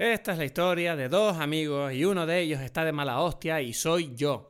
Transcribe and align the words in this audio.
Esta 0.00 0.32
es 0.32 0.38
la 0.38 0.46
historia 0.46 0.96
de 0.96 1.10
dos 1.10 1.36
amigos 1.36 1.92
y 1.92 2.06
uno 2.06 2.24
de 2.24 2.40
ellos 2.40 2.62
está 2.62 2.86
de 2.86 2.92
mala 2.92 3.20
hostia 3.20 3.60
y 3.60 3.74
soy 3.74 4.14
yo. 4.16 4.49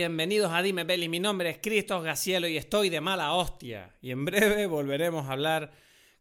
Bienvenidos 0.00 0.50
a 0.50 0.62
Dime 0.62 0.86
Peli. 0.86 1.10
Mi 1.10 1.20
nombre 1.20 1.50
es 1.50 1.58
Cristos 1.58 2.02
Gacielo 2.02 2.48
y 2.48 2.56
estoy 2.56 2.88
de 2.88 3.02
mala 3.02 3.34
hostia. 3.34 3.94
Y 4.00 4.12
en 4.12 4.24
breve 4.24 4.64
volveremos 4.66 5.28
a 5.28 5.32
hablar, 5.32 5.72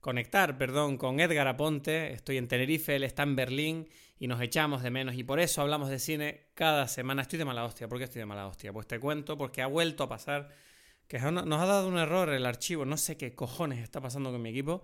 conectar, 0.02 0.58
perdón, 0.58 0.98
con 0.98 1.22
Edgar 1.22 1.48
Aponte. 1.48 2.12
Estoy 2.12 2.36
en 2.36 2.50
Tenerife, 2.50 2.98
él 2.98 3.06
está 3.06 3.24
en 3.24 3.38
Berlín 3.38 3.88
y 4.20 4.28
nos 4.28 4.42
echamos 4.42 4.84
de 4.84 4.92
menos. 4.92 5.16
Y 5.16 5.24
por 5.24 5.40
eso 5.40 5.62
hablamos 5.62 5.90
de 5.90 5.98
cine 5.98 6.48
cada 6.56 6.90
semana. 6.90 7.22
Estoy 7.22 7.40
de 7.40 7.46
mala 7.46 7.64
hostia. 7.64 7.88
¿Por 7.88 8.00
qué 8.00 8.04
estoy 8.04 8.20
de 8.20 8.26
mala 8.26 8.48
hostia? 8.48 8.74
Pues 8.74 8.86
te 8.86 9.00
cuento 9.00 9.38
porque 9.38 9.62
ha 9.62 9.68
vuelto 9.68 10.04
a 10.04 10.10
pasar 10.10 10.50
que 11.08 11.18
nos 11.18 11.62
ha 11.62 11.66
dado 11.66 11.88
un 11.88 11.98
error 11.98 12.28
el 12.28 12.46
archivo. 12.46 12.84
No 12.84 12.98
sé 12.98 13.16
qué 13.16 13.34
cojones 13.34 13.80
está 13.80 14.02
pasando 14.02 14.30
con 14.30 14.42
mi 14.42 14.50
equipo. 14.50 14.84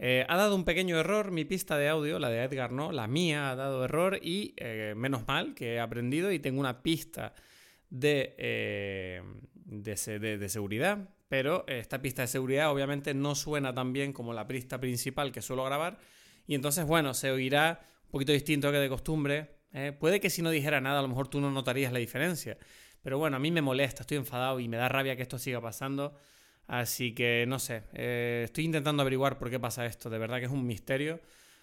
Eh, 0.00 0.26
ha 0.28 0.36
dado 0.36 0.56
un 0.56 0.64
pequeño 0.64 0.98
error 0.98 1.30
mi 1.30 1.44
pista 1.44 1.78
de 1.78 1.88
audio, 1.88 2.18
la 2.18 2.28
de 2.28 2.42
Edgar 2.42 2.72
no, 2.72 2.90
la 2.90 3.06
mía 3.06 3.52
ha 3.52 3.54
dado 3.54 3.84
error 3.84 4.18
y 4.20 4.52
eh, 4.56 4.94
menos 4.96 5.28
mal 5.28 5.54
que 5.54 5.74
he 5.74 5.80
aprendido 5.80 6.32
y 6.32 6.40
tengo 6.40 6.58
una 6.58 6.82
pista 6.82 7.36
de, 7.92 8.34
eh, 8.38 9.22
de, 9.66 10.48
seguridad, 10.48 11.10
pero 11.28 11.64
esta 11.66 12.00
pista 12.00 12.22
de 12.22 12.28
seguridad 12.28 12.70
obviamente 12.70 13.12
no 13.12 13.34
suena 13.34 13.74
tan 13.74 13.92
bien 13.92 14.14
como 14.14 14.32
la 14.32 14.48
pista 14.48 14.80
principal 14.80 15.30
que 15.30 15.42
suelo 15.42 15.64
grabar 15.64 15.98
y 16.46 16.54
entonces 16.54 16.86
bueno, 16.86 17.12
se 17.12 17.30
oirá 17.30 17.80
un 18.06 18.10
poquito 18.10 18.32
distinto 18.32 18.72
que 18.72 18.78
de 18.78 18.88
costumbre. 18.88 19.58
puede 20.00 20.20
que 20.20 20.30
si 20.30 20.40
no 20.40 20.50
dijera 20.50 20.80
nada 20.80 21.00
a 21.00 21.02
lo 21.02 21.08
mejor 21.08 21.28
tú 21.28 21.40
no 21.40 21.50
notarías 21.50 21.92
la 21.92 21.98
diferencia, 21.98 22.56
pero 23.02 23.18
bueno, 23.18 23.36
a 23.36 23.40
mí 23.40 23.50
me 23.50 23.60
molesta, 23.60 24.02
estoy 24.02 24.16
enfadado 24.16 24.58
y 24.58 24.68
me 24.68 24.78
da 24.78 24.88
rabia 24.88 25.14
que 25.14 25.22
esto 25.22 25.38
siga 25.38 25.60
pasando. 25.60 26.16
Así 26.66 27.14
que 27.14 27.44
no 27.46 27.58
sé, 27.58 27.82
eh, 27.92 28.42
estoy 28.44 28.64
intentando 28.64 29.02
averiguar 29.02 29.38
por 29.38 29.50
qué 29.50 29.60
pasa 29.60 29.84
esto, 29.84 30.08
de 30.08 30.18
verdad 30.18 30.38
que 30.38 30.46
es 30.46 30.50
un 30.50 30.66
misterio, 30.66 31.20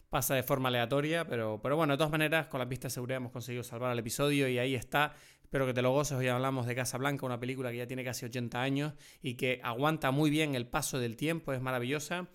pasa 0.10 0.36
de 0.36 0.44
forma 0.44 0.70
aleatoria, 0.70 1.26
pero, 1.26 1.60
pero 1.62 1.78
bueno, 1.78 1.94
de 1.94 1.98
todas 1.98 2.12
maneras, 2.12 2.48
con 2.48 2.60
la 2.60 2.68
pista 2.68 2.88
de 2.88 2.92
seguridad 2.92 3.18
hemos 3.18 3.32
conseguido 3.32 3.64
salvar 3.64 3.94
el 3.94 4.00
episodio 4.00 4.48
y 4.48 4.58
ahí 4.60 4.76
está. 4.76 5.16
Espero 5.50 5.66
que 5.66 5.74
te 5.74 5.82
lo 5.82 5.92
goces. 5.92 6.16
Hoy 6.16 6.28
hablamos 6.28 6.68
de 6.68 6.76
Casa 6.76 7.00
Blanca, 7.00 7.26
una 7.26 7.40
película 7.40 7.72
que 7.72 7.78
ya 7.78 7.88
tiene 7.88 8.04
casi 8.04 8.24
80 8.24 8.62
años 8.62 8.94
y 9.20 9.34
que 9.34 9.60
aguanta 9.64 10.12
muy 10.12 10.30
bien 10.30 10.54
el 10.54 10.68
paso 10.68 11.00
del 11.00 11.16
tiempo, 11.18 11.54
es 11.54 11.60
maravillosa. 11.60 12.28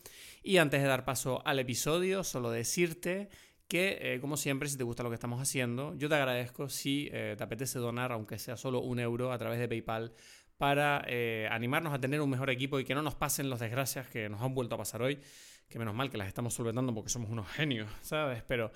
Y 0.43 0.57
antes 0.57 0.83
de 0.83 0.89
dar 0.89 1.05
paso 1.05 1.41
al 1.47 1.61
episodio, 1.61 2.25
solo 2.25 2.51
decirte 2.51 3.29
que, 3.69 3.99
eh, 4.01 4.21
como 4.21 4.37
siempre, 4.37 4.69
si 4.69 4.77
te 4.77 4.83
gusta 4.83 5.05
lo 5.05 5.11
que 5.11 5.15
estamos 5.15 5.41
haciendo, 5.41 5.95
yo 5.95 6.09
te 6.09 6.17
agradezco 6.17 6.69
si 6.69 7.09
eh, 7.13 7.37
te 7.39 7.45
apetece 7.45 7.79
donar, 7.79 8.11
aunque 8.11 8.37
sea 8.37 8.57
solo 8.57 8.81
un 8.81 8.99
euro, 8.99 9.31
a 9.31 9.39
través 9.39 9.61
de 9.61 9.69
PayPal 9.69 10.13
para 10.57 11.05
eh, 11.07 11.47
animarnos 11.53 11.95
a 11.95 12.01
tener 12.01 12.21
un 12.21 12.31
mejor 12.31 12.51
equipo 12.51 12.81
y 12.81 12.85
que 12.85 12.97
no 12.97 13.03
nos 13.03 13.15
pasen 13.15 13.49
las 13.49 13.61
desgracias 13.61 14.09
que 14.09 14.29
nos 14.29 14.43
han 14.43 14.55
vuelto 14.55 14.75
a 14.75 14.79
pasar 14.79 15.03
hoy, 15.03 15.21
que 15.69 15.79
menos 15.79 15.95
mal 15.95 16.11
que 16.11 16.17
las 16.17 16.27
estamos 16.27 16.53
solventando 16.53 16.93
porque 16.93 17.11
somos 17.11 17.31
unos 17.31 17.47
genios, 17.47 17.89
¿sabes? 18.03 18.43
Pero 18.43 18.73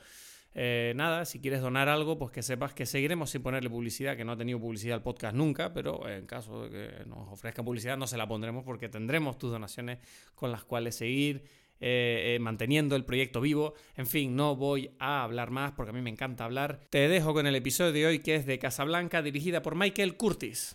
eh, 0.54 0.92
nada, 0.96 1.24
si 1.24 1.40
quieres 1.40 1.60
donar 1.60 1.88
algo, 1.88 2.18
pues 2.18 2.32
que 2.32 2.42
sepas 2.42 2.74
que 2.74 2.86
seguiremos 2.86 3.30
sin 3.30 3.42
ponerle 3.42 3.70
publicidad, 3.70 4.16
que 4.16 4.24
no 4.24 4.32
ha 4.32 4.36
tenido 4.36 4.58
publicidad 4.60 4.96
al 4.96 5.02
podcast 5.02 5.34
nunca, 5.34 5.72
pero 5.72 6.08
en 6.08 6.26
caso 6.26 6.68
de 6.68 6.70
que 6.70 7.04
nos 7.06 7.28
ofrezcan 7.32 7.64
publicidad 7.64 7.96
no 7.96 8.06
se 8.06 8.16
la 8.16 8.26
pondremos 8.26 8.64
porque 8.64 8.88
tendremos 8.88 9.38
tus 9.38 9.50
donaciones 9.50 9.98
con 10.34 10.50
las 10.52 10.64
cuales 10.64 10.96
seguir. 10.96 11.44
Eh, 11.80 12.38
manteniendo 12.40 12.96
el 12.96 13.04
proyecto 13.04 13.40
vivo. 13.40 13.74
En 13.96 14.08
fin, 14.08 14.34
no 14.34 14.56
voy 14.56 14.90
a 14.98 15.22
hablar 15.22 15.52
más 15.52 15.70
porque 15.70 15.90
a 15.90 15.92
mí 15.92 16.02
me 16.02 16.10
encanta 16.10 16.44
hablar. 16.44 16.80
Te 16.90 17.06
dejo 17.06 17.32
con 17.32 17.46
el 17.46 17.54
episodio 17.54 17.92
de 17.92 18.04
hoy 18.04 18.18
que 18.18 18.34
es 18.34 18.46
de 18.46 18.58
Casablanca, 18.58 19.22
dirigida 19.22 19.62
por 19.62 19.76
Michael 19.76 20.16
Curtis. 20.16 20.74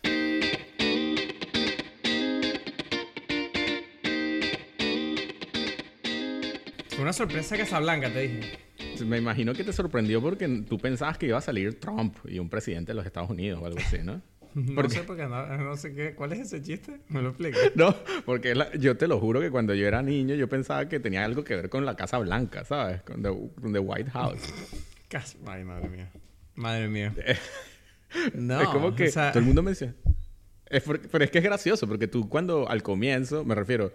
una 7.04 7.12
sorpresa 7.12 7.58
Casablanca, 7.58 8.12
te 8.14 8.22
dije. 8.22 8.73
Me 9.02 9.18
imagino 9.18 9.54
que 9.54 9.64
te 9.64 9.74
sorprendió 9.74 10.22
porque 10.22 10.48
tú 10.68 10.78
pensabas 10.78 11.18
que 11.18 11.28
iba 11.28 11.38
a 11.38 11.42
salir 11.42 11.80
Trump 11.80 12.16
y 12.26 12.40
un 12.40 12.50
presidente 12.50 12.92
de 12.92 12.96
los 12.96 13.06
Estados 13.06 13.30
Unidos 13.30 13.62
o 13.62 13.66
algo 13.66 13.80
así, 13.80 14.00
¿no? 14.04 14.22
no 14.56 14.90
sé 14.90 15.04
porque 15.04 15.26
no, 15.26 15.78
sé 15.78 15.94
qué. 15.94 16.14
¿Cuál 16.14 16.34
es 16.34 16.40
ese 16.40 16.62
chiste? 16.62 17.00
¿Me 17.10 17.22
lo 17.22 17.30
explico? 17.30 17.58
No, 17.76 17.96
porque 18.26 18.54
yo 18.80 18.98
te 18.98 19.08
lo 19.08 19.20
juro 19.20 19.42
que 19.42 19.50
cuando 19.50 19.74
yo 19.74 19.88
era 19.88 20.02
niño 20.02 20.36
yo 20.36 20.48
pensaba 20.48 20.88
que 20.88 21.00
tenía 21.00 21.24
algo 21.26 21.44
que 21.44 21.56
ver 21.56 21.70
con 21.70 21.86
la 21.86 21.96
Casa 21.96 22.20
Blanca, 22.20 22.64
¿sabes? 22.66 23.02
Con 23.02 23.22
the, 23.24 23.80
White 23.80 24.12
House. 24.12 24.42
Ay, 25.46 25.64
madre 25.64 25.90
mía. 25.90 26.12
Madre 26.56 26.88
mía. 26.88 27.14
no. 28.34 28.62
Es 28.62 28.68
como 28.70 28.96
que 28.96 29.12
todo 29.12 29.40
el 29.40 29.46
mundo 29.46 29.64
me 29.64 29.72
decía. 29.72 29.94
pero 31.12 31.24
es 31.24 31.32
que 31.32 31.38
es 31.38 31.44
gracioso 31.44 31.88
porque 31.88 32.08
tú 32.08 32.30
cuando 32.30 32.70
al 32.70 32.82
comienzo, 32.84 33.46
me 33.46 33.56
refiero 33.56 33.92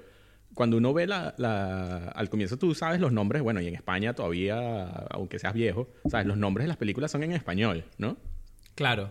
cuando 0.54 0.76
uno 0.76 0.92
ve 0.92 1.06
la, 1.06 1.34
la, 1.38 2.08
Al 2.08 2.28
comienzo 2.28 2.58
tú 2.58 2.74
sabes 2.74 3.00
los 3.00 3.12
nombres, 3.12 3.42
bueno, 3.42 3.60
y 3.60 3.68
en 3.68 3.74
España 3.74 4.14
todavía, 4.14 4.88
aunque 5.10 5.38
seas 5.38 5.54
viejo, 5.54 5.88
sabes, 6.10 6.26
los 6.26 6.36
nombres 6.36 6.64
de 6.64 6.68
las 6.68 6.76
películas 6.76 7.10
son 7.10 7.22
en 7.22 7.32
español, 7.32 7.84
¿no? 7.98 8.16
Claro. 8.74 9.10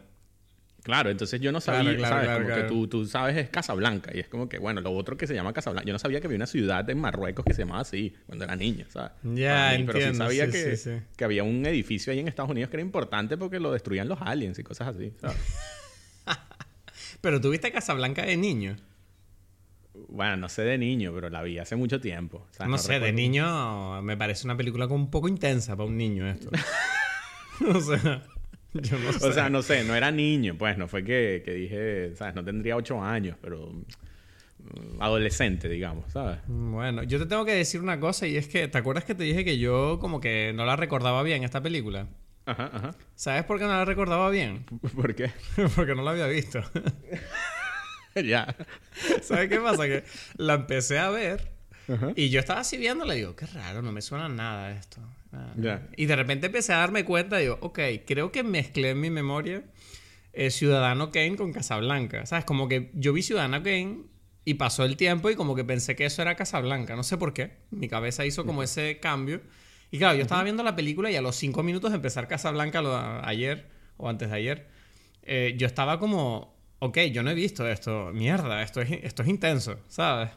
Claro, 0.87 1.09
entonces 1.09 1.41
yo 1.41 1.51
no 1.51 1.59
sabía, 1.59 1.99
¿sabes? 1.99 2.29
como 2.29 2.55
que 2.55 2.63
tú, 2.63 2.87
tú, 2.87 3.05
sabes 3.05 3.35
es 3.35 3.49
Casablanca 3.49 4.09
y 4.13 4.19
es 4.19 4.29
como 4.29 4.47
que, 4.47 4.57
bueno, 4.57 4.79
lo 4.79 4.93
otro 4.93 5.17
que 5.17 5.27
se 5.27 5.33
llama 5.33 5.51
Casablanca. 5.51 5.85
Yo 5.85 5.91
no 5.91 5.99
sabía 5.99 6.21
que 6.21 6.27
había 6.27 6.37
una 6.37 6.47
ciudad 6.47 6.89
en 6.89 6.97
Marruecos 6.99 7.43
que 7.43 7.53
se 7.53 7.63
llamaba 7.63 7.81
así 7.81 8.15
cuando 8.25 8.45
era 8.45 8.55
niño, 8.55 8.85
¿sabes? 8.87 9.11
Ya, 9.23 9.75
entiendo. 9.75 9.91
Pero 9.91 10.11
sí 10.13 10.17
sabía 10.17 10.49
que, 10.49 11.01
que 11.17 11.25
había 11.25 11.43
un 11.43 11.65
edificio 11.65 12.13
ahí 12.13 12.19
en 12.19 12.29
Estados 12.29 12.51
Unidos 12.51 12.69
que 12.69 12.77
era 12.77 12.83
importante 12.83 13.35
porque 13.35 13.59
lo 13.59 13.73
destruían 13.73 14.07
los 14.07 14.21
aliens 14.21 14.59
y 14.59 14.63
cosas 14.63 14.95
así, 14.95 15.11
¿sabes? 15.19 15.35
pero 17.21 17.41
tuviste 17.41 17.69
Casablanca 17.69 18.25
de 18.25 18.37
niño. 18.37 18.77
Bueno, 20.07 20.37
no 20.37 20.49
sé 20.49 20.63
de 20.63 20.77
niño, 20.77 21.11
pero 21.13 21.29
la 21.29 21.41
vi 21.41 21.57
hace 21.57 21.75
mucho 21.75 21.99
tiempo. 21.99 22.47
no, 22.65 22.77
sé, 22.77 22.99
de 22.99 23.13
niño 23.13 24.01
me 24.01 24.17
parece 24.17 24.45
una 24.45 24.57
película 24.57 24.87
como 24.87 25.03
un 25.03 25.11
poco 25.11 25.27
intensa 25.27 25.75
para 25.75 25.87
un 25.87 25.97
niño 25.97 26.27
esto. 26.27 26.49
o 27.67 27.79
sea, 27.79 28.23
yo 28.73 28.99
no 28.99 29.13
sé. 29.13 29.27
O 29.27 29.33
sea, 29.33 29.49
no 29.49 29.61
sé, 29.61 29.83
no 29.83 29.95
era 29.95 30.11
niño, 30.11 30.55
pues, 30.57 30.77
no 30.77 30.87
fue 30.87 31.03
que, 31.03 31.41
que 31.43 31.53
dije, 31.53 32.15
¿sabes? 32.15 32.35
No 32.35 32.43
tendría 32.43 32.75
ocho 32.75 33.01
años, 33.01 33.37
pero 33.41 33.71
mm, 33.71 35.01
adolescente, 35.01 35.69
digamos, 35.69 36.11
¿sabes? 36.11 36.39
Bueno, 36.47 37.03
yo 37.03 37.19
te 37.19 37.25
tengo 37.25 37.45
que 37.45 37.53
decir 37.53 37.81
una 37.81 37.99
cosa 37.99 38.27
y 38.27 38.37
es 38.37 38.47
que, 38.47 38.67
¿te 38.67 38.77
acuerdas 38.77 39.03
que 39.03 39.15
te 39.15 39.23
dije 39.23 39.43
que 39.43 39.57
yo 39.57 39.99
como 39.99 40.21
que 40.21 40.53
no 40.55 40.65
la 40.65 40.75
recordaba 40.75 41.23
bien 41.23 41.43
esta 41.43 41.61
película? 41.61 42.07
Ajá, 42.47 42.71
ajá. 42.73 42.95
¿Sabes 43.15 43.43
por 43.43 43.59
qué 43.59 43.65
no 43.65 43.71
la 43.71 43.83
recordaba 43.85 44.29
bien? 44.29 44.65
¿Por 44.95 45.15
qué? 45.15 45.31
Porque 45.75 45.95
no 45.95 46.01
la 46.01 46.11
había 46.11 46.27
visto. 46.27 46.61
ya. 48.25 48.55
¿Sabes 49.22 49.50
qué 49.50 49.59
pasa? 49.59 49.85
Que 49.85 50.03
la 50.38 50.55
empecé 50.55 51.00
a 51.00 51.09
ver 51.09 51.57
y 52.16 52.29
yo 52.29 52.39
estaba 52.39 52.61
así 52.61 52.78
viéndola 52.78 53.16
y 53.16 53.19
digo, 53.19 53.35
qué 53.35 53.45
raro, 53.45 53.81
no 53.81 53.91
me 53.91 54.01
suena 54.01 54.28
nada 54.28 54.72
esto. 54.72 55.00
Ah, 55.31 55.79
y 55.95 56.05
de 56.05 56.16
repente 56.16 56.47
empecé 56.47 56.73
a 56.73 56.77
darme 56.77 57.06
cuenta 57.06 57.39
y 57.39 57.44
digo, 57.44 57.57
ok, 57.61 57.79
creo 58.06 58.31
que 58.31 58.44
mezclé 58.44 58.89
en 58.89 59.00
mi 59.00 59.09
memoria 59.09 59.63
eh, 60.33 60.51
Ciudadano 60.51 61.11
Kane 61.11 61.35
con 61.35 61.53
Casablanca. 61.53 62.25
¿Sabes? 62.25 62.45
Como 62.45 62.67
que 62.67 62.91
yo 62.94 63.13
vi 63.13 63.22
Ciudadano 63.22 63.63
Kane 63.63 64.00
y 64.44 64.56
pasó 64.56 64.83
el 64.83 64.97
tiempo 64.97 65.29
y 65.29 65.35
como 65.35 65.56
que 65.56 65.63
pensé 65.63 65.95
que 65.95 66.06
eso 66.06 66.22
era 66.22 66.35
Casablanca. 66.35 66.95
No 66.95 67.03
sé 67.03 67.17
por 67.17 67.33
qué. 67.33 67.57
Mi 67.72 67.88
cabeza 67.88 68.25
hizo 68.25 68.45
como 68.45 68.63
ese 68.63 69.00
cambio. 69.00 69.41
Y 69.91 69.97
claro, 69.97 70.16
yo 70.16 70.23
estaba 70.23 70.44
viendo 70.44 70.63
la 70.63 70.75
película 70.75 71.09
y 71.09 71.16
a 71.16 71.22
los 71.22 71.35
cinco 71.38 71.63
minutos 71.63 71.91
de 71.91 71.95
empezar 71.95 72.27
Casablanca 72.27 72.81
lo, 72.81 72.97
ayer 72.97 73.67
o 73.97 74.09
antes 74.09 74.29
de 74.29 74.35
ayer, 74.35 74.67
eh, 75.23 75.56
yo 75.57 75.66
estaba 75.66 76.00
como, 76.00 76.56
ok, 76.79 76.97
yo 77.11 77.23
no 77.23 77.31
he 77.31 77.33
visto 77.33 77.67
esto, 77.67 78.11
mierda, 78.13 78.61
esto 78.61 78.81
es, 78.81 78.91
esto 79.03 79.23
es 79.23 79.29
intenso, 79.29 79.77
¿sabes? 79.88 80.29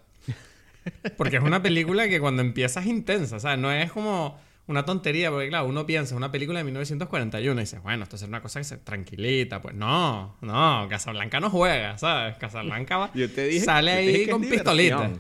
Porque 1.16 1.37
es 1.37 1.42
una 1.42 1.63
película 1.63 2.09
que 2.09 2.21
cuando 2.21 2.42
empieza 2.42 2.81
es 2.81 2.87
intensa, 2.87 3.39
¿sabes? 3.39 3.59
No 3.59 3.71
es 3.71 3.92
como 3.92 4.39
una 4.66 4.84
tontería, 4.84 5.31
porque 5.31 5.48
claro, 5.48 5.66
uno 5.66 5.84
piensa 5.84 6.15
en 6.15 6.19
una 6.19 6.31
película 6.31 6.60
de 6.60 6.65
1941 6.65 7.60
y 7.60 7.65
dice, 7.65 7.78
bueno, 7.81 8.04
esto 8.04 8.16
es 8.16 8.22
una 8.22 8.41
cosa 8.41 8.60
que 8.60 8.65
se 8.65 8.77
tranquilita. 8.78 9.60
Pues 9.60 9.75
no, 9.75 10.37
no, 10.41 10.87
Casablanca 10.89 11.41
no 11.41 11.51
juega, 11.51 11.98
¿sabes? 11.98 12.37
Casablanca 12.39 12.97
va, 12.97 13.10
sale 13.65 13.91
ahí 13.92 14.27
con 14.28 14.42
pistolitas. 14.42 15.13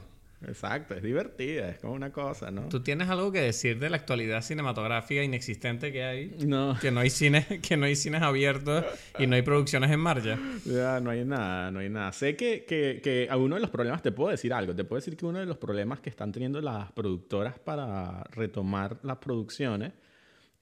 Exacto, 0.46 0.94
es 0.94 1.02
divertida, 1.02 1.68
es 1.68 1.78
como 1.78 1.92
una 1.92 2.10
cosa, 2.10 2.50
¿no? 2.50 2.68
¿Tú 2.68 2.82
tienes 2.82 3.08
algo 3.10 3.30
que 3.30 3.40
decir 3.40 3.78
de 3.78 3.90
la 3.90 3.96
actualidad 3.96 4.40
cinematográfica 4.42 5.22
inexistente 5.22 5.92
que 5.92 6.04
hay? 6.04 6.36
No. 6.46 6.78
Que 6.80 6.90
no 6.90 7.00
hay 7.00 7.10
cines, 7.10 7.46
que 7.62 7.76
no 7.76 7.86
hay 7.86 7.94
cines 7.94 8.22
abiertos 8.22 8.84
y 9.18 9.26
no 9.26 9.36
hay 9.36 9.42
producciones 9.42 9.90
en 9.90 10.00
marcha. 10.00 10.38
Ya, 10.64 11.00
no 11.00 11.10
hay 11.10 11.24
nada, 11.24 11.70
no 11.70 11.80
hay 11.80 11.90
nada. 11.90 12.12
Sé 12.12 12.36
que, 12.36 12.64
que, 12.64 13.00
que 13.02 13.28
a 13.30 13.36
uno 13.36 13.56
de 13.56 13.60
los 13.60 13.70
problemas, 13.70 14.02
te 14.02 14.12
puedo 14.12 14.30
decir 14.30 14.52
algo, 14.52 14.74
te 14.74 14.84
puedo 14.84 14.98
decir 14.98 15.16
que 15.16 15.26
uno 15.26 15.38
de 15.38 15.46
los 15.46 15.58
problemas 15.58 16.00
que 16.00 16.08
están 16.08 16.32
teniendo 16.32 16.60
las 16.60 16.90
productoras 16.92 17.58
para 17.58 18.24
retomar 18.32 18.96
las 19.02 19.18
producciones 19.18 19.92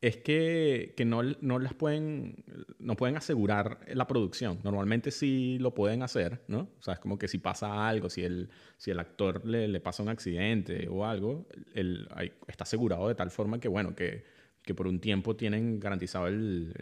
es 0.01 0.19
que, 0.19 0.95
que 0.97 1.05
no, 1.05 1.23
no, 1.41 1.59
las 1.59 1.75
pueden, 1.75 2.45
no 2.79 2.95
pueden 2.95 3.17
asegurar 3.17 3.81
la 3.93 4.07
producción. 4.07 4.61
Normalmente 4.63 5.11
sí 5.11 5.59
lo 5.59 5.75
pueden 5.75 6.03
hacer, 6.03 6.45
¿no? 6.47 6.71
O 6.79 6.83
sea, 6.83 6.95
es 6.95 7.01
como 7.01 7.19
que 7.19 7.27
si 7.27 7.39
pasa 7.39 7.89
algo, 7.89 8.09
si 8.09 8.23
el, 8.23 8.49
si 8.77 8.93
el 8.93 9.01
actor 9.01 9.45
le, 9.45 9.67
le 9.67 9.81
pasa 9.81 10.05
un 10.05 10.09
accidente 10.09 10.87
o 10.89 11.05
algo, 11.05 11.49
el, 11.75 12.09
está 12.47 12.63
asegurado 12.63 13.09
de 13.09 13.17
tal 13.17 13.31
forma 13.33 13.59
que, 13.59 13.67
bueno, 13.67 13.97
que, 13.97 14.25
que 14.63 14.73
por 14.73 14.87
un 14.87 15.01
tiempo 15.01 15.35
tienen 15.35 15.81
garantizado 15.81 16.29
el, 16.29 16.73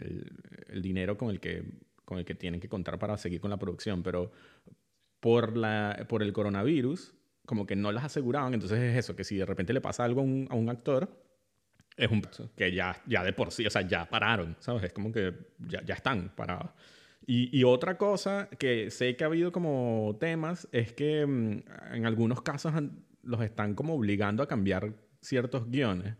el, 0.67 0.81
dinero 0.83 1.17
con 1.17 1.31
el, 1.31 1.39
que, 1.39 1.63
con 2.05 2.19
el 2.19 2.25
que 2.25 2.35
tienen 2.35 2.59
que 2.59 2.69
contar 2.69 2.99
para 2.99 3.17
seguir 3.17 3.41
con 3.41 3.49
la 3.49 3.57
producción. 3.57 4.03
Pero 4.03 4.31
por, 5.19 5.57
la, 5.57 6.05
por 6.07 6.21
el 6.21 6.33
coronavirus, 6.33 7.15
como 7.47 7.65
que 7.65 7.75
no 7.75 7.91
las 7.91 8.03
aseguraban. 8.03 8.53
Entonces 8.53 8.79
es 8.79 8.97
eso, 8.97 9.15
que 9.15 9.23
si 9.23 9.37
de 9.37 9.45
repente 9.47 9.73
le 9.73 9.81
pasa 9.81 10.03
algo 10.03 10.21
a 10.21 10.23
un, 10.23 10.47
a 10.51 10.55
un 10.55 10.69
actor 10.69 11.26
es 11.97 12.11
un 12.11 12.21
que 12.55 12.71
ya, 12.71 13.01
ya 13.07 13.23
de 13.23 13.33
por 13.33 13.51
sí, 13.51 13.65
o 13.65 13.69
sea, 13.69 13.81
ya 13.81 14.07
pararon, 14.07 14.55
¿sabes? 14.59 14.83
Es 14.83 14.93
como 14.93 15.11
que 15.11 15.33
ya, 15.57 15.83
ya 15.83 15.95
están 15.95 16.31
parados. 16.35 16.69
Y, 17.25 17.49
y, 17.57 17.63
otra 17.65 17.97
cosa 17.97 18.47
que 18.57 18.89
sé 18.89 19.17
que 19.17 19.23
ha 19.25 19.27
habido 19.27 19.51
como 19.51 20.15
temas 20.19 20.69
es 20.71 20.93
que 20.93 21.25
mm, 21.25 21.63
en 21.93 22.05
algunos 22.05 22.41
casos 22.41 22.73
los 23.23 23.41
están 23.41 23.73
como 23.73 23.95
obligando 23.95 24.43
a 24.43 24.47
cambiar 24.47 24.93
ciertos 25.21 25.69
guiones. 25.69 26.15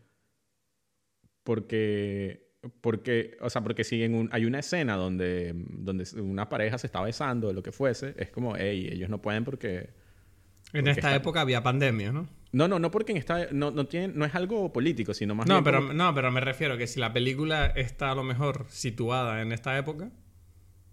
Porque, 1.43 2.51
porque 2.81 3.37
o 3.39 3.49
sea, 3.49 3.61
porque 3.61 3.85
si 3.85 4.03
un, 4.03 4.27
hay 4.33 4.45
una 4.45 4.59
escena 4.59 4.95
donde, 4.95 5.53
donde 5.55 6.05
una 6.19 6.49
pareja 6.49 6.77
se 6.77 6.87
está 6.87 7.01
besando 7.01 7.49
o 7.49 7.53
lo 7.53 7.63
que 7.63 7.71
fuese, 7.71 8.13
es 8.17 8.29
como, 8.31 8.57
hey, 8.57 8.89
ellos 8.91 9.09
no 9.09 9.21
pueden 9.21 9.45
porque... 9.45 9.91
En 10.73 10.87
esta 10.87 11.15
época 11.15 11.39
había 11.39 11.63
pandemia, 11.63 12.11
¿no? 12.11 12.27
No, 12.51 12.67
no, 12.67 12.79
no 12.79 12.91
porque 12.91 13.11
en 13.11 13.17
esta, 13.17 13.47
no, 13.51 13.71
no, 13.71 13.85
tiene, 13.85 14.09
no 14.09 14.25
es 14.25 14.33
algo 14.35 14.71
político, 14.71 15.13
sino 15.13 15.35
más 15.35 15.47
no, 15.47 15.63
pero, 15.63 15.81
No, 15.93 16.13
pero 16.13 16.31
me 16.31 16.41
refiero 16.41 16.77
que 16.77 16.87
si 16.87 16.99
la 16.99 17.13
película 17.13 17.67
está 17.67 18.11
a 18.11 18.15
lo 18.15 18.23
mejor 18.23 18.65
situada 18.69 19.41
en 19.41 19.51
esta 19.51 19.77
época, 19.77 20.09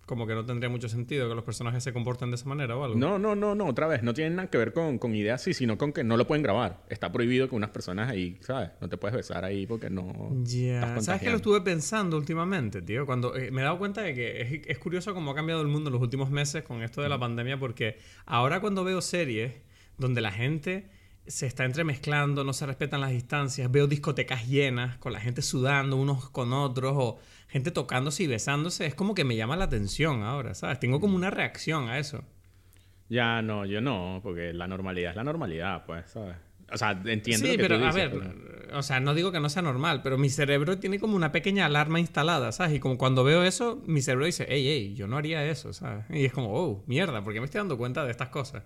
como 0.06 0.26
que 0.26 0.34
no 0.34 0.44
tendría 0.44 0.68
mucho 0.68 0.88
sentido 0.88 1.28
que 1.28 1.34
los 1.34 1.44
personajes 1.44 1.82
se 1.82 1.92
comporten 1.92 2.30
de 2.30 2.36
esa 2.36 2.46
manera 2.46 2.76
o 2.76 2.84
algo. 2.84 2.98
No, 2.98 3.18
no, 3.18 3.34
no, 3.34 3.54
no, 3.54 3.66
otra 3.66 3.86
vez, 3.86 4.02
no 4.02 4.12
tiene 4.12 4.34
nada 4.34 4.50
que 4.50 4.58
ver 4.58 4.72
con, 4.72 4.98
con 4.98 5.14
ideas 5.14 5.40
así, 5.40 5.54
sino 5.54 5.78
con 5.78 5.92
que 5.92 6.04
no 6.04 6.16
lo 6.16 6.26
pueden 6.26 6.42
grabar. 6.42 6.84
Está 6.88 7.10
prohibido 7.10 7.48
que 7.48 7.54
unas 7.54 7.70
personas 7.70 8.10
ahí, 8.10 8.36
¿sabes? 8.40 8.70
No 8.80 8.88
te 8.88 8.96
puedes 8.96 9.16
besar 9.16 9.44
ahí 9.44 9.66
porque 9.66 9.88
no... 9.88 10.30
Ya, 10.42 11.00
¿sabes 11.00 11.22
qué 11.22 11.30
lo 11.30 11.36
estuve 11.36 11.60
pensando 11.62 12.16
últimamente, 12.16 12.82
tío? 12.82 13.06
Cuando 13.06 13.34
eh, 13.36 13.50
me 13.50 13.62
he 13.62 13.64
dado 13.64 13.78
cuenta 13.78 14.02
de 14.02 14.14
que 14.14 14.42
es, 14.42 14.60
es 14.66 14.78
curioso 14.78 15.14
cómo 15.14 15.30
ha 15.30 15.34
cambiado 15.34 15.62
el 15.62 15.68
mundo 15.68 15.88
en 15.88 15.94
los 15.94 16.02
últimos 16.02 16.30
meses 16.30 16.64
con 16.64 16.82
esto 16.82 17.00
de 17.00 17.08
la 17.08 17.18
pandemia, 17.18 17.58
porque 17.58 17.98
ahora 18.26 18.60
cuando 18.60 18.84
veo 18.84 19.00
series 19.00 19.52
donde 19.96 20.20
la 20.20 20.32
gente 20.32 20.90
se 21.26 21.47
está 21.47 21.65
entremezclando, 21.65 22.44
no 22.44 22.53
se 22.53 22.67
respetan 22.67 23.00
las 23.00 23.11
distancias. 23.11 23.71
Veo 23.71 23.87
discotecas 23.87 24.47
llenas, 24.47 24.99
con 24.99 25.12
la 25.12 25.21
gente 25.21 25.43
sudando 25.43 25.97
unos 25.97 26.31
con 26.31 26.53
otros, 26.53 26.94
o 26.97 27.19
gente 27.49 27.71
tocándose 27.71 28.25
y 28.25 28.26
besándose. 28.26 28.87
Es 28.87 28.94
como 28.94 29.15
que 29.15 29.25
me 29.25 29.37
llama 29.37 29.56
la 29.56 29.65
atención 29.65 30.23
ahora, 30.23 30.55
¿sabes? 30.55 30.81
Tengo 30.81 31.00
como 31.00 31.17
una 31.17 31.31
reacción 31.31 31.88
a 31.88 31.99
eso. 31.99 32.25
Ya, 33.09 33.43
no, 33.43 33.65
yo 33.67 33.81
no, 33.81 34.21
porque 34.23 34.53
la 34.53 34.67
normalidad 34.67 35.11
es 35.11 35.17
la 35.17 35.25
normalidad, 35.25 35.85
pues, 35.87 36.11
¿sabes? 36.11 36.37
O 36.73 36.79
sea, 36.79 36.99
entiendo 37.05 37.47
sí, 37.47 37.56
pero 37.59 37.76
a 37.76 37.93
ver, 37.93 38.12
o 38.73 38.82
sea, 38.82 38.99
no 38.99 39.15
digo 39.15 39.31
que 39.31 39.38
no 39.38 39.50
sea 39.50 39.62
normal, 39.62 40.00
pero 40.03 40.17
mi 40.17 40.31
cerebro 40.31 40.79
tiene 40.79 40.99
como 40.99 41.15
una 41.15 41.31
pequeña 41.31 41.67
alarma 41.67 42.00
instalada, 42.00 42.53
¿sabes? 42.53 42.75
Y 42.75 42.81
como 42.81 42.97
cuando 42.97 43.23
veo 43.23 43.44
eso, 43.44 43.82
mi 43.87 44.00
cerebro 44.00 44.25
dice, 44.26 44.47
hey, 44.49 44.65
hey, 44.67 44.94
yo 44.94 45.06
no 45.06 45.19
haría 45.19 45.44
eso, 45.44 45.73
¿sabes? 45.73 46.06
Y 46.11 46.25
es 46.25 46.32
como, 46.32 46.55
oh, 46.55 46.82
mierda, 46.87 47.23
¿por 47.23 47.35
qué 47.35 47.41
me 47.41 47.44
estoy 47.44 47.59
dando 47.59 47.76
cuenta 47.76 48.05
de 48.05 48.11
estas 48.11 48.31
cosas? 48.31 48.65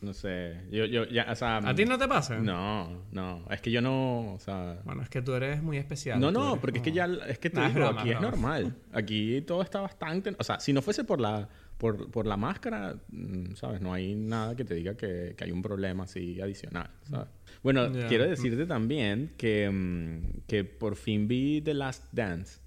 No 0.00 0.14
sé, 0.14 0.56
yo, 0.70 0.86
yo, 0.86 1.04
ya, 1.04 1.26
o 1.30 1.34
sea... 1.34 1.58
¿A 1.58 1.74
ti 1.74 1.84
no 1.84 1.98
te 1.98 2.08
pasa? 2.08 2.38
No, 2.38 3.04
no, 3.12 3.44
es 3.50 3.60
que 3.60 3.70
yo 3.70 3.82
no, 3.82 4.32
o 4.32 4.38
sea... 4.38 4.80
Bueno, 4.84 5.02
es 5.02 5.10
que 5.10 5.20
tú 5.20 5.34
eres 5.34 5.62
muy 5.62 5.76
especial. 5.76 6.18
No, 6.18 6.30
no, 6.30 6.58
porque 6.58 6.78
es 6.78 6.84
que 6.84 6.92
ya, 6.92 7.06
es 7.28 7.38
que 7.38 7.50
te 7.50 7.60
digo, 7.60 7.86
aquí 7.86 8.10
es 8.10 8.20
normal. 8.20 8.74
Aquí 8.92 9.42
todo 9.42 9.60
está 9.60 9.82
bastante, 9.82 10.34
o 10.38 10.42
sea, 10.42 10.58
si 10.58 10.72
no 10.72 10.80
fuese 10.80 11.04
por 11.04 11.20
la, 11.20 11.50
por, 11.76 12.10
por 12.10 12.26
la 12.26 12.38
máscara, 12.38 12.96
mm, 13.10 13.54
¿sabes? 13.56 13.82
No 13.82 13.92
hay 13.92 14.14
nada 14.14 14.56
que 14.56 14.64
te 14.64 14.74
diga 14.74 14.96
que, 14.96 15.34
que 15.36 15.44
hay 15.44 15.52
un 15.52 15.60
problema 15.60 16.04
así 16.04 16.40
adicional, 16.40 16.88
¿sabes? 17.02 17.28
Bueno, 17.62 17.92
quiero 18.08 18.26
decirte 18.26 18.64
también 18.64 19.32
que, 19.36 19.68
mm, 19.68 20.46
que 20.46 20.64
por 20.64 20.96
fin 20.96 21.28
vi 21.28 21.60
The 21.60 21.74
Last 21.74 22.04
Dance. 22.12 22.60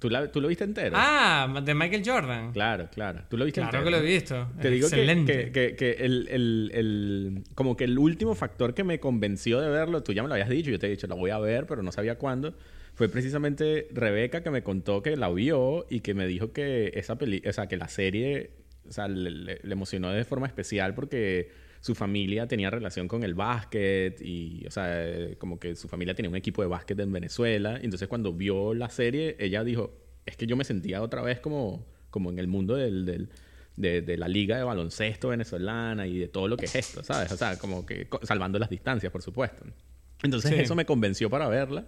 ¿Tú, 0.00 0.10
lo 0.10 0.48
viste 0.48 0.64
entero? 0.64 0.96
Ah, 0.98 1.62
de 1.64 1.74
Michael 1.74 2.02
Jordan. 2.04 2.52
Claro, 2.52 2.88
claro. 2.92 3.22
¿Tú 3.28 3.36
lo 3.36 3.44
viste 3.44 3.60
entero? 3.60 3.82
Claro 3.82 3.84
que 3.84 3.90
lo 3.90 3.96
he 3.98 4.14
visto. 4.14 4.48
Te 4.60 4.70
digo 4.70 4.88
que, 4.90 5.50
que, 5.52 5.76
que, 5.76 5.90
el, 6.00 6.28
el, 6.28 6.70
el, 6.74 7.44
como 7.54 7.76
que 7.76 7.84
el 7.84 7.98
último 7.98 8.34
factor 8.34 8.74
que 8.74 8.82
me 8.82 8.98
convenció 8.98 9.60
de 9.60 9.70
verlo, 9.70 10.02
tú 10.02 10.12
ya 10.12 10.22
me 10.22 10.28
lo 10.28 10.34
habías 10.34 10.48
dicho, 10.48 10.70
yo 10.70 10.78
te 10.78 10.88
he 10.88 10.90
dicho, 10.90 11.06
lo 11.06 11.16
voy 11.16 11.30
a 11.30 11.38
ver, 11.38 11.66
pero 11.66 11.82
no 11.82 11.92
sabía 11.92 12.18
cuándo, 12.18 12.54
fue 12.94 13.08
precisamente 13.08 13.88
Rebeca 13.92 14.42
que 14.42 14.50
me 14.50 14.62
contó 14.62 15.02
que 15.02 15.16
la 15.16 15.28
vio 15.30 15.86
y 15.88 16.00
que 16.00 16.14
me 16.14 16.26
dijo 16.26 16.52
que 16.52 16.92
esa 16.94 17.16
peli 17.16 17.42
o 17.48 17.52
sea, 17.52 17.68
que 17.68 17.76
la 17.76 17.88
serie, 17.88 18.50
o 18.88 18.92
sea, 18.92 19.08
le, 19.08 19.30
le 19.30 19.72
emocionó 19.72 20.10
de 20.10 20.24
forma 20.24 20.46
especial 20.46 20.94
porque 20.94 21.50
su 21.84 21.94
familia 21.94 22.48
tenía 22.48 22.70
relación 22.70 23.08
con 23.08 23.24
el 23.24 23.34
básquet 23.34 24.18
y, 24.22 24.64
o 24.66 24.70
sea, 24.70 25.06
como 25.36 25.60
que 25.60 25.76
su 25.76 25.86
familia 25.86 26.14
tenía 26.14 26.30
un 26.30 26.36
equipo 26.36 26.62
de 26.62 26.68
básquet 26.68 26.98
en 26.98 27.12
Venezuela. 27.12 27.78
Y 27.78 27.84
entonces 27.84 28.08
cuando 28.08 28.32
vio 28.32 28.72
la 28.72 28.88
serie, 28.88 29.36
ella 29.38 29.62
dijo, 29.62 29.92
es 30.24 30.34
que 30.38 30.46
yo 30.46 30.56
me 30.56 30.64
sentía 30.64 31.02
otra 31.02 31.20
vez 31.20 31.40
como, 31.40 31.84
como 32.08 32.30
en 32.30 32.38
el 32.38 32.46
mundo 32.46 32.74
del, 32.74 33.04
del 33.04 33.28
de, 33.76 34.16
la 34.16 34.28
liga 34.28 34.56
de 34.56 34.62
baloncesto 34.62 35.28
venezolana 35.28 36.06
y 36.06 36.18
de 36.18 36.28
todo 36.28 36.48
lo 36.48 36.56
que 36.56 36.64
es 36.64 36.74
esto, 36.74 37.04
¿sabes? 37.04 37.30
O 37.32 37.36
sea, 37.36 37.58
como 37.58 37.84
que 37.84 38.08
salvando 38.22 38.58
las 38.58 38.70
distancias, 38.70 39.12
por 39.12 39.20
supuesto. 39.20 39.66
Entonces 40.22 40.52
eso 40.52 40.74
me 40.74 40.86
convenció 40.86 41.28
para 41.28 41.48
verla 41.48 41.84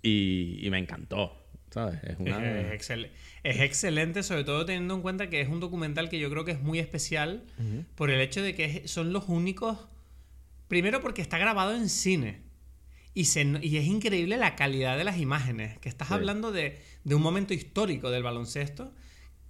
y, 0.00 0.64
y 0.64 0.70
me 0.70 0.78
encantó. 0.78 1.36
Es, 2.04 2.20
excelente, 2.72 3.16
sobre 4.22 4.44
todo 4.44 4.66
teniendo 4.66 4.94
en 4.94 5.02
cuenta 5.02 5.30
que 5.30 5.40
es 5.40 5.48
un 5.48 5.60
documental 5.60 6.08
que 6.08 6.18
yo 6.18 6.30
creo 6.30 6.44
que 6.44 6.52
es 6.52 6.60
muy 6.60 6.78
especial 6.78 7.44
por 7.94 8.10
el 8.10 8.20
hecho 8.20 8.42
de 8.42 8.54
que 8.54 8.86
son 8.88 9.12
los 9.12 9.28
únicos. 9.28 9.78
Primero, 10.68 11.00
porque 11.00 11.22
está 11.22 11.38
grabado 11.38 11.74
en 11.74 11.88
cine. 11.88 12.42
Y, 13.12 13.22
y 13.22 13.76
es 13.76 13.86
increíble 13.86 14.36
la 14.36 14.54
calidad 14.54 14.96
de 14.96 15.04
las 15.04 15.18
imágenes. 15.18 15.78
Que 15.78 15.88
estás 15.88 16.10
hablando 16.10 16.52
de, 16.52 16.80
un 17.04 17.22
momento 17.22 17.54
histórico 17.54 18.10
del 18.10 18.22
baloncesto. 18.22 18.92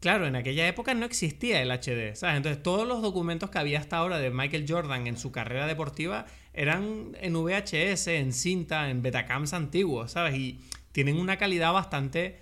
Claro, 0.01 0.27
en 0.27 0.35
aquella 0.35 0.67
época 0.67 0.95
no 0.95 1.05
existía 1.05 1.61
el 1.61 1.71
HD, 1.71 2.17
¿sabes? 2.17 2.39
Entonces 2.39 2.63
todos 2.63 2.89
los 2.89 3.03
documentos 3.03 3.51
que 3.51 3.59
había 3.59 3.79
hasta 3.79 3.99
ahora 3.99 4.19
de 4.19 4.31
Michael 4.31 4.65
Jordan 4.67 5.07
en 5.07 5.19
su 5.19 5.31
carrera 5.31 5.67
deportiva 5.67 6.25
eran 6.55 7.15
en 7.21 7.35
VHS, 7.35 8.07
en 8.09 8.33
cinta, 8.33 8.89
en 8.89 9.03
Betacams 9.03 9.53
antiguos, 9.53 10.13
¿sabes? 10.13 10.37
Y 10.37 10.61
tienen 10.93 11.19
una 11.19 11.37
calidad 11.37 11.75
bastante, 11.75 12.39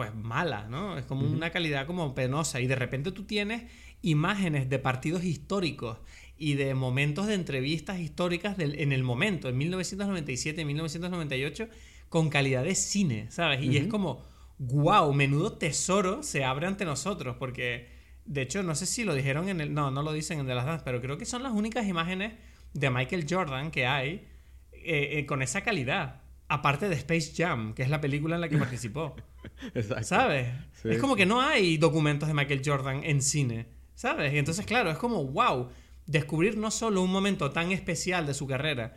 pues 0.00 0.14
mala, 0.14 0.66
¿no? 0.70 0.96
Es 0.96 1.04
como 1.04 1.30
una 1.30 1.50
calidad 1.50 1.86
como 1.86 2.14
penosa. 2.14 2.58
Y 2.58 2.66
de 2.66 2.74
repente 2.74 3.12
tú 3.12 3.24
tienes 3.24 3.70
imágenes 4.00 4.70
de 4.70 4.78
partidos 4.78 5.24
históricos 5.24 5.98
y 6.38 6.54
de 6.54 6.74
momentos 6.74 7.26
de 7.26 7.34
entrevistas 7.34 8.00
históricas 8.00 8.56
en 8.58 8.92
el 8.92 9.02
momento, 9.02 9.50
en 9.50 9.58
1997, 9.58 10.64
1998, 10.64 11.68
con 12.08 12.30
calidad 12.30 12.64
de 12.64 12.74
cine, 12.76 13.26
¿sabes? 13.30 13.62
Y 13.62 13.76
es 13.76 13.88
como, 13.88 14.24
wow, 14.56 15.12
menudo 15.12 15.58
tesoro 15.58 16.22
se 16.22 16.44
abre 16.44 16.66
ante 16.66 16.86
nosotros, 16.86 17.36
porque 17.38 17.90
de 18.24 18.40
hecho 18.40 18.62
no 18.62 18.74
sé 18.74 18.86
si 18.86 19.04
lo 19.04 19.14
dijeron 19.14 19.50
en 19.50 19.60
el, 19.60 19.74
no, 19.74 19.90
no 19.90 20.02
lo 20.02 20.14
dicen 20.14 20.40
en 20.40 20.46
The 20.46 20.54
Last 20.54 20.66
Dance, 20.66 20.82
pero 20.82 21.02
creo 21.02 21.18
que 21.18 21.26
son 21.26 21.42
las 21.42 21.52
únicas 21.52 21.86
imágenes 21.86 22.32
de 22.72 22.88
Michael 22.88 23.26
Jordan 23.28 23.70
que 23.70 23.84
hay 23.84 24.26
eh, 24.72 25.18
eh, 25.18 25.26
con 25.26 25.42
esa 25.42 25.60
calidad 25.60 26.22
aparte 26.48 26.88
de 26.88 26.94
Space 26.94 27.34
Jam, 27.36 27.74
que 27.74 27.82
es 27.82 27.90
la 27.90 28.00
película 28.00 28.36
en 28.36 28.40
la 28.40 28.48
que 28.48 28.56
participó. 28.58 29.14
Exacto. 29.74 30.04
¿Sabes? 30.04 30.48
es 30.84 30.98
como 30.98 31.16
que 31.16 31.26
no 31.26 31.40
hay 31.40 31.76
documentos 31.76 32.28
de 32.28 32.34
Michael 32.34 32.62
Jordan 32.64 33.02
en 33.04 33.22
cine, 33.22 33.66
¿sabes? 33.94 34.32
Y 34.32 34.38
entonces, 34.38 34.64
claro, 34.66 34.90
es 34.90 34.98
como, 34.98 35.24
wow, 35.24 35.68
descubrir 36.06 36.56
no 36.56 36.70
solo 36.70 37.02
un 37.02 37.12
momento 37.12 37.50
tan 37.50 37.70
especial 37.70 38.26
de 38.26 38.34
su 38.34 38.46
carrera, 38.46 38.96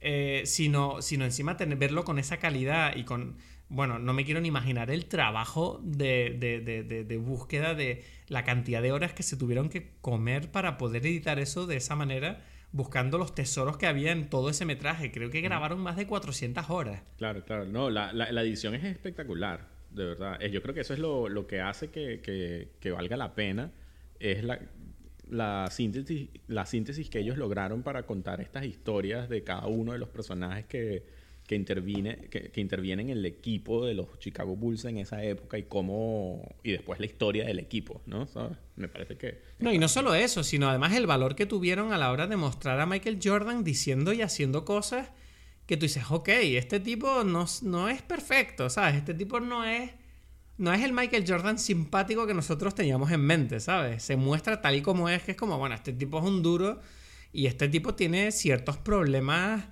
eh, 0.00 0.42
sino, 0.44 1.02
sino 1.02 1.24
encima 1.24 1.56
tener, 1.56 1.78
verlo 1.78 2.04
con 2.04 2.18
esa 2.18 2.38
calidad 2.38 2.96
y 2.96 3.04
con... 3.04 3.36
Bueno, 3.70 3.98
no 3.98 4.14
me 4.14 4.24
quiero 4.24 4.40
ni 4.40 4.48
imaginar 4.48 4.90
el 4.90 5.04
trabajo 5.06 5.78
de, 5.82 6.36
de, 6.40 7.04
de 7.04 7.16
búsqueda 7.18 7.74
de 7.74 8.02
la 8.28 8.42
cantidad 8.42 8.80
de 8.80 8.92
horas 8.92 9.12
que 9.12 9.22
se 9.22 9.36
tuvieron 9.36 9.68
que 9.68 9.90
comer 10.00 10.50
para 10.50 10.78
poder 10.78 11.04
editar 11.06 11.38
eso 11.38 11.66
de 11.66 11.76
esa 11.76 11.94
manera 11.94 12.42
buscando 12.72 13.18
los 13.18 13.34
tesoros 13.34 13.76
que 13.76 13.86
había 13.86 14.12
en 14.12 14.28
todo 14.28 14.50
ese 14.50 14.64
metraje. 14.64 15.10
Creo 15.10 15.30
que 15.30 15.40
grabaron 15.40 15.80
más 15.80 15.96
de 15.96 16.06
400 16.06 16.70
horas. 16.70 17.02
Claro, 17.16 17.44
claro. 17.44 17.64
No, 17.64 17.90
la, 17.90 18.12
la, 18.12 18.42
edición 18.42 18.74
es 18.74 18.84
espectacular, 18.84 19.68
de 19.90 20.04
verdad. 20.04 20.42
Eh, 20.42 20.50
yo 20.50 20.62
creo 20.62 20.74
que 20.74 20.80
eso 20.80 20.94
es 20.94 21.00
lo, 21.00 21.28
lo 21.28 21.46
que 21.46 21.60
hace 21.60 21.90
que, 21.90 22.20
que, 22.20 22.68
que, 22.80 22.90
valga 22.90 23.16
la 23.16 23.34
pena. 23.34 23.72
Es 24.20 24.44
la, 24.44 24.60
la, 25.30 25.68
síntesis, 25.70 26.28
la 26.46 26.66
síntesis 26.66 27.08
que 27.08 27.20
ellos 27.20 27.38
lograron 27.38 27.82
para 27.82 28.04
contar 28.04 28.40
estas 28.40 28.64
historias 28.64 29.28
de 29.28 29.44
cada 29.44 29.66
uno 29.66 29.92
de 29.92 29.98
los 29.98 30.08
personajes 30.08 30.66
que, 30.66 31.04
que, 31.48 31.54
interviene, 31.54 32.28
que, 32.28 32.60
intervienen 32.60 33.08
en 33.08 33.16
el 33.16 33.24
equipo 33.24 33.86
de 33.86 33.94
los 33.94 34.18
Chicago 34.18 34.54
Bulls 34.54 34.84
en 34.84 34.98
esa 34.98 35.24
época 35.24 35.56
y 35.56 35.62
cómo 35.62 36.46
y 36.62 36.72
después 36.72 37.00
la 37.00 37.06
historia 37.06 37.46
del 37.46 37.58
equipo, 37.58 38.02
¿no? 38.04 38.26
¿Sabes? 38.26 38.58
Me 38.76 38.86
parece 38.86 39.16
que 39.16 39.40
no 39.58 39.72
y 39.72 39.78
no 39.78 39.88
solo 39.88 40.14
eso, 40.14 40.44
sino 40.44 40.68
además 40.68 40.92
el 40.94 41.06
valor 41.06 41.34
que 41.34 41.46
tuvieron 41.46 41.92
a 41.94 41.98
la 41.98 42.12
hora 42.12 42.26
de 42.26 42.36
mostrar 42.36 42.78
a 42.80 42.86
Michael 42.86 43.18
Jordan 43.24 43.64
diciendo 43.64 44.12
y 44.12 44.20
haciendo 44.20 44.66
cosas 44.66 45.08
que 45.64 45.78
tú 45.78 45.86
dices, 45.86 46.04
ok, 46.10 46.28
este 46.28 46.80
tipo 46.80 47.24
no, 47.24 47.46
no 47.62 47.88
es 47.88 48.02
perfecto, 48.02 48.68
¿sabes? 48.68 48.96
Este 48.96 49.14
tipo 49.14 49.40
no 49.40 49.64
es 49.64 49.90
no 50.58 50.74
es 50.74 50.82
el 50.82 50.92
Michael 50.92 51.24
Jordan 51.26 51.58
simpático 51.58 52.26
que 52.26 52.34
nosotros 52.34 52.74
teníamos 52.74 53.10
en 53.10 53.20
mente, 53.22 53.58
¿sabes? 53.60 54.02
Se 54.02 54.16
muestra 54.16 54.60
tal 54.60 54.76
y 54.76 54.82
como 54.82 55.08
es, 55.08 55.22
que 55.22 55.30
es 55.30 55.36
como, 55.36 55.56
bueno, 55.56 55.74
este 55.74 55.94
tipo 55.94 56.18
es 56.18 56.24
un 56.24 56.42
duro 56.42 56.80
y 57.32 57.46
este 57.46 57.68
tipo 57.68 57.94
tiene 57.94 58.32
ciertos 58.32 58.76
problemas, 58.76 59.64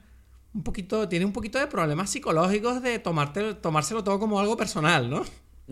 un 0.56 0.62
poquito, 0.62 1.06
tiene 1.06 1.26
un 1.26 1.32
poquito 1.32 1.58
de 1.58 1.66
problemas 1.66 2.08
psicológicos 2.08 2.82
de 2.82 2.98
tomarte, 2.98 3.54
tomárselo 3.54 4.02
todo 4.02 4.18
como 4.18 4.40
algo 4.40 4.56
personal, 4.56 5.10
¿no? 5.10 5.22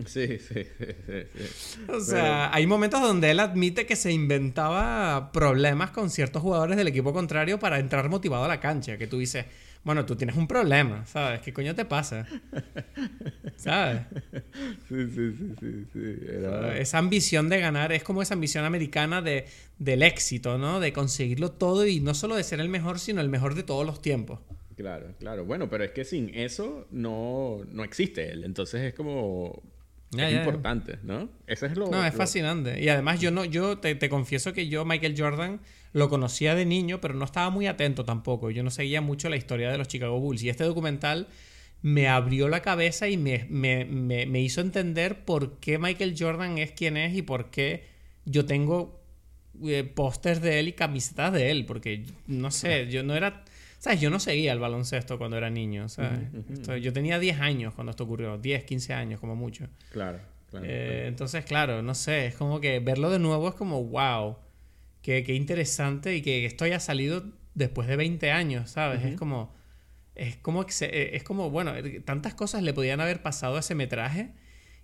Sí, 0.05 0.37
sí, 0.39 0.65
sí, 0.77 0.85
sí. 1.07 1.81
O 1.87 2.01
sea, 2.01 2.53
hay 2.53 2.67
momentos 2.67 3.01
donde 3.01 3.31
él 3.31 3.39
admite 3.39 3.85
que 3.85 3.95
se 3.95 4.11
inventaba 4.11 5.31
problemas 5.31 5.91
con 5.91 6.09
ciertos 6.09 6.41
jugadores 6.41 6.77
del 6.77 6.89
equipo 6.89 7.13
contrario 7.13 7.59
para 7.59 7.79
entrar 7.79 8.09
motivado 8.09 8.43
a 8.43 8.47
la 8.47 8.59
cancha, 8.59 8.97
que 8.97 9.07
tú 9.07 9.17
dices, 9.17 9.45
bueno, 9.85 10.05
tú 10.05 10.15
tienes 10.15 10.35
un 10.35 10.47
problema, 10.47 11.05
¿sabes? 11.05 11.39
¿Qué 11.39 11.53
coño 11.53 11.73
te 11.75 11.85
pasa? 11.85 12.27
¿Sabes? 13.55 14.01
Sí, 14.89 15.07
sí, 15.15 15.31
sí, 15.37 15.55
sí. 15.59 15.85
sí. 15.93 16.15
Esa 16.77 16.97
ambición 16.97 17.49
de 17.49 17.59
ganar 17.59 17.91
es 17.93 18.03
como 18.03 18.21
esa 18.21 18.33
ambición 18.33 18.65
americana 18.65 19.21
de, 19.21 19.47
del 19.79 20.03
éxito, 20.03 20.57
¿no? 20.57 20.79
De 20.79 20.91
conseguirlo 20.91 21.51
todo 21.51 21.87
y 21.87 22.01
no 22.01 22.13
solo 22.13 22.35
de 22.35 22.43
ser 22.43 22.59
el 22.59 22.69
mejor, 22.69 22.99
sino 22.99 23.21
el 23.21 23.29
mejor 23.29 23.55
de 23.55 23.63
todos 23.63 23.85
los 23.85 24.01
tiempos. 24.01 24.41
Claro, 24.75 25.13
claro. 25.19 25.45
Bueno, 25.45 25.69
pero 25.69 25.83
es 25.83 25.91
que 25.91 26.03
sin 26.03 26.33
eso 26.33 26.87
no, 26.91 27.61
no 27.71 27.83
existe 27.83 28.31
él. 28.31 28.43
Entonces 28.43 28.81
es 28.81 28.93
como 28.93 29.63
es 30.17 30.33
importante, 30.33 30.99
¿no? 31.03 31.29
Eso 31.47 31.65
es 31.65 31.77
lo. 31.77 31.87
No, 31.87 32.05
es 32.05 32.13
fascinante. 32.13 32.81
Y 32.81 32.89
además, 32.89 33.19
yo 33.19 33.31
no, 33.31 33.45
yo 33.45 33.77
te, 33.77 33.95
te, 33.95 34.09
confieso 34.09 34.53
que 34.53 34.67
yo, 34.67 34.85
Michael 34.85 35.15
Jordan, 35.17 35.59
lo 35.93 36.09
conocía 36.09 36.55
de 36.55 36.65
niño, 36.65 36.99
pero 37.01 37.13
no 37.13 37.25
estaba 37.25 37.49
muy 37.49 37.67
atento 37.67 38.05
tampoco. 38.05 38.51
Yo 38.51 38.63
no 38.63 38.69
seguía 38.69 39.01
mucho 39.01 39.29
la 39.29 39.37
historia 39.37 39.71
de 39.71 39.77
los 39.77 39.87
Chicago 39.87 40.19
Bulls. 40.19 40.43
Y 40.43 40.49
este 40.49 40.63
documental 40.63 41.27
me 41.81 42.07
abrió 42.07 42.49
la 42.49 42.61
cabeza 42.61 43.07
y 43.07 43.17
me, 43.17 43.45
me, 43.49 43.85
me, 43.85 44.41
hizo 44.41 44.61
entender 44.61 45.23
por 45.23 45.59
qué 45.59 45.77
Michael 45.77 46.15
Jordan 46.17 46.57
es 46.57 46.71
quien 46.71 46.97
es 46.97 47.15
y 47.15 47.21
por 47.21 47.49
qué 47.49 47.85
yo 48.25 48.45
tengo 48.45 49.01
eh, 49.63 49.83
pósters 49.83 50.41
de 50.41 50.59
él 50.59 50.67
y 50.69 50.73
camisetas 50.73 51.31
de 51.31 51.51
él. 51.51 51.65
Porque, 51.65 52.03
no 52.27 52.51
sé, 52.51 52.87
yo 52.89 53.03
no 53.03 53.15
era 53.15 53.44
¿Sabes? 53.85 54.01
Yo 54.01 54.09
no 54.09 54.19
seguía 54.19 54.51
el 54.51 54.57
baloncesto 54.57 55.19
cuando 55.19 55.37
era 55.37 55.51
niño, 55.51 55.89
¿sabes? 55.89 56.21
yo 56.81 56.91
tenía 56.91 57.19
10 57.19 57.39
años 57.39 57.75
cuando 57.75 57.91
esto 57.91 58.05
ocurrió, 58.05 58.35
10, 58.39 58.63
15 58.63 58.93
años 58.95 59.19
como 59.19 59.35
mucho. 59.35 59.67
Claro, 59.91 60.21
claro, 60.49 60.65
eh, 60.67 61.05
Entonces, 61.05 61.45
claro, 61.45 61.83
no 61.83 61.93
sé, 61.93 62.25
es 62.25 62.35
como 62.35 62.59
que 62.59 62.79
verlo 62.79 63.11
de 63.11 63.19
nuevo 63.19 63.47
es 63.47 63.53
como, 63.53 63.83
wow, 63.83 64.37
qué, 65.03 65.23
qué 65.23 65.35
interesante 65.35 66.15
y 66.15 66.23
que 66.23 66.47
esto 66.47 66.65
haya 66.65 66.79
salido 66.79 67.25
después 67.53 67.87
de 67.87 67.95
20 67.95 68.31
años, 68.31 68.71
¿sabes? 68.71 69.05
Es 69.05 69.15
como, 69.17 69.53
es 70.15 70.35
como, 70.37 70.63
eh, 70.63 71.11
es 71.13 71.21
como, 71.23 71.51
bueno, 71.51 71.75
eh, 71.75 72.01
tantas 72.03 72.33
cosas 72.33 72.63
le 72.63 72.73
podían 72.73 73.01
haber 73.01 73.21
pasado 73.21 73.55
a 73.55 73.59
ese 73.59 73.75
metraje 73.75 74.31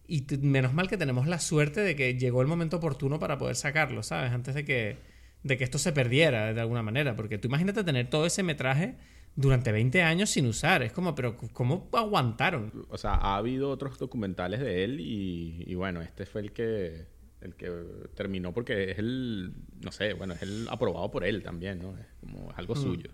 y 0.07 0.27
menos 0.41 0.75
mal 0.75 0.87
que 0.87 0.97
tenemos 0.97 1.25
la 1.25 1.39
suerte 1.39 1.81
de 1.81 1.95
que 1.95 2.19
llegó 2.19 2.43
el 2.43 2.47
momento 2.47 2.77
oportuno 2.77 3.17
para 3.17 3.39
poder 3.39 3.55
sacarlo, 3.55 4.03
¿sabes? 4.03 4.31
Antes 4.31 4.53
de 4.53 4.63
que 4.63 4.97
de 5.43 5.57
que 5.57 5.63
esto 5.63 5.77
se 5.77 5.91
perdiera 5.91 6.53
de 6.53 6.61
alguna 6.61 6.83
manera. 6.83 7.15
Porque 7.15 7.37
tú 7.37 7.47
imagínate 7.47 7.83
tener 7.83 8.09
todo 8.09 8.25
ese 8.25 8.43
metraje 8.43 8.95
durante 9.35 9.71
20 9.71 10.01
años 10.01 10.29
sin 10.29 10.45
usar. 10.47 10.83
Es 10.83 10.91
como, 10.91 11.15
pero 11.15 11.37
¿cómo 11.53 11.89
aguantaron? 11.93 12.71
O 12.89 12.97
sea, 12.97 13.15
ha 13.15 13.37
habido 13.37 13.69
otros 13.69 13.97
documentales 13.97 14.59
de 14.59 14.83
él 14.83 14.99
y, 14.99 15.73
bueno, 15.75 16.01
este 16.01 16.25
fue 16.25 16.41
el 16.41 16.51
que, 16.51 17.05
el 17.41 17.55
que 17.55 17.71
terminó 18.13 18.53
porque 18.53 18.91
es 18.91 18.99
el, 18.99 19.53
no 19.81 19.91
sé, 19.91 20.13
bueno, 20.13 20.33
es 20.33 20.41
el 20.41 20.67
aprobado 20.69 21.09
por 21.09 21.25
él 21.25 21.41
también, 21.43 21.79
¿no? 21.79 21.97
Es 21.97 22.05
como 22.19 22.51
algo 22.55 22.75
mm. 22.75 22.81
suyo. 22.81 23.09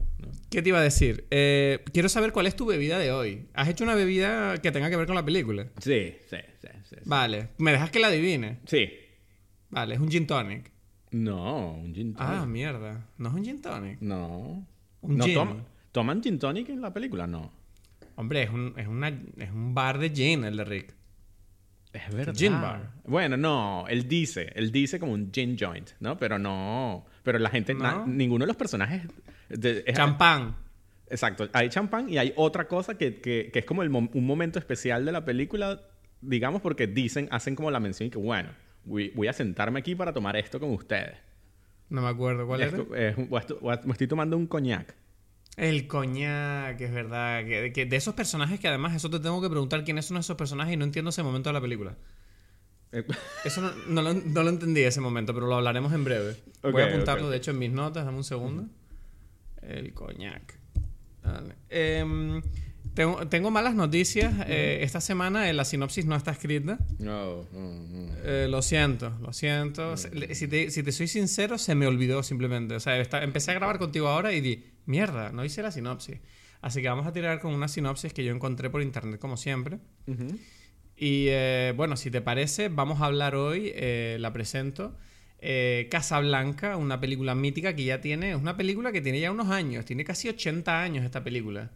¿Qué 0.49 0.61
te 0.61 0.69
iba 0.69 0.79
a 0.79 0.83
decir? 0.83 1.27
Eh, 1.31 1.83
quiero 1.93 2.09
saber 2.09 2.31
cuál 2.31 2.47
es 2.47 2.55
tu 2.55 2.65
bebida 2.65 2.99
de 2.99 3.11
hoy. 3.11 3.47
¿Has 3.53 3.69
hecho 3.69 3.83
una 3.83 3.95
bebida 3.95 4.57
que 4.57 4.71
tenga 4.71 4.89
que 4.89 4.97
ver 4.97 5.07
con 5.07 5.15
la 5.15 5.25
película? 5.25 5.67
Sí, 5.79 6.15
sí, 6.29 6.37
sí. 6.61 6.67
sí. 6.83 6.95
Vale, 7.05 7.49
¿me 7.57 7.71
dejas 7.71 7.91
que 7.91 7.99
la 7.99 8.07
adivine? 8.07 8.59
Sí. 8.65 8.89
Vale, 9.69 9.95
es 9.95 9.99
un 9.99 10.09
gin 10.09 10.25
tonic. 10.25 10.76
No, 11.11 11.73
un 11.73 11.93
gin 11.93 12.13
tonic. 12.13 12.31
Ah, 12.31 12.45
mierda. 12.45 13.05
¿No 13.17 13.29
es 13.29 13.35
un 13.35 13.43
gin 13.43 13.61
tonic? 13.61 14.01
No. 14.01 14.65
¿Un 15.01 15.21
gin? 15.21 15.63
¿Toman 15.91 16.21
gin 16.21 16.37
tonic 16.37 16.69
en 16.69 16.81
la 16.81 16.93
película? 16.93 17.27
No. 17.27 17.51
Hombre, 18.15 18.43
es 18.43 18.49
un, 18.49 18.73
es, 18.77 18.87
una, 18.87 19.09
es 19.09 19.51
un 19.51 19.73
bar 19.73 19.99
de 19.99 20.09
gin 20.09 20.43
el 20.43 20.57
de 20.57 20.65
Rick. 20.65 20.95
Es 21.93 22.13
verdad. 22.13 22.35
Gin 22.35 22.53
bar. 22.53 22.91
Bueno, 23.05 23.37
no, 23.37 23.85
él 23.87 24.07
dice, 24.07 24.51
él 24.55 24.71
dice 24.71 24.99
como 24.99 25.13
un 25.13 25.31
gin 25.31 25.55
joint, 25.57 25.91
¿no? 25.99 26.17
Pero 26.17 26.37
no, 26.37 27.05
pero 27.23 27.39
la 27.39 27.49
gente, 27.49 27.75
ninguno 28.05 28.43
de 28.43 28.47
los 28.47 28.57
personajes... 28.57 29.03
champán. 29.93 30.55
Exacto, 31.09 31.47
hay 31.53 31.69
champán 31.69 32.09
y 32.09 32.17
hay 32.17 32.33
otra 32.35 32.67
cosa 32.67 32.97
que, 32.97 33.21
que, 33.21 33.49
que 33.53 33.59
es 33.59 33.65
como 33.65 33.81
el 33.81 33.89
un 33.89 34.25
momento 34.25 34.59
especial 34.59 35.05
de 35.05 35.13
la 35.13 35.23
película, 35.23 35.81
digamos, 36.19 36.61
porque 36.61 36.85
dicen, 36.85 37.29
hacen 37.31 37.55
como 37.55 37.71
la 37.71 37.79
mención 37.79 38.07
y 38.07 38.09
que, 38.09 38.17
bueno, 38.17 38.49
voy, 38.87 39.27
a 39.27 39.33
sentarme 39.33 39.79
aquí 39.79 39.95
para 39.95 40.13
tomar 40.13 40.35
esto 40.35 40.59
con 40.59 40.71
ustedes. 40.71 41.17
No 41.89 42.01
me 42.01 42.09
acuerdo 42.09 42.47
cuál 42.47 42.61
es. 42.61 42.73
me 43.85 43.91
estoy 43.91 44.07
tomando 44.07 44.37
un 44.37 44.47
coñac. 44.47 44.95
El 45.55 45.87
coñac, 45.87 46.79
es 46.79 46.91
verdad. 46.91 47.43
Que, 47.45 47.85
de 47.85 47.95
esos 47.95 48.13
personajes 48.13 48.59
que 48.59 48.67
además, 48.67 48.95
eso 48.95 49.09
te 49.09 49.19
tengo 49.19 49.41
que 49.41 49.49
preguntar 49.49 49.83
quiénes 49.83 50.05
son 50.05 50.17
esos 50.17 50.37
personajes 50.37 50.73
y 50.73 50.77
no 50.77 50.85
entiendo 50.85 51.09
ese 51.09 51.23
momento 51.23 51.49
de 51.49 51.53
la 51.53 51.61
película. 51.61 51.95
Eh, 52.91 53.05
eso 53.45 53.73
no, 53.87 54.01
lo, 54.01 54.49
entendí 54.49 54.81
ese 54.81 55.01
momento, 55.01 55.33
pero 55.33 55.47
lo 55.47 55.55
hablaremos 55.55 55.91
en 55.93 56.03
breve. 56.03 56.35
Voy 56.61 56.81
a 56.81 56.87
apuntarlo, 56.87 57.29
de 57.29 57.37
hecho, 57.37 57.51
en 57.51 57.59
mis 57.59 57.71
notas. 57.71 58.05
Dame 58.05 58.17
un 58.17 58.23
segundo. 58.23 58.67
El 59.61 59.93
coñac. 59.93 60.57
Vale. 61.23 61.55
Eh, 61.69 62.41
tengo, 63.29 63.51
malas 63.51 63.75
noticias. 63.75 64.33
Eh, 64.47 64.79
esta 64.81 65.01
semana 65.01 65.51
la 65.53 65.65
sinopsis 65.65 66.05
no 66.05 66.15
está 66.15 66.31
escrita. 66.31 66.79
No, 66.97 67.45
eh, 68.23 68.47
lo 68.49 68.61
siento, 68.63 69.15
lo 69.21 69.33
siento. 69.33 69.95
Si 69.97 70.47
te, 70.47 70.91
soy 70.91 71.07
sincero, 71.07 71.59
se 71.59 71.75
me 71.75 71.85
olvidó 71.85 72.23
simplemente. 72.23 72.75
O 72.75 72.79
sea, 72.79 72.97
empecé 73.21 73.51
a 73.51 73.53
grabar 73.53 73.77
contigo 73.77 74.07
ahora 74.07 74.33
y 74.33 74.41
di, 74.41 74.63
mierda, 74.85 75.31
no 75.31 75.45
hice 75.45 75.61
la 75.61 75.71
sinopsis. 75.71 76.17
Así 76.61 76.81
que 76.81 76.89
vamos 76.89 77.05
a 77.05 77.13
tirar 77.13 77.39
con 77.39 77.53
una 77.53 77.67
sinopsis 77.67 78.13
que 78.13 78.23
yo 78.23 78.33
encontré 78.33 78.71
por 78.71 78.81
internet, 78.81 79.19
como 79.19 79.37
siempre. 79.37 79.77
Y 80.95 81.27
eh, 81.27 81.73
bueno, 81.77 81.97
si 81.97 82.09
te 82.09 82.21
parece, 82.21 82.69
vamos 82.69 83.01
a 83.01 83.05
hablar 83.05 83.35
hoy, 83.35 83.73
la 84.17 84.33
presento. 84.33 84.97
Casablanca, 85.91 86.77
una 86.77 86.99
película 86.99 87.35
mítica 87.35 87.75
que 87.75 87.83
ya 87.83 88.01
tiene, 88.01 88.31
es 88.31 88.37
una 88.37 88.57
película 88.57 88.91
que 88.91 89.01
tiene 89.01 89.19
ya 89.19 89.31
unos 89.31 89.49
años, 89.49 89.85
tiene 89.85 90.03
casi 90.03 90.29
80 90.29 90.81
años 90.81 91.05
esta 91.05 91.23
película. 91.23 91.69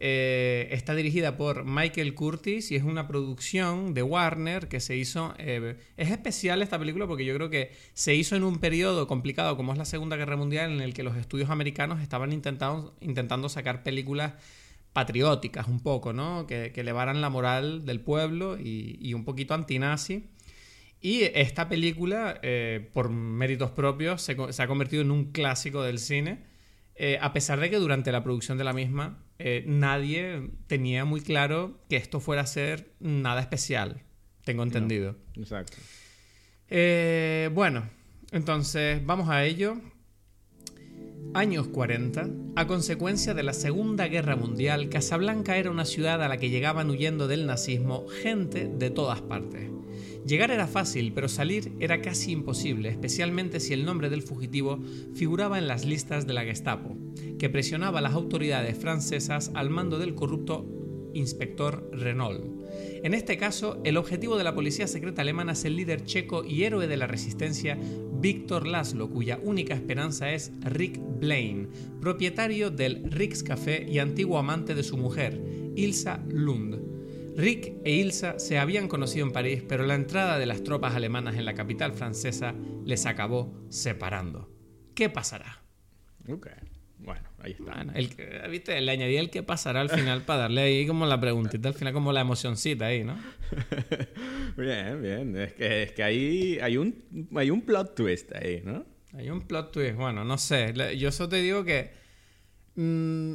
Eh, 0.00 0.68
está 0.70 0.94
dirigida 0.94 1.36
por 1.36 1.64
Michael 1.64 2.14
Curtis 2.14 2.70
y 2.70 2.76
es 2.76 2.84
una 2.84 3.08
producción 3.08 3.94
de 3.94 4.02
Warner 4.02 4.68
que 4.68 4.80
se 4.80 4.96
hizo... 4.96 5.34
Eh, 5.38 5.76
es 5.96 6.10
especial 6.10 6.62
esta 6.62 6.78
película 6.78 7.06
porque 7.06 7.24
yo 7.24 7.34
creo 7.34 7.50
que 7.50 7.72
se 7.94 8.14
hizo 8.14 8.36
en 8.36 8.44
un 8.44 8.58
periodo 8.58 9.08
complicado 9.08 9.56
como 9.56 9.72
es 9.72 9.78
la 9.78 9.84
Segunda 9.84 10.16
Guerra 10.16 10.36
Mundial 10.36 10.70
en 10.72 10.80
el 10.80 10.94
que 10.94 11.02
los 11.02 11.16
estudios 11.16 11.50
americanos 11.50 12.00
estaban 12.00 12.32
intentando, 12.32 12.94
intentando 13.00 13.48
sacar 13.48 13.82
películas 13.82 14.34
patrióticas 14.92 15.66
un 15.66 15.80
poco, 15.80 16.12
¿no? 16.12 16.46
Que, 16.46 16.72
elevaran 16.76 17.20
la 17.20 17.30
moral 17.30 17.84
del 17.84 18.00
pueblo 18.00 18.56
y, 18.58 19.12
un 19.14 19.24
poquito 19.24 19.54
antinazi. 19.54 20.28
Y 21.00 21.22
esta 21.22 21.68
película, 21.68 22.38
eh, 22.42 22.88
por 22.92 23.10
méritos 23.10 23.70
propios, 23.70 24.22
se, 24.22 24.36
se, 24.52 24.62
ha 24.62 24.66
convertido 24.66 25.02
en 25.02 25.10
un 25.12 25.30
clásico 25.32 25.82
del 25.82 25.98
cine, 25.98 26.38
a 27.20 27.32
pesar 27.32 27.60
de 27.60 27.70
que 27.70 27.76
durante 27.76 28.10
la 28.12 28.22
producción 28.22 28.58
de 28.58 28.64
la 28.64 28.72
misma 28.72 29.22
eh, 29.38 29.62
nadie 29.66 30.50
tenía 30.66 31.04
muy 31.04 31.20
claro 31.20 31.78
que 31.88 31.96
esto 31.96 32.18
fuera 32.18 32.42
a 32.42 32.46
ser 32.46 32.92
nada 32.98 33.40
especial, 33.40 34.02
tengo 34.44 34.64
entendido. 34.64 35.16
exacto. 35.36 35.76
Eh, 36.68 37.48
bueno, 37.54 37.88
entonces 38.32 39.04
vamos 39.06 39.28
a 39.28 39.44
ello. 39.44 39.80
Años 41.34 41.68
40. 41.68 42.28
A 42.56 42.66
consecuencia 42.66 43.34
de 43.34 43.42
la 43.42 43.52
Segunda 43.52 44.08
Guerra 44.08 44.34
Mundial, 44.34 44.88
Casablanca 44.88 45.56
era 45.56 45.70
una 45.70 45.84
ciudad 45.84 46.22
a 46.22 46.28
la 46.28 46.38
que 46.38 46.50
llegaban 46.50 46.90
huyendo 46.90 47.28
del 47.28 47.46
nazismo 47.46 48.06
gente 48.08 48.66
de 48.66 48.90
todas 48.90 49.20
partes. 49.20 49.70
Llegar 50.26 50.50
era 50.50 50.66
fácil, 50.66 51.12
pero 51.14 51.28
salir 51.28 51.72
era 51.80 52.02
casi 52.02 52.32
imposible, 52.32 52.88
especialmente 52.88 53.60
si 53.60 53.72
el 53.72 53.84
nombre 53.84 54.10
del 54.10 54.22
fugitivo 54.22 54.78
figuraba 55.14 55.58
en 55.58 55.68
las 55.68 55.84
listas 55.84 56.26
de 56.26 56.34
la 56.34 56.44
Gestapo, 56.44 56.96
que 57.38 57.48
presionaba 57.48 58.00
a 58.00 58.02
las 58.02 58.14
autoridades 58.14 58.76
francesas 58.76 59.50
al 59.54 59.70
mando 59.70 59.98
del 59.98 60.14
corrupto 60.14 60.66
inspector 61.14 61.88
Renault. 61.92 62.44
En 63.02 63.14
este 63.14 63.36
caso, 63.38 63.80
el 63.84 63.96
objetivo 63.96 64.36
de 64.36 64.44
la 64.44 64.54
policía 64.54 64.86
secreta 64.86 65.22
alemana 65.22 65.52
es 65.52 65.64
el 65.64 65.76
líder 65.76 66.04
checo 66.04 66.44
y 66.44 66.64
héroe 66.64 66.86
de 66.86 66.96
la 66.96 67.06
resistencia 67.06 67.78
Víctor 68.20 68.66
Laszlo, 68.66 69.08
cuya 69.08 69.40
única 69.42 69.74
esperanza 69.74 70.32
es 70.32 70.52
Rick 70.60 71.00
Blaine, 71.20 71.68
propietario 72.00 72.70
del 72.70 73.10
Rick's 73.10 73.42
Café 73.42 73.86
y 73.88 73.98
antiguo 73.98 74.38
amante 74.38 74.74
de 74.74 74.82
su 74.82 74.96
mujer, 74.96 75.40
Ilsa 75.76 76.22
Lund. 76.28 76.97
Rick 77.36 77.74
e 77.84 77.92
Ilsa 77.92 78.38
se 78.38 78.58
habían 78.58 78.88
conocido 78.88 79.26
en 79.26 79.32
París, 79.32 79.62
pero 79.68 79.86
la 79.86 79.94
entrada 79.94 80.38
de 80.38 80.46
las 80.46 80.62
tropas 80.62 80.94
alemanas 80.94 81.36
en 81.36 81.44
la 81.44 81.54
capital 81.54 81.92
francesa 81.92 82.54
les 82.84 83.06
acabó 83.06 83.54
separando. 83.68 84.50
¿Qué 84.94 85.08
pasará? 85.08 85.62
bueno, 86.98 87.28
ahí 87.38 87.52
está. 87.52 87.86
el, 87.94 88.50
¿viste? 88.50 88.80
Le 88.80 88.92
añadí 88.92 89.16
el 89.16 89.30
que 89.30 89.42
pasará 89.42 89.80
al 89.80 89.88
final 89.88 90.22
para 90.22 90.40
darle 90.40 90.62
ahí 90.62 90.86
como 90.86 91.06
la 91.06 91.20
preguntita 91.20 91.68
al 91.68 91.74
final, 91.74 91.92
como 91.92 92.12
la 92.12 92.20
emocioncita 92.20 92.86
ahí, 92.86 93.04
¿no? 93.04 93.16
bien, 94.56 95.00
bien. 95.00 95.36
Es 95.36 95.54
que, 95.54 95.82
es 95.84 95.92
que 95.92 96.02
ahí 96.02 96.58
hay 96.60 96.76
un, 96.76 97.28
hay 97.34 97.50
un 97.50 97.62
plot 97.62 97.94
twist 97.94 98.34
ahí, 98.34 98.62
¿no? 98.64 98.84
Hay 99.14 99.30
un 99.30 99.40
plot 99.42 99.72
twist. 99.72 99.94
Bueno, 99.94 100.24
no 100.24 100.36
sé. 100.36 100.74
Yo 100.98 101.12
solo 101.12 101.28
te 101.30 101.36
digo 101.36 101.64
que... 101.64 101.92
Mm, 102.74 103.34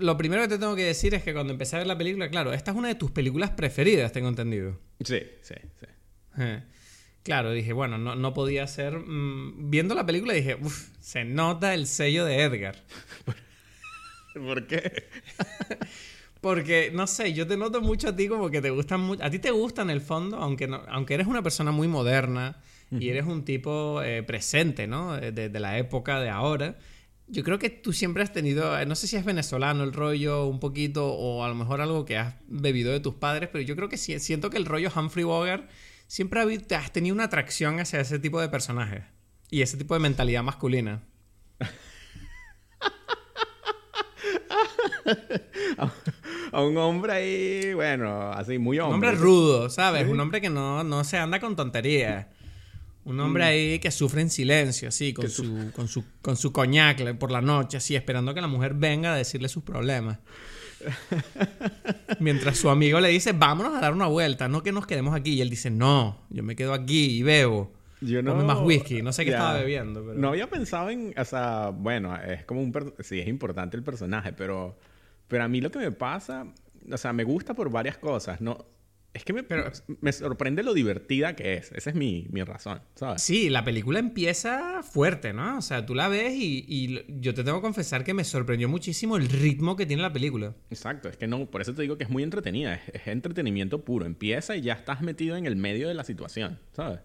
lo 0.00 0.16
primero 0.16 0.42
que 0.42 0.48
te 0.48 0.58
tengo 0.58 0.74
que 0.74 0.84
decir 0.84 1.14
es 1.14 1.22
que 1.22 1.32
cuando 1.32 1.52
empecé 1.52 1.76
a 1.76 1.78
ver 1.80 1.86
la 1.86 1.96
película, 1.96 2.28
claro, 2.28 2.52
esta 2.52 2.70
es 2.70 2.76
una 2.76 2.88
de 2.88 2.94
tus 2.94 3.10
películas 3.10 3.50
preferidas, 3.50 4.12
tengo 4.12 4.28
entendido. 4.28 4.78
Sí, 5.00 5.20
sí, 5.42 5.54
sí. 5.78 5.86
Eh, 6.38 6.62
claro, 7.22 7.52
dije, 7.52 7.72
bueno, 7.72 7.98
no, 7.98 8.14
no 8.14 8.34
podía 8.34 8.66
ser... 8.66 8.98
Mm, 8.98 9.70
viendo 9.70 9.94
la 9.94 10.06
película 10.06 10.32
dije, 10.32 10.56
uff, 10.60 10.88
se 11.00 11.24
nota 11.24 11.74
el 11.74 11.86
sello 11.86 12.24
de 12.24 12.42
Edgar. 12.42 12.76
¿Por 14.34 14.66
qué? 14.66 15.04
Porque, 16.40 16.90
no 16.94 17.06
sé, 17.06 17.34
yo 17.34 17.46
te 17.46 17.56
noto 17.56 17.82
mucho 17.82 18.08
a 18.08 18.16
ti 18.16 18.26
como 18.26 18.50
que 18.50 18.62
te 18.62 18.70
gustan 18.70 19.00
mucho... 19.00 19.22
A 19.22 19.30
ti 19.30 19.38
te 19.38 19.50
gusta 19.50 19.82
en 19.82 19.90
el 19.90 20.00
fondo, 20.00 20.38
aunque, 20.38 20.66
no, 20.66 20.82
aunque 20.88 21.14
eres 21.14 21.26
una 21.26 21.42
persona 21.42 21.70
muy 21.70 21.88
moderna 21.88 22.60
y 22.90 23.08
eres 23.08 23.24
un 23.26 23.44
tipo 23.44 24.02
eh, 24.02 24.22
presente, 24.24 24.88
¿no? 24.88 25.12
De, 25.12 25.48
de, 25.48 25.60
la 25.60 25.78
época 25.78 26.18
de 26.18 26.28
ahora. 26.28 26.76
Yo 27.30 27.44
creo 27.44 27.60
que 27.60 27.70
tú 27.70 27.92
siempre 27.92 28.24
has 28.24 28.32
tenido, 28.32 28.76
eh, 28.76 28.84
no 28.86 28.96
sé 28.96 29.06
si 29.06 29.16
es 29.16 29.24
venezolano 29.24 29.84
el 29.84 29.92
rollo 29.92 30.46
un 30.46 30.58
poquito 30.58 31.06
o 31.06 31.44
a 31.44 31.48
lo 31.48 31.54
mejor 31.54 31.80
algo 31.80 32.04
que 32.04 32.18
has 32.18 32.34
bebido 32.48 32.90
de 32.90 32.98
tus 32.98 33.14
padres, 33.14 33.48
pero 33.52 33.62
yo 33.62 33.76
creo 33.76 33.88
que 33.88 33.96
siento 33.96 34.50
que 34.50 34.56
el 34.56 34.66
rollo 34.66 34.90
Humphrey 34.94 35.24
Bogart 35.24 35.70
siempre 36.08 36.40
has 36.74 36.92
tenido 36.92 37.14
una 37.14 37.24
atracción 37.24 37.78
hacia 37.78 38.00
ese 38.00 38.18
tipo 38.18 38.40
de 38.40 38.48
personajes 38.48 39.04
y 39.48 39.62
ese 39.62 39.76
tipo 39.76 39.94
de 39.94 40.00
mentalidad 40.00 40.42
masculina. 40.42 41.04
a 46.52 46.62
un 46.62 46.76
hombre 46.78 47.12
ahí, 47.12 47.74
bueno, 47.74 48.32
así 48.32 48.58
muy 48.58 48.80
hombre. 48.80 48.88
Un 48.88 49.04
hombre 49.04 49.12
rudo, 49.12 49.70
¿sabes? 49.70 50.08
Un 50.08 50.18
hombre 50.18 50.40
que 50.40 50.50
no, 50.50 50.82
no 50.82 51.04
se 51.04 51.16
anda 51.16 51.38
con 51.38 51.54
tonterías. 51.54 52.26
Un 53.04 53.18
hombre 53.20 53.44
mm. 53.44 53.46
ahí 53.46 53.78
que 53.78 53.90
sufre 53.90 54.20
en 54.20 54.30
silencio, 54.30 54.88
así, 54.88 55.14
con 55.14 55.30
su, 55.30 55.70
con 55.74 55.88
su, 55.88 56.04
con 56.20 56.36
su 56.36 56.52
coñac 56.52 57.16
por 57.16 57.30
la 57.30 57.40
noche, 57.40 57.78
así, 57.78 57.96
esperando 57.96 58.34
que 58.34 58.40
la 58.40 58.46
mujer 58.46 58.74
venga 58.74 59.14
a 59.14 59.16
decirle 59.16 59.48
sus 59.48 59.62
problemas. 59.62 60.18
Mientras 62.20 62.58
su 62.58 62.70
amigo 62.70 63.00
le 63.00 63.08
dice, 63.08 63.32
vámonos 63.32 63.74
a 63.74 63.80
dar 63.80 63.92
una 63.92 64.06
vuelta, 64.06 64.48
no 64.48 64.62
que 64.62 64.72
nos 64.72 64.86
quedemos 64.86 65.14
aquí. 65.14 65.34
Y 65.34 65.40
él 65.40 65.50
dice, 65.50 65.70
no, 65.70 66.18
yo 66.30 66.42
me 66.42 66.56
quedo 66.56 66.74
aquí 66.74 67.18
y 67.18 67.22
bebo. 67.22 67.72
Yo 68.00 68.22
no... 68.22 68.34
más 68.34 68.58
whisky, 68.60 69.02
no 69.02 69.12
sé 69.12 69.24
qué 69.24 69.30
estaba 69.30 69.54
bebiendo. 69.54 70.04
Pero... 70.04 70.18
No 70.18 70.28
había 70.28 70.48
pensado 70.48 70.90
en, 70.90 71.14
o 71.16 71.24
sea, 71.24 71.70
bueno, 71.70 72.16
es 72.16 72.44
como 72.44 72.62
un... 72.62 72.94
Sí, 73.00 73.20
es 73.20 73.28
importante 73.28 73.76
el 73.76 73.82
personaje, 73.82 74.32
pero, 74.32 74.78
pero 75.28 75.44
a 75.44 75.48
mí 75.48 75.60
lo 75.60 75.70
que 75.70 75.78
me 75.78 75.92
pasa, 75.92 76.46
o 76.90 76.96
sea, 76.96 77.12
me 77.12 77.24
gusta 77.24 77.54
por 77.54 77.70
varias 77.70 77.98
cosas, 77.98 78.40
¿no? 78.40 78.64
Es 79.12 79.24
que 79.24 79.32
me, 79.32 79.44
me 80.00 80.12
sorprende 80.12 80.62
lo 80.62 80.72
divertida 80.72 81.34
que 81.34 81.54
es. 81.54 81.72
Esa 81.72 81.90
es 81.90 81.96
mi, 81.96 82.28
mi, 82.30 82.44
razón, 82.44 82.80
¿sabes? 82.94 83.20
Sí, 83.22 83.50
la 83.50 83.64
película 83.64 83.98
empieza 83.98 84.84
fuerte, 84.84 85.32
¿no? 85.32 85.58
O 85.58 85.62
sea, 85.62 85.84
tú 85.84 85.96
la 85.96 86.06
ves 86.06 86.32
y, 86.34 86.64
y, 86.68 87.04
yo 87.20 87.34
te 87.34 87.42
tengo 87.42 87.58
que 87.58 87.62
confesar 87.62 88.04
que 88.04 88.14
me 88.14 88.22
sorprendió 88.22 88.68
muchísimo 88.68 89.16
el 89.16 89.28
ritmo 89.28 89.74
que 89.74 89.84
tiene 89.84 90.02
la 90.02 90.12
película. 90.12 90.54
Exacto, 90.70 91.08
es 91.08 91.16
que 91.16 91.26
no, 91.26 91.46
por 91.46 91.60
eso 91.60 91.74
te 91.74 91.82
digo 91.82 91.98
que 91.98 92.04
es 92.04 92.10
muy 92.10 92.22
entretenida. 92.22 92.74
Es, 92.74 93.06
entretenimiento 93.08 93.84
puro. 93.84 94.06
Empieza 94.06 94.54
y 94.54 94.60
ya 94.60 94.74
estás 94.74 95.00
metido 95.00 95.36
en 95.36 95.46
el 95.46 95.56
medio 95.56 95.88
de 95.88 95.94
la 95.94 96.04
situación, 96.04 96.60
¿sabes? 96.72 97.00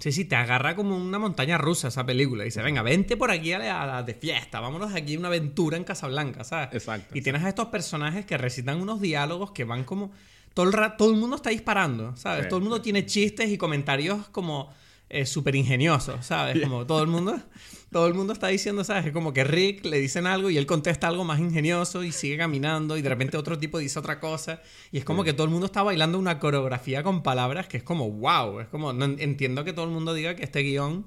Sí, 0.00 0.12
sí, 0.12 0.24
te 0.26 0.36
agarra 0.36 0.76
como 0.76 0.96
una 0.96 1.18
montaña 1.18 1.56
rusa 1.56 1.88
esa 1.88 2.04
película. 2.04 2.44
Y 2.44 2.48
dice, 2.48 2.62
venga, 2.62 2.82
vente 2.82 3.16
por 3.16 3.30
aquí 3.30 3.54
a 3.54 3.58
la, 3.58 4.02
de 4.02 4.14
fiesta, 4.14 4.60
vámonos 4.60 4.94
aquí 4.94 5.16
a 5.16 5.18
una 5.18 5.28
aventura 5.28 5.78
en 5.78 5.84
Casablanca, 5.84 6.44
¿sabes? 6.44 6.68
Exacto. 6.72 7.16
Y 7.16 7.22
tienes 7.22 7.42
a 7.42 7.48
estos 7.48 7.68
personajes 7.68 8.26
que 8.26 8.36
recitan 8.36 8.80
unos 8.80 9.00
diálogos 9.00 9.50
que 9.52 9.64
van 9.64 9.84
como 9.84 10.12
todo 10.58 10.70
el, 10.70 10.96
todo 10.96 11.10
el 11.12 11.16
mundo 11.16 11.36
está 11.36 11.50
disparando, 11.50 12.16
¿sabes? 12.16 12.48
todo 12.48 12.56
el 12.56 12.64
mundo 12.64 12.82
tiene 12.82 13.06
chistes 13.06 13.48
y 13.48 13.56
comentarios 13.56 14.26
como 14.30 14.74
eh, 15.08 15.24
súper 15.24 15.54
ingeniosos, 15.54 16.26
¿sabes? 16.26 16.60
Como 16.60 16.84
todo 16.84 17.00
el 17.00 17.08
mundo... 17.08 17.40
Todo 17.90 18.06
el 18.06 18.12
mundo 18.12 18.34
está 18.34 18.48
diciendo, 18.48 18.84
¿sabes? 18.84 19.06
Es 19.06 19.12
como 19.12 19.32
que 19.32 19.44
Rick 19.44 19.86
le 19.86 19.98
dicen 19.98 20.26
algo 20.26 20.50
y 20.50 20.58
él 20.58 20.66
contesta 20.66 21.08
algo 21.08 21.24
más 21.24 21.40
ingenioso 21.40 22.04
y 22.04 22.12
sigue 22.12 22.36
caminando 22.36 22.98
y 22.98 23.00
de 23.00 23.08
repente 23.08 23.38
otro 23.38 23.58
tipo 23.58 23.78
dice 23.78 23.98
otra 23.98 24.20
cosa. 24.20 24.60
Y 24.92 24.98
es 24.98 25.06
como 25.06 25.24
que 25.24 25.32
todo 25.32 25.44
el 25.44 25.50
mundo 25.50 25.64
está 25.64 25.82
bailando 25.82 26.18
una 26.18 26.38
coreografía 26.38 27.02
con 27.02 27.22
palabras 27.22 27.66
que 27.66 27.78
es 27.78 27.82
como, 27.82 28.10
wow. 28.10 28.60
Es 28.60 28.68
como, 28.68 28.92
no 28.92 29.06
entiendo 29.06 29.64
que 29.64 29.72
todo 29.72 29.86
el 29.86 29.90
mundo 29.90 30.12
diga 30.12 30.36
que 30.36 30.44
este 30.44 30.60
guion 30.60 31.06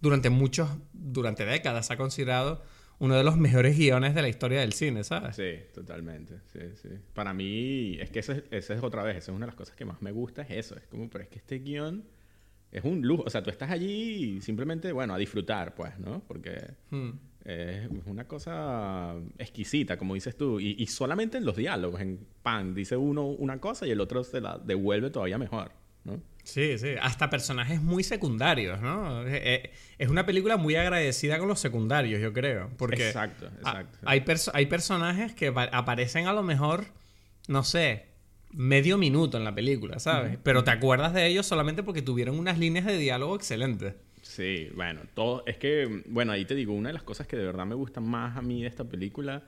durante 0.00 0.30
muchos, 0.30 0.70
durante 0.94 1.44
décadas 1.44 1.90
ha 1.90 1.98
considerado 1.98 2.62
uno 2.98 3.16
de 3.16 3.24
los 3.24 3.36
mejores 3.36 3.76
guiones 3.76 4.14
de 4.14 4.22
la 4.22 4.28
historia 4.28 4.60
del 4.60 4.72
cine, 4.72 5.04
¿sabes? 5.04 5.36
Sí, 5.36 5.72
totalmente. 5.74 6.40
Sí, 6.52 6.60
sí. 6.74 6.88
Para 7.12 7.34
mí, 7.34 7.96
es 8.00 8.10
que 8.10 8.20
esa 8.20 8.34
es, 8.50 8.70
es 8.70 8.82
otra 8.82 9.02
vez, 9.02 9.16
esa 9.16 9.32
es 9.32 9.36
una 9.36 9.46
de 9.46 9.50
las 9.50 9.56
cosas 9.56 9.76
que 9.76 9.84
más 9.84 10.00
me 10.00 10.12
gusta, 10.12 10.42
es 10.42 10.50
eso. 10.50 10.76
Es 10.76 10.86
como, 10.86 11.08
pero 11.10 11.24
es 11.24 11.30
que 11.30 11.38
este 11.38 11.58
guion 11.58 12.04
es 12.70 12.84
un 12.84 13.02
lujo. 13.02 13.24
O 13.26 13.30
sea, 13.30 13.42
tú 13.42 13.50
estás 13.50 13.70
allí 13.70 14.40
simplemente, 14.40 14.92
bueno, 14.92 15.14
a 15.14 15.18
disfrutar, 15.18 15.74
pues, 15.74 15.98
¿no? 15.98 16.22
Porque 16.26 16.74
hmm. 16.90 17.10
es 17.44 17.88
una 18.06 18.26
cosa 18.26 19.14
exquisita, 19.38 19.96
como 19.96 20.14
dices 20.14 20.36
tú. 20.36 20.60
Y, 20.60 20.76
y 20.78 20.86
solamente 20.86 21.38
en 21.38 21.44
los 21.44 21.56
diálogos, 21.56 22.00
en 22.00 22.26
pan, 22.42 22.74
dice 22.74 22.96
uno 22.96 23.26
una 23.26 23.60
cosa 23.60 23.86
y 23.86 23.90
el 23.90 24.00
otro 24.00 24.24
se 24.24 24.40
la 24.40 24.58
devuelve 24.58 25.10
todavía 25.10 25.38
mejor, 25.38 25.72
¿no? 26.04 26.20
Sí, 26.44 26.76
sí, 26.76 26.88
hasta 27.00 27.30
personajes 27.30 27.80
muy 27.80 28.04
secundarios, 28.04 28.80
¿no? 28.82 29.26
Eh, 29.26 29.40
eh, 29.42 29.72
es 29.98 30.08
una 30.10 30.26
película 30.26 30.58
muy 30.58 30.76
agradecida 30.76 31.38
con 31.38 31.48
los 31.48 31.58
secundarios, 31.58 32.20
yo 32.20 32.34
creo. 32.34 32.70
Porque 32.76 33.08
exacto, 33.08 33.46
exacto. 33.46 33.98
hay, 34.04 34.22
hay 34.52 34.66
personajes 34.66 35.34
que 35.34 35.52
aparecen 35.72 36.26
a 36.26 36.34
lo 36.34 36.42
mejor, 36.42 36.84
no 37.48 37.64
sé, 37.64 38.08
medio 38.52 38.98
minuto 38.98 39.38
en 39.38 39.44
la 39.44 39.54
película, 39.54 39.98
¿sabes? 39.98 40.38
Pero 40.42 40.62
te 40.64 40.70
acuerdas 40.70 41.14
de 41.14 41.26
ellos 41.26 41.46
solamente 41.46 41.82
porque 41.82 42.02
tuvieron 42.02 42.38
unas 42.38 42.58
líneas 42.58 42.84
de 42.84 42.98
diálogo 42.98 43.34
excelentes. 43.36 43.94
Sí, 44.20 44.68
bueno, 44.74 45.00
todo. 45.14 45.44
Es 45.46 45.56
que, 45.56 46.02
bueno, 46.06 46.32
ahí 46.32 46.44
te 46.44 46.54
digo, 46.54 46.74
una 46.74 46.90
de 46.90 46.94
las 46.94 47.02
cosas 47.02 47.26
que 47.26 47.36
de 47.36 47.44
verdad 47.44 47.64
me 47.64 47.74
gustan 47.74 48.04
más 48.04 48.36
a 48.36 48.42
mí 48.42 48.62
de 48.62 48.68
esta 48.68 48.84
película 48.84 49.44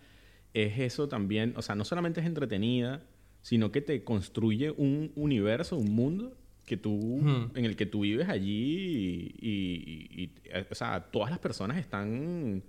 es 0.55 0.79
eso 0.79 1.09
también. 1.09 1.55
O 1.57 1.63
sea, 1.63 1.75
no 1.75 1.85
solamente 1.85 2.21
es 2.21 2.27
entretenida, 2.27 3.03
sino 3.43 3.71
que 3.71 3.83
te 3.83 4.03
construye 4.03 4.71
un 4.71 5.13
universo, 5.15 5.77
un 5.77 5.95
mundo 5.95 6.37
que 6.67 6.77
tú, 6.77 7.21
en 7.55 7.65
el 7.65 7.77
que 7.77 7.87
tú 7.87 8.01
vives 8.01 8.29
allí 8.29 9.35
y, 9.41 10.33
o 10.71 10.75
sea, 10.75 11.01
todas 11.01 11.31
las 11.31 11.39
personas 11.39 11.79
están, 11.79 12.63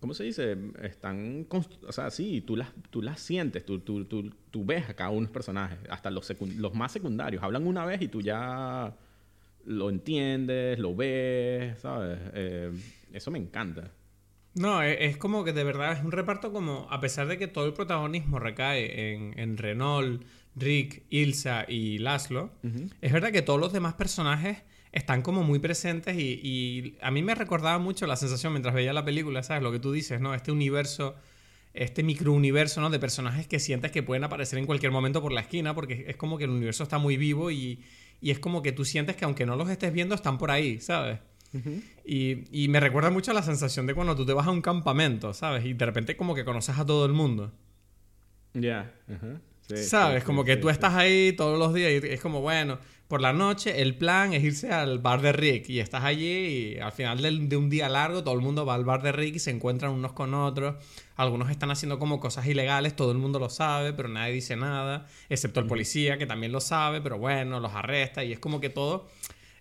¿cómo 0.00 0.14
se 0.14 0.22
dice? 0.24 0.56
Están, 0.80 1.46
o 1.50 1.92
sea, 1.92 2.10
sí, 2.10 2.40
tú 2.40 2.56
las, 2.56 2.72
tú 2.90 3.02
las 3.02 3.20
sientes, 3.20 3.66
tú, 3.66 3.80
tú, 3.80 4.04
tú, 4.04 4.30
tú 4.52 4.64
ves 4.64 4.88
a 4.88 4.94
cada 4.94 5.10
uno 5.10 5.20
de 5.20 5.24
los 5.24 5.32
personajes, 5.32 5.78
hasta 5.90 6.10
los, 6.12 6.32
los 6.56 6.74
más 6.74 6.92
secundarios, 6.92 7.42
hablan 7.42 7.66
una 7.66 7.84
vez 7.84 8.00
y 8.00 8.08
tú 8.08 8.22
ya 8.22 8.96
lo 9.64 9.90
entiendes, 9.90 10.78
lo 10.78 10.94
ves, 10.94 11.80
¿sabes? 11.80 12.20
Eh, 12.34 12.72
eso 13.12 13.32
me 13.32 13.38
encanta. 13.38 13.90
No, 14.54 14.80
e, 14.82 15.06
es, 15.06 15.16
como 15.16 15.44
que 15.44 15.52
de 15.52 15.64
verdad 15.64 15.92
es 15.92 16.04
un 16.04 16.12
reparto 16.12 16.52
como, 16.52 16.86
a 16.88 17.00
pesar 17.00 17.26
de 17.26 17.36
que 17.36 17.48
todo 17.48 17.66
el 17.66 17.72
protagonismo 17.72 18.38
recae 18.38 19.12
en, 19.12 19.38
en 19.38 19.56
Renault, 19.56 20.22
Rick, 20.56 21.04
Ilsa 21.10 21.64
y 21.68 21.98
Laszlo, 21.98 22.50
es 23.00 23.12
verdad 23.12 23.30
que 23.30 23.42
todos 23.42 23.60
los 23.60 23.72
demás 23.72 23.94
personajes 23.94 24.58
están 24.92 25.22
como 25.22 25.42
muy 25.42 25.58
presentes 25.58 26.16
y, 26.18 26.96
a 27.00 27.10
mí 27.10 27.22
me 27.22 27.34
recordaba 27.34 27.78
mucho 27.78 28.06
la 28.06 28.16
sensación 28.16 28.52
mientras 28.52 28.74
veía 28.74 28.92
la 28.92 29.04
película, 29.04 29.42
¿sabes? 29.42 29.62
Lo 29.62 29.72
que 29.72 29.78
tú 29.78 29.92
dices, 29.92 30.20
¿no? 30.20 30.34
Este 30.34 30.52
universo, 30.52 31.14
este 31.74 32.02
microuniverso, 32.02 32.80
¿no? 32.80 32.90
De 32.90 32.98
personajes 32.98 33.46
que 33.46 33.58
sientes 33.58 33.92
que 33.92 34.02
pueden 34.02 34.24
aparecer 34.24 34.58
en 34.58 34.66
cualquier 34.66 34.92
momento 34.92 35.20
por 35.20 35.32
la 35.32 35.42
esquina 35.42 35.74
porque 35.74 36.06
es 36.08 36.16
como 36.16 36.38
que 36.38 36.44
el 36.44 36.50
universo 36.50 36.82
está 36.82 36.98
muy 36.98 37.16
vivo 37.16 37.50
y, 37.50 37.82
es 38.20 38.40
como 38.40 38.62
que 38.62 38.72
tú 38.72 38.84
sientes 38.84 39.14
que 39.14 39.24
aunque 39.24 39.46
no 39.46 39.54
los 39.54 39.70
estés 39.70 39.92
viendo 39.92 40.14
están 40.14 40.38
por 40.38 40.50
ahí, 40.50 40.80
¿sabes? 40.80 41.20
y, 42.04 42.66
me 42.68 42.80
recuerda 42.80 43.10
mucho 43.10 43.30
a 43.30 43.34
la 43.34 43.42
sensación 43.42 43.86
de 43.86 43.94
cuando 43.94 44.16
tú 44.16 44.26
te 44.26 44.32
vas 44.32 44.46
a 44.46 44.50
un 44.50 44.60
campamento, 44.60 45.32
¿sabes? 45.32 45.64
Y 45.64 45.74
de 45.74 45.86
repente 45.86 46.16
como 46.16 46.34
que 46.34 46.44
conoces 46.44 46.78
a 46.78 46.84
todo 46.84 47.06
el 47.06 47.12
mundo. 47.12 47.52
Ya, 48.54 48.92
¿Sabes? 49.76 50.24
como 50.24 50.44
que 50.44 50.56
tú 50.56 50.70
estás 50.70 50.94
ahí 50.94 51.32
todos 51.32 51.58
los 51.58 51.74
días 51.74 52.02
y 52.02 52.06
es 52.06 52.20
como, 52.20 52.40
bueno, 52.40 52.78
por 53.08 53.20
la 53.20 53.32
noche 53.32 53.82
el 53.82 53.96
plan 53.96 54.32
es 54.34 54.44
irse 54.44 54.70
al 54.70 54.98
bar 54.98 55.22
de 55.22 55.32
Rick 55.32 55.68
y 55.70 55.80
estás 55.80 56.04
allí 56.04 56.74
y 56.76 56.78
al 56.78 56.92
final 56.92 57.20
de, 57.22 57.56
un 57.56 57.70
día 57.70 57.88
largo 57.88 58.22
todo 58.22 58.34
el 58.34 58.40
mundo 58.40 58.66
va 58.66 58.74
al 58.74 58.84
bar 58.84 59.02
de 59.02 59.12
Rick 59.12 59.36
y 59.36 59.38
se 59.38 59.50
encuentran 59.50 59.92
unos 59.92 60.12
con 60.12 60.34
otros. 60.34 60.76
Algunos 61.16 61.50
están 61.50 61.70
haciendo 61.70 61.98
como 61.98 62.20
cosas 62.20 62.46
ilegales, 62.46 62.94
todo 62.94 63.12
el 63.12 63.18
mundo 63.18 63.38
lo 63.38 63.50
sabe, 63.50 63.92
pero 63.92 64.08
nadie 64.08 64.34
dice 64.34 64.56
nada, 64.56 65.06
excepto 65.28 65.60
el 65.60 65.66
policía 65.66 66.18
que 66.18 66.26
también 66.26 66.52
lo 66.52 66.60
sabe, 66.60 67.00
pero 67.00 67.18
bueno, 67.18 67.60
los 67.60 67.72
arresta 67.74 68.24
y 68.24 68.32
es 68.32 68.38
como 68.38 68.60
que 68.60 68.70
todo 68.70 69.08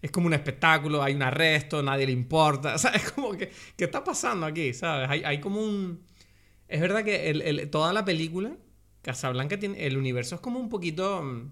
es 0.01 0.11
como 0.11 0.27
un 0.27 0.33
espectáculo, 0.33 1.01
hay 1.01 1.15
un 1.15 1.23
arresto, 1.23 1.81
nadie 1.81 2.05
le 2.05 2.11
importa. 2.11 2.75
O 2.77 2.77
sea, 2.77 2.91
es 2.91 3.11
como 3.11 3.31
que, 3.31 3.51
¿qué 3.75 3.85
está 3.85 4.03
pasando 4.03 4.45
aquí? 4.45 4.73
¿Sabes? 4.73 5.09
Hay, 5.09 5.23
hay 5.23 5.39
como 5.39 5.61
un... 5.61 6.03
Es 6.67 6.81
verdad 6.81 7.03
que 7.03 7.29
el, 7.29 7.69
toda 7.69 7.93
la 7.93 8.05
película 8.05 8.51
Casablanca 9.07 9.57
tiene. 9.57 9.87
El 9.87 9.95
universo 9.95 10.35
es 10.35 10.41
como 10.41 10.59
un 10.59 10.67
poquito. 10.67 11.23
Mm, 11.23 11.51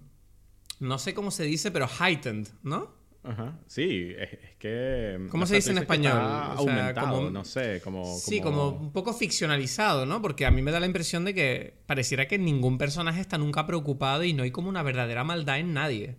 no 0.80 0.98
sé 0.98 1.14
cómo 1.14 1.30
se 1.30 1.44
dice, 1.44 1.70
pero 1.70 1.88
heightened, 1.88 2.48
¿no? 2.62 2.94
Ajá. 3.24 3.58
Sí, 3.66 4.12
es, 4.18 4.56
que. 4.58 5.26
¿Cómo 5.30 5.46
se 5.46 5.54
dice 5.54 5.70
en 5.70 5.78
español? 5.78 6.18
aumentado, 6.18 7.30
no 7.30 7.44
sé, 7.44 7.80
como, 7.82 8.04
Sí, 8.18 8.42
como 8.42 8.68
un 8.68 8.92
poco 8.92 9.14
ficcionalizado, 9.14 10.04
¿no? 10.04 10.20
Porque 10.20 10.44
a 10.44 10.50
mí 10.50 10.60
me 10.60 10.70
da 10.70 10.80
la 10.80 10.86
impresión 10.86 11.24
de 11.24 11.34
que 11.34 11.78
pareciera 11.86 12.28
que 12.28 12.38
ningún 12.38 12.76
personaje 12.76 13.22
está 13.22 13.38
nunca 13.38 13.66
preocupado 13.66 14.22
y 14.22 14.34
no 14.34 14.42
hay 14.42 14.50
como 14.50 14.68
una 14.68 14.82
verdadera 14.82 15.24
maldad 15.24 15.58
en 15.58 15.72
nadie. 15.72 16.16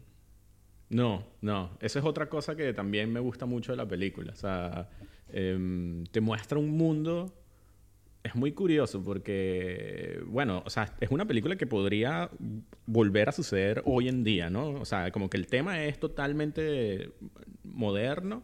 No, 0.89 1.23
no. 1.41 1.77
Esa 1.81 1.99
es 1.99 2.05
otra 2.05 2.29
cosa 2.29 2.55
que 2.55 2.73
también 2.73 3.13
me 3.13 3.19
gusta 3.19 3.45
mucho 3.45 3.73
de 3.73 3.77
la 3.77 3.87
película. 3.87 4.33
O 4.33 4.35
sea, 4.35 4.89
em, 5.29 6.03
te 6.05 6.19
muestra 6.19 6.57
un 6.57 6.71
mundo 6.71 7.31
es 8.27 8.35
muy 8.35 8.51
curioso 8.51 9.01
porque, 9.03 10.21
bueno, 10.27 10.61
o 10.65 10.69
sea, 10.69 10.93
es 10.99 11.09
una 11.11 11.25
película 11.25 11.55
que 11.55 11.65
podría 11.65 12.29
volver 12.85 13.29
a 13.29 13.31
suceder 13.31 13.81
hoy 13.85 14.09
en 14.09 14.23
día, 14.23 14.49
¿no? 14.49 14.71
O 14.71 14.85
sea, 14.85 15.11
como 15.11 15.29
que 15.29 15.37
el 15.37 15.47
tema 15.47 15.83
es 15.85 15.99
totalmente 15.99 17.11
moderno, 17.63 18.43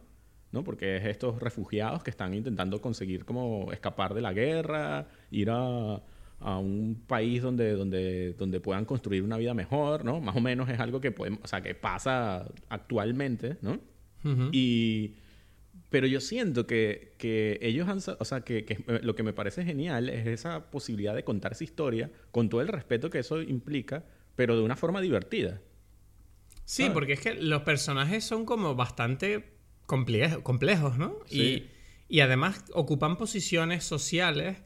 ¿no? 0.52 0.64
Porque 0.64 0.96
es 0.96 1.04
estos 1.04 1.38
refugiados 1.40 2.02
que 2.02 2.10
están 2.10 2.34
intentando 2.34 2.80
conseguir 2.80 3.24
como 3.24 3.72
escapar 3.72 4.14
de 4.14 4.22
la 4.22 4.32
guerra, 4.32 5.08
ir 5.30 5.50
a, 5.50 6.02
a 6.40 6.58
un 6.58 7.02
país 7.06 7.42
donde, 7.42 7.72
donde, 7.72 8.32
donde 8.34 8.60
puedan 8.60 8.84
construir 8.86 9.22
una 9.22 9.36
vida 9.36 9.52
mejor, 9.52 10.04
¿no? 10.04 10.20
Más 10.20 10.36
o 10.36 10.40
menos 10.40 10.68
es 10.68 10.80
algo 10.80 11.00
que, 11.00 11.10
podemos, 11.10 11.40
o 11.42 11.46
sea, 11.46 11.62
que 11.62 11.74
pasa 11.74 12.46
actualmente, 12.68 13.58
¿no? 13.60 13.78
Y 14.52 15.16
pero 15.90 16.06
yo 16.06 16.20
siento 16.20 16.66
que, 16.66 17.14
que 17.18 17.58
ellos 17.62 17.88
han... 17.88 17.98
O 18.18 18.24
sea, 18.24 18.40
que, 18.42 18.64
que, 18.64 18.84
lo 19.02 19.14
que 19.14 19.22
me 19.22 19.32
parece 19.32 19.64
genial 19.64 20.08
es 20.08 20.26
esa 20.26 20.70
posibilidad 20.70 21.14
de 21.14 21.24
contar 21.24 21.52
esa 21.52 21.64
historia 21.64 22.10
con 22.30 22.48
todo 22.48 22.60
el 22.60 22.68
respeto 22.68 23.10
que 23.10 23.20
eso 23.20 23.40
implica, 23.42 24.04
pero 24.36 24.56
de 24.56 24.62
una 24.62 24.76
forma 24.76 25.00
divertida. 25.00 25.60
Sí, 26.64 26.90
porque 26.92 27.12
es 27.12 27.20
que 27.20 27.34
los 27.34 27.62
personajes 27.62 28.24
son 28.24 28.46
como 28.46 28.74
bastante 28.74 29.52
complejos, 29.86 30.98
¿no? 30.98 31.18
Y, 31.30 31.64
y, 32.08 32.20
además 32.20 32.64
ocupan 32.72 33.16
posiciones 33.18 33.84
sociales, 33.84 34.56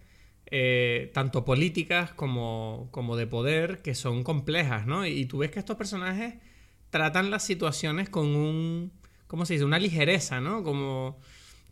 eh, 0.47 1.11
tanto 1.13 1.45
políticas 1.45 2.13
como, 2.13 2.89
como 2.93 3.17
de 3.17 3.27
poder, 3.27 3.83
que 3.83 3.95
son 3.95 4.23
complejas, 4.23 4.87
¿no? 4.87 5.07
Y 5.07 5.27
tú 5.27 5.39
ves 5.39 5.51
que 5.51 5.59
estos 5.59 5.77
personajes 5.77 6.35
tratan 6.91 7.31
las 7.31 7.45
situaciones 7.45 8.09
con 8.09 8.35
un 8.35 8.93
¿cómo 9.29 9.47
se 9.47 9.53
dice? 9.53 9.65
Una 9.65 9.79
ligereza, 9.79 10.41
¿no? 10.41 10.65
Como 10.65 11.21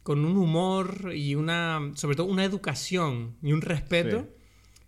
con 0.02 0.24
un 0.24 0.36
humor 0.36 1.12
y 1.16 1.34
una, 1.34 1.90
sobre 1.94 2.14
todo 2.14 2.26
una 2.26 2.44
educación 2.44 3.36
y 3.42 3.52
un 3.52 3.60
respeto 3.60 4.28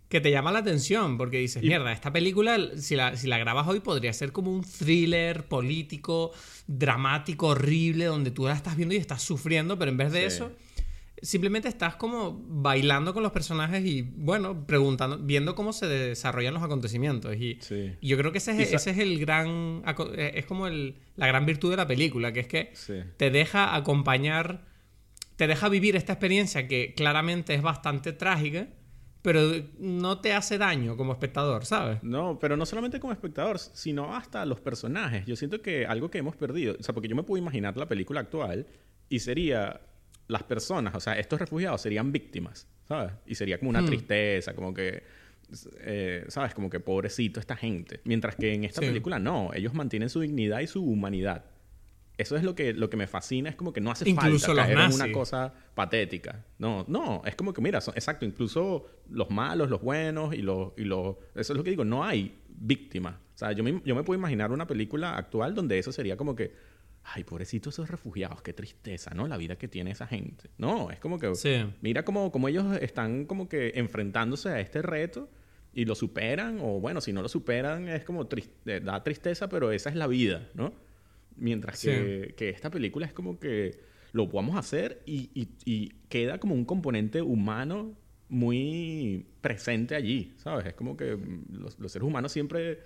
que 0.07 0.21
te 0.21 0.31
llama 0.31 0.51
la 0.51 0.59
atención, 0.59 1.17
porque 1.17 1.37
dices, 1.37 1.61
mierda, 1.61 1.91
esta 1.91 2.11
película, 2.11 2.57
si 2.77 2.95
la, 2.95 3.15
si 3.17 3.27
la 3.27 3.37
grabas 3.37 3.67
hoy, 3.67 3.81
podría 3.81 4.13
ser 4.13 4.31
como 4.31 4.51
un 4.51 4.63
thriller 4.63 5.45
político, 5.47 6.31
dramático, 6.65 7.47
horrible, 7.47 8.05
donde 8.05 8.31
tú 8.31 8.45
la 8.45 8.53
estás 8.53 8.77
viendo 8.77 8.95
y 8.95 8.97
estás 8.97 9.21
sufriendo, 9.21 9.77
pero 9.77 9.91
en 9.91 9.97
vez 9.97 10.11
de 10.11 10.25
eso 10.25 10.51
simplemente 11.21 11.67
estás 11.67 11.95
como 11.95 12.43
bailando 12.47 13.13
con 13.13 13.23
los 13.23 13.31
personajes 13.31 13.83
y, 13.85 14.01
bueno, 14.01 14.65
preguntando, 14.65 15.17
viendo 15.17 15.55
cómo 15.55 15.73
se 15.73 15.87
desarrollan 15.87 16.53
los 16.53 16.63
acontecimientos. 16.63 17.35
Y, 17.35 17.59
yo 18.01 18.17
creo 18.17 18.31
que 18.31 18.37
ese 18.37 18.61
es, 18.61 18.73
ese 18.73 18.91
es 18.91 18.97
el 18.97 19.19
gran, 19.19 19.83
eh, 20.15 20.31
es 20.35 20.45
como 20.45 20.67
el, 20.67 20.95
la 21.15 21.27
gran 21.27 21.45
virtud 21.45 21.71
de 21.71 21.77
la 21.77 21.87
película, 21.87 22.31
que 22.31 22.39
es 22.41 22.47
que 22.47 22.73
te 23.17 23.31
deja 23.31 23.75
acompañar, 23.75 24.65
te 25.35 25.47
deja 25.47 25.69
vivir 25.69 25.95
esta 25.95 26.13
experiencia 26.13 26.67
que 26.67 26.93
claramente 26.95 27.53
es 27.53 27.61
bastante 27.61 28.13
trágica, 28.13 28.67
pero 29.21 29.41
no 29.79 30.19
te 30.21 30.33
hace 30.33 30.57
daño 30.57 30.95
como 30.95 31.11
espectador, 31.11 31.65
¿sabes? 31.65 32.01
No, 32.03 32.39
pero 32.39 32.55
no 32.55 32.65
solamente 32.65 32.99
como 32.99 33.11
espectador, 33.11 33.59
sino 33.59 34.15
hasta 34.15 34.45
los 34.45 34.61
personajes. 34.61 35.25
Yo 35.25 35.35
siento 35.35 35.61
que 35.61 35.85
algo 35.85 36.09
que 36.09 36.19
hemos 36.19 36.37
perdido, 36.37 36.75
o 36.79 36.83
sea, 36.83 36.93
porque 36.93 37.09
yo 37.09 37.15
me 37.15 37.23
puedo 37.23 37.41
imaginar 37.41 37.75
la 37.75 37.87
película 37.87 38.21
actual 38.21 38.67
y 39.09 39.19
sería 39.19 39.81
las 40.29 40.43
personas, 40.43 40.95
o 40.95 40.99
sea, 40.99 41.13
estos 41.19 41.39
refugiados 41.39 41.81
serían 41.81 42.11
víctimas, 42.11 42.67
¿sabes? 42.87 43.11
Y 43.25 43.33
sería 43.35 43.57
como 43.57 43.71
una 43.71 43.81
hmm. 43.81 43.87
tristeza, 43.87 44.53
como 44.53 44.75
que, 44.75 45.03
eh, 45.79 46.23
¿sabes? 46.27 46.53
Como 46.53 46.69
que 46.69 46.79
pobrecito 46.79 47.39
esta 47.39 47.55
gente. 47.55 47.99
Mientras 48.03 48.35
que 48.35 48.53
en 48.53 48.63
esta 48.63 48.79
película 48.79 49.17
no, 49.17 49.51
ellos 49.55 49.73
mantienen 49.73 50.07
su 50.07 50.21
dignidad 50.21 50.59
y 50.59 50.67
su 50.67 50.83
humanidad. 50.83 51.45
Eso 52.15 52.37
es 52.37 52.43
lo 52.43 52.53
que, 52.53 52.73
lo 52.73 52.91
que 52.91 52.97
me 52.97 53.07
fascina, 53.07 53.49
es 53.49 53.55
como 53.55 53.73
que 53.73 53.81
no 53.81 53.89
hace 53.89 54.13
falta 54.13 54.53
caer 54.53 54.77
en 54.77 54.93
una 54.93 55.11
cosa 55.11 55.51
patética. 55.73 56.45
No, 56.59 56.85
no, 56.87 57.23
es 57.25 57.35
como 57.35 57.51
que, 57.51 57.61
mira, 57.61 57.79
exacto, 57.79 58.23
incluso 58.23 58.85
los 59.09 59.31
malos, 59.31 59.69
los 59.71 59.81
buenos 59.81 60.35
y 60.35 60.43
los, 60.43 60.73
y 60.77 60.83
los... 60.83 61.15
Eso 61.33 61.53
es 61.53 61.57
lo 61.57 61.63
que 61.63 61.71
digo, 61.71 61.85
no 61.85 62.03
hay 62.03 62.37
víctimas. 62.49 63.15
O 63.15 63.37
sea, 63.39 63.51
yo 63.53 63.63
me, 63.63 63.81
yo 63.83 63.95
me 63.95 64.03
puedo 64.03 64.19
imaginar 64.19 64.51
una 64.51 64.67
película 64.67 65.17
actual 65.17 65.55
donde 65.55 65.79
eso 65.79 65.91
sería 65.91 66.17
como 66.17 66.35
que 66.35 66.53
ay, 67.13 67.23
pobrecitos 67.23 67.75
esos 67.75 67.89
refugiados, 67.89 68.41
qué 68.41 68.53
tristeza, 68.53 69.11
¿no? 69.13 69.27
La 69.27 69.37
vida 69.37 69.57
que 69.57 69.67
tiene 69.67 69.91
esa 69.91 70.07
gente. 70.07 70.49
No, 70.57 70.91
es 70.91 70.99
como 70.99 71.19
que, 71.19 71.31
mira 71.81 72.03
cómo, 72.03 72.47
ellos 72.47 72.77
están 72.81 73.25
como 73.25 73.49
que 73.49 73.73
enfrentándose 73.75 74.49
a 74.49 74.59
este 74.59 74.81
reto 74.81 75.29
y 75.73 75.85
lo 75.85 75.95
superan, 75.95 76.59
o 76.61 76.79
bueno, 76.79 77.01
si 77.01 77.13
no 77.13 77.21
lo 77.21 77.29
superan 77.29 77.87
es 77.87 78.03
como 78.03 78.27
eh, 78.65 78.81
da 78.83 79.03
tristeza, 79.03 79.49
pero 79.49 79.71
esa 79.71 79.89
es 79.89 79.95
la 79.95 80.07
vida, 80.07 80.49
¿no? 80.53 80.73
Mientras 81.35 81.81
que, 81.81 82.33
esta 82.37 82.69
película 82.69 83.05
es 83.05 83.13
como 83.13 83.39
que 83.39 83.79
lo 84.11 84.27
podemos 84.27 84.57
hacer 84.57 85.01
y, 85.05 85.93
queda 86.09 86.39
como 86.39 86.55
un 86.55 86.65
componente 86.65 87.21
humano 87.21 87.95
muy 88.27 89.25
presente 89.41 89.95
allí, 89.95 90.33
¿sabes? 90.37 90.65
Es 90.65 90.73
como 90.73 90.97
que 90.97 91.17
los 91.49 91.91
seres 91.91 92.07
humanos 92.07 92.31
siempre 92.31 92.79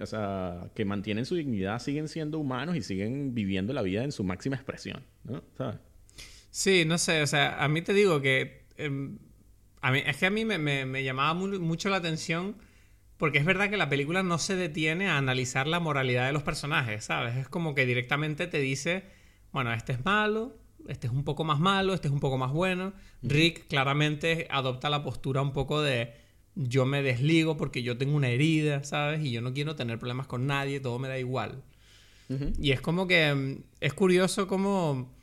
o 0.00 0.06
sea, 0.06 0.70
que 0.74 0.84
mantienen 0.84 1.24
su 1.24 1.34
dignidad, 1.34 1.78
siguen 1.78 2.08
siendo 2.08 2.38
humanos 2.38 2.76
y 2.76 2.82
siguen 2.82 3.34
viviendo 3.34 3.72
la 3.72 3.82
vida 3.82 4.04
en 4.04 4.12
su 4.12 4.24
máxima 4.24 4.56
expresión, 4.56 5.04
¿no? 5.24 5.42
¿Sabes? 5.56 5.76
Sí, 6.50 6.84
no 6.86 6.98
sé, 6.98 7.22
o 7.22 7.26
sea, 7.26 7.62
a 7.62 7.68
mí 7.68 7.82
te 7.82 7.92
digo 7.92 8.20
que... 8.20 8.66
Em, 8.76 9.18
a 9.82 9.92
mí, 9.92 10.02
es 10.04 10.16
que 10.16 10.26
a 10.26 10.30
mí 10.30 10.44
me, 10.44 11.04
llamaba 11.04 11.34
mucho 11.34 11.90
la 11.90 11.96
atención 11.96 12.56
porque 13.16 13.38
es 13.38 13.44
verdad 13.44 13.70
que 13.70 13.76
la 13.76 13.88
película 13.88 14.22
no 14.22 14.38
se 14.38 14.56
detiene 14.56 15.08
a 15.08 15.16
analizar 15.16 15.66
la 15.66 15.80
moralidad 15.80 16.26
de 16.26 16.32
los 16.32 16.42
personajes, 16.42 17.04
¿sabes? 17.04 17.36
Es 17.36 17.48
como 17.48 17.74
que 17.74 17.86
directamente 17.86 18.46
te 18.46 18.58
dice, 18.58 19.04
bueno, 19.52 19.72
este 19.72 19.92
es 19.92 20.04
malo, 20.04 20.56
este 20.88 21.06
es 21.06 21.12
un 21.12 21.24
poco 21.24 21.44
más 21.44 21.58
malo, 21.58 21.94
este 21.94 22.08
es 22.08 22.12
un 22.12 22.20
poco 22.20 22.36
más 22.36 22.52
bueno. 22.52 22.92
Rick 23.22 23.68
claramente 23.68 24.46
adopta 24.50 24.90
la 24.90 25.02
postura 25.02 25.40
un 25.40 25.52
poco 25.52 25.80
de 25.82 26.12
yo 26.56 26.86
me 26.86 27.02
desligo 27.02 27.56
porque 27.56 27.82
yo 27.82 27.98
tengo 27.98 28.16
una 28.16 28.30
herida, 28.30 28.82
¿sabes? 28.82 29.22
Y 29.24 29.30
yo 29.30 29.42
no 29.42 29.52
quiero 29.52 29.76
tener 29.76 29.98
problemas 29.98 30.26
con 30.26 30.46
nadie, 30.46 30.80
todo 30.80 30.98
me 30.98 31.06
da 31.06 31.18
igual. 31.18 31.62
Y 32.58 32.72
es 32.72 32.80
como 32.80 33.06
que 33.06 33.32
mm, 33.32 33.62
es 33.80 33.94
curioso 33.94 34.48
como 34.48 35.14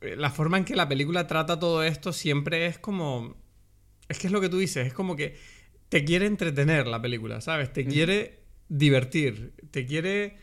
eh, 0.00 0.16
la 0.16 0.30
forma 0.30 0.56
en 0.56 0.64
que 0.64 0.74
la 0.74 0.88
película 0.88 1.26
trata 1.26 1.58
todo 1.58 1.82
esto 1.82 2.12
siempre 2.12 2.66
es 2.66 2.78
como... 2.78 3.36
Es 4.08 4.18
que 4.18 4.28
es 4.28 4.32
lo 4.32 4.40
que 4.40 4.48
tú 4.48 4.56
dices, 4.56 4.86
es 4.86 4.94
como 4.94 5.14
que 5.14 5.36
te 5.90 6.04
quiere 6.04 6.24
entretener 6.24 6.86
la 6.86 7.02
película, 7.02 7.42
¿sabes? 7.42 7.70
Te 7.72 7.84
quiere 7.84 8.40
divertir, 8.68 9.52
te 9.70 9.84
quiere... 9.84 10.38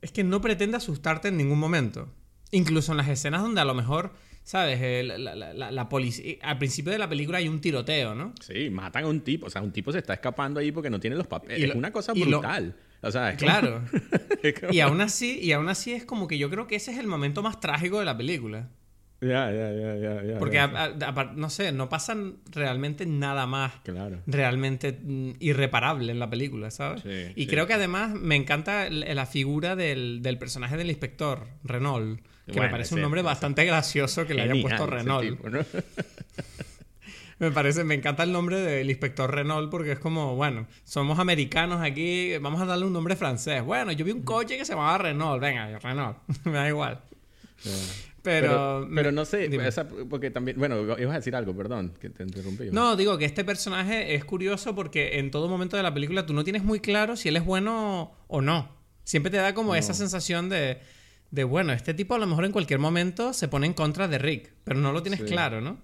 Es 0.00 0.12
que 0.12 0.24
no 0.24 0.40
pretende 0.40 0.78
asustarte 0.78 1.28
en 1.28 1.36
ningún 1.36 1.58
momento. 1.58 2.08
Incluso 2.50 2.92
en 2.92 2.98
las 2.98 3.08
escenas 3.08 3.42
donde 3.42 3.60
a 3.60 3.64
lo 3.66 3.74
mejor 3.74 4.14
¿sabes? 4.44 4.78
Eh, 4.80 5.02
la, 5.02 5.34
la, 5.34 5.70
la, 5.72 5.88
policía. 5.88 6.36
Al 6.42 6.58
principio 6.58 6.92
de 6.92 6.98
la 6.98 7.08
película 7.08 7.38
hay 7.38 7.48
un 7.48 7.60
tiroteo, 7.60 8.14
¿no? 8.14 8.34
Sí, 8.40 8.70
matan 8.70 9.04
a 9.04 9.08
un 9.08 9.22
tipo. 9.22 9.46
O 9.46 9.50
sea, 9.50 9.62
un 9.62 9.72
tipo 9.72 9.90
se 9.90 9.98
está 9.98 10.14
escapando 10.14 10.60
ahí 10.60 10.70
porque 10.70 10.90
no 10.90 11.00
tiene 11.00 11.16
los 11.16 11.26
papeles. 11.26 11.70
es 11.70 11.74
una 11.74 11.90
cosa 11.90 12.12
brutal. 12.12 12.76
O 13.00 13.10
sea, 13.10 13.30
es 13.30 13.38
claro. 13.38 13.82
Y 14.70 14.80
aún 14.80 15.00
así, 15.00 15.40
y 15.40 15.52
aún 15.52 15.70
así 15.70 15.94
es 15.94 16.04
como 16.04 16.28
que 16.28 16.36
yo 16.36 16.50
creo 16.50 16.66
que 16.66 16.76
ese 16.76 16.92
es 16.92 16.98
el 16.98 17.06
momento 17.06 17.42
más 17.42 17.60
trágico 17.60 17.98
de 17.98 18.04
la 18.04 18.14
película. 18.14 18.68
Ya, 19.22 19.50
ya, 19.50 19.72
ya, 19.72 19.96
ya, 19.96 20.22
ya. 20.22 20.38
Porque, 20.38 20.60
no 21.34 21.48
sé, 21.48 21.72
no 21.72 21.88
pasa 21.88 22.14
realmente 22.50 23.06
nada 23.06 23.46
más 23.46 23.72
claro. 23.82 24.20
realmente 24.26 24.92
mm, 24.92 25.36
irreparable 25.40 26.12
en 26.12 26.18
la 26.18 26.28
película, 26.28 26.70
¿sabes? 26.70 27.02
y 27.34 27.46
creo 27.46 27.66
que 27.66 27.72
además 27.72 28.12
me 28.12 28.36
encanta 28.36 28.90
la 28.90 29.24
figura 29.24 29.76
del, 29.76 30.20
del 30.20 30.36
personaje 30.36 30.76
del 30.76 30.90
inspector, 30.90 31.46
Renault 31.62 32.20
que 32.52 32.60
me 32.60 32.68
parece 32.68 32.94
un 32.94 33.00
nombre 33.00 33.22
bastante 33.22 33.64
gracioso 33.64 34.26
que 34.26 34.34
le 34.34 34.42
hayan 34.42 34.60
puesto 34.60 34.86
Renault. 34.86 35.40
me 37.38 37.50
parece, 37.50 37.84
me 37.84 37.94
encanta 37.94 38.22
el 38.22 38.32
nombre 38.32 38.60
del 38.60 38.90
inspector 38.90 39.30
Renault 39.32 39.70
porque 39.70 39.92
es 39.92 39.98
como, 39.98 40.36
bueno, 40.36 40.66
somos 40.84 41.18
americanos 41.18 41.80
aquí, 41.82 42.36
vamos 42.38 42.60
a 42.60 42.66
darle 42.66 42.86
un 42.86 42.92
nombre 42.92 43.16
francés. 43.16 43.62
Bueno, 43.62 43.92
yo 43.92 44.04
vi 44.04 44.12
un 44.12 44.22
coche 44.22 44.58
que 44.58 44.64
se 44.64 44.72
llamaba 44.72 44.98
Renault, 44.98 45.40
venga, 45.40 45.78
Renault, 45.78 46.18
me 46.44 46.52
da 46.52 46.68
igual. 46.68 47.00
Pero, 48.22 48.88
pero, 48.94 49.12
no 49.12 49.26
sé, 49.26 49.50
porque 50.08 50.30
también, 50.30 50.58
bueno, 50.58 50.80
ibas 50.98 51.12
a 51.12 51.18
decir 51.18 51.36
algo, 51.36 51.54
perdón, 51.54 51.92
que 52.00 52.08
te 52.08 52.22
interrumpí. 52.22 52.70
No, 52.72 52.96
digo 52.96 53.18
que 53.18 53.26
este 53.26 53.44
personaje 53.44 54.14
es 54.14 54.24
curioso 54.24 54.74
porque 54.74 55.18
en 55.18 55.30
todo 55.30 55.46
momento 55.46 55.76
de 55.76 55.82
la 55.82 55.92
película 55.92 56.24
tú 56.24 56.32
no 56.32 56.42
tienes 56.42 56.64
muy 56.64 56.80
claro 56.80 57.16
si 57.16 57.28
él 57.28 57.36
es 57.36 57.44
bueno 57.44 58.14
o 58.26 58.40
no. 58.40 58.70
Siempre 59.04 59.30
te 59.30 59.36
da 59.36 59.52
como 59.52 59.74
esa 59.74 59.92
sensación 59.92 60.48
de, 60.48 60.80
de, 61.34 61.42
bueno, 61.42 61.72
este 61.72 61.94
tipo 61.94 62.14
a 62.14 62.18
lo 62.18 62.26
mejor 62.26 62.44
en 62.44 62.52
cualquier 62.52 62.78
momento 62.78 63.32
se 63.32 63.48
pone 63.48 63.66
en 63.66 63.72
contra 63.72 64.06
de 64.06 64.18
Rick, 64.18 64.52
pero 64.62 64.78
no 64.78 64.92
lo 64.92 65.02
tienes 65.02 65.22
claro, 65.22 65.60
¿no? 65.60 65.78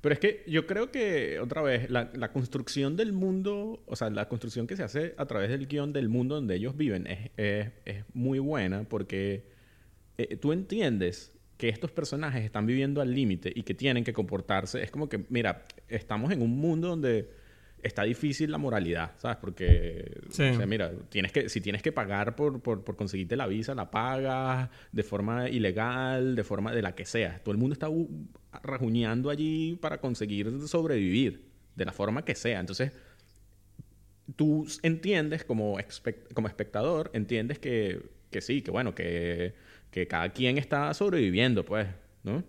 Pero 0.00 0.14
es 0.14 0.18
que 0.18 0.42
yo 0.46 0.66
creo 0.66 0.90
que, 0.90 1.38
otra 1.38 1.60
vez, 1.60 1.90
la, 1.90 2.32
construcción 2.32 2.96
del 2.96 3.12
mundo, 3.12 3.82
o 3.86 3.96
sea, 3.96 4.08
la 4.08 4.28
construcción 4.28 4.66
que 4.66 4.76
se 4.76 4.84
hace 4.84 5.14
a 5.18 5.26
través 5.26 5.50
del 5.50 5.66
guion 5.66 5.92
del 5.92 6.08
mundo 6.08 6.36
donde 6.36 6.56
ellos 6.56 6.76
viven 6.76 7.06
es, 7.06 7.30
es, 7.84 8.04
muy 8.14 8.38
buena 8.38 8.84
porque 8.84 9.44
eh, 10.16 10.36
tú 10.36 10.52
entiendes 10.52 11.32
que 11.58 11.68
estos 11.68 11.90
personajes 11.90 12.44
están 12.44 12.64
viviendo 12.66 13.02
al 13.02 13.14
límite 13.14 13.52
y 13.54 13.64
que 13.64 13.74
tienen 13.74 14.02
que 14.02 14.12
comportarse. 14.12 14.82
Es 14.82 14.90
como 14.90 15.08
que, 15.08 15.26
mira, 15.28 15.64
estamos 15.88 16.32
en 16.32 16.40
un 16.40 16.56
mundo 16.56 16.88
donde 16.88 17.30
está 17.86 18.02
difícil 18.02 18.50
la 18.50 18.58
moralidad, 18.58 19.12
¿sabes? 19.18 19.38
Porque, 19.38 20.20
o 20.28 20.32
sea, 20.32 20.66
mira, 20.66 20.92
tienes 21.08 21.32
que, 21.32 21.48
si 21.48 21.60
tienes 21.60 21.82
que 21.82 21.92
pagar 21.92 22.36
por, 22.36 22.60
por, 22.60 22.84
por, 22.84 22.96
conseguirte 22.96 23.36
la 23.36 23.46
visa, 23.46 23.74
la 23.74 23.90
pagas 23.90 24.70
de 24.92 25.02
forma 25.02 25.48
ilegal, 25.48 26.36
de 26.36 26.44
forma 26.44 26.72
de 26.72 26.82
la 26.82 26.94
que 26.94 27.04
sea. 27.04 27.38
Todo 27.42 27.52
el 27.52 27.58
mundo 27.58 27.72
está 27.72 27.88
rajuñando 28.62 29.30
allí 29.30 29.76
para 29.80 30.00
conseguir 30.00 30.66
sobrevivir, 30.66 31.46
de 31.74 31.84
la 31.84 31.92
forma 31.92 32.24
que 32.24 32.34
sea. 32.34 32.60
Entonces, 32.60 32.92
tú 34.34 34.66
entiendes 34.82 35.44
como, 35.44 35.78
como 36.34 36.48
espectador, 36.48 37.10
entiendes 37.14 37.58
que, 37.58 38.02
que 38.30 38.40
sí, 38.40 38.62
que 38.62 38.70
bueno, 38.70 38.94
que, 38.94 39.54
que 39.90 40.06
cada 40.06 40.30
quien 40.30 40.58
está 40.58 40.92
sobreviviendo, 40.94 41.64
pues, 41.64 41.86
¿no? 42.24 42.42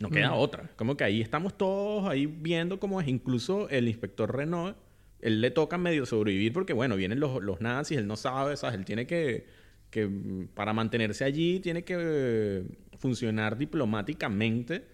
No 0.00 0.10
queda 0.10 0.34
otra. 0.34 0.70
Como 0.76 0.96
que 0.96 1.04
ahí 1.04 1.20
estamos 1.20 1.56
todos 1.56 2.08
ahí 2.08 2.26
viendo 2.26 2.78
cómo 2.78 3.00
es. 3.00 3.08
Incluso 3.08 3.68
el 3.70 3.88
inspector 3.88 4.34
Renault, 4.34 4.76
él 5.20 5.40
le 5.40 5.50
toca 5.50 5.78
medio 5.78 6.06
sobrevivir 6.06 6.52
porque, 6.52 6.72
bueno, 6.72 6.96
vienen 6.96 7.20
los, 7.20 7.42
los 7.42 7.60
nazis, 7.60 7.98
él 7.98 8.06
no 8.06 8.16
sabe, 8.16 8.56
¿sabes? 8.56 8.78
Él 8.78 8.84
tiene 8.84 9.06
que, 9.06 9.46
que, 9.90 10.08
para 10.54 10.72
mantenerse 10.72 11.24
allí, 11.24 11.60
tiene 11.60 11.82
que 11.84 12.64
funcionar 12.98 13.56
diplomáticamente 13.56 14.84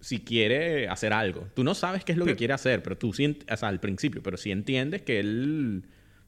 si 0.00 0.20
quiere 0.20 0.88
hacer 0.88 1.12
algo. 1.12 1.48
Tú 1.54 1.62
no 1.62 1.74
sabes 1.74 2.04
qué 2.04 2.12
es 2.12 2.18
lo 2.18 2.24
que 2.24 2.34
quiere 2.34 2.54
hacer, 2.54 2.82
pero 2.82 2.98
tú 2.98 3.12
sí, 3.12 3.38
o 3.50 3.56
sea, 3.56 3.68
al 3.68 3.78
principio, 3.78 4.22
pero 4.22 4.36
sí 4.36 4.50
entiendes 4.50 5.02
que 5.02 5.20
él, 5.20 5.84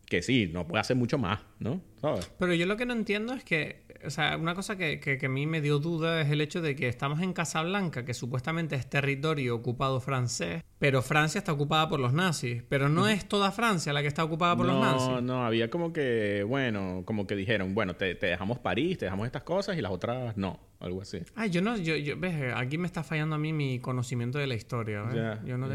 que 0.07 0.23
sí, 0.23 0.49
no 0.53 0.69
puede 0.69 0.81
hacer 0.81 0.97
mucho 0.97 1.19
más, 1.19 1.41
¿no? 1.59 1.83
¿Sabes? 2.01 2.31
Pero 2.39 2.55
yo 2.55 2.67
lo 2.67 2.77
que 2.77 2.87
no 2.87 2.93
entiendo 2.93 3.33
es 3.35 3.43
que 3.43 3.84
o 4.07 4.11
sea, 4.11 4.37
una 4.37 4.55
cosa 4.55 4.77
que, 4.77 5.01
que, 5.01 5.19
a 5.25 5.29
mí 5.29 5.47
me 5.47 5.61
dio 5.61 5.79
duda 5.79 6.21
es 6.21 6.31
el 6.31 6.41
hecho 6.41 6.61
de 6.63 6.77
que 6.77 6.89
estamos 6.89 7.21
en 7.21 7.33
Casablanca, 7.33 8.05
que 8.05 8.15
supuestamente 8.15 8.77
es 8.77 8.89
territorio 8.89 9.55
ocupado 9.55 10.01
francés, 10.01 10.63
pero 10.79 11.03
Francia 11.03 11.39
está 11.39 11.53
ocupada 11.53 11.89
por 11.89 12.01
los 12.01 12.13
nazis. 12.13 12.63
Pero 12.69 12.89
no 12.89 13.09
es 13.09 13.27
toda 13.27 13.51
Francia 13.53 13.93
la 13.93 14.03
que 14.03 14.09
está 14.09 14.25
ocupada 14.25 14.57
por 14.57 14.67
los 14.67 14.81
nazis. 14.81 15.09
No, 15.09 15.21
no, 15.21 15.47
había 15.47 15.71
como 15.71 15.93
que, 15.93 16.45
bueno, 16.47 17.03
como 17.05 17.27
que 17.27 17.37
dijeron, 17.37 17.75
bueno, 17.75 17.97
te, 17.97 18.15
dejamos 18.15 18.59
París, 18.59 18.99
te 18.99 19.07
dejamos 19.07 19.27
estas 19.27 19.43
cosas 19.43 19.77
y 19.77 19.81
las 19.81 19.93
otras 19.93 20.37
no, 20.37 20.61
algo 20.81 21.03
así. 21.03 21.19
Ay, 21.35 21.51
yo 21.51 21.63
no, 21.63 21.77
yo, 21.77 21.97
yo 21.97 22.19
ves, 22.19 22.53
aquí 22.55 22.79
me 22.79 22.87
está 22.87 23.03
fallando 23.03 23.37
a 23.37 23.39
mí 23.39 23.53
mi 23.53 23.79
conocimiento 23.79 24.39
de 24.39 24.47
la 24.47 24.55
historia, 24.55 25.03
¿ves? 25.03 25.39
yo 25.47 25.57
no 25.57 25.69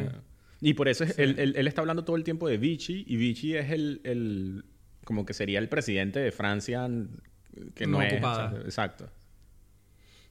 Y 0.61 0.73
por 0.73 0.87
eso 0.87 1.05
él, 1.17 1.35
él, 1.55 1.67
está 1.67 1.81
hablando 1.81 2.03
todo 2.03 2.15
el 2.15 2.23
tiempo 2.23 2.47
de 2.47 2.57
Vichy, 2.57 3.05
y 3.07 3.15
Vichy 3.15 3.55
es 3.55 3.71
el, 3.71 4.01
el 4.03 4.65
como 5.05 5.25
que 5.25 5.33
sería 5.33 5.57
el 5.57 5.69
presidente 5.69 6.19
de 6.19 6.31
Francia 6.31 6.87
que 7.75 7.87
no, 7.87 8.01
es 8.01 8.13
exacto. 8.65 9.09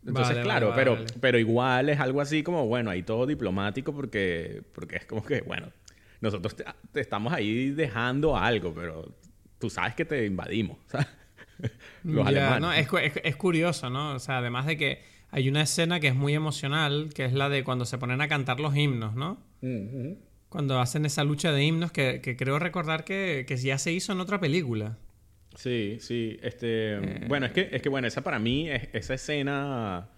Entonces, 0.07 0.39
claro, 0.39 0.73
pero, 0.75 0.99
pero 1.21 1.39
igual 1.39 1.89
es 1.89 2.01
algo 2.01 2.21
así 2.21 2.43
como, 2.43 2.67
bueno, 2.67 2.91
ahí 2.91 3.03
todo 3.03 3.27
diplomático 3.27 3.93
porque, 3.93 4.63
porque 4.73 4.97
es 4.97 5.05
como 5.05 5.25
que, 5.25 5.41
bueno, 5.43 5.71
nosotros 6.21 6.57
te, 6.57 6.65
estamos 7.01 7.33
ahí 7.33 7.71
dejando 7.71 8.37
algo, 8.37 8.73
pero 8.73 9.15
tú 9.59 9.71
sabes 9.71 9.95
que 9.95 10.05
te 10.05 10.25
invadimos, 10.27 10.79
Los 12.05 12.25
alemanes. 12.25 12.61
No, 12.61 12.73
es, 12.73 13.13
es, 13.25 13.35
curioso, 13.37 13.91
¿no? 13.91 14.15
O 14.15 14.19
sea, 14.21 14.39
además 14.39 14.65
de 14.65 14.77
que 14.77 15.03
hay 15.33 15.49
una 15.49 15.63
escena 15.63 15.99
que 15.99 16.07
es 16.07 16.15
muy 16.15 16.33
emocional, 16.33 17.11
que 17.13 17.25
es 17.25 17.33
la 17.33 17.49
de 17.49 17.65
cuando 17.65 17.85
se 17.85 17.99
ponen 17.99 18.21
a 18.21 18.29
cantar 18.29 18.61
los 18.61 18.77
himnos, 18.77 19.17
¿no? 19.17 19.43
Cuando 20.49 20.79
hacen 20.79 21.05
esa 21.05 21.25
lucha 21.25 21.51
de 21.51 21.65
himnos 21.65 21.91
que, 21.91 22.21
que 22.23 22.37
creo 22.37 22.61
recordar 22.61 23.05
que, 23.05 23.45
que 23.47 23.57
ya 23.57 23.77
se 23.77 23.91
hizo 23.91 24.13
en 24.13 24.21
otra 24.21 24.39
película. 24.39 24.99
Sí, 25.59 25.99
sí. 26.01 26.39
Este, 26.41 26.95
eh. 26.95 27.25
Bueno, 27.27 27.47
es 27.47 27.53
que, 27.53 27.69
es 27.73 27.83
que, 27.83 27.89
bueno, 27.89 28.07
esa 28.07 28.23
para 28.23 28.39
mí, 28.39 28.71
es, 28.71 28.89
esa 28.93 29.15
escena... 29.15 30.09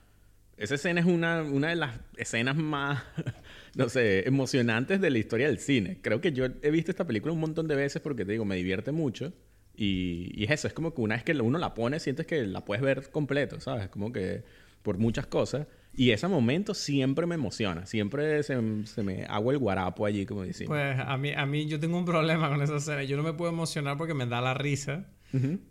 Esa 0.59 0.75
escena 0.75 1.01
es 1.01 1.07
una, 1.07 1.43
una 1.43 1.71
de 1.71 1.77
las 1.77 1.99
escenas 2.19 2.55
más, 2.55 3.03
no 3.75 3.89
sé, 3.89 4.29
emocionantes 4.29 5.01
de 5.01 5.09
la 5.09 5.17
historia 5.17 5.47
del 5.47 5.59
cine. 5.59 5.97
Creo 6.03 6.21
que 6.21 6.33
yo 6.33 6.45
he 6.45 6.71
visto 6.71 6.91
esta 6.91 7.07
película 7.07 7.33
un 7.33 7.41
montón 7.41 7.67
de 7.67 7.75
veces 7.75 8.03
porque, 8.03 8.27
te 8.27 8.33
digo, 8.33 8.45
me 8.45 8.57
divierte 8.57 8.93
mucho. 8.93 9.33
Y, 9.75 10.31
y 10.35 10.45
es 10.45 10.51
eso, 10.51 10.69
es 10.69 10.75
como 10.75 10.93
que 10.93 11.01
una 11.01 11.15
vez 11.15 11.25
que 11.25 11.33
uno 11.33 11.59
la 11.59 11.73
pone, 11.73 11.99
sientes 11.99 12.27
que 12.27 12.47
la 12.47 12.63
puedes 12.63 12.83
ver 12.83 13.11
completo, 13.11 13.59
¿sabes? 13.61 13.89
Como 13.89 14.13
que 14.13 14.43
por 14.83 14.99
muchas 14.99 15.27
cosas. 15.27 15.67
Y 15.97 16.11
ese 16.11 16.29
momento 16.29 16.75
siempre 16.75 17.25
me 17.25 17.37
emociona. 17.37 17.87
Siempre 17.87 18.43
se, 18.43 18.59
se, 18.85 19.03
me 19.03 19.25
hago 19.25 19.53
el 19.53 19.57
guarapo 19.57 20.05
allí, 20.05 20.27
como 20.27 20.43
decimos. 20.43 20.77
Pues 20.77 20.99
a 20.99 21.17
mí, 21.17 21.33
a 21.33 21.47
mí 21.47 21.67
yo 21.67 21.81
tengo 21.81 21.97
un 21.97 22.05
problema 22.05 22.51
con 22.51 22.61
esa 22.61 22.77
escena. 22.77 23.05
Yo 23.05 23.17
no 23.17 23.23
me 23.23 23.33
puedo 23.33 23.51
emocionar 23.51 23.97
porque 23.97 24.13
me 24.13 24.27
da 24.27 24.43
la 24.43 24.53
risa 24.53 25.07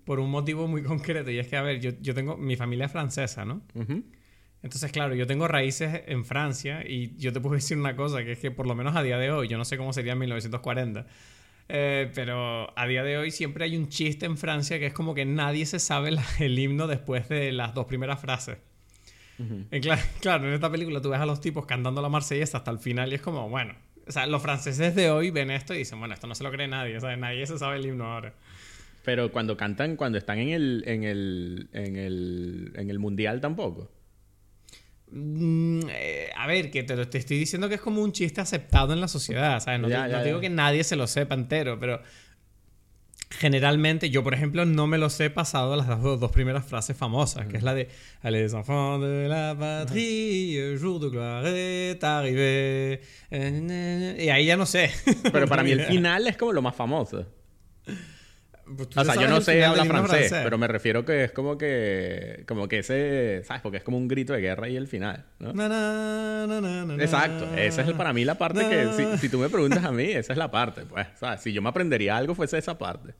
por 0.05 0.19
un 0.19 0.29
motivo 0.29 0.67
muy 0.67 0.83
concreto. 0.83 1.31
Y 1.31 1.39
es 1.39 1.47
que, 1.47 1.57
a 1.57 1.61
ver, 1.61 1.79
yo, 1.79 1.91
yo 2.01 2.13
tengo. 2.13 2.37
Mi 2.37 2.55
familia 2.55 2.85
es 2.85 2.91
francesa, 2.91 3.45
¿no? 3.45 3.61
Entonces, 4.61 4.91
claro, 4.91 5.15
yo 5.15 5.25
tengo 5.25 5.47
raíces 5.47 6.01
en 6.07 6.25
Francia 6.25 6.83
y 6.85 7.15
yo 7.17 7.31
te 7.31 7.39
puedo 7.39 7.55
decir 7.55 7.77
una 7.77 7.95
cosa, 7.95 8.23
que 8.23 8.33
es 8.33 8.39
que 8.39 8.51
por 8.51 8.67
lo 8.67 8.75
menos 8.75 8.95
a 8.95 9.03
día 9.03 9.17
de 9.17 9.31
hoy, 9.31 9.47
yo 9.47 9.57
no 9.57 9.65
sé 9.65 9.77
cómo 9.77 9.93
sería 9.93 10.13
en 10.13 10.19
1940, 10.19 11.05
eh, 11.69 12.11
pero 12.13 12.77
a 12.77 12.87
día 12.87 13.03
de 13.03 13.17
hoy 13.17 13.31
siempre 13.31 13.65
hay 13.65 13.77
un 13.77 13.89
chiste 13.89 14.25
en 14.25 14.37
Francia 14.37 14.79
que 14.79 14.87
es 14.87 14.93
como 14.93 15.13
que 15.13 15.25
nadie 15.25 15.65
se 15.65 15.79
sabe 15.79 16.11
el 16.39 16.59
himno 16.59 16.87
después 16.87 17.29
de 17.29 17.51
las 17.51 17.73
dos 17.73 17.85
primeras 17.85 18.19
frases. 18.19 18.57
claro, 19.81 20.01
claro, 20.19 20.47
en 20.47 20.53
esta 20.53 20.69
película 20.69 21.01
tú 21.01 21.09
ves 21.09 21.19
a 21.19 21.25
los 21.25 21.39
tipos 21.39 21.65
cantando 21.65 22.01
la 22.01 22.09
marsellesa 22.09 22.57
hasta 22.57 22.71
el 22.71 22.79
final 22.79 23.11
y 23.11 23.15
es 23.15 23.21
como, 23.21 23.47
bueno, 23.49 23.75
o 24.07 24.11
sea, 24.11 24.25
los 24.25 24.41
franceses 24.41 24.95
de 24.95 25.11
hoy 25.11 25.29
ven 25.29 25.51
esto 25.51 25.73
y 25.73 25.77
dicen, 25.77 25.99
bueno, 25.99 26.15
esto 26.15 26.27
no 26.27 26.35
se 26.35 26.43
lo 26.43 26.51
cree 26.51 26.67
nadie, 26.67 26.97
o 26.97 26.99
sea, 26.99 27.15
nadie 27.15 27.45
se 27.45 27.57
sabe 27.57 27.77
el 27.77 27.85
himno 27.85 28.11
ahora. 28.11 28.33
Pero 29.09 29.31
cuando 29.31 29.57
cantan, 29.57 29.95
cuando 29.95 30.19
están 30.19 30.37
en 30.37 30.49
el, 30.49 30.83
en 30.85 31.03
el, 31.03 31.67
en 31.73 31.95
el, 31.95 32.73
en 32.75 32.91
el 32.91 32.99
mundial 32.99 33.41
tampoco. 33.41 33.91
Mm, 35.09 35.79
eh, 35.89 36.29
a 36.37 36.45
ver, 36.45 36.69
que 36.69 36.83
te, 36.83 37.07
te, 37.07 37.17
estoy 37.17 37.39
diciendo 37.39 37.67
que 37.67 37.73
es 37.73 37.81
como 37.81 38.03
un 38.03 38.11
chiste 38.11 38.39
aceptado 38.39 38.93
en 38.93 39.01
la 39.01 39.07
sociedad, 39.07 39.59
¿sabes? 39.61 39.79
No, 39.79 39.87
te, 39.87 40.23
digo 40.23 40.39
que 40.39 40.51
nadie 40.51 40.83
se 40.83 40.95
lo 40.95 41.07
sepa 41.07 41.33
entero, 41.33 41.79
pero 41.79 42.03
generalmente 43.31 44.11
yo, 44.11 44.23
por 44.23 44.35
ejemplo, 44.35 44.63
no 44.67 44.85
me 44.85 44.99
los 44.99 45.19
he 45.19 45.31
pasado 45.31 45.75
las 45.75 45.87
dos, 45.87 46.31
primeras 46.31 46.63
frases 46.63 46.95
famosas, 46.95 47.47
que 47.47 47.57
es 47.57 47.63
la 47.63 47.73
de 47.73 47.89
Les 48.21 48.53
enfants 48.53 49.03
de 49.03 49.27
la 49.27 49.55
patrie, 49.57 50.77
jour 50.79 50.99
de 50.99 51.09
gloire 51.09 51.89
est 51.93 52.03
arrivé. 52.03 53.01
Y 53.31 54.29
ahí 54.29 54.45
ya 54.45 54.55
no 54.55 54.67
sé. 54.67 54.91
Pero 55.31 55.47
para 55.47 55.63
mí 55.63 55.71
el 55.71 55.81
final 55.87 56.27
es 56.27 56.37
como 56.37 56.53
lo 56.53 56.61
más 56.61 56.75
famoso. 56.75 57.25
Pues 58.75 58.89
o 58.95 59.03
sea, 59.05 59.15
yo 59.15 59.27
no 59.27 59.41
sé 59.41 59.63
hablar 59.63 59.87
francés, 59.87 60.31
pero 60.43 60.57
me 60.57 60.67
refiero 60.67 61.05
que 61.05 61.23
es 61.23 61.31
como 61.31 61.57
que, 61.57 62.43
como 62.47 62.67
que 62.67 62.79
ese, 62.79 63.43
¿sabes? 63.45 63.61
Porque 63.61 63.77
es 63.77 63.83
como 63.83 63.97
un 63.97 64.07
grito 64.07 64.33
de 64.33 64.41
guerra 64.41 64.69
y 64.69 64.75
el 64.75 64.87
final, 64.87 65.25
¿no? 65.39 65.49
Exacto, 66.99 67.53
esa 67.55 67.81
es 67.81 67.91
para 67.93 68.13
mí 68.13 68.25
la 68.25 68.37
parte 68.37 68.67
que, 68.69 69.17
si, 69.17 69.29
tú 69.29 69.39
me 69.39 69.49
preguntas 69.49 69.83
a 69.83 69.91
mí, 69.91 70.03
esa 70.03 70.33
es 70.33 70.37
la 70.37 70.51
parte, 70.51 70.83
pues, 70.85 71.07
¿sabes? 71.19 71.41
Si 71.41 71.53
yo 71.53 71.61
me 71.61 71.69
aprendería 71.69 72.17
algo, 72.17 72.35
fuese 72.35 72.57
esa 72.57 72.77
parte. 72.77 73.13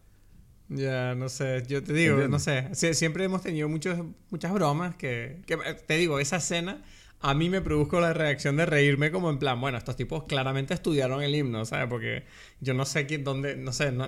Ya, 0.67 1.15
no 1.15 1.29
sé, 1.29 1.63
yo 1.67 1.83
te 1.83 1.93
digo, 1.93 2.27
no 2.27 2.38
sé, 2.38 2.69
siempre 2.93 3.23
hemos 3.23 3.41
tenido 3.41 3.67
muchos, 3.67 3.99
muchas 4.29 4.53
bromas 4.53 4.95
que, 4.95 5.41
que, 5.47 5.57
te 5.57 5.95
digo, 5.95 6.19
esa 6.19 6.38
escena 6.38 6.83
a 7.21 7.33
mí 7.33 7.49
me 7.49 7.62
produjo 7.62 7.99
la 7.99 8.13
reacción 8.13 8.55
de 8.55 8.65
reírme 8.65 9.12
como 9.12 9.29
en 9.29 9.39
plan, 9.39 9.59
bueno, 9.59 9.77
estos 9.77 9.95
tipos 9.95 10.23
claramente 10.23 10.73
estudiaron 10.73 11.21
el 11.21 11.35
himno, 11.35 11.65
¿sabes? 11.65 11.88
Porque 11.89 12.23
yo 12.62 12.73
no 12.73 12.85
sé 12.85 13.05
quién, 13.07 13.23
dónde, 13.23 13.57
no 13.57 13.73
sé, 13.73 13.91
no, 13.91 14.07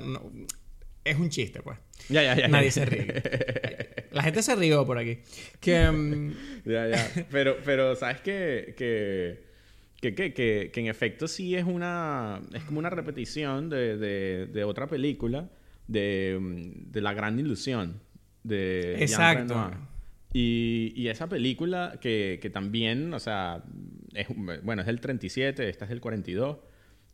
es 1.03 1.17
un 1.17 1.29
chiste, 1.29 1.61
pues. 1.61 1.79
Ya, 2.09 2.23
ya, 2.23 2.35
ya. 2.35 2.47
Nadie 2.47 2.71
se 2.71 2.85
ríe. 2.85 3.07
La 4.11 4.23
gente 4.23 4.43
se 4.43 4.55
rió 4.55 4.85
por 4.85 4.97
aquí. 4.97 5.19
Que, 5.59 5.89
mm, 5.89 6.33
Ya, 6.65 6.87
ya. 6.87 7.25
Pero, 7.31 7.57
pero 7.63 7.95
¿sabes 7.95 8.21
qué? 8.21 8.73
Que, 8.77 9.43
que, 10.01 10.13
que, 10.15 10.33
que, 10.71 10.79
en 10.79 10.87
efecto 10.87 11.27
sí 11.27 11.55
es 11.55 11.63
una... 11.63 12.41
Es 12.53 12.63
como 12.63 12.79
una 12.79 12.89
repetición 12.89 13.69
de, 13.69 13.97
de, 13.97 14.47
de 14.47 14.63
otra 14.63 14.87
película 14.87 15.49
de, 15.87 16.37
mm, 16.39 16.91
de 16.91 17.01
La 17.01 17.13
Gran 17.13 17.39
Ilusión. 17.39 18.01
De 18.43 19.01
Exacto. 19.01 19.71
Y, 20.33 20.93
y, 20.95 21.09
esa 21.09 21.27
película 21.27 21.97
que, 21.99 22.39
que 22.41 22.49
también, 22.49 23.13
o 23.13 23.19
sea, 23.19 23.63
es, 24.13 24.27
bueno, 24.63 24.81
es 24.81 24.87
del 24.87 25.01
37, 25.01 25.67
esta 25.67 25.85
es 25.85 25.89
del 25.89 25.99
42, 25.99 26.57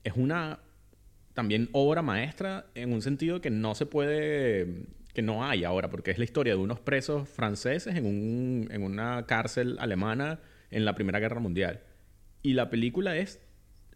es 0.03 0.13
una 0.15 0.59
también 1.37 1.69
obra 1.71 2.01
maestra 2.01 2.65
en 2.73 2.91
un 2.91 3.03
sentido 3.03 3.41
que 3.41 3.51
no 3.51 3.75
se 3.75 3.85
puede, 3.85 4.87
que 5.13 5.21
no 5.21 5.45
hay 5.45 5.65
ahora, 5.65 5.91
porque 5.91 6.09
es 6.09 6.17
la 6.17 6.23
historia 6.23 6.55
de 6.55 6.59
unos 6.59 6.79
presos 6.79 7.29
franceses 7.29 7.95
en, 7.95 8.07
un, 8.07 8.67
en 8.71 8.81
una 8.81 9.23
cárcel 9.27 9.77
alemana 9.79 10.39
en 10.71 10.83
la 10.83 10.95
Primera 10.95 11.19
Guerra 11.19 11.39
Mundial. 11.39 11.81
Y 12.41 12.53
la 12.53 12.71
película 12.71 13.17
es 13.17 13.39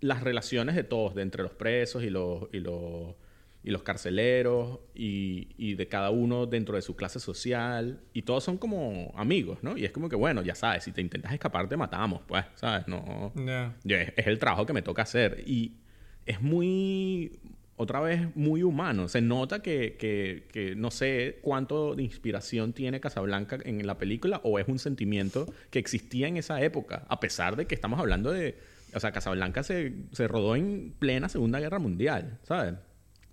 las 0.02 0.22
relaciones 0.22 0.76
de 0.76 0.84
todos, 0.84 1.16
de 1.16 1.24
entre 1.24 1.42
los 1.42 1.54
presos 1.54 2.04
y 2.04 2.12
los, 2.12 2.48
y 2.54 2.60
los, 2.60 3.16
y 3.64 3.72
los 3.72 3.82
carceleros, 3.82 4.82
y, 4.94 5.48
y, 5.58 5.74
de 5.74 5.88
cada 5.88 6.12
uno 6.12 6.46
dentro 6.46 6.76
de 6.76 6.84
su 6.84 6.96
clase 6.96 7.20
social, 7.20 8.02
y 8.14 8.22
todos 8.22 8.44
son 8.44 8.60
como 8.60 9.12
amigos, 9.16 9.64
¿no? 9.64 9.76
Y 9.78 9.86
es 9.86 9.92
como 9.92 10.10
que, 10.10 10.16
bueno, 10.16 10.44
ya 10.44 10.54
sabes, 10.54 10.84
si 10.84 10.92
te 10.92 11.02
intentas 11.02 11.34
escapar 11.34 11.68
te 11.68 11.76
matamos, 11.76 12.22
pues, 12.28 12.46
¿sabes? 12.54 12.88
No, 12.88 13.34
es, 13.36 14.14
es, 14.16 14.28
el 14.28 14.38
trabajo 14.38 14.68
que 14.68 14.74
me 14.74 14.84
toca 14.84 15.02
hacer. 15.02 15.44
Y 15.48 15.81
es 16.26 16.42
muy... 16.42 17.40
otra 17.76 18.00
vez 18.00 18.36
muy 18.36 18.64
humano. 18.64 19.08
Se 19.08 19.22
nota 19.22 19.62
que, 19.62 19.96
que, 19.98 20.76
no 20.76 20.92
sé 20.92 21.40
cuánto 21.42 21.96
de 21.96 22.04
inspiración 22.04 22.74
tiene 22.74 23.00
Casablanca 23.00 23.58
en 23.64 23.86
la 23.88 23.98
película 23.98 24.40
o 24.44 24.60
es 24.60 24.68
un 24.68 24.80
sentimiento 24.80 25.52
que 25.70 25.80
existía 25.80 26.28
en 26.28 26.38
esa 26.38 26.62
época, 26.62 27.06
a 27.10 27.20
pesar 27.20 27.56
de 27.56 27.66
que 27.66 27.76
estamos 27.76 28.00
hablando 28.00 28.32
de... 28.32 28.58
O 28.94 29.00
sea, 29.00 29.12
Casablanca 29.12 29.64
se, 29.64 29.94
se 30.12 30.28
rodó 30.28 30.56
en 30.56 30.94
plena 31.00 31.30
Segunda 31.30 31.60
Guerra 31.60 31.80
Mundial, 31.80 32.40
¿sabes? 32.44 32.76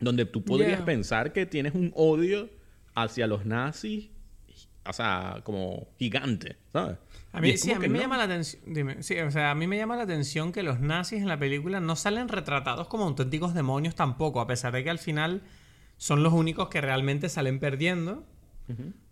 Donde 0.00 0.24
tú 0.24 0.44
podrías 0.44 0.82
pensar 0.82 1.32
que 1.32 1.46
tienes 1.46 1.74
un 1.74 1.92
odio 1.96 2.48
hacia 2.94 3.26
los 3.26 3.44
nazis, 3.44 4.10
o 4.86 4.92
sea, 4.92 5.40
como 5.44 5.88
gigante, 5.98 6.56
¿sabes? 6.72 6.96
A 7.32 7.40
mí, 7.40 7.56
sí, 7.58 7.72
a 7.72 7.78
mí 7.78 7.88
me 7.88 7.98
llama 7.98 8.16
la 8.16 8.24
atención. 8.24 8.62
Dime, 8.66 9.02
sí, 9.02 9.18
o 9.20 9.30
sea, 9.30 9.50
a 9.50 9.54
mí 9.54 9.66
me 9.66 9.76
llama 9.76 9.96
la 9.96 10.02
atención 10.04 10.50
que 10.50 10.62
los 10.62 10.80
nazis 10.80 11.20
en 11.20 11.28
la 11.28 11.38
película 11.38 11.78
no 11.80 11.94
salen 11.94 12.28
retratados 12.28 12.88
como 12.88 13.04
auténticos 13.04 13.54
demonios 13.54 13.94
tampoco, 13.94 14.40
a 14.40 14.46
pesar 14.46 14.72
de 14.72 14.82
que 14.82 14.90
al 14.90 14.98
final 14.98 15.42
son 15.98 16.22
los 16.22 16.32
únicos 16.32 16.68
que 16.68 16.80
realmente 16.80 17.28
salen 17.28 17.60
perdiendo. 17.60 18.24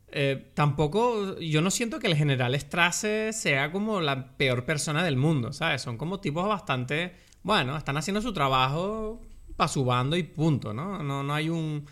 Eh, 0.09 0.51
tampoco, 0.55 1.39
yo 1.41 1.61
no 1.61 1.71
siento 1.71 1.99
que 1.99 2.07
el 2.07 2.17
general 2.17 2.55
Strasse 2.55 3.33
sea 3.33 3.71
como 3.71 4.01
la 4.01 4.37
peor 4.37 4.65
persona 4.65 5.05
del 5.05 5.17
mundo, 5.17 5.53
¿sabes? 5.53 5.83
Son 5.83 5.99
como 5.99 6.21
tipos 6.21 6.49
bastante, 6.49 7.17
bueno, 7.43 7.77
están 7.77 7.97
haciendo 7.99 8.23
su 8.23 8.33
trabajo 8.33 9.21
para 9.57 9.69
su 9.69 9.85
bando 9.85 10.17
y 10.17 10.23
punto, 10.23 10.73
¿no? 10.73 11.03
No, 11.03 11.23
no 11.23 11.35
hay 11.35 11.51
un... 11.51 11.87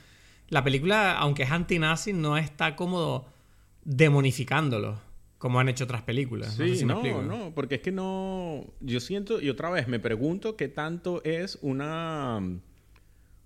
La 0.48 0.62
película, 0.62 1.18
aunque 1.18 1.42
es 1.42 1.50
anti-nazi, 1.50 2.12
no 2.12 2.38
está 2.38 2.76
como 2.76 3.26
demonificándolo 3.84 5.00
como 5.44 5.60
han 5.60 5.68
hecho 5.68 5.84
otras 5.84 6.00
películas. 6.00 6.54
Sí, 6.54 6.86
no, 6.86 7.02
no, 7.02 7.20
no, 7.20 7.52
porque 7.54 7.74
es 7.74 7.82
que 7.82 7.92
no. 7.92 8.64
Yo 8.80 8.98
siento, 8.98 9.42
y 9.42 9.50
otra 9.50 9.68
vez 9.68 9.88
me 9.88 10.00
pregunto 10.00 10.56
qué 10.56 10.68
tanto 10.68 11.22
es 11.22 11.58
una. 11.60 12.38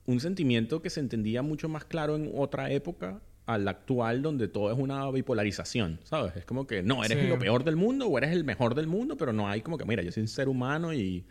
un 0.06 0.20
sentimiento 0.20 0.80
que 0.80 0.90
se 0.90 1.00
entendía 1.00 1.42
mucho 1.42 1.68
más 1.68 1.84
claro 1.84 2.14
en 2.14 2.30
otra 2.37 2.70
época 2.70 3.20
al 3.46 3.66
actual, 3.66 4.22
donde 4.22 4.46
todo 4.46 4.70
es 4.70 4.78
una 4.78 5.11
bipolarización, 5.11 5.98
¿sabes? 6.04 6.37
Es 6.37 6.44
como 6.44 6.68
que 6.68 6.84
no, 6.84 7.02
eres 7.02 7.28
lo 7.28 7.37
peor 7.37 7.64
del 7.64 7.74
mundo 7.74 8.06
o 8.06 8.16
eres 8.16 8.30
el 8.30 8.44
mejor 8.44 8.76
del 8.76 8.87
mundo, 8.87 9.16
pero 9.16 9.32
no 9.32 9.48
hay 9.48 9.61
como 9.62 9.76
que, 9.76 9.84
mira, 9.84 10.00
yo 10.04 10.12
soy 10.12 10.20
un 10.20 10.28
ser 10.28 10.48
humano 10.48 10.94
y 10.94 11.24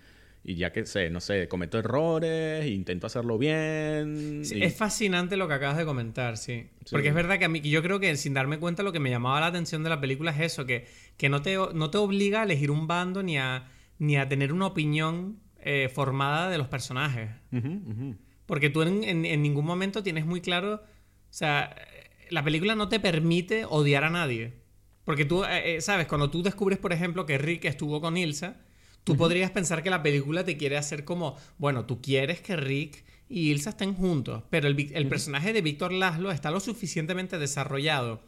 y 0.47 0.55
ya 0.55 0.71
que 0.71 0.85
sé, 0.85 1.09
no 1.09 1.19
sé, 1.19 1.49
cometo 1.49 1.77
errores, 1.77 2.65
intento 2.67 3.05
hacerlo 3.05 3.37
bien. 3.37 4.43
Es 4.49 4.77
fascinante 4.77 5.35
lo 5.35 5.49
que 5.49 5.55
acabas 5.55 5.75
de 5.75 5.83
comentar, 5.83 6.37
sí. 6.37 6.69
Porque 6.89 7.09
es 7.09 7.13
verdad 7.13 7.37
que 7.37 7.43
a 7.43 7.49
mí, 7.49 7.59
yo 7.59 7.83
creo 7.83 7.99
que 7.99 8.15
sin 8.15 8.33
darme 8.33 8.57
cuenta 8.57 8.81
lo 8.81 8.93
que 8.93 9.01
me 9.01 9.09
llamaba 9.09 9.41
la 9.41 9.47
atención 9.47 9.83
de 9.83 9.89
la 9.89 9.99
película 9.99 10.31
es 10.31 10.39
eso, 10.39 10.65
que, 10.65 10.87
que 11.17 11.27
no, 11.27 11.41
te, 11.41 11.57
no 11.73 11.89
te 11.89 11.97
obliga 11.97 12.39
a 12.39 12.43
elegir 12.45 12.71
un 12.71 12.87
bando 12.87 13.23
ni 13.23 13.37
a, 13.37 13.67
ni 13.99 14.15
a 14.15 14.29
tener 14.29 14.53
una 14.53 14.67
opinión 14.67 15.41
eh, 15.59 15.89
formada 15.93 16.49
de 16.49 16.57
los 16.57 16.69
personajes. 16.69 17.29
Porque 18.45 18.69
tú 18.69 18.83
en, 18.83 19.21
ningún 19.21 19.65
momento 19.65 20.01
tienes 20.01 20.25
muy 20.25 20.39
claro, 20.39 20.75
o 20.75 20.81
sea, 21.29 21.75
la 22.29 22.41
película 22.41 22.73
no 22.73 22.87
te 22.87 23.01
permite 23.01 23.65
odiar 23.65 24.05
a 24.05 24.09
nadie. 24.09 24.53
Porque 25.03 25.25
tú, 25.25 25.43
eh, 25.43 25.75
eh, 25.75 25.81
¿sabes? 25.81 26.07
Cuando 26.07 26.31
tú 26.31 26.41
descubres, 26.41 26.79
por 26.79 26.93
ejemplo, 26.93 27.25
que 27.25 27.37
Rick 27.37 27.65
estuvo 27.65 27.99
con 27.99 28.15
Ilsa, 28.15 28.61
Tú 29.07 29.15
podrías 29.15 29.51
pensar 29.51 29.83
que 29.83 29.89
la 29.89 30.03
película 30.03 30.43
te 30.43 30.57
quiere 30.57 30.75
hacer 30.75 31.05
como, 31.05 31.37
bueno, 31.57 31.85
tú 31.85 32.01
quieres 32.01 32.41
que 32.41 32.57
Rick 32.57 33.05
y 33.29 33.51
Ilsa 33.51 33.69
estén 33.69 33.93
juntos, 33.93 34.43
pero 34.49 34.67
el, 34.67 35.07
personaje 35.07 35.53
de 35.53 35.61
Víctor 35.61 35.93
Laszlo 35.93 36.29
está 36.29 36.51
lo 36.51 36.59
suficientemente 36.59 37.39
desarrollado 37.39 38.21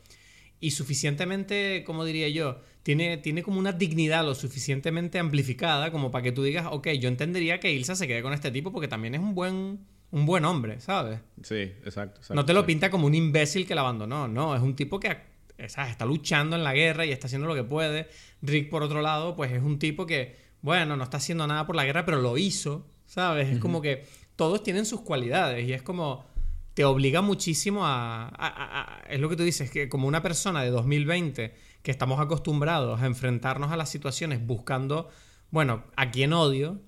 y 0.62 0.72
suficientemente, 0.72 1.84
como 1.86 2.06
diría 2.06 2.30
yo, 2.30 2.62
tiene, 2.84 3.18
tiene 3.18 3.44
como 3.44 3.60
una 3.60 3.74
dignidad 3.74 4.24
lo 4.24 4.36
suficientemente 4.36 5.20
amplificada 5.20 5.92
como 5.92 6.12
para 6.12 6.24
que 6.24 6.32
tú 6.32 6.44
digas, 6.44 6.68
ok, 6.72 6.88
yo 6.92 7.10
entendería 7.10 7.60
que 7.60 7.74
Ilsa 7.74 7.98
se 7.98 8.08
quede 8.08 8.22
con 8.22 8.32
este 8.32 8.50
tipo 8.50 8.72
porque 8.72 8.88
también 8.88 9.16
es 9.16 9.20
un 9.20 9.36
buen, 9.36 9.80
un 10.12 10.26
buen 10.26 10.46
hombre, 10.46 10.80
¿sabes? 10.80 11.20
Sí, 11.44 11.74
exacto. 11.84 12.22
no 12.34 12.46
te 12.46 12.54
lo 12.54 12.66
pinta 12.66 12.90
como 12.90 13.06
un 13.06 13.16
imbécil 13.16 13.68
que 13.68 13.76
la 13.76 13.82
abandonó, 13.82 14.30
no, 14.30 14.56
es 14.56 14.62
un 14.62 14.78
tipo 14.78 14.98
que 14.98 15.18
está 15.58 16.06
luchando 16.06 16.56
en 16.56 16.64
la 16.64 16.74
guerra 16.74 17.06
y 17.06 17.12
está 17.12 17.28
haciendo 17.28 17.48
lo 17.48 17.56
que 17.56 17.66
puede. 17.66 18.08
Rick, 18.42 18.70
por 18.70 18.82
otro 18.82 19.02
lado, 19.02 19.36
pues 19.36 19.52
es 19.52 19.62
un 19.62 19.78
tipo 19.78 20.06
que 20.06 20.49
bueno, 20.62 20.96
no 20.96 21.04
está 21.04 21.18
haciendo 21.18 21.48
nada 21.48 21.66
por 21.66 21.76
la 21.76 21.86
guerra, 21.86 22.06
pero 22.06 22.22
lo 22.22 22.38
hizo, 22.38 22.86
¿sabes? 23.06 23.50
Es 23.50 23.60
como 23.60 23.82
que 23.82 24.06
todos 24.36 24.64
tienen 24.64 24.86
sus 24.86 25.02
cualidades 25.02 25.68
y 25.68 25.74
es 25.74 25.82
como 25.82 26.26
te 26.74 26.86
obliga 26.86 27.22
muchísimo 27.22 27.82
a, 27.84 29.02
Es 29.10 29.20
lo 29.20 29.28
que 29.30 29.36
tú 29.36 29.44
dices, 29.44 29.70
que 29.70 29.90
como 29.90 30.08
una 30.08 30.22
persona 30.22 30.62
de 30.62 30.70
2020 30.70 31.54
que 31.82 31.92
estamos 31.92 32.20
acostumbrados 32.20 33.02
a 33.02 33.06
enfrentarnos 33.06 33.72
a 33.72 33.78
las 33.78 33.90
situaciones 33.90 34.46
buscando, 34.46 35.10
bueno, 35.52 35.84
a 35.96 36.12
quién 36.12 36.34
odio, 36.34 36.80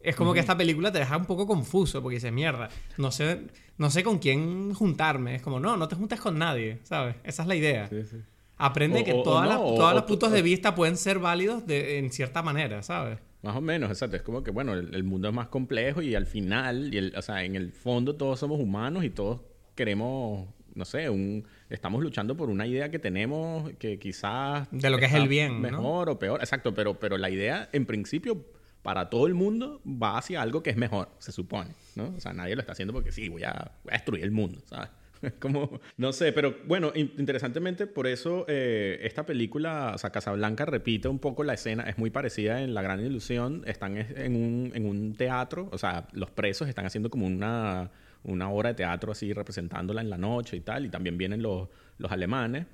es 0.00 0.16
como 0.16 0.34
que 0.34 0.40
esta 0.40 0.56
película 0.56 0.92
te 0.92 0.98
deja 0.98 1.16
un 1.16 1.24
poco 1.24 1.46
confuso 1.46 2.02
porque 2.02 2.16
dices, 2.16 2.32
mierda, 2.32 2.68
no 2.98 3.10
sé, 3.10 3.46
no 3.78 3.90
sé 3.90 4.02
con 4.02 4.18
quién 4.18 4.74
juntarme. 4.74 5.34
Es 5.36 5.42
como, 5.42 5.60
no, 5.60 5.76
no 5.76 5.88
te 5.88 5.96
juntes 5.96 6.20
con 6.20 6.38
nadie, 6.38 6.80
¿sabes? 6.84 7.16
Esa 7.24 7.42
es 7.42 7.48
la 7.48 7.54
idea. 7.54 7.88
Sí, 7.88 8.04
sí. 8.04 8.16
Aprende 8.56 9.04
que 9.04 9.14
todas, 9.24 9.48
las, 9.48 9.58
todos 9.58 9.94
los 9.94 10.04
puntos 10.04 10.30
de 10.30 10.42
vista 10.42 10.74
pueden 10.74 10.96
ser 10.96 11.18
válidos 11.18 11.66
de, 11.66 11.98
en 11.98 12.10
cierta 12.10 12.42
manera, 12.42 12.82
¿sabes? 12.82 13.18
Más 13.42 13.56
o 13.56 13.60
menos, 13.60 13.90
exacto. 13.90 14.16
Es 14.16 14.22
como 14.22 14.42
que, 14.42 14.50
bueno, 14.50 14.72
el, 14.72 15.04
mundo 15.04 15.28
es 15.28 15.34
más 15.34 15.48
complejo 15.48 16.00
y 16.00 16.14
al 16.14 16.26
final, 16.26 16.94
y 16.94 16.98
el, 16.98 17.14
o 17.16 17.22
sea, 17.22 17.44
en 17.44 17.56
el 17.56 17.72
fondo 17.72 18.16
todos 18.16 18.38
somos 18.38 18.60
humanos 18.60 19.04
y 19.04 19.10
todos 19.10 19.42
queremos, 19.74 20.48
no 20.74 20.84
sé, 20.84 21.10
un, 21.10 21.44
estamos 21.68 22.02
luchando 22.02 22.36
por 22.36 22.48
una 22.48 22.66
idea 22.66 22.90
que 22.90 22.98
tenemos 22.98 23.70
que 23.78 23.98
quizás... 23.98 24.68
De 24.70 24.88
lo 24.88 24.98
que 24.98 25.06
es 25.06 25.12
el 25.14 25.28
bien, 25.28 25.60
Mejor 25.60 26.08
o 26.08 26.18
peor, 26.18 26.40
exacto. 26.40 26.74
Pero, 26.74 26.98
pero 26.98 27.18
la 27.18 27.28
idea, 27.28 27.68
en 27.72 27.84
principio, 27.84 28.46
para 28.82 29.10
todo 29.10 29.26
el 29.26 29.34
mundo 29.34 29.82
va 29.84 30.16
hacia 30.16 30.40
algo 30.40 30.62
que 30.62 30.70
es 30.70 30.76
mejor, 30.76 31.08
se 31.18 31.32
supone, 31.32 31.70
¿no? 31.96 32.14
O 32.16 32.20
sea, 32.20 32.32
nadie 32.32 32.54
lo 32.54 32.60
está 32.60 32.72
haciendo 32.72 32.94
porque 32.94 33.12
sí, 33.12 33.28
voy 33.28 33.42
a, 33.42 33.72
voy 33.82 33.90
a 33.90 33.94
destruir 33.94 34.24
el 34.24 34.30
mundo, 34.30 34.60
¿sabes? 34.64 34.88
no 35.96 36.12
sé, 36.12 36.32
pero 36.32 36.56
bueno, 36.66 36.92
interesantemente, 36.94 37.86
por 37.86 38.06
eso 38.06 38.44
eh, 38.48 38.98
esta 39.02 39.26
película, 39.26 39.92
o 39.94 39.98
sea, 39.98 40.10
Casablanca 40.10 40.64
repite 40.64 41.08
un 41.08 41.18
poco 41.18 41.44
la 41.44 41.54
escena, 41.54 41.84
es 41.84 41.98
muy 41.98 42.10
parecida 42.10 42.62
en 42.62 42.74
La 42.74 42.82
Gran 42.82 43.00
Ilusión, 43.00 43.62
están 43.66 43.96
en 43.96 44.36
un, 44.36 44.72
en 44.74 44.86
un 44.86 45.14
teatro, 45.14 45.68
o 45.72 45.78
sea, 45.78 46.08
los 46.12 46.30
presos 46.30 46.68
están 46.68 46.86
haciendo 46.86 47.10
como 47.10 47.26
una, 47.26 47.90
una 48.22 48.50
obra 48.50 48.70
de 48.70 48.74
teatro 48.74 49.12
así, 49.12 49.32
representándola 49.32 50.00
en 50.00 50.10
la 50.10 50.18
noche 50.18 50.56
y 50.56 50.60
tal, 50.60 50.86
y 50.86 50.88
también 50.88 51.18
vienen 51.18 51.42
los, 51.42 51.68
los 51.98 52.10
alemanes. 52.12 52.66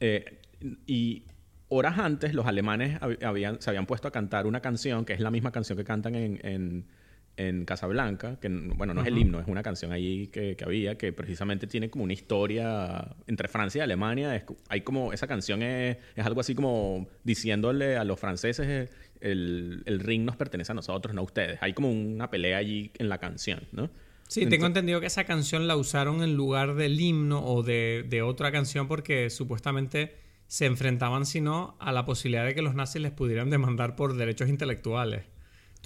Eh, 0.00 0.40
y 0.86 1.24
horas 1.68 1.98
antes, 1.98 2.34
los 2.34 2.46
alemanes 2.46 2.98
habían, 3.22 3.60
se 3.60 3.70
habían 3.70 3.86
puesto 3.86 4.08
a 4.08 4.12
cantar 4.12 4.46
una 4.46 4.60
canción, 4.60 5.04
que 5.04 5.12
es 5.12 5.20
la 5.20 5.30
misma 5.30 5.52
canción 5.52 5.76
que 5.76 5.84
cantan 5.84 6.14
en 6.14 6.86
Casablanca, 7.66 8.38
que 8.40 8.48
bueno, 8.48 8.94
no 8.94 9.02
es 9.02 9.08
el 9.08 9.18
himno, 9.18 9.40
es 9.40 9.46
una 9.46 9.62
canción 9.62 9.92
ahí 9.92 10.28
que, 10.28 10.56
había, 10.64 10.96
que 10.96 11.12
precisamente 11.12 11.66
tiene 11.66 11.90
como 11.90 12.04
una 12.04 12.14
historia 12.14 13.14
entre 13.26 13.46
Francia 13.48 13.80
y 13.80 13.82
Alemania. 13.82 14.44
hay 14.68 14.80
como, 14.80 15.12
esa 15.12 15.26
canción 15.26 15.62
es, 15.62 15.98
algo 16.16 16.40
así 16.40 16.54
como 16.54 17.06
diciéndole 17.24 17.96
a 17.98 18.04
los 18.04 18.18
franceses, 18.18 18.90
el, 19.20 19.82
el 19.84 20.00
ring 20.00 20.24
nos 20.24 20.36
pertenece 20.36 20.72
a 20.72 20.74
nosotros, 20.74 21.14
no 21.14 21.20
a 21.20 21.24
ustedes. 21.24 21.58
Hay 21.60 21.74
como 21.74 21.90
una 21.90 22.30
pelea 22.30 22.56
allí 22.56 22.90
en 22.98 23.10
la 23.10 23.18
canción, 23.18 23.60
¿no? 23.72 23.90
Sí, 24.28 24.46
tengo 24.46 24.66
entendido 24.66 24.98
que 25.00 25.06
esa 25.06 25.24
canción 25.24 25.68
la 25.68 25.76
usaron 25.76 26.22
en 26.22 26.34
lugar 26.34 26.74
del 26.74 27.00
himno 27.00 27.44
o 27.44 27.62
de, 27.62 28.04
de 28.08 28.22
otra 28.22 28.50
canción 28.50 28.88
porque 28.88 29.30
supuestamente 29.30 30.16
se 30.48 30.66
enfrentaban, 30.66 31.26
si 31.26 31.40
no, 31.40 31.76
a 31.78 31.92
la 31.92 32.04
posibilidad 32.04 32.44
de 32.44 32.54
que 32.54 32.62
los 32.62 32.74
nazis 32.74 33.02
les 33.02 33.12
pudieran 33.12 33.50
demandar 33.50 33.94
por 33.94 34.16
derechos 34.16 34.48
intelectuales 34.48 35.26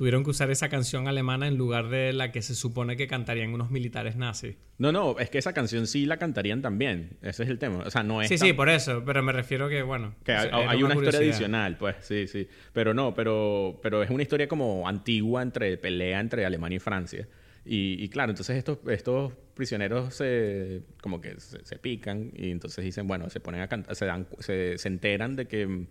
tuvieron 0.01 0.25
que 0.25 0.31
usar 0.31 0.51
esa 0.51 0.71
canción 0.71 1.09
alemana 1.09 1.47
en 1.47 1.59
lugar 1.59 1.91
de 1.91 2.15
la 2.15 2.33
que 2.33 2.41
se 2.41 2.55
supone 2.55 2.97
que 2.97 3.07
cantarían 3.07 3.53
unos 3.53 3.71
militares 3.71 4.17
nazis. 4.17 4.57
No, 4.79 4.93
no, 4.93 5.19
es 5.19 5.29
que 5.29 5.37
esa 5.37 5.53
canción 5.53 5.87
sí 5.87 6.07
la 6.07 6.17
cantarían 6.17 6.63
también. 6.63 7.19
Ese 7.21 7.43
es 7.43 7.51
el 7.51 7.59
tema. 7.59 7.81
O 7.85 7.91
sea, 7.91 8.03
no 8.03 8.23
es. 8.23 8.29
Sí, 8.29 8.39
sí, 8.39 8.55
por 8.55 8.71
eso. 8.71 9.03
Pero 9.05 9.23
me 9.23 9.31
refiero 9.31 9.69
que, 9.69 9.83
bueno. 9.83 10.15
Que 10.25 10.33
hay, 10.33 10.83
una, 10.83 10.95
historia 10.95 11.21
adicional, 11.21 11.77
pues, 11.77 11.97
sí, 12.01 12.27
sí. 12.29 12.49
Pero 12.73 12.95
no, 12.95 13.15
pero, 13.15 13.79
pero 13.83 14.03
es 14.03 14.09
una 14.09 14.23
historia 14.23 14.49
como 14.49 14.89
antigua 14.89 15.43
entre 15.43 15.77
pelea 15.77 16.19
entre 16.19 16.47
Alemania 16.47 16.77
y 16.77 16.81
Francia. 16.81 17.29
Y, 17.67 18.09
claro, 18.09 18.31
entonces 18.31 18.57
estos, 18.57 18.79
estos 18.89 19.35
prisioneros 19.53 20.15
se, 20.15 20.81
como 21.03 21.21
que 21.21 21.39
se, 21.39 21.77
pican 21.77 22.33
y 22.35 22.53
entonces 22.53 22.83
dicen, 22.83 23.07
bueno, 23.07 23.29
se 23.29 23.41
ponen 23.41 23.61
a 23.61 23.69
cantar, 23.69 23.95
se, 23.95 24.07
dan, 24.07 24.27
se, 24.39 24.79
se 24.79 24.89
enteran 24.89 25.37
de 25.37 25.47
que 25.47 25.89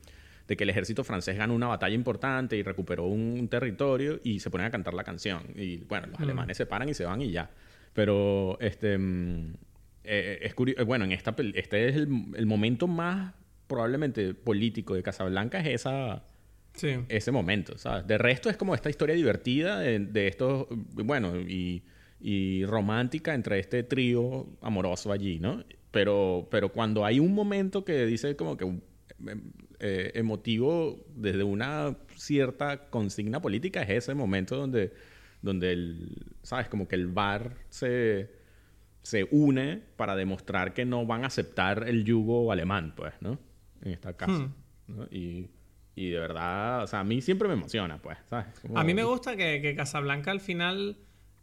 de 0.50 0.58
que 0.58 0.64
el 0.64 0.72
ejército 0.72 1.04
francés 1.04 1.38
ganó 1.38 1.54
una 1.54 1.68
batalla 1.68 1.94
importante 1.94 2.58
y 2.58 2.64
recuperó 2.64 3.06
un, 3.06 3.48
territorio 3.50 4.20
y 4.24 4.40
se 4.40 4.50
ponen 4.50 4.66
a 4.66 4.72
cantar 4.72 4.96
la 4.96 5.04
canción. 5.04 5.44
Y 5.56 5.78
bueno, 5.84 6.08
los 6.08 6.20
mm. 6.20 6.24
alemanes 6.24 6.58
se 6.58 6.66
paran 6.66 6.90
y 6.90 6.96
se 6.96 7.06
van 7.06 7.22
y 7.22 7.30
ya. 7.30 7.52
Pero 7.94 8.58
este 8.60 8.98
mm, 8.98 9.54
eh, 10.06 10.40
es 10.42 10.56
curioso, 10.56 10.84
bueno, 10.88 11.06
en 11.06 11.12
esta 11.12 11.36
este 11.54 11.90
es 11.90 11.96
el, 11.98 12.08
momento 12.48 12.88
más 12.88 13.36
probablemente 13.68 14.34
político 14.34 14.96
de 14.96 15.04
Casablanca 15.04 15.60
es 15.60 15.68
esa 15.68 16.24
ese 17.10 17.32
momento, 17.32 17.78
¿sabes? 17.78 18.08
De 18.08 18.18
resto 18.18 18.50
es 18.50 18.58
como 18.58 18.74
esta 18.74 18.90
historia 18.90 19.14
divertida 19.14 19.80
de, 19.80 20.00
de 20.00 20.28
estos 20.28 20.68
bueno, 20.72 21.40
y, 21.40 21.84
y 22.20 22.66
romántica 22.66 23.36
entre 23.36 23.60
este 23.60 23.84
trío 23.84 24.48
amoroso 24.62 25.12
allí, 25.12 25.40
¿no? 25.40 25.64
Pero, 25.92 26.48
pero 26.50 26.72
cuando 26.72 27.06
hay 27.06 27.20
un 27.20 27.34
momento 27.34 27.84
que 27.84 28.06
dice 28.06 28.36
como 28.36 28.56
que 28.56 28.66
eh, 29.80 30.12
emotivo 30.16 31.06
desde 31.16 31.44
una 31.44 31.96
cierta 32.16 32.90
consigna 32.90 33.42
política 33.42 33.82
es 33.82 33.90
ese 33.90 34.14
momento 34.14 34.56
donde, 34.56 34.94
donde 35.42 35.72
el, 35.72 36.26
¿sabes? 36.44 36.68
Como 36.68 36.88
que 36.88 36.96
el 36.96 37.08
bar 37.08 37.56
se, 37.70 38.30
se 39.04 39.28
une 39.32 39.82
para 39.96 40.16
demostrar 40.16 40.74
que 40.74 40.86
no 40.86 41.06
van 41.06 41.24
a 41.24 41.28
aceptar 41.28 41.88
el 41.88 42.04
yugo 42.04 42.52
alemán, 42.52 42.94
pues, 42.96 43.14
¿no? 43.22 43.40
En 43.82 43.94
esta 43.94 44.14
casa. 44.18 44.50
Hmm. 44.88 45.04
Y, 45.12 45.50
y, 45.96 46.10
de 46.10 46.20
verdad, 46.20 46.84
o 46.84 46.88
sea, 46.88 47.02
a 47.02 47.04
mí 47.04 47.22
siempre 47.22 47.48
me 47.48 47.54
emociona, 47.54 48.02
pues, 48.02 48.18
¿sabes? 48.30 48.48
A 48.76 48.84
mí 48.84 48.94
me 48.94 49.04
gusta 49.04 49.38
que, 49.38 49.62
que 49.62 49.76
Casablanca 49.76 50.32
al 50.32 50.42
final 50.42 50.98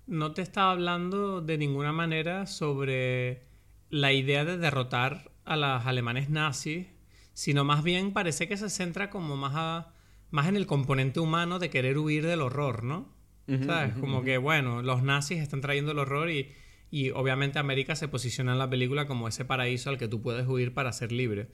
no 0.06 0.32
te 0.32 0.42
está 0.42 0.70
hablando 0.70 1.40
de 1.40 1.58
ninguna 1.58 1.92
manera 1.92 2.46
sobre 2.46 3.42
la 3.90 4.12
idea 4.12 4.44
de 4.44 4.58
derrotar 4.58 5.30
a 5.44 5.56
los 5.56 5.86
alemanes 5.86 6.28
nazis, 6.28 6.86
sino 7.36 7.64
más 7.64 7.84
bien 7.84 8.14
parece 8.14 8.48
que 8.48 8.56
se 8.56 8.70
centra 8.70 9.10
como 9.10 9.36
más, 9.36 9.84
más 10.30 10.48
en 10.48 10.56
el 10.56 10.66
componente 10.66 11.20
humano 11.20 11.58
de 11.58 11.68
querer 11.68 11.98
huir 11.98 12.24
del 12.24 12.40
horror, 12.40 12.82
¿no? 12.82 13.14
¿Sabes? 13.66 13.92
como 14.00 14.24
que, 14.24 14.38
bueno, 14.38 14.80
los 14.82 15.02
nazis 15.02 15.40
están 15.40 15.60
trayendo 15.60 15.92
el 15.92 15.98
horror 15.98 16.30
y, 16.30 16.50
y 16.90 17.10
obviamente 17.10 17.58
América 17.58 17.94
se 17.94 18.08
posiciona 18.08 18.52
en 18.52 18.58
la 18.58 18.70
película 18.70 19.06
como 19.06 19.28
ese 19.28 19.44
paraíso 19.44 19.90
al 19.90 19.98
que 19.98 20.08
tú 20.08 20.22
puedes 20.22 20.48
huir 20.48 20.72
para 20.72 20.90
ser 20.94 21.12
libre. 21.12 21.48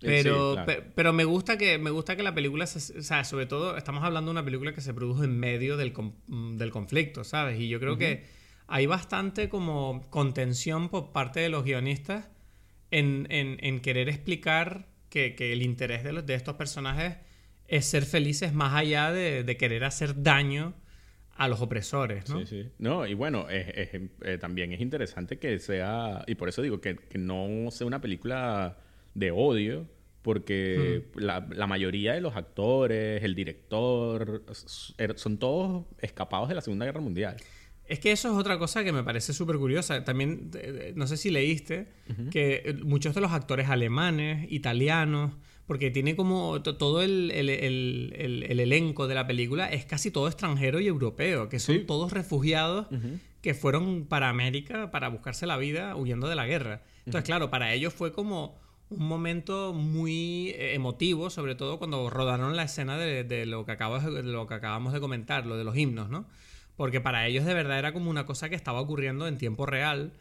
Pero, 0.00 0.56
pero 0.94 1.12
me 1.12 1.24
gusta 1.24 1.58
que 1.58 1.76
me 1.76 1.90
gusta 1.90 2.16
que 2.16 2.22
la 2.22 2.34
película, 2.34 2.64
o 2.64 2.66
sea, 2.66 3.22
sobre 3.24 3.44
todo 3.44 3.76
estamos 3.76 4.02
hablando 4.02 4.30
de 4.30 4.32
una 4.32 4.44
película 4.46 4.72
que 4.72 4.80
se 4.80 4.94
produjo 4.94 5.24
en 5.24 5.38
medio 5.38 5.76
del, 5.76 5.92
del 6.56 6.70
conflicto, 6.70 7.22
¿sabes? 7.22 7.60
Y 7.60 7.68
yo 7.68 7.78
creo 7.80 7.98
que 7.98 8.24
hay 8.66 8.86
bastante 8.86 9.50
como 9.50 10.06
contención 10.08 10.88
por 10.88 11.12
parte 11.12 11.40
de 11.40 11.50
los 11.50 11.64
guionistas 11.64 12.30
en, 12.98 13.26
en, 13.60 13.80
querer 13.80 14.08
explicar 14.08 14.86
que, 15.10 15.34
que, 15.34 15.52
el 15.52 15.62
interés 15.62 16.04
de, 16.04 16.12
los, 16.12 16.26
de 16.26 16.34
estos 16.34 16.56
personajes 16.56 17.16
es 17.68 17.84
ser 17.84 18.04
felices 18.04 18.52
más 18.52 18.74
allá 18.74 19.12
de, 19.12 19.42
de, 19.44 19.56
querer 19.56 19.84
hacer 19.84 20.22
daño 20.22 20.74
a 21.36 21.48
los 21.48 21.60
opresores, 21.60 22.28
¿no? 22.30 22.40
Sí, 22.40 22.46
sí. 22.46 22.70
No, 22.78 23.06
y 23.06 23.14
bueno, 23.14 23.46
eh, 23.50 24.38
también 24.40 24.72
es 24.72 24.80
interesante 24.80 25.38
que 25.38 25.58
sea, 25.58 26.24
y 26.26 26.34
por 26.36 26.48
eso 26.48 26.62
digo 26.62 26.80
que, 26.80 26.96
que 26.96 27.18
no 27.18 27.70
sea 27.70 27.86
una 27.86 28.00
película 28.00 28.78
de 29.14 29.30
odio, 29.30 29.86
porque 30.22 31.04
hmm. 31.14 31.20
la, 31.20 31.46
la, 31.50 31.66
mayoría 31.66 32.14
de 32.14 32.20
los 32.20 32.34
actores, 32.34 33.22
el 33.22 33.34
director, 33.34 34.42
er, 34.98 35.18
son 35.18 35.38
todos 35.38 35.84
escapados 36.00 36.48
de 36.48 36.54
la 36.54 36.62
Segunda 36.62 36.84
Guerra 36.86 37.00
Mundial. 37.00 37.36
Es 37.88 38.00
que 38.00 38.12
eso 38.12 38.30
es 38.30 38.36
otra 38.36 38.58
cosa 38.58 38.82
que 38.82 38.92
me 38.92 39.04
parece 39.04 39.32
súper 39.32 39.56
curiosa. 39.56 40.04
También, 40.04 40.50
no 40.94 41.06
sé 41.06 41.16
si 41.16 41.30
leíste, 41.30 41.88
que 42.30 42.76
muchos 42.82 43.14
de 43.14 43.20
los 43.20 43.32
actores 43.32 43.68
alemanes, 43.68 44.46
italianos, 44.50 45.32
porque 45.66 45.90
tiene 45.90 46.14
como 46.14 46.62
todo 46.62 47.02
el, 47.02 47.30
el, 47.32 47.48
el, 47.50 48.44
el, 48.48 48.60
elenco 48.60 49.08
de 49.08 49.14
la 49.14 49.26
película 49.26 49.66
es 49.66 49.84
casi 49.84 50.10
todo 50.10 50.28
extranjero 50.28 50.80
y 50.80 50.86
europeo, 50.86 51.48
que 51.48 51.58
son 51.58 51.86
todos 51.86 52.12
refugiados 52.12 52.86
que 53.40 53.54
fueron 53.54 54.06
para 54.06 54.28
América 54.28 54.90
para 54.90 55.08
buscarse 55.08 55.46
la 55.46 55.56
vida 55.56 55.94
huyendo 55.96 56.28
de 56.28 56.36
la 56.36 56.46
guerra. 56.46 56.82
Entonces, 57.04 57.24
claro, 57.24 57.50
para 57.50 57.72
ellos 57.72 57.92
fue 57.92 58.12
como 58.12 58.58
un 58.88 59.06
momento 59.06 59.72
muy 59.72 60.50
eh, 60.50 60.74
emotivo, 60.74 61.30
sobre 61.30 61.54
todo 61.56 61.78
cuando 61.78 62.08
rodaron 62.10 62.56
la 62.56 62.64
escena 62.64 62.96
de, 62.96 63.24
de 63.24 63.46
lo, 63.46 63.64
que 63.64 63.72
acabamos 63.72 64.12
de, 64.12 64.22
lo 64.22 64.46
que 64.46 64.54
acabamos 64.54 64.92
de 64.92 65.00
comentar, 65.00 65.46
lo 65.46 65.56
de 65.56 65.64
los 65.64 65.76
himnos, 65.76 66.08
¿no? 66.08 66.26
Porque 66.76 67.00
para 67.00 67.26
ellos 67.26 67.44
de 67.44 67.54
verdad 67.54 67.78
era 67.78 67.92
como 67.92 68.10
una 68.10 68.26
cosa 68.26 68.48
que 68.48 68.54
estaba 68.54 68.80
ocurriendo 68.80 69.26
en 69.26 69.38
tiempo 69.38 69.66
real. 69.66 70.12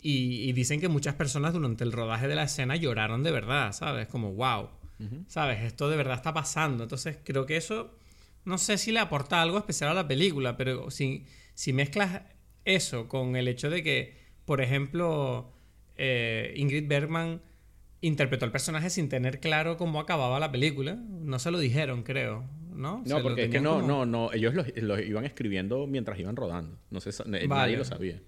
Y, 0.00 0.52
dicen 0.52 0.80
que 0.80 0.88
muchas 0.88 1.14
personas 1.14 1.52
durante 1.52 1.84
el 1.84 1.92
rodaje 1.92 2.28
de 2.28 2.36
la 2.36 2.44
escena 2.44 2.76
lloraron 2.76 3.22
de 3.24 3.32
verdad, 3.32 3.72
¿sabes? 3.72 4.06
Como, 4.06 4.32
wow, 4.32 4.68
¿sabes? 5.26 5.62
Esto 5.62 5.90
de 5.90 5.96
verdad 5.96 6.16
está 6.16 6.32
pasando. 6.32 6.84
Entonces 6.84 7.18
creo 7.24 7.46
que 7.46 7.56
eso, 7.56 7.96
no 8.44 8.58
sé 8.58 8.78
si 8.78 8.92
le 8.92 9.00
aporta 9.00 9.42
algo 9.42 9.58
especial 9.58 9.90
a 9.90 9.94
la 9.94 10.08
película, 10.08 10.56
pero 10.56 10.90
si, 10.90 11.26
si 11.54 11.72
mezclas 11.72 12.22
eso 12.64 13.08
con 13.08 13.34
el 13.34 13.48
hecho 13.48 13.70
de 13.70 13.82
que, 13.82 14.16
por 14.44 14.60
ejemplo, 14.60 15.52
eh, 15.96 16.54
Ingrid 16.56 16.86
Bergman 16.86 17.42
interpretó 18.00 18.44
el 18.44 18.52
personaje 18.52 18.90
sin 18.90 19.08
tener 19.08 19.40
claro 19.40 19.76
cómo 19.76 20.00
acababa 20.00 20.38
la 20.38 20.52
película. 20.52 20.94
No 20.94 21.38
se 21.38 21.50
lo 21.50 21.58
dijeron, 21.58 22.02
creo. 22.02 22.44
¿No? 22.78 23.02
No, 23.04 23.22
porque 23.22 23.44
es 23.44 23.50
que 23.50 23.60
no, 23.60 23.82
no, 23.82 24.06
no. 24.06 24.32
Ellos 24.32 24.54
los, 24.54 24.66
iban 24.76 25.24
escribiendo 25.24 25.86
mientras 25.86 26.18
iban 26.18 26.36
rodando. 26.36 26.78
No 26.90 27.00
sé, 27.00 27.10
nadie 27.26 27.76
lo 27.76 27.84
sabía. 27.84 28.20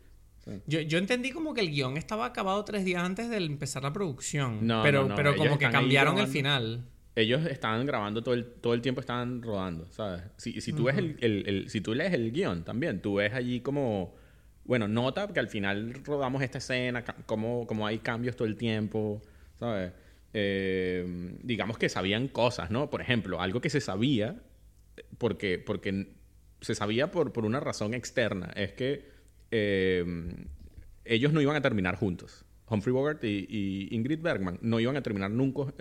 Yo, 0.67 0.81
yo, 0.81 0.99
entendí 0.99 1.31
como 1.31 1.55
que 1.55 1.61
el 1.61 1.71
guion 1.71 1.97
estaba 1.97 2.27
acabado 2.27 2.65
tres 2.65 2.85
días 2.85 3.05
antes 3.05 3.31
de 3.31 3.37
empezar 3.37 3.83
la 3.83 3.93
producción. 3.93 4.67
No, 4.67 4.83
pero, 4.83 5.09
pero 5.15 5.37
como 5.37 5.59
que 5.59 5.71
cambiaron 5.71 6.19
el 6.19 6.27
final. 6.27 6.85
Ellos 7.15 7.45
estaban 7.47 7.85
grabando 7.87 8.23
todo 8.23 8.35
el, 8.35 8.45
todo 8.45 8.75
el 8.75 8.81
tiempo, 8.81 9.01
estaban 9.01 9.43
rodando, 9.43 9.87
¿sabes? 9.91 10.23
Si, 10.37 10.61
si 10.61 10.73
tú 10.73 10.85
ves 10.85 10.97
el, 10.97 11.17
el, 11.21 11.69
si 11.69 11.81
tú 11.81 11.95
lees 11.95 12.13
el 12.13 12.33
guion 12.33 12.65
también, 12.65 13.03
tú 13.03 13.17
ves 13.17 13.35
allí 13.35 13.61
como, 13.61 14.15
bueno, 14.65 14.89
nota 14.89 15.29
que 15.29 15.41
al 15.41 15.49
final 15.49 15.95
rodamos 16.05 16.43
esta 16.43 16.59
escena, 16.59 17.05
como, 17.27 17.67
como 17.67 17.87
hay 17.87 17.99
cambios 17.99 18.37
todo 18.37 18.49
el 18.49 18.57
tiempo. 18.57 19.21
¿sabes? 19.61 19.93
Eh, 20.33 21.37
digamos 21.43 21.79
que 21.79 21.89
sabían 21.89 22.29
cosas, 22.29 22.71
¿no? 22.71 22.91
Por 22.91 23.01
ejemplo, 23.01 23.41
algo 23.41 23.61
que 23.61 23.71
se 23.71 23.81
sabía, 23.81 24.41
porque, 25.19 25.59
porque 25.59 26.15
se 26.61 26.75
sabía 26.75 27.11
por, 27.11 27.33
por 27.33 27.45
una 27.45 27.61
razón 27.61 27.95
externa, 27.95 28.53
es 28.55 28.73
que 28.73 29.09
eh, 29.51 30.05
ellos 31.05 31.33
no 31.33 31.41
iban 31.41 31.57
a 31.57 31.63
terminar 31.63 31.97
juntos. 31.97 32.45
Humphrey 32.69 32.93
Bogart 32.93 33.25
y, 33.25 33.89
Ingrid 33.91 34.21
Bergman 34.21 34.59
no 34.63 34.79
iban 34.79 34.97
a 34.97 35.03
terminar 35.03 35.31
nunca 35.31 35.75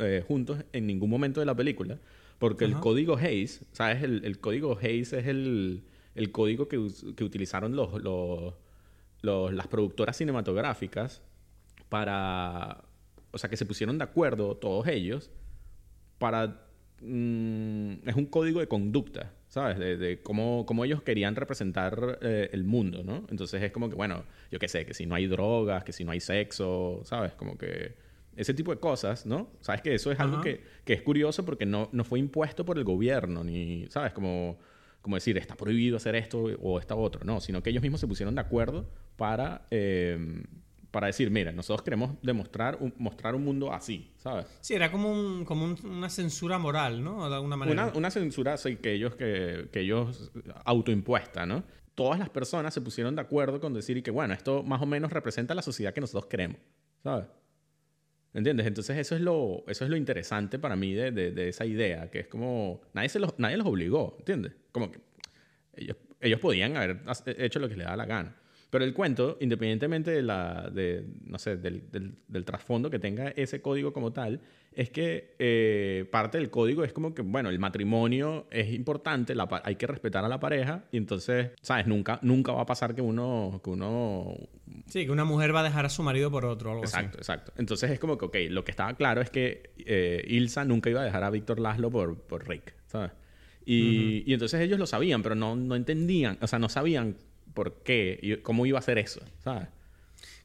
eh, 0.00 0.22
juntos 0.26 0.62
en 0.72 0.86
ningún 0.86 1.08
momento 1.08 1.40
de 1.40 1.46
la 1.46 1.54
película, 1.54 1.98
porque 2.38 2.66
el 2.66 2.74
código 2.74 3.16
Hayes, 3.16 3.64
¿sabes? 3.72 4.02
El, 4.02 4.24
el 4.24 4.38
código 4.38 4.78
Hayes 4.80 5.14
es 5.14 5.26
el, 5.26 5.84
el 6.14 6.32
código 6.32 6.68
que, 6.68 6.78
que 7.16 7.24
utilizaron 7.24 7.74
los, 7.74 8.02
los, 8.02 9.52
las 9.52 9.66
productoras 9.68 10.18
cinematográficas 10.18 11.22
para 11.88 12.83
o 13.34 13.38
sea, 13.38 13.50
que 13.50 13.56
se 13.56 13.66
pusieron 13.66 13.98
de 13.98 14.04
acuerdo 14.04 14.56
todos 14.56 14.86
ellos 14.86 15.30
para... 16.18 16.62
Mm, 17.00 18.08
es 18.08 18.14
un 18.14 18.26
código 18.26 18.60
de 18.60 18.68
conducta, 18.68 19.32
¿sabes? 19.48 19.78
De, 19.78 20.20
cómo, 20.22 20.64
cómo, 20.64 20.84
ellos 20.84 21.02
querían 21.02 21.34
representar 21.36 22.18
eh, 22.22 22.48
el 22.52 22.64
mundo, 22.64 23.02
¿no? 23.02 23.26
Entonces 23.28 23.62
es 23.62 23.72
como 23.72 23.90
que, 23.90 23.96
bueno, 23.96 24.24
yo 24.50 24.58
qué 24.58 24.68
sé, 24.68 24.86
que 24.86 24.94
si 24.94 25.04
no 25.04 25.14
hay 25.16 25.26
drogas, 25.26 25.84
que 25.84 25.92
si 25.92 26.04
no 26.04 26.12
hay 26.12 26.20
sexo, 26.20 27.02
¿sabes? 27.04 27.32
Como 27.32 27.58
que 27.58 27.96
ese 28.36 28.54
tipo 28.54 28.72
de 28.72 28.80
cosas, 28.80 29.26
¿no? 29.26 29.50
Sabes 29.60 29.82
que 29.82 29.94
eso 29.94 30.12
es 30.12 30.20
algo 30.20 30.40
que, 30.40 30.62
que, 30.84 30.92
es 30.92 31.02
curioso 31.02 31.44
porque 31.44 31.66
no, 31.66 31.88
no 31.92 32.04
fue 32.04 32.20
impuesto 32.20 32.64
por 32.64 32.78
el 32.78 32.84
gobierno, 32.84 33.44
ni, 33.44 33.86
¿sabes? 33.90 34.12
Como, 34.12 34.58
como 35.02 35.16
decir, 35.16 35.36
está 35.36 35.56
prohibido 35.56 35.96
hacer 35.96 36.14
esto 36.14 36.44
o 36.62 36.78
esta 36.78 36.94
otro, 36.94 37.24
no, 37.24 37.40
sino 37.40 37.62
que 37.62 37.70
ellos 37.70 37.82
mismos 37.82 38.00
se 38.00 38.06
pusieron 38.06 38.34
de 38.36 38.40
acuerdo 38.40 38.88
para... 39.16 39.66
Eh, 39.70 40.44
para 40.94 41.08
decir, 41.08 41.28
mira, 41.28 41.50
nosotros 41.50 41.82
queremos 41.82 42.12
demostrar 42.22 42.78
un, 42.78 42.94
mostrar 42.98 43.34
un 43.34 43.42
mundo 43.42 43.72
así, 43.72 44.12
¿sabes? 44.16 44.46
Sí, 44.60 44.74
era 44.74 44.92
como, 44.92 45.10
un, 45.10 45.44
como 45.44 45.74
una 45.82 46.08
censura 46.08 46.56
moral, 46.56 47.02
¿no? 47.02 47.28
De 47.28 47.34
alguna 47.34 47.56
manera. 47.56 47.90
Una, 47.96 48.12
censura 48.12 48.56
sí, 48.56 48.76
que 48.76 48.92
ellos, 48.92 49.16
que, 49.16 49.68
que 49.72 49.80
ellos 49.80 50.30
autoimpuesta, 50.64 51.46
¿no? 51.46 51.64
Todas 51.96 52.20
las 52.20 52.30
personas 52.30 52.72
se 52.72 52.80
pusieron 52.80 53.16
de 53.16 53.22
acuerdo 53.22 53.58
con 53.58 53.74
decir 53.74 54.00
que, 54.04 54.12
bueno, 54.12 54.34
esto 54.34 54.62
más 54.62 54.80
o 54.80 54.86
menos 54.86 55.12
representa 55.12 55.52
la 55.52 55.62
sociedad 55.62 55.92
que 55.92 56.00
nosotros 56.00 56.26
queremos, 56.26 56.58
¿sabes? 57.02 57.26
¿Entiendes? 58.32 58.64
Entonces 58.68 58.96
eso 58.96 59.16
es 59.16 59.20
lo, 59.20 59.64
eso 59.66 59.82
es 59.82 59.90
lo 59.90 59.96
interesante 59.96 60.60
para 60.60 60.76
mí 60.76 60.94
de, 60.94 61.10
de, 61.10 61.48
esa 61.48 61.66
idea, 61.66 62.08
que 62.08 62.20
es 62.20 62.28
como, 62.28 62.82
nadie, 62.92 63.08
se 63.08 63.18
los, 63.18 63.36
nadie 63.38 63.56
los 63.56 63.66
obligó, 63.66 64.14
¿entiendes? 64.20 64.52
Como 64.70 64.92
que 64.92 65.00
ellos, 65.74 65.96
ellos 66.20 66.38
podían 66.38 66.76
haber 66.76 67.00
hecho 67.36 67.58
lo 67.58 67.68
que 67.68 67.74
les 67.74 67.86
da 67.88 67.96
la 67.96 68.06
gana. 68.06 68.36
Pero 68.74 68.86
el 68.86 68.92
cuento, 68.92 69.38
independientemente 69.40 70.10
de 70.10 70.20
la, 70.20 70.68
de, 70.68 71.06
no 71.26 71.38
sé, 71.38 71.56
del, 71.56 71.84
del, 71.92 72.44
trasfondo 72.44 72.90
que 72.90 72.98
tenga 72.98 73.28
ese 73.28 73.62
código 73.62 73.92
como 73.92 74.12
tal, 74.12 74.40
es 74.72 74.90
que 74.90 75.36
eh, 75.38 76.08
parte 76.10 76.38
del 76.38 76.50
código 76.50 76.82
es 76.82 76.92
como 76.92 77.14
que, 77.14 77.22
bueno, 77.22 77.50
el 77.50 77.60
matrimonio 77.60 78.48
es 78.50 78.74
importante, 78.74 79.36
la, 79.36 79.48
hay 79.62 79.76
que 79.76 79.86
respetar 79.86 80.24
a 80.24 80.28
la 80.28 80.40
pareja 80.40 80.86
y 80.90 80.96
entonces, 80.96 81.52
¿sabes? 81.62 81.86
Nunca, 81.86 82.18
nunca 82.22 82.50
va 82.50 82.62
a 82.62 82.66
pasar 82.66 82.96
que 82.96 83.00
uno, 83.00 83.60
que 83.62 83.70
uno... 83.70 84.34
Sí, 84.88 85.04
que 85.04 85.12
una 85.12 85.24
mujer 85.24 85.54
va 85.54 85.60
a 85.60 85.62
dejar 85.62 85.86
a 85.86 85.88
su 85.88 86.02
marido 86.02 86.32
por 86.32 86.44
otro, 86.44 86.72
algo 86.72 86.82
exacto, 86.82 87.18
Exacto, 87.18 87.52
Entonces 87.56 87.92
es 87.92 88.00
como 88.00 88.18
que, 88.18 88.24
ok, 88.24 88.36
lo 88.50 88.64
que 88.64 88.72
estaba 88.72 88.92
claro 88.94 89.20
es 89.20 89.30
que 89.30 89.70
eh, 89.86 90.24
Ilsa 90.26 90.64
nunca 90.64 90.90
iba 90.90 91.00
a 91.00 91.04
dejar 91.04 91.22
a 91.22 91.30
Víctor 91.30 91.60
Laszlo 91.60 91.92
por, 91.92 92.18
por 92.22 92.48
Rick, 92.48 92.74
¿sabes? 92.88 93.12
Y, 93.64 94.24
y, 94.26 94.32
entonces 94.34 94.60
ellos 94.60 94.80
lo 94.80 94.86
sabían, 94.88 95.22
pero 95.22 95.36
no, 95.36 95.54
no 95.54 95.76
entendían, 95.76 96.38
o 96.42 96.48
sea, 96.48 96.58
no 96.58 96.68
sabían 96.68 97.16
por 97.54 97.82
qué 97.82 98.18
y 98.20 98.36
cómo 98.38 98.66
iba 98.66 98.78
a 98.78 98.82
ser 98.82 98.98
eso, 98.98 99.20
¿sabes? 99.38 99.68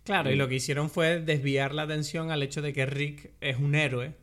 Claro, 0.03 0.31
y 0.31 0.35
lo 0.35 0.47
que 0.47 0.55
hicieron 0.55 0.89
fue 0.89 1.19
desviar 1.19 1.73
la 1.73 1.83
atención 1.83 2.31
al 2.31 2.41
hecho 2.41 2.61
de 2.61 2.73
que 2.73 2.85
Rick 2.85 3.31
es 3.41 3.57
un 3.57 3.75
héroe. 3.75 4.13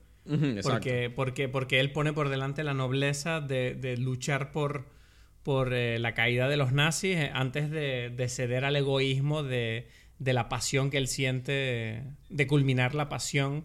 porque, 0.62 1.08
porque, 1.14 1.48
porque 1.48 1.78
él 1.78 1.92
pone 1.92 2.12
por 2.12 2.28
delante 2.28 2.64
la 2.64 2.74
nobleza 2.74 3.40
de, 3.40 3.96
luchar 3.96 4.50
por, 4.50 4.86
por 5.44 5.72
eh, 5.72 6.00
la 6.00 6.14
caída 6.14 6.48
de 6.48 6.56
los 6.56 6.72
nazis 6.72 7.16
eh, 7.16 7.30
antes 7.32 7.70
de, 7.70 8.26
ceder 8.28 8.64
al 8.64 8.74
egoísmo 8.74 9.44
de, 9.44 9.86
la 10.18 10.48
pasión 10.48 10.90
que 10.90 10.96
él 10.96 11.06
siente, 11.06 12.02
de 12.28 12.46
culminar 12.48 12.96
la 12.96 13.08
pasión 13.08 13.64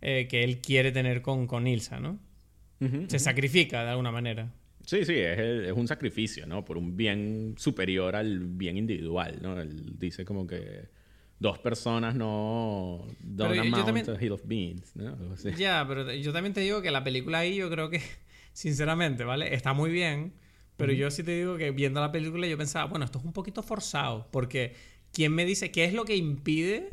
eh, 0.00 0.26
que 0.28 0.42
él 0.42 0.60
quiere 0.60 0.90
tener 0.90 1.22
con, 1.22 1.46
con 1.46 1.66
Ilsa, 1.68 2.00
¿no? 2.00 2.18
Se 3.08 3.18
sacrifica 3.18 3.82
de 3.82 3.90
alguna 3.90 4.10
manera. 4.10 4.52
Sí, 4.86 5.04
sí, 5.04 5.14
es, 5.14 5.38
es, 5.38 5.72
un 5.72 5.88
sacrificio, 5.88 6.46
¿no? 6.46 6.64
Por 6.64 6.76
un 6.76 6.96
bien 6.96 7.54
superior 7.56 8.16
al 8.16 8.40
bien 8.40 8.76
individual, 8.76 9.38
¿no? 9.40 9.60
Él 9.60 9.98
dice 9.98 10.24
como 10.24 10.46
que 10.46 10.88
dos 11.38 11.58
personas 11.58 12.14
no 12.14 13.06
don't 13.20 13.58
amount 13.58 14.08
a 14.08 14.22
hill 14.22 14.32
of 14.32 14.42
beans, 14.44 14.94
¿no? 14.96 15.16
Ya, 15.56 15.84
pero 15.86 16.12
yo 16.12 16.32
también 16.32 16.52
te 16.52 16.60
digo 16.60 16.82
que 16.82 16.90
la 16.90 17.04
película 17.04 17.38
ahí 17.38 17.56
yo 17.56 17.70
creo 17.70 17.90
que, 17.90 18.00
sinceramente, 18.52 19.24
¿vale? 19.24 19.54
Está 19.54 19.72
muy 19.72 19.90
bien, 19.90 20.34
pero 20.76 20.92
yo 20.92 21.10
sí 21.10 21.22
te 21.22 21.36
digo 21.36 21.56
que 21.56 21.70
viendo 21.70 22.00
la 22.00 22.12
película 22.12 22.46
yo 22.46 22.58
pensaba, 22.58 22.86
bueno, 22.86 23.04
esto 23.04 23.18
es 23.18 23.24
un 23.24 23.32
poquito 23.32 23.62
forzado, 23.62 24.28
porque 24.30 24.74
¿quién 25.12 25.32
me 25.32 25.44
dice 25.44 25.70
qué 25.70 25.84
es 25.84 25.92
lo 25.92 26.04
que 26.04 26.16
impide 26.16 26.90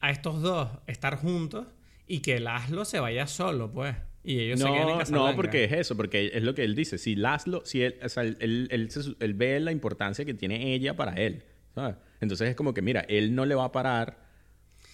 a 0.00 0.10
estos 0.10 0.40
dos 0.42 0.68
estar 0.86 1.16
juntos 1.16 1.66
y 2.06 2.20
que 2.20 2.40
Laszlo 2.40 2.84
se 2.84 3.00
vaya 3.00 3.26
solo, 3.26 3.70
pues? 3.72 3.96
Y 4.22 4.40
ellos 4.40 4.60
no, 4.60 4.66
se 4.66 4.72
quedan 4.72 5.00
en 5.00 5.12
No, 5.12 5.34
porque 5.34 5.64
es 5.64 5.72
eso, 5.72 5.96
porque 5.96 6.30
es 6.34 6.42
lo 6.42 6.54
que 6.54 6.64
él 6.64 6.74
dice. 6.74 6.98
Si 6.98 7.16
Laszlo, 7.16 7.62
si 7.64 7.82
él, 7.82 7.96
o 8.02 8.08
sea, 8.08 8.22
él, 8.22 8.36
él, 8.40 8.88
él, 9.20 9.34
ve 9.34 9.60
la 9.60 9.72
importancia 9.72 10.24
que 10.24 10.34
tiene 10.34 10.74
ella 10.74 10.94
para 10.94 11.14
él, 11.14 11.44
¿sabes? 11.74 11.96
Entonces 12.20 12.50
es 12.50 12.56
como 12.56 12.74
que, 12.74 12.82
mira, 12.82 13.00
él 13.08 13.34
no 13.34 13.46
le 13.46 13.54
va 13.54 13.64
a 13.64 13.72
parar. 13.72 14.28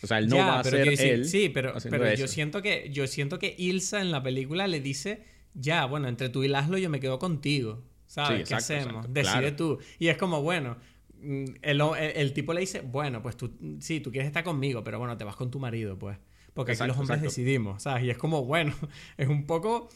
O 0.02 0.06
sea, 0.06 0.18
él 0.18 0.28
no 0.28 0.36
va 0.36 0.60
a 0.60 0.64
ser 0.64 0.88
él. 0.88 1.24
Sí, 1.24 1.48
pero, 1.48 1.74
pero 1.90 2.14
yo 2.14 2.28
siento 2.28 2.62
que 2.62 2.90
yo 2.92 3.06
siento 3.06 3.38
que 3.38 3.54
Ilsa 3.58 4.00
en 4.00 4.12
la 4.12 4.22
película 4.22 4.68
le 4.68 4.80
dice, 4.80 5.24
ya, 5.54 5.86
bueno, 5.86 6.06
entre 6.06 6.28
tú 6.28 6.44
y 6.44 6.48
Laszlo 6.48 6.78
yo 6.78 6.90
me 6.90 7.00
quedo 7.00 7.18
contigo. 7.18 7.82
¿Sabes? 8.06 8.48
¿Qué 8.48 8.54
hacemos? 8.54 9.12
Decide 9.12 9.52
tú. 9.52 9.78
Y 9.98 10.08
es 10.08 10.16
como, 10.16 10.40
bueno, 10.42 10.76
mm, 11.20 11.44
el, 11.62 11.82
el, 12.14 12.32
tipo 12.32 12.52
le 12.52 12.60
dice, 12.60 12.80
bueno, 12.80 13.20
pues 13.22 13.36
tú, 13.36 13.52
sí, 13.80 14.00
tú 14.00 14.12
quieres 14.12 14.28
estar 14.28 14.44
conmigo, 14.44 14.84
pero 14.84 14.98
bueno, 14.98 15.16
te 15.16 15.24
vas 15.24 15.34
con 15.34 15.50
tu 15.50 15.58
marido, 15.58 15.98
pues. 15.98 16.16
Porque 16.56 16.72
aquí 16.72 16.86
los 16.86 16.96
hombres 16.96 17.20
decidimos, 17.20 17.82
¿sabes? 17.82 18.04
Y 18.04 18.10
es 18.10 18.16
como, 18.16 18.46
bueno, 18.46 18.74
es 19.18 19.28
un 19.28 19.44
poco... 19.46 19.90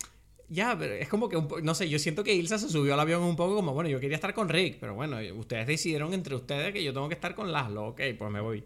Ya, 0.51 0.77
pero 0.79 0.93
es 0.93 1.09
como 1.09 1.29
que, 1.29 1.37
un 1.37 1.49
no 1.63 1.75
sé, 1.75 1.89
yo 1.89 1.99
siento 1.99 2.23
que 2.23 2.35
Ilsa 2.35 2.59
se 2.59 2.69
subió 2.69 2.93
al 2.95 3.01
avión 3.01 3.23
un 3.23 3.37
poco 3.37 3.55
como, 3.55 3.73
bueno, 3.73 3.89
yo 3.89 3.99
quería 3.99 4.17
estar 4.17 4.35
con 4.35 4.49
Rick, 4.49 4.79
pero 4.79 4.95
bueno, 4.95 5.17
ustedes 5.37 5.67
decidieron 5.67 6.13
entre 6.13 6.35
ustedes 6.35 6.73
que 6.73 6.83
yo 6.85 6.93
tengo 6.93 7.09
que 7.09 7.15
estar 7.15 7.35
con 7.35 7.51
Laszlo, 7.51 7.87
ok, 7.87 8.01
pues 8.19 8.31
me 8.31 8.41
voy. 8.41 8.63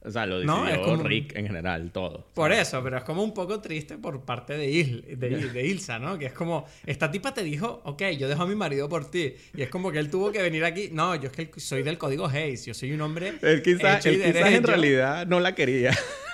O 0.00 0.10
sea, 0.10 0.24
lo 0.26 0.38
decidió 0.38 1.02
Rick 1.02 1.36
en 1.36 1.48
general, 1.48 1.90
todo. 1.92 2.28
Por 2.32 2.52
eso, 2.52 2.82
pero 2.82 2.96
es 2.96 3.04
como 3.04 3.22
un 3.22 3.34
poco 3.34 3.60
triste 3.60 3.98
por 3.98 4.22
parte 4.22 4.56
de, 4.56 5.16
de, 5.18 5.66
Ilsa, 5.66 5.98
¿no? 5.98 6.16
Que 6.18 6.26
es 6.26 6.32
como, 6.32 6.66
esta 6.86 7.10
tipa 7.10 7.34
te 7.34 7.42
dijo, 7.42 7.82
ok, 7.84 8.04
yo 8.16 8.28
dejo 8.28 8.44
a 8.44 8.46
mi 8.46 8.54
marido 8.54 8.88
por 8.88 9.10
ti. 9.10 9.34
Y 9.54 9.62
es 9.62 9.68
como 9.68 9.90
que 9.90 9.98
él 9.98 10.08
tuvo 10.08 10.30
que 10.30 10.40
venir 10.40 10.64
aquí. 10.64 10.88
No, 10.92 11.16
yo 11.16 11.28
es 11.28 11.32
que 11.32 11.60
soy 11.60 11.82
del 11.82 11.98
código 11.98 12.26
Hayes, 12.26 12.64
yo 12.64 12.74
soy 12.74 12.92
un 12.92 13.00
hombre. 13.00 13.34
Él 13.42 13.60
quizás 13.60 14.06
en 14.06 14.62
realidad 14.62 15.26
no 15.26 15.40
la 15.40 15.54
quería. 15.54 15.90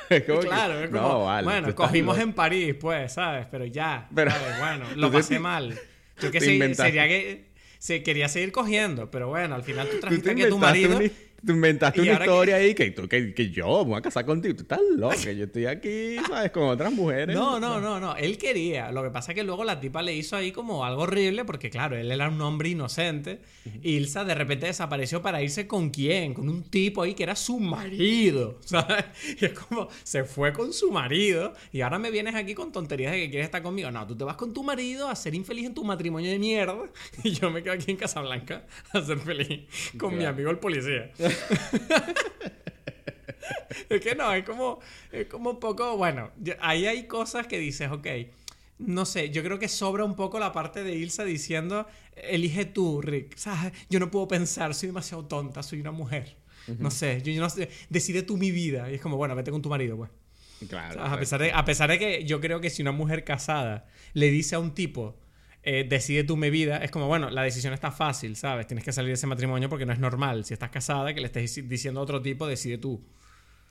claro, 0.40 0.80
es 0.80 0.90
como, 0.90 1.42
bueno, 1.42 1.74
cogimos 1.74 2.18
en 2.18 2.32
París, 2.32 2.74
pues, 2.80 3.12
¿sabes? 3.12 3.46
Pero 3.50 3.64
ya, 3.66 4.08
pero, 4.14 4.32
Bueno, 4.58 4.86
lo 4.96 5.10
pasé 5.10 5.38
mal. 5.40 5.78
Yo 6.20 6.30
que 6.30 6.40
sería 6.40 7.08
que 7.08 7.46
se 7.78 8.02
quería 8.02 8.28
seguir 8.28 8.52
cogiendo, 8.52 9.10
pero 9.10 9.28
bueno, 9.28 9.54
al 9.54 9.62
final 9.62 9.88
tú 9.90 10.00
trajiste 10.00 10.34
que 10.34 10.46
tu 10.46 10.58
marido... 10.58 11.00
Tú 11.44 11.52
inventaste 11.52 12.00
una 12.00 12.12
historia 12.12 12.56
ahí 12.56 12.74
que, 12.74 12.94
que, 12.94 13.34
que, 13.34 13.50
yo 13.50 13.84
me 13.84 13.90
voy 13.90 13.98
a 13.98 14.02
casar 14.02 14.24
contigo. 14.24 14.54
Tú 14.54 14.62
estás 14.62 14.80
loco. 14.96 15.14
Yo 15.14 15.44
estoy 15.44 15.66
aquí, 15.66 16.16
¿sabes? 16.28 16.50
Con 16.50 16.64
otras 16.64 16.92
mujeres. 16.92 17.34
No, 17.34 17.60
no, 17.60 17.80
no, 17.80 18.00
no. 18.00 18.16
Él 18.16 18.38
quería. 18.38 18.90
Lo 18.92 19.02
que 19.02 19.10
pasa 19.10 19.32
es 19.32 19.36
que 19.36 19.42
luego 19.42 19.64
la 19.64 19.80
tipa 19.80 20.02
le 20.02 20.14
hizo 20.14 20.36
ahí 20.36 20.52
como 20.52 20.84
algo 20.84 21.02
horrible 21.02 21.44
porque, 21.44 21.70
claro, 21.70 21.96
él 21.96 22.10
era 22.10 22.28
un 22.28 22.40
hombre 22.40 22.70
inocente. 22.70 23.40
Ilsa 23.82 24.24
de 24.24 24.34
repente 24.34 24.66
desapareció 24.66 25.22
para 25.22 25.42
irse 25.42 25.66
con 25.66 25.90
quién? 25.90 26.34
Con 26.34 26.48
un 26.48 26.62
tipo 26.64 27.02
ahí 27.02 27.14
que 27.14 27.22
era 27.22 27.36
su 27.36 27.58
marido, 27.60 28.58
¿sabes? 28.64 29.04
Y 29.40 29.44
es 29.44 29.52
como, 29.52 29.88
se 30.02 30.24
fue 30.24 30.52
con 30.52 30.72
su 30.72 30.90
marido 30.90 31.52
y 31.72 31.80
ahora 31.82 31.98
me 31.98 32.10
vienes 32.10 32.34
aquí 32.34 32.54
con 32.54 32.72
tonterías 32.72 33.12
de 33.12 33.18
que 33.18 33.30
quieres 33.30 33.46
estar 33.46 33.62
conmigo. 33.62 33.90
No, 33.90 34.06
tú 34.06 34.16
te 34.16 34.24
vas 34.24 34.36
con 34.36 34.52
tu 34.52 34.62
marido 34.62 35.08
a 35.08 35.16
ser 35.16 35.34
infeliz 35.34 35.66
en 35.66 35.74
tu 35.74 35.84
matrimonio 35.84 36.30
de 36.30 36.38
mierda 36.38 36.74
y 37.24 37.30
yo 37.32 37.50
me 37.50 37.62
quedo 37.62 37.74
aquí 37.74 37.90
en 37.90 37.96
Casablanca 37.96 38.66
a 38.92 39.02
ser 39.02 39.18
feliz 39.18 39.64
con 39.98 40.16
mi 40.16 40.24
amigo 40.24 40.50
el 40.50 40.58
policía. 40.58 41.10
es 43.88 44.00
que 44.00 44.14
no, 44.14 44.32
es 44.32 44.44
como, 44.44 44.80
es 45.12 45.26
como 45.26 45.50
un 45.50 45.60
poco, 45.60 45.96
bueno, 45.96 46.30
ahí 46.60 46.86
hay 46.86 47.06
cosas 47.06 47.46
que 47.46 47.58
dices, 47.58 47.90
ok, 47.90 48.06
no 48.78 49.04
sé, 49.04 49.30
yo 49.30 49.42
creo 49.42 49.58
que 49.58 49.68
sobra 49.68 50.04
un 50.04 50.16
poco 50.16 50.38
la 50.38 50.52
parte 50.52 50.82
de 50.82 50.94
Ilsa 50.94 51.24
diciendo, 51.24 51.86
elige 52.16 52.64
tú, 52.64 53.00
Rick, 53.00 53.36
¿sabes? 53.36 53.72
Yo 53.88 54.00
no 54.00 54.10
puedo 54.10 54.28
pensar, 54.28 54.74
soy 54.74 54.88
demasiado 54.88 55.24
tonta, 55.26 55.62
soy 55.62 55.80
una 55.80 55.92
mujer. 55.92 56.36
No 56.78 56.90
sé, 56.90 57.20
yo, 57.22 57.38
no 57.40 57.50
sé, 57.50 57.68
decide 57.90 58.22
tú 58.22 58.36
mi 58.36 58.50
vida. 58.50 58.90
Y 58.90 58.94
es 58.94 59.00
como, 59.00 59.16
bueno, 59.16 59.34
vete 59.34 59.50
con 59.50 59.60
tu 59.60 59.68
marido, 59.68 59.96
pues. 59.96 60.10
Claro. 60.68 61.02
A 61.02 61.18
pesar, 61.18 61.42
de, 61.42 61.52
a 61.52 61.64
pesar 61.64 61.90
de 61.90 61.98
que 61.98 62.24
yo 62.24 62.40
creo 62.40 62.60
que 62.60 62.70
si 62.70 62.80
una 62.80 62.92
mujer 62.92 63.22
casada 63.22 63.86
le 64.14 64.30
dice 64.30 64.54
a 64.54 64.60
un 64.60 64.72
tipo, 64.72 65.18
eh, 65.64 65.86
decide 65.88 66.24
tu 66.24 66.36
mi 66.36 66.50
vida, 66.50 66.78
es 66.78 66.90
como, 66.90 67.06
bueno, 67.06 67.30
la 67.30 67.42
decisión 67.42 67.72
está 67.72 67.90
fácil, 67.90 68.36
¿sabes? 68.36 68.66
Tienes 68.66 68.84
que 68.84 68.92
salir 68.92 69.08
de 69.08 69.14
ese 69.14 69.26
matrimonio 69.26 69.68
porque 69.68 69.86
no 69.86 69.92
es 69.92 69.98
normal. 69.98 70.44
Si 70.44 70.52
estás 70.52 70.70
casada, 70.70 71.14
que 71.14 71.20
le 71.20 71.26
estés 71.26 71.68
diciendo 71.68 72.00
a 72.00 72.02
otro 72.02 72.20
tipo, 72.20 72.46
decide 72.46 72.78
tú. 72.78 73.02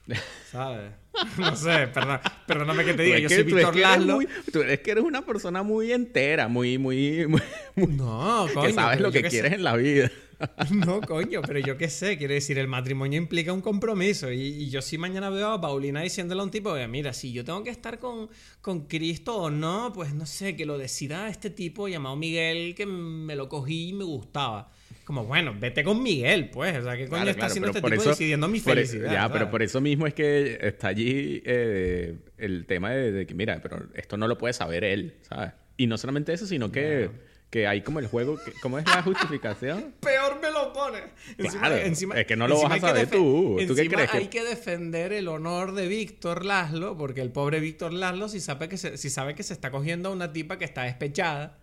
¿Sabes? 0.50 0.92
No 1.38 1.54
sé, 1.54 1.86
perdón, 1.94 2.18
perdóname 2.46 2.84
que 2.84 2.94
te 2.94 3.02
diga. 3.04 3.18
Yo 3.18 3.28
soy 3.28 3.44
Víctor 3.44 3.76
Laszlo. 3.76 4.18
tú 4.52 4.62
eres 4.62 4.80
que 4.80 4.90
eres 4.90 5.04
una 5.04 5.24
persona 5.24 5.62
muy 5.62 5.92
entera, 5.92 6.48
muy, 6.48 6.76
muy. 6.76 7.26
muy, 7.28 7.40
no, 7.86 8.48
coño. 8.54 8.66
Que 8.66 8.72
sabes 8.72 9.00
lo 9.00 9.12
que, 9.12 9.22
quieres 9.22 9.52
en 9.52 9.62
la 9.62 9.76
vida. 9.76 10.10
No, 10.74 11.00
coño, 11.00 11.42
pero 11.42 11.58
yo 11.58 11.76
qué 11.76 11.88
sé, 11.88 12.16
quiere 12.16 12.34
decir, 12.34 12.58
el 12.58 12.68
matrimonio 12.68 13.18
implica 13.18 13.52
un 13.52 13.60
compromiso. 13.60 14.30
Y, 14.32 14.68
yo 14.70 14.82
si 14.82 14.98
mañana 14.98 15.30
veo 15.30 15.50
a 15.50 15.60
Paulina 15.60 16.00
diciéndole 16.02 16.40
a 16.40 16.44
un 16.44 16.50
tipo, 16.50 16.74
mira, 16.88 17.12
si 17.12 17.32
yo 17.32 17.44
tengo 17.44 17.62
que 17.62 17.70
estar 17.70 17.98
con, 17.98 18.28
con 18.60 18.86
Cristo 18.86 19.36
o 19.36 19.50
no, 19.50 19.92
pues 19.94 20.14
no 20.14 20.26
sé, 20.26 20.56
que 20.56 20.66
lo 20.66 20.78
decida 20.78 21.28
este 21.28 21.50
tipo 21.50 21.88
llamado 21.88 22.16
Miguel, 22.16 22.74
que 22.74 22.86
me 22.86 23.36
lo 23.36 23.48
cogí 23.48 23.88
y 23.88 23.92
me 23.92 24.04
gustaba. 24.04 24.70
Como, 25.04 25.24
bueno, 25.24 25.54
vete 25.58 25.84
con 25.84 26.02
Miguel, 26.02 26.48
pues. 26.48 26.78
O 26.78 26.82
sea, 26.82 26.96
¿qué 26.96 27.08
coño 27.08 27.28
está 27.28 27.46
haciendo 27.46 27.68
este 27.68 27.82
tipo 27.82 28.02
decidiendo 28.02 28.48
mi 28.48 28.58
felicidad? 28.58 29.12
ya, 29.12 29.30
pero 29.30 29.50
por 29.50 29.62
eso 29.62 29.80
mismo 29.80 30.06
es 30.06 30.14
que 30.14 30.58
está 30.62 30.88
allí 30.88 31.42
eh, 31.44 32.16
el 32.38 32.64
tema 32.64 32.90
de, 32.90 33.26
que, 33.26 33.34
mira, 33.34 33.60
pero 33.62 33.86
esto 33.94 34.16
no 34.16 34.26
lo 34.26 34.38
puede 34.38 34.54
saber 34.54 34.82
él, 34.82 35.14
¿sabes? 35.20 35.52
Y 35.76 35.86
no 35.86 35.98
solamente 35.98 36.32
eso, 36.32 36.46
sino 36.46 36.72
que 36.72 37.10
que 37.54 37.68
hay 37.68 37.82
como 37.82 38.00
el 38.00 38.08
juego, 38.08 38.36
¿cómo 38.60 38.80
es 38.80 38.84
la 38.84 39.00
justificación? 39.04 39.94
Peor 40.00 40.40
me 40.42 40.50
lo 40.50 40.72
pone. 40.72 41.04
Claro, 41.36 41.76
encima, 41.76 42.18
es 42.18 42.26
que 42.26 42.34
no 42.34 42.48
lo 42.48 42.60
vas 42.60 42.72
a 42.72 42.80
saber 42.80 43.08
tú. 43.08 43.58
¿Tú 43.64 43.76
qué 43.76 43.88
crees? 43.88 44.12
Hay 44.12 44.26
que 44.26 44.42
defender 44.42 45.12
el 45.12 45.28
honor 45.28 45.72
de 45.72 45.86
Víctor 45.86 46.44
Laszlo, 46.44 46.96
porque 46.98 47.20
el 47.20 47.30
pobre 47.30 47.60
Víctor 47.60 47.92
Laszlo, 47.92 48.28
si 48.28 48.40
sabe 48.40 48.68
que 48.68 48.76
se, 48.76 48.98
si 48.98 49.08
sabe 49.08 49.36
que 49.36 49.44
se 49.44 49.52
está 49.52 49.70
cogiendo 49.70 50.08
a 50.08 50.12
una 50.12 50.32
tipa 50.32 50.58
que 50.58 50.64
está 50.64 50.82
despechada, 50.82 51.60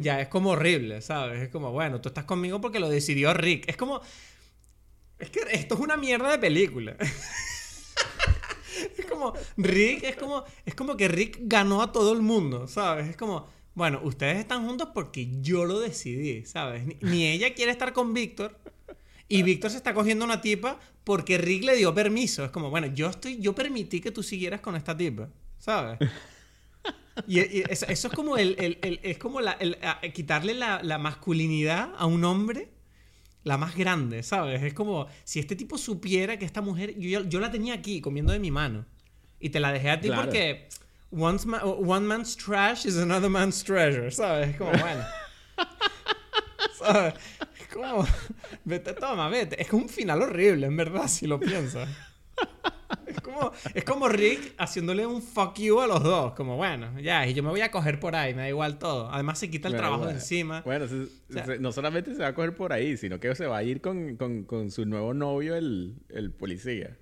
ya 0.00 0.22
es 0.22 0.28
como 0.28 0.52
horrible, 0.52 1.02
¿sabes? 1.02 1.42
Es 1.42 1.50
como, 1.50 1.70
bueno, 1.70 2.00
tú 2.00 2.08
estás 2.08 2.24
conmigo 2.24 2.62
porque 2.62 2.80
lo 2.80 2.88
decidió 2.88 3.34
Rick. 3.34 3.68
Es 3.68 3.76
como. 3.76 4.00
Es 5.18 5.28
que 5.28 5.40
esto 5.52 5.74
es 5.74 5.80
una 5.82 5.98
mierda 5.98 6.30
de 6.30 6.38
película. 6.38 6.96
es 8.96 9.04
como. 9.04 9.34
Rick 9.58 10.02
es 10.02 10.16
como. 10.16 10.44
Es 10.64 10.74
como 10.74 10.96
que 10.96 11.08
Rick 11.08 11.40
ganó 11.42 11.82
a 11.82 11.92
todo 11.92 12.14
el 12.14 12.22
mundo, 12.22 12.66
¿sabes? 12.68 13.08
Es 13.08 13.18
como 13.18 13.54
bueno, 13.76 14.00
ustedes 14.02 14.38
están 14.38 14.66
juntos 14.66 14.88
porque 14.94 15.28
yo 15.42 15.66
lo 15.66 15.78
decidí, 15.78 16.46
¿sabes? 16.46 16.82
Ni, 17.02 17.26
ella 17.26 17.52
quiere 17.52 17.70
estar 17.70 17.92
con 17.92 18.14
Víctor 18.14 18.58
y 19.28 19.42
Víctor 19.42 19.70
se 19.70 19.76
está 19.76 19.92
cogiendo 19.92 20.24
una 20.24 20.40
tipa 20.40 20.80
porque 21.04 21.36
Rick 21.36 21.64
le 21.64 21.76
dio 21.76 21.94
permiso. 21.94 22.42
Es 22.42 22.50
como, 22.50 22.70
bueno, 22.70 22.86
yo 22.86 23.10
estoy, 23.10 23.38
yo 23.38 23.54
permití 23.54 24.00
que 24.00 24.10
tú 24.10 24.22
siguieras 24.22 24.62
con 24.62 24.76
esta 24.76 24.96
tipa, 24.96 25.28
¿sabes? 25.58 25.98
Y, 27.26 27.38
eso, 27.70 27.86
es 27.86 28.06
como 28.14 28.38
el, 28.38 28.78
es 28.82 29.18
como 29.18 29.42
la, 29.42 29.58
quitarle 30.14 30.54
la, 30.54 30.98
masculinidad 30.98 31.90
a 31.98 32.06
un 32.06 32.24
hombre 32.24 32.70
la 33.44 33.58
más 33.58 33.76
grande, 33.76 34.22
¿sabes? 34.22 34.62
Es 34.62 34.72
como 34.72 35.06
si 35.24 35.38
este 35.38 35.54
tipo 35.54 35.76
supiera 35.76 36.38
que 36.38 36.46
esta 36.46 36.62
mujer, 36.62 36.98
yo, 36.98 37.24
yo 37.24 37.40
la 37.40 37.50
tenía 37.50 37.74
aquí 37.74 38.00
comiendo 38.00 38.32
de 38.32 38.38
mi 38.38 38.50
mano 38.50 38.86
y 39.38 39.50
te 39.50 39.60
la 39.60 39.70
dejé 39.70 39.90
a 39.90 40.00
ti 40.00 40.10
porque 40.14 40.68
one 41.10 42.06
man's 42.06 42.36
trash 42.36 42.84
is 42.84 42.96
another 42.96 43.30
man's 43.30 43.62
treasure, 43.62 44.10
¿sabes? 44.10 44.50
Es 44.50 44.56
como, 44.56 44.70
bueno. 44.80 45.04
¿Sabes? 46.78 47.14
Es 47.60 47.66
como, 47.72 48.06
vete, 48.64 48.92
toma, 48.94 49.28
vete. 49.28 49.60
Es 49.60 49.68
como 49.68 49.84
un 49.84 49.88
final 49.88 50.22
horrible, 50.22 50.66
en 50.66 50.76
verdad, 50.76 51.08
si 51.08 51.26
lo 51.26 51.38
piensas. 51.38 51.88
Es 53.06 53.20
como, 53.20 53.52
es 53.74 53.84
como 53.84 54.08
Rick 54.08 54.54
haciéndole 54.58 55.06
un 55.06 55.22
fuck 55.22 55.56
you 55.58 55.80
a 55.80 55.86
los 55.86 56.02
dos. 56.02 56.34
Como, 56.34 56.56
bueno, 56.56 56.98
ya, 57.00 57.26
y 57.26 57.34
yo 57.34 57.42
me 57.42 57.50
voy 57.50 57.60
a 57.60 57.70
coger 57.70 57.98
por 57.98 58.14
ahí, 58.14 58.34
me 58.34 58.42
da 58.42 58.48
igual 58.48 58.78
todo. 58.78 59.10
Además, 59.10 59.38
se 59.38 59.50
quita 59.50 59.68
el 59.68 59.76
trabajo 59.76 60.06
de 60.06 60.12
encima. 60.12 60.62
Bueno, 60.62 60.86
no 61.60 61.72
solamente 61.72 62.14
se 62.14 62.22
va 62.22 62.28
a 62.28 62.34
coger 62.34 62.54
por 62.54 62.72
ahí, 62.72 62.96
sino 62.96 63.18
que 63.18 63.34
se 63.34 63.46
va 63.46 63.58
a 63.58 63.62
ir 63.62 63.80
con, 63.80 64.16
con, 64.16 64.44
con 64.44 64.70
su 64.70 64.84
nuevo 64.84 65.14
novio, 65.14 65.56
el, 65.56 65.96
el 66.08 66.32
policía. 66.32 66.96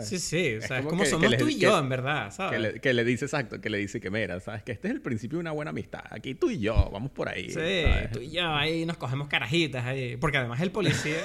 Sí, 0.00 0.18
sí, 0.18 0.56
o 0.56 0.60
sea, 0.60 0.80
es 0.80 0.86
como, 0.86 1.06
somos 1.06 1.36
tú 1.38 1.48
y 1.48 1.58
yo, 1.58 1.78
en 1.78 1.88
verdad, 1.88 2.30
¿sabes? 2.30 2.80
Que 2.80 2.92
le, 2.92 3.04
dice 3.04 3.24
exacto, 3.24 3.60
que 3.62 3.70
le 3.70 3.78
dice 3.78 3.98
que 3.98 4.10
mira, 4.10 4.38
¿sabes? 4.40 4.62
Que 4.62 4.72
este 4.72 4.88
es 4.88 4.94
el 4.94 5.00
principio 5.00 5.38
de 5.38 5.40
una 5.40 5.52
buena 5.52 5.70
amistad. 5.70 6.02
Aquí 6.10 6.34
tú 6.34 6.50
y 6.50 6.60
yo, 6.60 6.90
vamos 6.92 7.10
por 7.12 7.28
ahí. 7.28 7.48
Sí, 7.48 7.84
tú 8.12 8.20
y 8.20 8.30
yo, 8.30 8.46
ahí 8.46 8.84
nos 8.84 8.98
cogemos 8.98 9.28
carajitas 9.28 9.86
ahí. 9.86 10.16
Porque 10.18 10.36
además 10.36 10.60
el 10.60 10.70
policía. 10.70 11.22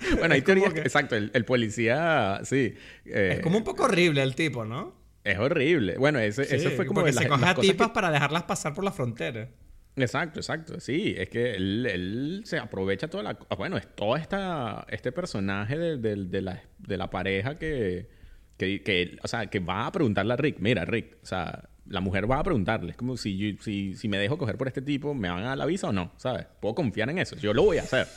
bueno, 0.18 0.34
ahí 0.34 0.40
teoría, 0.40 0.68
exacto, 0.68 1.14
el, 1.14 1.44
policía, 1.44 2.40
sí. 2.44 2.74
Eh, 3.04 3.34
es 3.34 3.40
como 3.40 3.58
un 3.58 3.64
poco 3.64 3.84
horrible 3.84 4.22
el 4.22 4.34
tipo, 4.34 4.64
¿no? 4.64 4.94
Es 5.22 5.38
horrible. 5.38 5.96
Bueno, 5.98 6.18
ese, 6.18 6.42
eso 6.54 6.70
fue 6.70 6.86
como. 6.86 7.00
Porque 7.00 7.12
se 7.12 7.28
coge 7.28 7.44
a 7.44 7.54
tipas 7.54 7.90
para 7.90 8.10
dejarlas 8.10 8.44
pasar 8.44 8.72
por 8.72 8.84
la 8.84 8.92
frontera. 8.92 9.50
Exacto, 9.96 10.40
exacto. 10.40 10.80
Sí, 10.80 11.14
es 11.16 11.28
que 11.28 11.52
él, 11.52 12.42
se 12.44 12.58
aprovecha 12.58 13.08
toda 13.08 13.22
la... 13.22 13.38
Bueno, 13.56 13.76
es 13.76 13.86
todo 13.94 14.16
esta, 14.16 14.86
este 14.88 15.12
personaje 15.12 15.78
de, 15.78 16.42
la, 16.96 17.10
pareja 17.10 17.58
que, 17.58 18.08
que, 18.56 19.18
o 19.22 19.28
sea, 19.28 19.46
que 19.46 19.60
va 19.60 19.86
a 19.86 19.92
preguntarle 19.92 20.32
a 20.32 20.36
Rick, 20.36 20.58
mira, 20.58 20.84
Rick, 20.84 21.18
o 21.22 21.26
sea, 21.26 21.68
la 21.86 22.00
mujer 22.00 22.30
va 22.30 22.38
a 22.38 22.42
preguntarle, 22.42 22.90
es 22.90 22.96
como 22.96 23.16
si, 23.16 23.56
si, 23.60 23.94
si 23.94 24.08
me 24.08 24.18
dejo 24.18 24.38
coger 24.38 24.56
por 24.56 24.68
este 24.68 24.82
tipo, 24.82 25.14
¿me 25.14 25.28
van 25.28 25.44
a 25.44 25.48
dar 25.48 25.58
la 25.58 25.66
visa 25.66 25.88
o 25.88 25.92
no? 25.92 26.12
¿Sabes? 26.16 26.46
Puedo 26.60 26.74
confiar 26.74 27.10
en 27.10 27.18
eso, 27.18 27.36
yo 27.36 27.54
lo 27.54 27.62
voy 27.62 27.78
a 27.78 27.82
hacer. 27.82 28.08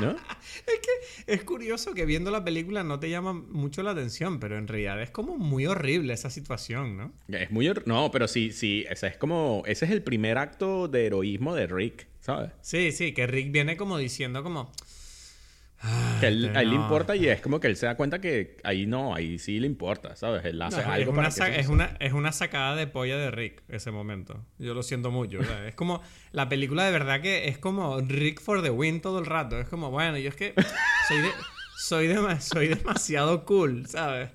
¿No? 0.00 0.10
es 0.66 0.80
que 0.80 1.32
es 1.32 1.44
curioso 1.44 1.94
que 1.94 2.06
viendo 2.06 2.30
la 2.30 2.44
película 2.44 2.84
no 2.84 3.00
te 3.00 3.10
llama 3.10 3.32
mucho 3.32 3.82
la 3.82 3.92
atención, 3.92 4.38
pero 4.40 4.58
en 4.58 4.68
realidad 4.68 5.00
es 5.02 5.10
como 5.10 5.36
muy 5.36 5.66
horrible 5.66 6.12
esa 6.12 6.30
situación, 6.30 6.96
¿no? 6.96 7.12
Es 7.28 7.50
muy 7.50 7.70
no, 7.86 8.10
pero 8.10 8.28
sí, 8.28 8.52
sí, 8.52 8.84
ese 8.88 9.08
es 9.08 9.16
como 9.16 9.62
ese 9.66 9.84
es 9.84 9.90
el 9.90 10.02
primer 10.02 10.38
acto 10.38 10.88
de 10.88 11.06
heroísmo 11.06 11.54
de 11.54 11.66
Rick, 11.66 12.06
¿sabes? 12.20 12.52
Sí, 12.60 12.92
sí, 12.92 13.12
que 13.12 13.26
Rick 13.26 13.52
viene 13.52 13.76
como 13.76 13.98
diciendo 13.98 14.42
como 14.42 14.72
que 16.20 16.26
a 16.26 16.28
él, 16.28 16.52
le 16.52 16.74
importa 16.74 17.14
y 17.14 17.28
es 17.28 17.40
como 17.40 17.60
que 17.60 17.68
él 17.68 17.76
se 17.76 17.86
da 17.86 17.96
cuenta 17.96 18.20
que 18.20 18.56
ahí 18.64 18.86
no, 18.86 19.14
ahí 19.14 19.38
sí 19.38 19.60
le 19.60 19.66
importa, 19.66 20.16
¿sabes? 20.16 20.44
Él 20.44 20.60
hace 20.60 20.80
algo 20.80 21.12
es 21.12 21.36
una, 21.38 21.48
es, 21.48 21.68
una, 21.68 21.96
es 22.00 22.12
una 22.12 22.32
sacada 22.32 22.74
de 22.74 22.86
polla 22.86 23.16
de 23.16 23.30
Rick 23.30 23.62
ese 23.68 23.90
momento. 23.90 24.44
Yo 24.58 24.74
lo 24.74 24.82
siento 24.82 25.10
mucho. 25.10 25.40
es 25.66 25.74
como 25.74 26.02
la 26.32 26.48
película 26.48 26.84
de 26.84 26.90
verdad 26.90 27.20
que 27.20 27.48
es 27.48 27.58
como 27.58 28.00
Rick 28.00 28.40
for 28.40 28.62
the 28.62 28.70
win 28.70 29.00
todo 29.00 29.20
el 29.20 29.26
rato. 29.26 29.58
Es 29.60 29.68
como, 29.68 29.90
bueno, 29.90 30.18
yo 30.18 30.28
es 30.28 30.36
que 30.36 30.54
soy, 31.08 31.18
soy, 31.78 32.40
soy 32.40 32.68
demasiado 32.68 33.44
cool, 33.44 33.86
¿sabes? 33.86 34.30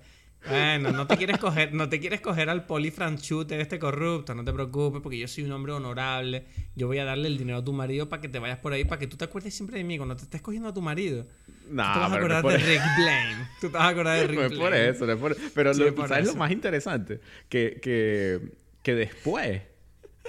Bueno, 0.47 0.91
no 0.91 1.07
te 1.07 1.17
quieres 1.17 1.37
coger, 1.37 1.73
no 1.73 1.87
te 1.89 1.99
quieres 1.99 2.21
coger 2.21 2.49
al 2.49 2.65
polifranchute 2.65 3.59
este 3.59 3.79
corrupto, 3.79 4.35
no 4.35 4.43
te 4.43 4.51
preocupes, 4.51 5.01
porque 5.01 5.17
yo 5.17 5.27
soy 5.27 5.45
un 5.45 5.51
hombre 5.51 5.71
honorable. 5.73 6.45
Yo 6.75 6.87
voy 6.87 6.97
a 6.99 7.05
darle 7.05 7.27
el 7.27 7.37
dinero 7.37 7.59
a 7.59 7.63
tu 7.63 7.73
marido 7.73 8.09
para 8.09 8.21
que 8.21 8.29
te 8.29 8.39
vayas 8.39 8.59
por 8.59 8.73
ahí, 8.73 8.83
para 8.83 8.99
que 8.99 9.07
tú 9.07 9.15
te 9.15 9.25
acuerdes 9.25 9.53
siempre 9.53 9.77
de 9.77 9.83
mí 9.83 9.97
cuando 9.97 10.15
te 10.15 10.23
estés 10.23 10.41
cogiendo 10.41 10.69
a 10.69 10.73
tu 10.73 10.81
marido. 10.81 11.25
No, 11.69 11.83
tú 11.83 11.93
te 11.93 11.99
vas 11.99 12.11
a 12.11 12.15
acordar 12.15 12.43
de 12.43 12.57
Rick 12.57 12.81
Blaine. 12.97 13.47
Tú 13.61 13.67
te 13.67 13.73
vas 13.73 13.83
a 13.83 13.87
acordar 13.89 14.19
de 14.19 14.27
Rick 14.27 14.39
no 14.39 14.45
es 14.45 14.53
por 14.53 14.73
eso, 14.73 15.05
no 15.05 15.13
es 15.13 15.19
por 15.19 15.37
Pero 15.53 15.73
lo, 15.73 16.07
¿sabes 16.07 16.27
lo 16.27 16.35
más 16.35 16.51
interesante? 16.51 17.21
Que, 17.47 17.79
que, 17.81 18.41
que 18.81 18.95
después 18.95 19.61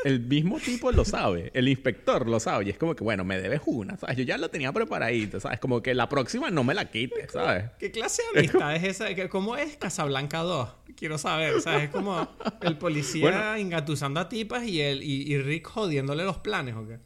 el 0.03 0.21
mismo 0.21 0.59
tipo 0.59 0.91
lo 0.93 1.05
sabe, 1.05 1.51
el 1.55 1.69
inspector 1.69 2.29
lo 2.29 2.41
sabe, 2.41 2.67
y 2.67 2.71
es 2.71 2.79
como 2.79 2.95
que, 2.95 3.05
bueno, 3.05 3.25
me 3.25 3.41
debes 3.41 3.61
una, 3.65 3.97
¿sabes? 3.97 4.17
Yo 4.17 4.25
ya 4.25 4.37
lo 4.39 4.51
tenía 4.51 4.73
preparadito, 4.73 5.41
¿sabes? 5.41 5.61
Como 5.61 5.83
que 5.83 5.95
la 5.95 6.09
próxima 6.09 6.51
no 6.51 6.65
me 6.65 6.75
la 6.75 6.91
quites, 6.91 7.33
¿sabes? 7.33 7.71
¿Qué 7.79 7.91
clase 7.91 8.23
de 8.33 8.41
amistad 8.41 8.77
es, 8.77 8.85
esa? 9.01 9.29
¿Cómo 9.29 9.57
es 9.57 9.77
Casablanca 9.77 10.39
2? 10.39 10.69
Quiero 10.97 11.19
saber, 11.19 11.61
¿sabes? 11.61 11.85
Es 11.85 11.91
como 11.91 12.29
el 12.61 12.77
policía 12.77 13.59
engatusando 13.59 14.21
a 14.21 14.29
tipas 14.29 14.65
y, 14.65 14.81
el, 14.81 15.03
y, 15.03 15.39
Rick 15.39 15.67
jodiéndole 15.67 16.25
los 16.25 16.39
planes, 16.39 16.75
¿o 16.75 16.87
qué? 16.87 16.99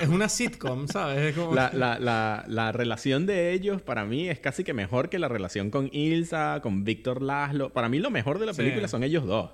es 0.00 0.08
una 0.08 0.28
sitcom, 0.28 0.88
¿sabes? 0.88 1.34
La, 1.36 1.70
la, 1.72 1.98
la, 1.98 2.44
la, 2.46 2.72
relación 2.72 3.24
de 3.24 3.52
ellos 3.52 3.80
para 3.80 4.04
mí 4.04 4.28
es 4.28 4.38
casi 4.38 4.62
que 4.62 4.74
mejor 4.74 5.08
que 5.08 5.18
la 5.18 5.28
relación 5.28 5.70
con 5.70 5.88
Ilsa, 5.90 6.60
con 6.62 6.84
Víctor 6.84 7.22
Laszlo. 7.22 7.72
Para 7.72 7.88
mí 7.88 7.98
lo 7.98 8.10
mejor 8.10 8.38
de 8.38 8.46
la 8.46 8.52
película 8.52 8.88
son 8.88 9.02
ellos 9.02 9.24
dos. 9.24 9.50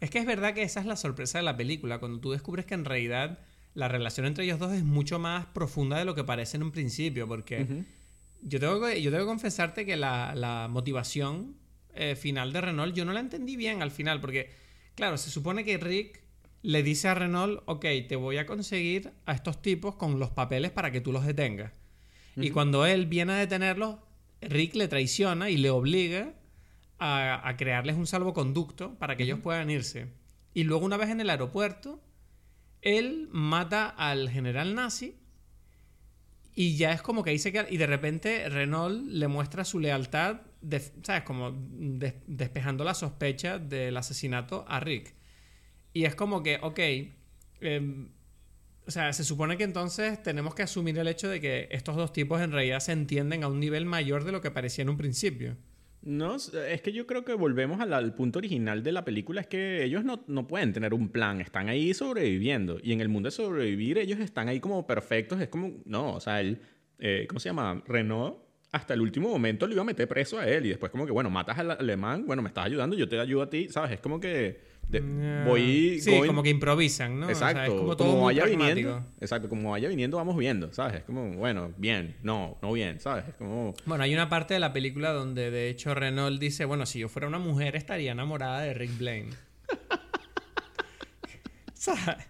Es 0.00 0.10
que 0.10 0.18
es 0.18 0.26
verdad 0.26 0.54
que 0.54 0.62
esa 0.62 0.80
es 0.80 0.86
la 0.86 0.96
sorpresa 0.96 1.38
de 1.38 1.44
la 1.44 1.56
película, 1.56 1.98
cuando 1.98 2.20
tú 2.20 2.32
descubres 2.32 2.66
que 2.66 2.74
en 2.74 2.84
realidad 2.84 3.38
la 3.74 3.88
relación 3.88 4.26
entre 4.26 4.44
ellos 4.44 4.58
dos 4.58 4.72
es 4.72 4.84
mucho 4.84 5.18
más 5.18 5.46
profunda 5.46 5.98
de 5.98 6.04
lo 6.04 6.14
que 6.14 6.24
parece 6.24 6.56
en 6.56 6.62
un 6.62 6.72
principio, 6.72 7.28
porque 7.28 7.84
yo, 8.42 8.58
tengo 8.58 8.80
que, 8.80 9.02
yo 9.02 9.10
tengo 9.10 9.24
que 9.24 9.28
confesarte 9.28 9.84
que 9.84 9.96
la, 9.96 10.66
motivación 10.70 11.56
eh, 11.94 12.16
final 12.16 12.52
de 12.52 12.60
Renault 12.60 12.94
yo 12.94 13.04
no 13.04 13.12
la 13.12 13.20
entendí 13.20 13.56
bien 13.56 13.82
al 13.82 13.90
final, 13.90 14.20
porque 14.20 14.50
claro, 14.94 15.18
se 15.18 15.30
supone 15.30 15.64
que 15.64 15.78
Rick 15.78 16.22
le 16.62 16.82
dice 16.82 17.08
a 17.08 17.14
Renault, 17.14 17.62
ok, 17.66 17.84
te 18.08 18.16
voy 18.16 18.38
a 18.38 18.46
conseguir 18.46 19.12
a 19.26 19.34
estos 19.34 19.62
tipos 19.62 19.94
con 19.94 20.18
los 20.18 20.30
papeles 20.30 20.72
para 20.72 20.90
que 20.90 21.00
tú 21.00 21.12
los 21.12 21.24
detengas. 21.24 21.72
Y 22.34 22.50
cuando 22.50 22.84
él 22.84 23.06
viene 23.06 23.32
a 23.32 23.36
detenerlos, 23.36 23.96
Rick 24.42 24.74
le 24.74 24.88
traiciona 24.88 25.48
y 25.48 25.56
le 25.56 25.70
obliga 25.70 26.34
a, 26.98 27.54
crearles 27.56 27.96
un 27.96 28.06
salvoconducto 28.06 28.98
para 28.98 29.16
que 29.16 29.24
ellos 29.24 29.40
puedan 29.40 29.70
irse. 29.70 30.12
Y 30.54 30.64
luego 30.64 30.84
una 30.84 30.96
vez 30.96 31.10
en 31.10 31.20
el 31.20 31.30
aeropuerto, 31.30 32.02
él 32.82 33.28
mata 33.32 33.88
al 33.88 34.30
general 34.30 34.74
nazi 34.74 35.16
y 36.54 36.76
ya 36.76 36.92
es 36.92 37.02
como 37.02 37.22
que 37.22 37.38
se 37.38 37.52
queda. 37.52 37.66
Y 37.68 37.76
de 37.76 37.86
repente 37.86 38.48
Renault 38.48 39.06
le 39.08 39.28
muestra 39.28 39.64
su 39.64 39.78
lealtad, 39.78 40.40
¿sabes? 41.02 41.22
Como 41.24 41.52
despejando 42.26 42.84
la 42.84 42.94
sospecha 42.94 43.58
del 43.58 43.96
asesinato 43.96 44.64
a 44.66 44.80
Rick. 44.80 45.14
Y 45.92 46.04
es 46.04 46.14
como 46.14 46.42
que, 46.42 46.58
ok. 46.62 46.80
Em, 47.60 48.08
o 48.86 48.90
sea, 48.90 49.12
se 49.12 49.24
supone 49.24 49.56
que 49.56 49.64
entonces 49.64 50.22
tenemos 50.22 50.54
que 50.54 50.62
asumir 50.62 50.96
el 50.98 51.08
hecho 51.08 51.28
de 51.28 51.40
que 51.40 51.68
estos 51.72 51.96
dos 51.96 52.12
tipos 52.12 52.40
en 52.40 52.52
realidad 52.52 52.78
se 52.78 52.92
entienden 52.92 53.42
a 53.42 53.48
un 53.48 53.58
nivel 53.58 53.84
mayor 53.84 54.24
de 54.24 54.30
lo 54.30 54.40
que 54.40 54.52
parecía 54.52 54.82
en 54.82 54.90
un 54.90 54.96
principio. 54.96 55.56
No, 56.06 56.36
es 56.36 56.82
que 56.82 56.92
yo 56.92 57.04
creo 57.04 57.24
que 57.24 57.34
volvemos 57.34 57.80
al, 57.80 58.14
punto 58.14 58.38
original 58.38 58.84
de 58.84 58.92
la 58.92 59.04
película, 59.04 59.40
es 59.40 59.48
que 59.48 59.82
ellos 59.82 60.04
no, 60.04 60.22
no, 60.28 60.46
pueden 60.46 60.72
tener 60.72 60.94
un 60.94 61.08
plan, 61.08 61.40
están 61.40 61.68
ahí 61.68 61.92
sobreviviendo. 61.94 62.78
Y 62.80 62.92
en 62.92 63.00
el 63.00 63.08
mundo 63.08 63.26
de 63.26 63.32
sobrevivir 63.32 63.98
ellos 63.98 64.20
están 64.20 64.46
ahí 64.48 64.60
como 64.60 64.86
perfectos, 64.86 65.40
es 65.40 65.48
como, 65.48 65.72
no, 65.84 66.12
o 66.12 66.20
sea, 66.20 66.40
él, 66.40 66.60
eh, 67.00 67.26
¿cómo 67.28 67.40
se 67.40 67.48
llama? 67.48 67.82
Renault 67.88 68.38
hasta 68.70 68.94
el 68.94 69.00
último 69.00 69.30
momento 69.30 69.66
le 69.66 69.72
iba 69.72 69.82
a 69.82 69.84
meter 69.84 70.06
preso 70.06 70.38
a 70.38 70.46
él 70.46 70.66
y 70.66 70.68
después 70.68 70.92
como 70.92 71.06
que, 71.06 71.12
bueno, 71.12 71.28
matas 71.28 71.58
al 71.58 71.72
alemán, 71.72 72.24
bueno, 72.24 72.40
me 72.40 72.48
estás 72.48 72.66
ayudando, 72.66 72.94
yo 72.94 73.08
te 73.08 73.18
ayudo 73.18 73.42
a 73.42 73.50
ti, 73.50 73.68
¿sabes? 73.68 73.90
Es 73.90 74.00
como 74.00 74.20
que 74.20 74.60
voy... 74.88 76.00
Sí, 76.00 76.20
como 76.26 76.42
que 76.42 76.50
improvisan, 76.50 77.20
¿no? 77.20 77.28
Exacto. 77.28 77.62
es 77.62 77.70
como 77.70 77.96
todo 77.96 78.22
vaya 78.22 78.44
viniendo. 78.44 79.04
Exacto, 79.20 79.48
como 79.48 79.70
vaya 79.70 79.88
viniendo 79.88 80.16
vamos 80.16 80.36
viendo, 80.36 80.72
¿sabes? 80.72 80.96
Es 80.96 81.04
como, 81.04 81.30
bueno, 81.32 81.72
bien, 81.76 82.16
no, 82.22 82.58
no 82.62 82.72
bien, 82.72 83.00
¿sabes? 83.00 83.28
Es 83.28 83.34
como... 83.34 83.74
Bueno, 83.84 84.04
hay 84.04 84.14
una 84.14 84.28
parte 84.28 84.54
de 84.54 84.60
la 84.60 84.72
película 84.72 85.12
donde 85.12 85.50
de 85.50 85.68
hecho 85.68 85.94
Renault 85.94 86.40
dice, 86.40 86.64
bueno, 86.64 86.86
si 86.86 87.00
yo 87.00 87.08
fuera 87.08 87.28
una 87.28 87.38
mujer 87.38 87.76
estaría 87.76 88.12
enamorada 88.12 88.60
de 88.60 88.74
Rick 88.74 88.98
Blaine. 88.98 89.30
¿Sabes? 91.74 92.26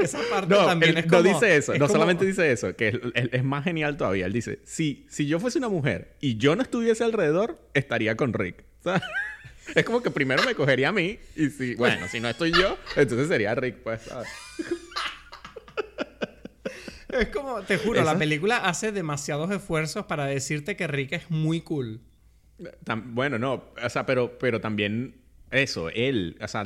Esa 0.00 0.20
parte 0.30 0.54
no, 0.54 0.66
también 0.66 0.98
es 0.98 1.06
como, 1.06 1.22
no 1.22 1.28
dice 1.28 1.56
eso, 1.56 1.76
no 1.76 1.88
solamente 1.88 2.24
dice 2.24 2.52
eso, 2.52 2.74
que 2.76 3.00
es, 3.14 3.44
más 3.44 3.64
genial 3.64 3.96
todavía. 3.96 4.26
Él 4.26 4.32
dice, 4.32 4.60
si, 4.64 5.06
si 5.08 5.26
yo 5.26 5.40
fuese 5.40 5.58
una 5.58 5.68
mujer 5.68 6.16
y 6.20 6.36
yo 6.36 6.56
no 6.56 6.62
estuviese 6.62 7.04
alrededor, 7.04 7.58
estaría 7.74 8.16
con 8.16 8.32
Rick. 8.32 8.64
¿Sabes? 8.80 9.02
Es 9.74 9.84
como 9.84 10.02
que 10.02 10.10
primero 10.10 10.42
me 10.44 10.54
cogería 10.54 10.88
a 10.88 10.92
mí 10.92 11.18
y 11.36 11.50
si, 11.50 11.74
bueno, 11.74 12.06
si 12.08 12.20
no 12.20 12.28
estoy 12.28 12.52
yo, 12.52 12.78
entonces 12.96 13.28
sería 13.28 13.54
Rick, 13.54 13.76
pues, 13.76 14.02
¿sabes? 14.02 14.28
Es 17.08 17.28
como, 17.28 17.62
te 17.62 17.78
juro, 17.78 18.04
la 18.04 18.18
película 18.18 18.58
hace 18.58 18.92
demasiados 18.92 19.50
esfuerzos 19.50 20.04
para 20.04 20.26
decirte 20.26 20.76
que 20.76 20.86
Rick 20.86 21.12
es 21.12 21.30
muy 21.30 21.62
cool. 21.62 22.00
bueno, 23.06 23.38
no, 23.38 23.64
o 23.82 23.88
sea, 23.88 24.04
pero, 24.04 24.38
pero 24.38 24.60
también 24.60 25.14
eso, 25.50 25.88
él, 25.88 26.36
o 26.40 26.48
sea, 26.48 26.64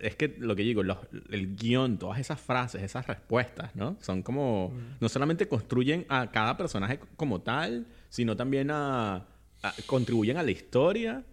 es 0.00 0.16
que 0.16 0.34
lo 0.38 0.56
que 0.56 0.62
digo, 0.62 0.82
el 1.30 1.56
guion, 1.56 1.98
todas 1.98 2.18
esas 2.18 2.40
frases, 2.40 2.82
esas 2.82 3.06
respuestas, 3.06 3.74
¿no? 3.76 3.96
Son 4.00 4.22
como, 4.22 4.70
mm. 4.70 4.96
no 5.00 5.08
solamente 5.08 5.46
construyen 5.46 6.04
a 6.08 6.30
cada 6.32 6.56
personaje 6.56 6.98
como 7.16 7.42
tal, 7.42 7.86
sino 8.08 8.36
también 8.36 8.70
a 8.72 9.26
contribuyen 9.86 10.36
a 10.36 10.42
la 10.42 10.50
historia 10.50 11.24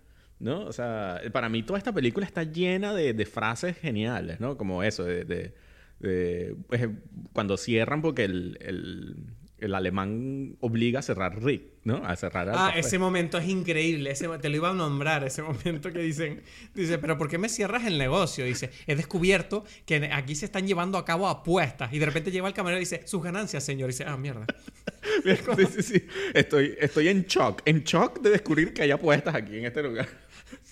¿no? 0.42 0.66
O 0.66 0.74
sea, 0.74 1.22
para 1.32 1.50
mí 1.50 1.64
toda 1.64 1.78
esta 1.78 1.94
película 1.94 2.26
está 2.26 2.44
llena 2.44 2.94
de, 2.94 3.26
frases 3.26 3.78
geniales, 3.78 4.40
¿no? 4.40 4.58
Como 4.58 4.84
eso, 4.84 5.06
de... 5.06 5.54
Pues, 6.02 6.90
cuando 7.32 7.58
cierran 7.58 8.02
porque 8.02 8.24
el, 8.24 9.28
alemán 9.76 10.58
obliga 10.60 11.00
a 11.00 11.02
cerrar 11.04 11.44
Rick, 11.44 11.62
¿no? 11.84 12.04
A 12.04 12.16
cerrar 12.16 12.50
Ah, 12.52 12.74
ese 12.76 12.98
momento 12.98 13.38
es 13.38 13.48
increíble. 13.48 14.10
Ese, 14.10 14.28
te 14.40 14.50
lo 14.50 14.56
iba 14.56 14.72
a 14.72 14.74
nombrar, 14.74 15.24
ese 15.24 15.44
momento 15.44 15.94
que 15.94 16.00
dicen... 16.00 16.42
Dice, 16.74 16.98
pero 16.98 17.20
¿por 17.20 17.30
qué 17.30 17.38
me 17.38 17.48
cierras 17.48 17.86
el 17.86 18.00
negocio? 18.00 18.44
Dice, 18.44 18.72
he 18.88 18.96
descubierto 18.96 19.64
que 19.86 20.10
aquí 20.12 20.34
se 20.34 20.46
están 20.46 20.66
llevando 20.66 20.98
a 20.98 21.06
cabo 21.06 21.28
apuestas. 21.28 21.94
Y 21.94 22.00
de 22.00 22.08
repente 22.08 22.32
lleva 22.32 22.48
el 22.48 22.56
camarero 22.56 22.80
y 22.80 22.86
dice, 22.86 23.06
sus 23.06 23.22
ganancias, 23.22 23.64
señor. 23.64 23.92
Y 23.92 23.94
dice, 23.94 24.06
ah, 24.08 24.18
mierda. 24.18 24.48
sí, 25.24 25.66
sí, 25.76 25.84
sí. 25.84 26.08
Estoy, 26.34 26.76
estoy 26.80 27.10
en 27.10 27.26
shock. 27.26 27.62
En 27.66 27.84
shock 27.84 28.22
de 28.22 28.32
descubrir 28.32 28.74
que 28.74 28.82
hay 28.82 28.90
apuestas 28.90 29.36
aquí 29.36 29.58
en 29.58 29.66
este 29.66 29.84
lugar. 29.84 30.08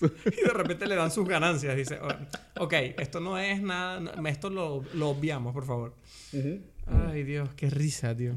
y 0.00 0.44
de 0.44 0.52
repente 0.52 0.86
le 0.86 0.94
dan 0.94 1.10
sus 1.10 1.28
ganancias. 1.28 1.76
Dice, 1.76 1.98
oh, 2.02 2.64
ok, 2.64 2.72
esto 2.98 3.20
no 3.20 3.38
es 3.38 3.62
nada, 3.62 4.12
esto 4.28 4.50
lo, 4.50 4.84
lo, 4.94 5.10
obviamos, 5.10 5.52
por 5.52 5.64
favor. 5.64 5.94
Ay, 6.86 7.24
Dios, 7.24 7.50
qué 7.54 7.70
risa, 7.70 8.16
tío. 8.16 8.34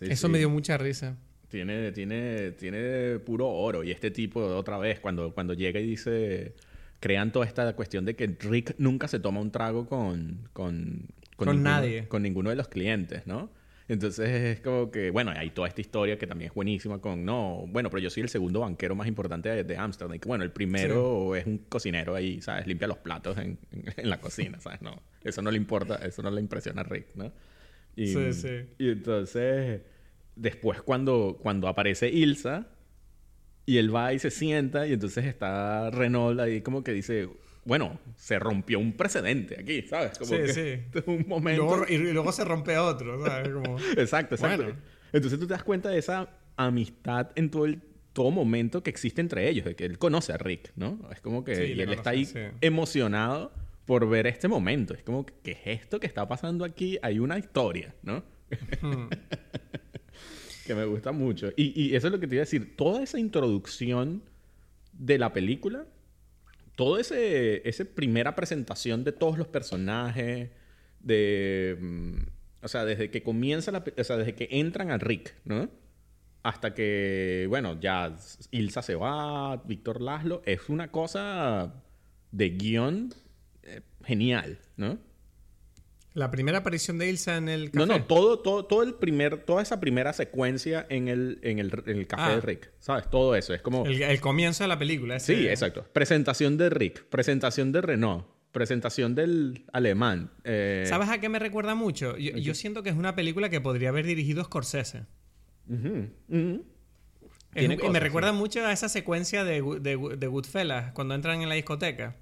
Eso 0.00 0.28
me 0.28 0.38
dio 0.38 0.50
mucha 0.50 0.76
risa. 0.78 1.16
Tiene, 1.48 1.92
tiene, 1.92 2.52
tiene 2.52 3.18
puro 3.20 3.48
oro. 3.48 3.84
Y 3.84 3.90
este 3.90 4.10
tipo, 4.10 4.40
otra 4.40 4.78
vez, 4.78 5.00
cuando, 5.00 5.32
cuando 5.32 5.54
llega 5.54 5.80
y 5.80 5.86
dice, 5.86 6.54
crean 7.00 7.32
toda 7.32 7.46
esta 7.46 7.74
cuestión 7.74 8.04
de 8.04 8.16
que 8.16 8.26
Rick 8.26 8.74
nunca 8.78 9.08
se 9.08 9.20
toma 9.20 9.40
un 9.40 9.50
trago 9.50 9.86
con, 9.86 10.48
con, 10.52 11.06
con, 11.36 11.62
nadie. 11.62 12.08
Con 12.08 12.22
ninguno 12.22 12.50
de 12.50 12.56
los 12.56 12.68
clientes, 12.68 13.26
¿no? 13.26 13.50
Entonces 13.88 14.28
es 14.28 14.60
como 14.60 14.90
que, 14.90 15.10
bueno, 15.10 15.30
hay 15.30 15.50
toda 15.50 15.68
esta 15.68 15.80
historia 15.80 16.18
que 16.18 16.26
también 16.26 16.50
es 16.50 16.54
buenísima 16.54 17.00
con, 17.00 17.24
no, 17.24 17.66
bueno, 17.68 17.88
pero 17.88 18.00
yo 18.00 18.10
soy 18.10 18.24
el 18.24 18.28
segundo 18.28 18.60
banquero 18.60 18.96
más 18.96 19.06
importante 19.06 19.48
de, 19.48 19.64
que, 19.64 20.28
bueno, 20.28 20.42
el 20.42 20.50
primero 20.50 21.36
es 21.36 21.46
un 21.46 21.58
cocinero 21.68 22.16
ahí, 22.16 22.40
¿sabes? 22.40 22.66
Limpia 22.66 22.88
los 22.88 22.98
platos 22.98 23.38
en, 23.38 23.58
en, 23.96 24.10
la 24.10 24.20
cocina, 24.20 24.58
¿sabes? 24.58 24.82
No, 24.82 25.00
eso 25.22 25.40
no 25.40 25.52
le 25.52 25.56
importa, 25.56 25.96
eso 26.04 26.20
no 26.22 26.30
le 26.30 26.40
impresiona 26.40 26.80
a 26.80 26.84
Rick, 26.84 27.14
¿no? 27.14 27.32
Y, 27.94 28.08
sí, 28.08 28.32
sí. 28.32 28.66
Y 28.78 28.90
entonces, 28.90 29.82
después 30.34 30.82
cuando, 30.82 31.38
cuando 31.40 31.68
aparece 31.68 32.08
Ilsa, 32.08 32.66
y 33.66 33.78
él 33.78 33.94
va 33.94 34.12
y 34.12 34.18
se 34.18 34.30
sienta, 34.30 34.86
y 34.86 34.94
entonces 34.94 35.24
está 35.26 35.90
Renault 35.90 36.40
ahí 36.40 36.60
como 36.60 36.82
que 36.82 36.92
dice, 36.92 37.28
bueno, 37.66 37.98
se 38.16 38.38
rompió 38.38 38.78
un 38.78 38.92
precedente 38.92 39.60
aquí, 39.60 39.82
¿sabes? 39.82 40.16
Como 40.18 40.30
sí, 40.30 40.36
que 40.36 40.52
sí. 40.92 41.00
Un 41.06 41.24
momento. 41.26 41.84
Y 41.88 41.98
luego, 41.98 42.30
se 42.30 42.44
rompe 42.44 42.78
otro, 42.78 43.22
¿sabes? 43.24 43.48
exacto, 43.98 44.36
exacto. 44.36 44.72
Entonces 45.12 45.38
tú 45.38 45.46
te 45.46 45.52
das 45.52 45.64
cuenta 45.64 45.90
de 45.90 45.98
esa 45.98 46.30
amistad 46.56 47.30
en 47.34 47.50
todo 47.50 47.66
el 47.66 47.82
todo 48.12 48.30
momento 48.30 48.82
que 48.82 48.88
existe 48.88 49.20
entre 49.20 49.46
ellos, 49.48 49.66
de 49.66 49.76
que 49.76 49.84
él 49.84 49.98
conoce 49.98 50.32
a 50.32 50.38
Rick, 50.38 50.72
¿no? 50.76 50.98
Es 51.12 51.20
como 51.20 51.44
que 51.44 51.74
y 51.74 51.80
él 51.80 51.92
está 51.92 52.10
ahí 52.10 52.26
emocionado 52.62 53.52
por 53.84 54.08
ver 54.08 54.26
este 54.26 54.48
momento. 54.48 54.94
Es 54.94 55.02
como 55.02 55.26
que, 55.26 55.34
¿qué 55.42 55.50
es 55.50 55.82
esto 55.82 56.00
que 56.00 56.06
está 56.06 56.26
pasando 56.26 56.64
aquí? 56.64 56.98
Hay 57.02 57.18
una 57.18 57.36
historia, 57.36 57.94
¿no? 58.02 58.22
Hmm. 58.80 59.08
que 60.66 60.74
me 60.74 60.86
gusta 60.86 61.12
mucho. 61.12 61.52
Y, 61.56 61.78
y 61.78 61.94
eso 61.94 62.06
es 62.06 62.12
lo 62.12 62.18
que 62.18 62.26
te 62.26 62.36
iba 62.36 62.42
a 62.42 62.46
decir. 62.46 62.74
Toda 62.74 63.02
esa 63.02 63.18
introducción 63.18 64.22
de 64.92 65.18
la 65.18 65.34
película 65.34 65.84
todo 66.76 66.98
ese, 66.98 67.68
esa 67.68 67.84
primera 67.84 68.36
presentación 68.36 69.02
de 69.02 69.12
todos 69.12 69.38
los 69.38 69.48
personajes, 69.48 70.50
de, 71.00 71.76
mm, 71.80 72.16
o 72.62 72.68
sea, 72.68 72.84
desde 72.84 73.10
que 73.10 73.22
comienza 73.22 73.72
la, 73.72 73.82
o 73.98 74.04
sea, 74.04 74.16
desde 74.16 74.34
que 74.34 74.48
entran 74.52 74.90
a 74.90 74.98
Rick, 74.98 75.34
¿no? 75.44 75.68
Hasta 76.42 76.74
que, 76.74 77.46
bueno, 77.48 77.80
ya 77.80 78.14
Ilsa 78.52 78.82
se 78.82 78.94
va, 78.94 79.56
Víctor 79.64 80.00
Laszlo, 80.00 80.42
es 80.46 80.68
una 80.68 80.92
cosa 80.92 81.74
de 82.30 82.50
guion 82.50 83.12
eh, 83.62 83.80
genial, 84.04 84.58
¿no? 84.76 84.98
La 86.16 86.30
primera 86.30 86.58
aparición 86.58 86.96
de 86.96 87.10
Ilsa 87.10 87.36
en 87.36 87.50
el 87.50 87.70
café. 87.70 87.76
No, 87.76 87.84
no, 87.84 88.02
todo, 88.04 88.38
todo, 88.38 88.64
todo 88.64 88.82
el 88.82 88.94
primer, 88.94 89.44
toda 89.44 89.62
esa 89.62 89.80
primera 89.80 90.14
secuencia 90.14 90.86
en 90.88 91.08
el, 91.08 91.38
en 91.42 91.58
el, 91.58 91.70
café 92.06 92.30
de 92.30 92.38
ah. 92.38 92.40
Rick. 92.40 92.72
¿Sabes? 92.78 93.10
Todo 93.10 93.36
eso. 93.36 93.52
Es 93.52 93.60
como. 93.60 93.84
El, 93.84 94.18
comienzo 94.22 94.64
de 94.64 94.68
la 94.68 94.78
película. 94.78 95.20
Sí, 95.20 95.46
exacto. 95.46 95.84
Presentación 95.92 96.56
de 96.56 96.70
Rick, 96.70 97.04
presentación 97.10 97.70
de 97.70 97.82
Renault, 97.82 98.24
presentación 98.50 99.14
del 99.14 99.66
alemán. 99.74 100.30
Eh, 100.44 100.86
¿Sabes 100.88 101.10
a 101.10 101.20
qué 101.20 101.28
me 101.28 101.38
recuerda 101.38 101.74
mucho? 101.74 102.16
Yo, 102.16 102.54
siento 102.54 102.82
que 102.82 102.88
es 102.88 102.96
una 102.96 103.14
película 103.14 103.50
que 103.50 103.60
podría 103.60 103.90
haber 103.90 104.06
dirigido 104.06 104.42
Scorsese. 104.42 105.02
me 105.66 106.12
recuerda 108.00 108.32
mucho 108.32 108.64
a 108.64 108.72
esa 108.72 108.88
secuencia 108.88 109.44
de, 109.44 109.60
de, 109.60 110.16
de 110.16 110.26
Goodfellas 110.28 110.92
cuando 110.92 111.14
entran 111.14 111.42
en 111.42 111.50
la 111.50 111.56
discoteca. 111.56 112.16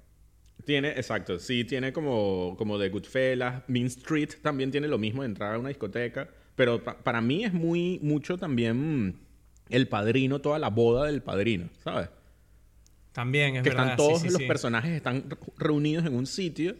Tiene, 0.63 0.89
exacto, 0.89 1.37
sí, 1.37 1.63
tiene 1.63 1.93
como, 1.93 2.55
como 2.57 2.77
de 2.77 2.89
Goodfellas. 2.89 3.63
Mean 3.67 3.87
Street 3.87 4.29
también 4.41 4.71
tiene 4.71 4.87
lo 4.87 4.97
mismo 4.97 5.21
de 5.21 5.27
entrar 5.27 5.55
a 5.55 5.59
una 5.59 5.69
discoteca. 5.69 6.29
Pero 6.55 6.81
para 6.83 7.21
mí 7.21 7.43
es 7.43 7.53
muy, 7.53 7.99
mucho 8.01 8.37
también 8.37 9.19
el 9.69 9.87
padrino, 9.87 10.39
toda 10.39 10.57
la 10.57 10.69
boda 10.69 11.05
del 11.07 11.21
padrino, 11.21 11.69
¿sabes? 11.83 12.09
También, 13.11 13.57
es 13.57 13.63
que 13.63 13.69
verdad. 13.69 13.91
Están 13.91 13.97
todos 13.97 14.23
los 14.23 14.41
personajes 14.43 14.91
están 14.91 15.25
reunidos 15.57 16.05
en 16.05 16.15
un 16.15 16.25
sitio 16.25 16.75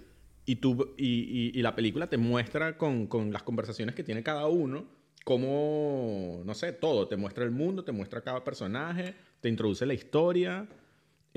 y, 0.45 0.57
tú, 0.57 0.93
y, 0.97 1.51
y, 1.57 1.61
la 1.61 1.75
película 1.75 2.07
te 2.07 2.17
muestra 2.17 2.77
con, 2.77 3.07
con, 3.07 3.31
las 3.31 3.43
conversaciones 3.43 3.95
que 3.95 4.03
tiene 4.03 4.21
cada 4.21 4.45
uno, 4.47 4.85
como, 5.23 6.41
no 6.45 6.53
sé, 6.53 6.71
todo. 6.73 7.07
Te 7.07 7.17
muestra 7.17 7.43
el 7.43 7.51
mundo, 7.51 7.83
te 7.83 7.91
muestra 7.91 8.21
cada 8.21 8.43
personaje, 8.43 9.15
te 9.41 9.49
introduce 9.49 9.85
la 9.85 9.93
historia. 9.93 10.67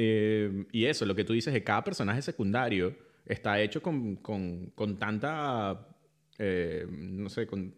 Eh, 0.01 0.65
y 0.71 0.85
eso, 0.85 1.05
lo 1.05 1.15
que 1.17 1.25
tú 1.25 1.33
dices 1.33 1.53
de 1.53 1.65
cada 1.65 1.83
personaje 1.83 2.23
secundario 2.23 2.95
está 3.27 3.61
hecho 3.61 3.83
con, 3.83 4.15
con, 4.17 4.71
con 4.77 4.97
tanta, 4.97 5.89
eh, 6.39 6.87
no 6.89 7.29
sé, 7.29 7.49
con, 7.49 7.75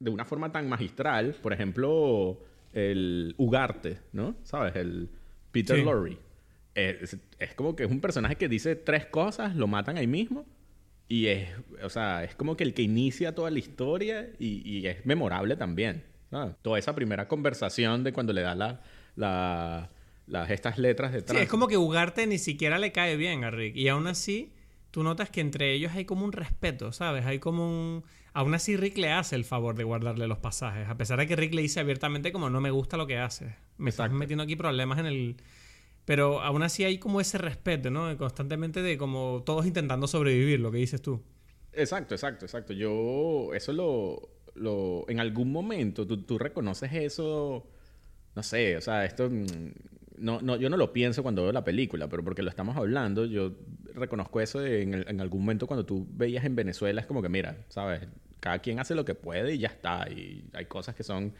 de 0.00 0.10
una 0.10 0.24
forma 0.24 0.50
tan 0.50 0.68
magistral. 0.68 1.36
Por 1.42 1.52
ejemplo, 1.52 2.40
el 2.72 3.34
Ugarte, 3.36 3.98
¿no? 4.12 4.36
¿Sabes? 4.42 4.74
El 4.74 5.10
Peter 5.52 5.78
Lorre. 5.78 6.16
Es, 6.74 7.16
es, 7.38 7.54
como 7.54 7.76
que 7.76 7.84
es 7.84 7.90
un 7.90 8.00
personaje 8.00 8.36
que 8.36 8.48
dice 8.48 8.74
tres 8.74 9.04
cosas, 9.04 9.54
lo 9.54 9.66
matan 9.66 9.98
ahí 9.98 10.06
mismo. 10.06 10.46
Y 11.06 11.26
es, 11.26 11.50
o 11.82 11.90
sea, 11.90 12.24
es 12.24 12.34
como 12.34 12.56
que 12.56 12.64
el 12.64 12.72
que 12.72 12.80
inicia 12.80 13.34
toda 13.34 13.50
la 13.50 13.58
historia 13.58 14.30
y, 14.38 14.66
y 14.68 14.86
es 14.86 15.04
memorable 15.04 15.56
también. 15.56 16.02
Toda 16.62 16.78
esa 16.80 16.94
primera 16.96 17.28
conversación 17.28 18.02
de 18.02 18.12
cuando 18.12 18.32
le 18.32 18.40
da 18.40 18.56
la, 18.56 18.80
la 19.14 19.90
las, 20.26 20.50
estas 20.50 20.78
letras 20.78 21.12
detrás. 21.12 21.36
Sí, 21.36 21.42
es 21.44 21.48
como 21.48 21.68
que 21.68 21.76
Ugarte 21.76 22.26
ni 22.26 22.38
siquiera 22.38 22.78
le 22.78 22.92
cae 22.92 23.16
bien 23.16 23.44
a 23.44 23.50
Rick. 23.50 23.76
Y 23.76 23.88
aún 23.88 24.06
así, 24.06 24.52
tú 24.90 25.02
notas 25.02 25.30
que 25.30 25.40
entre 25.40 25.72
ellos 25.72 25.92
hay 25.94 26.04
como 26.04 26.24
un 26.24 26.32
respeto, 26.32 26.92
¿sabes? 26.92 27.26
Hay 27.26 27.38
como 27.38 27.68
un... 27.68 28.04
Aún 28.32 28.54
así 28.54 28.76
Rick 28.76 28.98
le 28.98 29.12
hace 29.12 29.36
el 29.36 29.44
favor 29.44 29.76
de 29.76 29.84
guardarle 29.84 30.26
los 30.26 30.38
pasajes. 30.38 30.88
A 30.88 30.96
pesar 30.96 31.18
de 31.18 31.26
que 31.26 31.36
Rick 31.36 31.54
le 31.54 31.62
dice 31.62 31.78
abiertamente 31.78 32.32
como 32.32 32.50
no 32.50 32.60
me 32.60 32.70
gusta 32.70 32.96
lo 32.96 33.06
que 33.06 33.18
hace. 33.18 33.54
Me 33.78 33.90
estás 33.90 34.10
metiendo 34.10 34.42
aquí 34.42 34.56
problemas 34.56 34.98
en 34.98 35.06
el... 35.06 35.36
Pero 36.04 36.42
aún 36.42 36.62
así 36.62 36.84
hay 36.84 36.98
como 36.98 37.20
ese 37.20 37.38
respeto, 37.38 37.90
¿no? 37.90 38.16
Constantemente 38.18 38.82
de 38.82 38.98
como 38.98 39.42
todos 39.46 39.66
intentando 39.66 40.06
sobrevivir, 40.06 40.60
lo 40.60 40.70
que 40.70 40.78
dices 40.78 41.00
tú. 41.00 41.22
Exacto, 41.72 42.14
exacto, 42.14 42.44
exacto. 42.44 42.72
Yo 42.72 43.54
eso 43.54 43.72
lo... 43.72 44.28
lo 44.54 45.04
en 45.08 45.20
algún 45.20 45.52
momento 45.52 46.06
tú, 46.06 46.22
tú 46.22 46.38
reconoces 46.38 46.92
eso... 46.92 47.68
No 48.34 48.42
sé, 48.42 48.76
o 48.76 48.80
sea, 48.80 49.04
esto 49.04 49.30
mm, 49.30 49.44
no, 50.24 50.40
no, 50.40 50.56
yo 50.56 50.70
no 50.70 50.78
lo 50.78 50.90
pienso 50.94 51.22
cuando 51.22 51.42
veo 51.42 51.52
la 51.52 51.64
película, 51.64 52.08
pero 52.08 52.24
porque 52.24 52.42
lo 52.42 52.48
estamos 52.48 52.78
hablando, 52.78 53.26
yo 53.26 53.52
reconozco 53.92 54.40
eso 54.40 54.64
en, 54.64 54.94
en, 54.94 55.20
algún 55.20 55.42
momento 55.42 55.66
cuando 55.66 55.84
tú 55.84 56.06
veías 56.10 56.46
en 56.46 56.56
Venezuela, 56.56 56.98
es 56.98 57.06
como 57.06 57.20
que, 57.20 57.28
mira, 57.28 57.58
¿sabes? 57.68 58.08
Cada 58.40 58.60
quien 58.60 58.78
hace 58.78 58.94
lo 58.94 59.04
que 59.04 59.14
puede 59.14 59.54
y 59.54 59.58
ya 59.58 59.68
está. 59.68 60.08
Y 60.10 60.48
hay 60.54 60.64
cosas 60.64 60.94
que 60.94 61.02
son, 61.02 61.34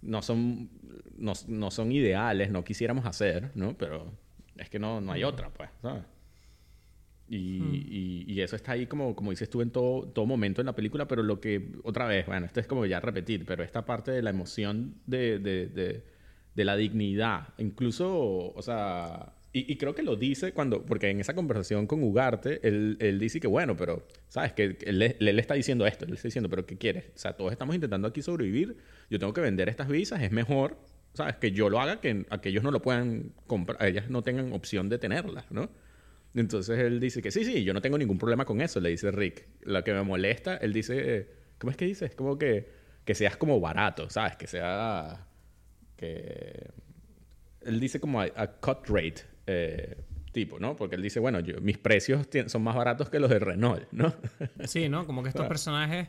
no 0.00 0.22
son, 0.22 0.70
no, 1.18 1.34
no 1.48 1.70
son 1.70 1.92
ideales, 1.92 2.50
no 2.50 2.64
quisiéramos 2.64 3.04
hacer, 3.04 3.50
¿no? 3.54 3.76
Pero 3.76 4.10
es 4.56 4.70
que 4.70 4.78
no, 4.78 5.02
no 5.02 5.12
hay 5.12 5.22
otra, 5.22 5.50
pues, 5.50 5.68
¿sabes? 5.82 6.04
Y, 7.28 7.60
hmm. 7.60 7.74
y, 7.74 8.24
y, 8.26 8.40
eso 8.40 8.56
está 8.56 8.72
ahí 8.72 8.86
como, 8.86 9.14
como 9.14 9.32
dices 9.32 9.50
tú 9.50 9.60
en 9.60 9.70
todo, 9.70 10.08
todo 10.08 10.24
momento 10.24 10.62
en 10.62 10.66
la 10.66 10.74
película, 10.74 11.06
pero 11.06 11.22
lo 11.22 11.40
que, 11.40 11.72
otra 11.84 12.06
vez, 12.06 12.24
bueno, 12.24 12.46
esto 12.46 12.58
es 12.58 12.66
como 12.66 12.86
ya 12.86 13.00
repetir, 13.00 13.44
pero 13.44 13.62
esta 13.62 13.84
parte 13.84 14.10
de 14.10 14.22
la 14.22 14.30
emoción 14.30 14.94
de, 15.06 15.38
de, 15.38 15.66
de 15.66 16.19
de 16.54 16.64
la 16.64 16.76
dignidad. 16.76 17.48
Incluso, 17.58 18.52
o 18.52 18.62
sea, 18.62 19.32
y, 19.52 19.76
creo 19.76 19.96
que 19.96 20.04
lo 20.04 20.14
dice 20.14 20.52
cuando, 20.52 20.84
porque 20.84 21.10
en 21.10 21.18
esa 21.18 21.34
conversación 21.34 21.88
con 21.88 22.04
Ugarte, 22.04 22.60
él, 22.66 22.96
él 23.00 23.18
dice 23.18 23.40
que 23.40 23.48
bueno, 23.48 23.76
pero, 23.76 24.06
¿sabes? 24.28 24.52
Que 24.52 24.76
él, 24.82 25.16
le 25.18 25.40
está 25.40 25.54
diciendo 25.54 25.86
esto, 25.86 26.04
él 26.04 26.12
está 26.12 26.28
diciendo, 26.28 26.48
pero 26.48 26.66
¿qué 26.66 26.78
quieres? 26.78 27.06
O 27.16 27.18
sea, 27.18 27.32
todos 27.32 27.50
estamos 27.50 27.74
intentando 27.74 28.06
aquí 28.06 28.22
sobrevivir, 28.22 28.76
yo 29.10 29.18
tengo 29.18 29.32
que 29.32 29.40
vender 29.40 29.68
estas 29.68 29.88
visas, 29.88 30.22
es 30.22 30.30
mejor, 30.30 30.76
¿sabes? 31.14 31.34
Que 31.36 31.50
yo 31.50 31.68
lo 31.68 31.80
haga, 31.80 32.00
que, 32.00 32.26
a 32.30 32.40
que 32.40 32.50
ellos 32.50 32.62
no 32.62 32.70
lo 32.70 32.80
puedan 32.80 33.32
comprar, 33.48 33.84
ellas 33.84 34.08
no 34.08 34.22
tengan 34.22 34.52
opción 34.52 34.88
de 34.88 34.98
tenerlas, 34.98 35.50
¿no? 35.50 35.68
Entonces 36.32 36.78
él 36.78 37.00
dice 37.00 37.20
que 37.20 37.32
sí, 37.32 37.44
sí, 37.44 37.64
yo 37.64 37.74
no 37.74 37.82
tengo 37.82 37.98
ningún 37.98 38.18
problema 38.18 38.44
con 38.44 38.60
eso, 38.60 38.78
le 38.78 38.90
dice 38.90 39.10
Rick. 39.10 39.48
Lo 39.62 39.82
que 39.82 39.92
me 39.92 40.04
molesta, 40.04 40.58
él 40.58 40.72
dice, 40.72 41.26
¿cómo 41.58 41.72
es 41.72 41.76
que 41.76 41.86
dice? 41.86 42.06
Es 42.06 42.14
como 42.14 42.38
que, 42.38 42.68
que 43.04 43.16
seas 43.16 43.36
como 43.36 43.58
barato, 43.58 44.08
¿sabes? 44.10 44.36
Que 44.36 44.46
sea 44.46 45.26
que 46.00 46.70
él 47.60 47.78
dice 47.78 48.00
como 48.00 48.22
a, 48.22 48.46
cut 48.60 48.88
rate 48.88 49.22
eh, 49.46 49.98
tipo, 50.32 50.58
¿no? 50.58 50.74
Porque 50.74 50.96
él 50.96 51.02
dice, 51.02 51.20
bueno, 51.20 51.40
yo, 51.40 51.60
mis 51.60 51.76
precios 51.76 52.26
son 52.46 52.62
más 52.62 52.74
baratos 52.74 53.10
que 53.10 53.20
los 53.20 53.28
de 53.28 53.38
Renault, 53.38 53.86
¿no? 53.92 54.14
sí, 54.64 54.88
¿no? 54.88 55.06
Como 55.06 55.22
que 55.22 55.28
estos 55.28 55.46
personajes 55.46 56.08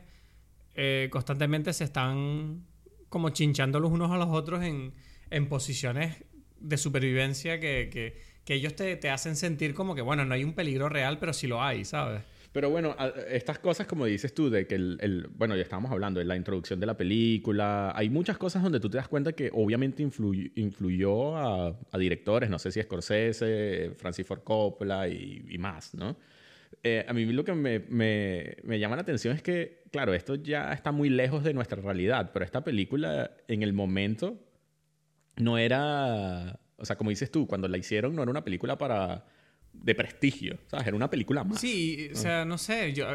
eh, 0.74 1.08
constantemente 1.10 1.74
se 1.74 1.84
están 1.84 2.64
como 3.10 3.28
chinchando 3.30 3.80
los 3.80 3.92
unos 3.92 4.10
a 4.10 4.16
los 4.16 4.28
otros 4.28 4.62
en, 4.62 4.94
en 5.30 5.48
posiciones 5.48 6.24
de 6.58 6.78
supervivencia 6.78 7.60
que, 7.60 7.90
que, 7.92 8.18
que 8.46 8.54
ellos 8.54 8.74
te, 8.74 8.96
te, 8.96 9.10
hacen 9.10 9.36
sentir 9.36 9.74
como 9.74 9.94
que, 9.94 10.00
bueno, 10.00 10.24
no 10.24 10.32
hay 10.32 10.44
un 10.44 10.54
peligro 10.54 10.88
real, 10.88 11.18
pero 11.18 11.34
sí 11.34 11.46
lo 11.46 11.62
hay, 11.62 11.84
¿sabes? 11.84 12.22
Pero 12.52 12.68
bueno, 12.68 12.94
estas 13.28 13.58
cosas, 13.58 13.86
como 13.86 14.04
dices 14.04 14.34
tú, 14.34 14.50
de 14.50 14.66
que 14.66 14.74
el, 14.74 15.28
bueno, 15.34 15.56
ya 15.56 15.62
estábamos 15.62 15.90
hablando 15.90 16.20
de 16.20 16.26
la 16.26 16.36
introducción 16.36 16.78
de 16.80 16.86
la 16.86 16.96
película, 16.96 17.92
hay 17.96 18.10
muchas 18.10 18.36
cosas 18.36 18.62
donde 18.62 18.78
tú 18.78 18.90
te 18.90 18.98
das 18.98 19.08
cuenta 19.08 19.32
que 19.32 19.50
obviamente 19.52 20.02
influyó, 20.02 20.50
influyó 20.56 21.36
a, 21.36 21.74
directores, 21.98 22.50
no 22.50 22.58
sé 22.58 22.70
si 22.70 22.82
Scorsese, 22.82 23.92
Francis 23.96 24.26
Ford 24.26 24.42
Coppola 24.44 25.08
y, 25.08 25.46
y 25.48 25.56
más, 25.56 25.94
¿no? 25.94 26.16
Eh, 26.82 27.04
a 27.06 27.12
mí 27.12 27.24
lo 27.26 27.44
que 27.44 27.54
me, 27.54 27.78
me, 27.78 28.78
llama 28.78 28.96
la 28.96 29.02
atención 29.02 29.34
es 29.36 29.42
que, 29.42 29.84
claro, 29.90 30.14
esto 30.14 30.34
ya 30.34 30.72
está 30.72 30.90
muy 30.90 31.08
lejos 31.10 31.44
de 31.44 31.54
nuestra 31.54 31.80
realidad, 31.80 32.30
pero 32.32 32.44
esta 32.44 32.64
película 32.64 33.30
en 33.48 33.62
el 33.62 33.72
momento 33.72 34.38
no 35.36 35.58
era, 35.58 36.58
o 36.76 36.84
sea, 36.84 36.96
como 36.96 37.10
dices 37.10 37.30
tú, 37.30 37.46
cuando 37.46 37.68
la 37.68 37.78
hicieron 37.78 38.16
no 38.16 38.22
era 38.22 38.30
una 38.30 38.44
película 38.44 38.78
para 38.78 39.24
de 39.72 39.94
prestigio, 39.94 40.58
¿sabes? 40.66 40.86
Era 40.86 40.96
una 40.96 41.10
película 41.10 41.44
más. 41.44 41.60
Sí, 41.60 42.10
o 42.12 42.16
sea, 42.16 42.44
no 42.44 42.58
sé, 42.58 42.92
yo, 42.92 43.06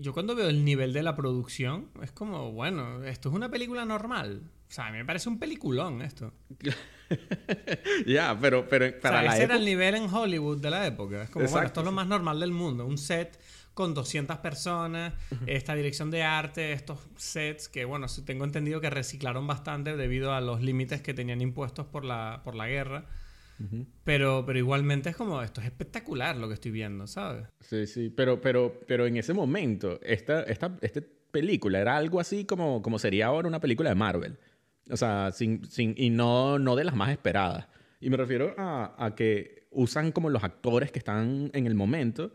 yo 0.00 0.12
cuando 0.12 0.34
veo 0.34 0.48
el 0.48 0.64
nivel 0.64 0.92
de 0.92 1.02
la 1.02 1.16
producción, 1.16 1.90
es 2.02 2.12
como, 2.12 2.52
bueno, 2.52 3.02
esto 3.04 3.28
es 3.28 3.34
una 3.34 3.50
película 3.50 3.84
normal. 3.84 4.42
O 4.68 4.72
sea, 4.72 4.86
a 4.86 4.90
mí 4.90 4.98
me 4.98 5.04
parece 5.04 5.28
un 5.28 5.38
peliculón 5.38 6.02
esto. 6.02 6.32
ya, 8.06 8.36
pero, 8.40 8.68
pero 8.68 8.98
para 9.00 9.20
o 9.20 9.22
sea, 9.22 9.34
ese 9.34 9.44
era 9.44 9.56
el 9.56 9.64
nivel 9.64 9.94
en 9.94 10.12
Hollywood 10.12 10.60
de 10.60 10.70
la 10.70 10.86
época. 10.86 11.22
Es 11.22 11.30
como, 11.30 11.46
bueno, 11.46 11.66
esto 11.66 11.80
es 11.80 11.86
lo 11.86 11.92
más 11.92 12.06
normal 12.06 12.40
del 12.40 12.52
mundo. 12.52 12.86
Un 12.86 12.98
set 12.98 13.38
con 13.74 13.92
200 13.92 14.38
personas, 14.38 15.14
esta 15.46 15.74
dirección 15.74 16.10
de 16.10 16.22
arte, 16.22 16.72
estos 16.72 16.98
sets 17.16 17.68
que, 17.68 17.84
bueno, 17.84 18.06
tengo 18.24 18.44
entendido 18.44 18.80
que 18.80 18.88
reciclaron 18.88 19.46
bastante 19.46 19.96
debido 19.96 20.32
a 20.32 20.40
los 20.40 20.62
límites 20.62 21.02
que 21.02 21.12
tenían 21.12 21.40
impuestos 21.40 21.86
por 21.86 22.04
la, 22.04 22.40
por 22.44 22.54
la 22.54 22.68
guerra. 22.68 23.06
Pero, 24.04 24.44
pero 24.46 24.58
igualmente 24.58 25.10
es 25.10 25.16
como, 25.16 25.42
esto 25.42 25.60
es 25.60 25.66
espectacular 25.66 26.36
lo 26.36 26.48
que 26.48 26.54
estoy 26.54 26.70
viendo, 26.70 27.06
¿sabes? 27.06 27.46
Sí, 27.60 27.86
sí, 27.86 28.10
pero, 28.10 28.40
pero, 28.40 28.80
pero 28.86 29.06
en 29.06 29.16
ese 29.16 29.32
momento, 29.32 30.00
esta, 30.02 30.42
esta, 30.42 30.76
esta 30.80 31.00
película 31.30 31.80
era 31.80 31.96
algo 31.96 32.20
así 32.20 32.44
como, 32.44 32.82
como 32.82 32.98
sería 32.98 33.26
ahora 33.26 33.48
una 33.48 33.60
película 33.60 33.90
de 33.90 33.94
Marvel. 33.96 34.38
O 34.90 34.96
sea, 34.96 35.32
sin, 35.32 35.64
sin, 35.64 35.94
y 35.96 36.10
no, 36.10 36.58
no 36.58 36.76
de 36.76 36.84
las 36.84 36.94
más 36.94 37.10
esperadas. 37.10 37.68
Y 38.00 38.10
me 38.10 38.16
refiero 38.16 38.54
a, 38.58 38.94
a 38.98 39.14
que 39.14 39.66
usan 39.70 40.12
como 40.12 40.30
los 40.30 40.44
actores 40.44 40.92
que 40.92 40.98
están 40.98 41.50
en 41.54 41.66
el 41.66 41.74
momento 41.74 42.32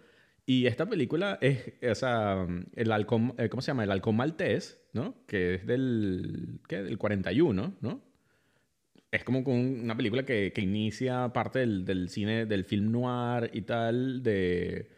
y 0.49 0.65
esta 0.65 0.88
película 0.88 1.38
es, 1.41 1.74
o 1.88 1.93
sea, 1.93 2.47
el 2.74 2.91
halcón, 2.91 3.36
eh, 3.38 3.49
¿cómo 3.49 3.61
se 3.61 3.67
llama? 3.67 3.84
El 3.84 3.91
halcón 3.91 4.15
maltés, 4.15 4.82
¿no? 4.93 5.24
Que 5.28 5.53
es 5.53 5.67
del, 5.67 6.59
¿qué? 6.67 6.82
Del 6.82 6.97
41, 6.97 7.78
¿no? 7.80 8.01
Es 9.12 9.24
como 9.24 9.39
una 9.39 9.97
película 9.97 10.24
que, 10.24 10.51
que 10.53 10.62
inicia 10.62 11.30
parte 11.34 11.60
del, 11.60 11.84
del, 11.86 12.10
cine, 12.10 12.45
del 12.45 12.64
film 12.64 12.91
noir 12.91 13.49
y 13.53 13.62
tal, 13.62 14.22
de, 14.22 14.89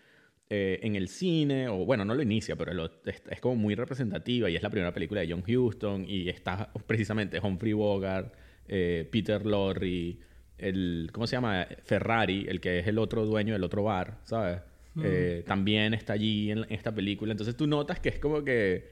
eh, 0.49 0.79
en 0.83 0.97
el 0.97 1.07
cine, 1.07 1.69
o 1.69 1.85
bueno, 1.85 2.03
no 2.03 2.13
lo 2.13 2.21
inicia, 2.21 2.57
pero 2.57 2.91
es, 3.05 3.23
es, 3.29 3.39
como 3.39 3.55
muy 3.55 3.73
representativa 3.73 4.49
y 4.49 4.57
es 4.57 4.61
la 4.61 4.69
primera 4.69 4.93
película 4.93 5.21
de 5.21 5.31
John 5.31 5.45
Huston 5.47 6.03
y 6.05 6.27
está 6.27 6.73
precisamente 6.85 7.39
Humphrey 7.39 7.71
Bogart, 7.71 8.33
eh, 8.67 9.07
Peter 9.09 9.45
Lorre, 9.45 10.17
el, 10.57 11.09
¿cómo 11.13 11.25
se 11.25 11.37
llama? 11.37 11.65
Ferrari, 11.85 12.47
el 12.49 12.59
que 12.59 12.79
es 12.79 12.87
el 12.87 12.97
otro 12.97 13.25
dueño 13.25 13.53
del 13.53 13.63
otro 13.63 13.83
bar, 13.83 14.19
¿sabes? 14.23 14.59
Eh, 15.01 15.43
también 15.47 15.93
está 15.93 16.11
allí 16.11 16.51
en, 16.51 16.65
esta 16.69 16.93
película. 16.93 17.31
Entonces 17.31 17.55
tú 17.55 17.65
notas 17.65 18.01
que 18.01 18.09
es 18.09 18.19
como 18.19 18.43
que 18.43 18.89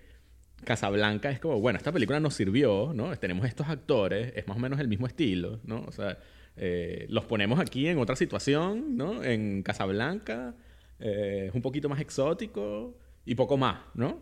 Casablanca 0.64 1.32
es 1.32 1.40
como, 1.40 1.60
bueno, 1.60 1.78
esta 1.78 1.92
película 1.92 2.20
nos 2.20 2.34
sirvió, 2.34 2.92
¿no? 2.94 3.16
Tenemos 3.18 3.46
estos 3.46 3.68
actores, 3.68 4.34
es 4.36 4.48
más 4.48 4.58
o 4.58 4.60
menos 4.60 4.80
el 4.80 4.88
mismo 4.88 5.08
estilo, 5.08 5.60
¿no? 5.64 5.84
O 5.88 5.92
sea, 5.92 6.18
eh, 6.58 7.06
los 7.10 7.26
ponemos 7.26 7.60
aquí 7.60 7.88
en 7.88 7.98
otra 7.98 8.16
situación, 8.16 8.98
¿no? 8.98 9.24
En 9.24 9.64
Casablanca, 9.64 10.56
eh, 11.00 11.46
es 11.48 11.56
un 11.56 11.62
poquito 11.62 11.90
más 11.90 12.00
exótico 12.00 12.98
y 13.26 13.36
poco 13.36 13.58
más, 13.58 13.82
¿no? 13.94 14.22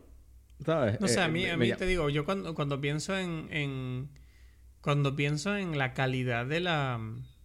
¿Sabes? 0.64 1.00
No 1.00 1.08
sé, 1.08 1.20
a 1.22 1.28
mí, 1.28 1.46
a 1.46 1.58
mí 1.58 1.72
te 1.74 1.86
digo, 1.86 2.10
yo 2.10 2.26
cuando, 2.26 2.56
cuando 2.56 2.82
pienso 2.82 3.18
en, 3.18 3.48
en, 3.52 4.10
Cuando 4.82 5.16
pienso 5.16 5.56
en 5.56 5.78
la 5.78 5.94
calidad 5.94 6.46
de 6.46 6.60
la, 6.60 7.00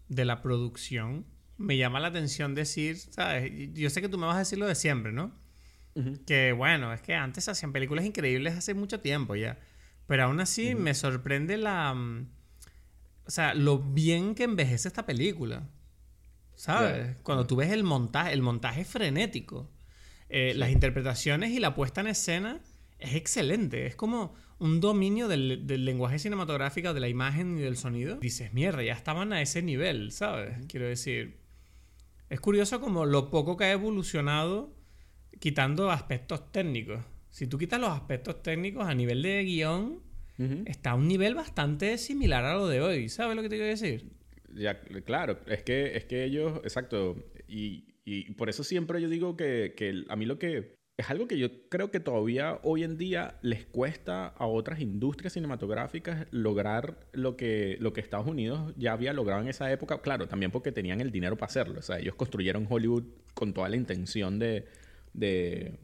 de 0.08 0.24
la 0.24 0.42
producción, 0.42 1.26
me 1.58 1.76
llama 1.76 2.00
la 2.00 2.08
atención 2.08 2.54
decir, 2.54 2.96
¿sabes? 2.96 3.50
Yo 3.74 3.90
sé 3.90 4.00
que 4.00 4.08
tú 4.08 4.18
me 4.18 4.26
vas 4.26 4.36
a 4.36 4.40
decir 4.40 4.58
lo 4.58 4.66
de 4.66 4.74
siempre, 4.74 5.12
¿no? 5.12 5.41
Que 6.26 6.52
bueno, 6.52 6.92
es 6.92 7.02
que 7.02 7.14
antes 7.14 7.48
hacían 7.48 7.72
películas 7.72 8.04
increíbles 8.04 8.56
hace 8.56 8.74
mucho 8.74 9.00
tiempo 9.00 9.34
ya. 9.36 9.58
Pero 10.06 10.24
aún 10.24 10.40
así 10.40 10.74
me 10.74 10.94
sorprende 10.94 11.56
la... 11.56 11.94
Mm, 11.94 12.28
o 13.24 13.30
sea, 13.30 13.54
lo 13.54 13.78
bien 13.78 14.34
que 14.34 14.44
envejece 14.44 14.88
esta 14.88 15.06
película. 15.06 15.68
¿Sabes? 16.54 17.16
Cuando 17.22 17.46
tú 17.46 17.56
ves 17.56 17.70
el 17.72 17.82
montaje, 17.84 18.32
el 18.32 18.42
montaje 18.42 18.84
frenético. 18.84 19.70
Eh, 20.28 20.54
las 20.56 20.70
interpretaciones 20.70 21.50
y 21.50 21.60
la 21.60 21.74
puesta 21.74 22.00
en 22.00 22.08
escena 22.08 22.60
es 22.98 23.14
excelente. 23.14 23.86
Es 23.86 23.96
como 23.96 24.34
un 24.58 24.80
dominio 24.80 25.28
del, 25.28 25.66
del, 25.66 25.84
lenguaje 25.84 26.18
cinematográfico, 26.18 26.94
de 26.94 27.00
la 27.00 27.08
imagen 27.08 27.58
y 27.58 27.62
del 27.62 27.76
sonido. 27.76 28.16
Dices, 28.16 28.52
mierda, 28.52 28.82
ya 28.82 28.92
estaban 28.92 29.32
a 29.32 29.42
ese 29.42 29.60
nivel, 29.60 30.12
¿sabes? 30.12 30.56
Quiero 30.68 30.86
decir, 30.86 31.38
es 32.30 32.40
curioso 32.40 32.80
como 32.80 33.04
lo 33.04 33.30
poco 33.30 33.56
que 33.56 33.64
ha 33.64 33.72
evolucionado 33.72 34.74
quitando 35.38 35.90
aspectos 35.90 36.50
técnicos. 36.52 37.04
Si 37.30 37.46
tú 37.46 37.58
quitas 37.58 37.80
los 37.80 37.90
aspectos 37.90 38.42
técnicos 38.42 38.86
a 38.86 38.94
nivel 38.94 39.22
de 39.22 39.42
guion, 39.44 40.00
está 40.66 40.90
a 40.90 40.94
un 40.96 41.06
nivel 41.06 41.34
bastante 41.34 41.96
similar 41.98 42.44
a 42.44 42.54
lo 42.54 42.66
de 42.66 42.80
hoy. 42.80 43.08
¿Sabes 43.08 43.36
lo 43.36 43.42
que 43.42 43.48
te 43.48 43.56
quiero 43.56 43.70
decir? 43.70 44.10
Ya, 44.54 44.80
claro, 45.04 45.38
es 45.46 45.62
que, 45.62 45.96
es 45.96 46.04
que 46.04 46.24
ellos, 46.24 46.60
exacto, 46.64 47.16
y, 47.46 47.94
y 48.04 48.32
por 48.32 48.50
eso 48.50 48.64
siempre 48.64 49.00
yo 49.00 49.08
digo 49.08 49.36
que, 49.36 49.74
que 49.76 50.04
a 50.08 50.16
mí 50.16 50.26
lo 50.26 50.38
que 50.38 50.74
es 50.96 51.10
algo 51.10 51.26
que 51.26 51.38
yo 51.38 51.48
creo 51.68 51.90
que 51.90 52.00
todavía 52.00 52.60
hoy 52.62 52.84
en 52.84 52.98
día 52.98 53.38
les 53.42 53.64
cuesta 53.64 54.26
a 54.26 54.46
otras 54.46 54.80
industrias 54.80 55.32
cinematográficas 55.32 56.26
lograr 56.30 57.08
lo 57.12 57.36
que, 57.36 57.76
lo 57.80 57.92
que 57.92 58.00
Estados 58.00 58.26
Unidos 58.26 58.74
ya 58.76 58.92
había 58.92 59.12
logrado 59.12 59.40
en 59.40 59.48
esa 59.48 59.72
época. 59.72 60.02
Claro, 60.02 60.28
también 60.28 60.50
porque 60.50 60.70
tenían 60.70 61.00
el 61.00 61.10
dinero 61.10 61.36
para 61.36 61.48
hacerlo. 61.48 61.78
O 61.78 61.82
sea, 61.82 61.98
ellos 61.98 62.14
construyeron 62.14 62.66
Hollywood 62.68 63.04
con 63.34 63.54
toda 63.54 63.68
la 63.68 63.76
intención 63.76 64.38
de, 64.38 64.66
de, 65.12 65.78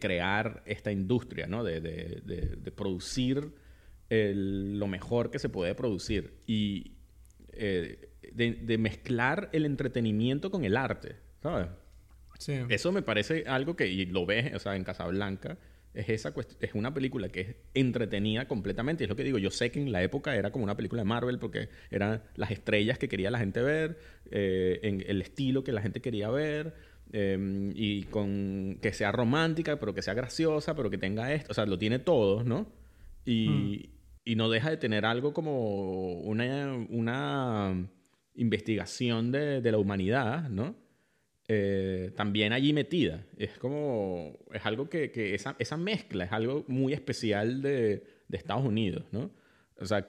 crear 0.00 0.62
esta 0.66 0.92
industria, 0.92 1.46
¿no? 1.46 1.64
De, 1.64 1.80
de 1.80 2.72
producir 2.72 3.52
lo 4.10 4.86
mejor 4.86 5.30
que 5.30 5.38
se 5.38 5.48
puede 5.48 5.74
producir. 5.74 6.34
Y 6.46 6.92
eh, 7.52 8.08
de 8.32 8.78
mezclar 8.78 9.50
el 9.52 9.66
entretenimiento 9.66 10.50
con 10.50 10.64
el 10.64 10.76
arte, 10.76 11.16
¿sabes? 11.42 11.68
Eso 12.68 12.92
me 12.92 13.02
parece 13.02 13.44
algo 13.46 13.76
que, 13.76 13.86
y 13.86 14.06
lo 14.06 14.26
ves, 14.26 14.54
o 14.54 14.58
sea, 14.58 14.74
en 14.74 14.84
Casablanca, 14.84 15.58
es 15.94 16.08
esa 16.08 16.32
es 16.60 16.74
una 16.74 16.94
película 16.94 17.28
que 17.28 17.40
es 17.40 17.56
entretenida 17.74 18.48
completamente. 18.48 19.04
Es 19.04 19.10
lo 19.10 19.16
que 19.16 19.24
digo, 19.24 19.38
yo 19.38 19.50
sé 19.50 19.70
que 19.70 19.80
en 19.80 19.92
la 19.92 20.02
época 20.02 20.34
era 20.34 20.50
como 20.50 20.64
una 20.64 20.76
película 20.76 21.02
de 21.02 21.04
Marvel 21.08 21.38
porque 21.38 21.68
eran 21.90 22.22
las 22.36 22.50
estrellas 22.50 22.98
que 22.98 23.08
quería 23.08 23.30
la 23.30 23.38
gente 23.38 23.60
ver, 23.60 23.98
eh, 24.30 24.80
en 24.82 25.04
el 25.06 25.20
estilo 25.20 25.62
que 25.62 25.72
la 25.72 25.82
gente 25.82 26.00
quería 26.00 26.30
ver, 26.30 26.74
em, 27.12 27.72
y 27.74 28.04
con 28.04 28.78
que 28.80 28.92
sea 28.92 29.12
romántica, 29.12 29.78
pero 29.78 29.94
que 29.94 30.02
sea 30.02 30.14
graciosa, 30.14 30.74
pero 30.74 30.90
que 30.90 30.98
tenga 30.98 31.32
esto, 31.32 31.52
o 31.52 31.54
sea, 31.54 31.66
lo 31.66 31.78
tiene 31.78 31.98
todo, 31.98 32.44
¿no? 32.44 32.66
Y, 33.24 33.48
mm. 33.48 33.90
y 34.24 34.36
no 34.36 34.50
deja 34.50 34.70
de 34.70 34.76
tener 34.76 35.04
algo 35.04 35.32
como 35.32 36.20
una, 36.20 36.74
una 36.88 37.88
investigación 38.34 39.32
de, 39.32 39.60
de 39.60 39.72
la 39.72 39.78
humanidad, 39.78 40.48
¿no? 40.48 40.74
Eh, 41.48 42.12
también 42.16 42.52
allí 42.52 42.72
metida. 42.72 43.26
Es 43.36 43.58
como, 43.58 44.38
es 44.52 44.64
algo 44.64 44.88
que, 44.88 45.10
que 45.10 45.34
esa, 45.34 45.56
esa, 45.58 45.76
mezcla 45.76 46.24
es 46.24 46.32
algo 46.32 46.64
muy 46.68 46.92
especial 46.92 47.60
de, 47.60 48.04
de, 48.28 48.36
Estados 48.36 48.64
Unidos, 48.64 49.04
¿no? 49.10 49.30
O 49.78 49.84
sea, 49.84 50.08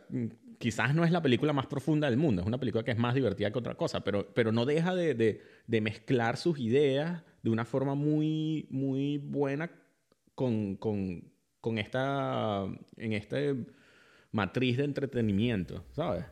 quizás 0.60 0.93
no 0.93 1.04
es 1.04 1.12
la 1.12 1.22
película 1.22 1.51
más 1.51 1.66
profunda 1.66 2.10
del 2.10 2.18
mundo, 2.18 2.41
es 2.41 2.47
una 2.47 2.60
película 2.60 2.84
que 2.84 2.91
es 2.91 2.97
más 2.97 3.16
divertida 3.16 3.51
que 3.51 3.60
otra 3.60 3.76
cosa, 3.76 4.04
pero, 4.04 4.32
pero 4.34 4.51
no 4.51 4.66
deja 4.66 4.93
de, 4.93 5.16
de, 5.16 5.41
de 5.68 5.82
mezclar 5.82 6.38
sus 6.38 6.59
ideas 6.59 7.24
de 7.41 7.49
una 7.49 7.66
forma 7.66 7.95
muy, 7.95 8.68
muy 8.70 9.18
buena 9.18 9.70
con, 10.36 10.76
con, 10.78 11.32
con 11.61 11.78
esta, 11.78 12.66
en 12.97 13.14
este 13.14 13.55
matriz 14.32 14.78
de 14.78 14.86
entretenimiento, 14.86 15.86
¿sabes? 15.91 16.26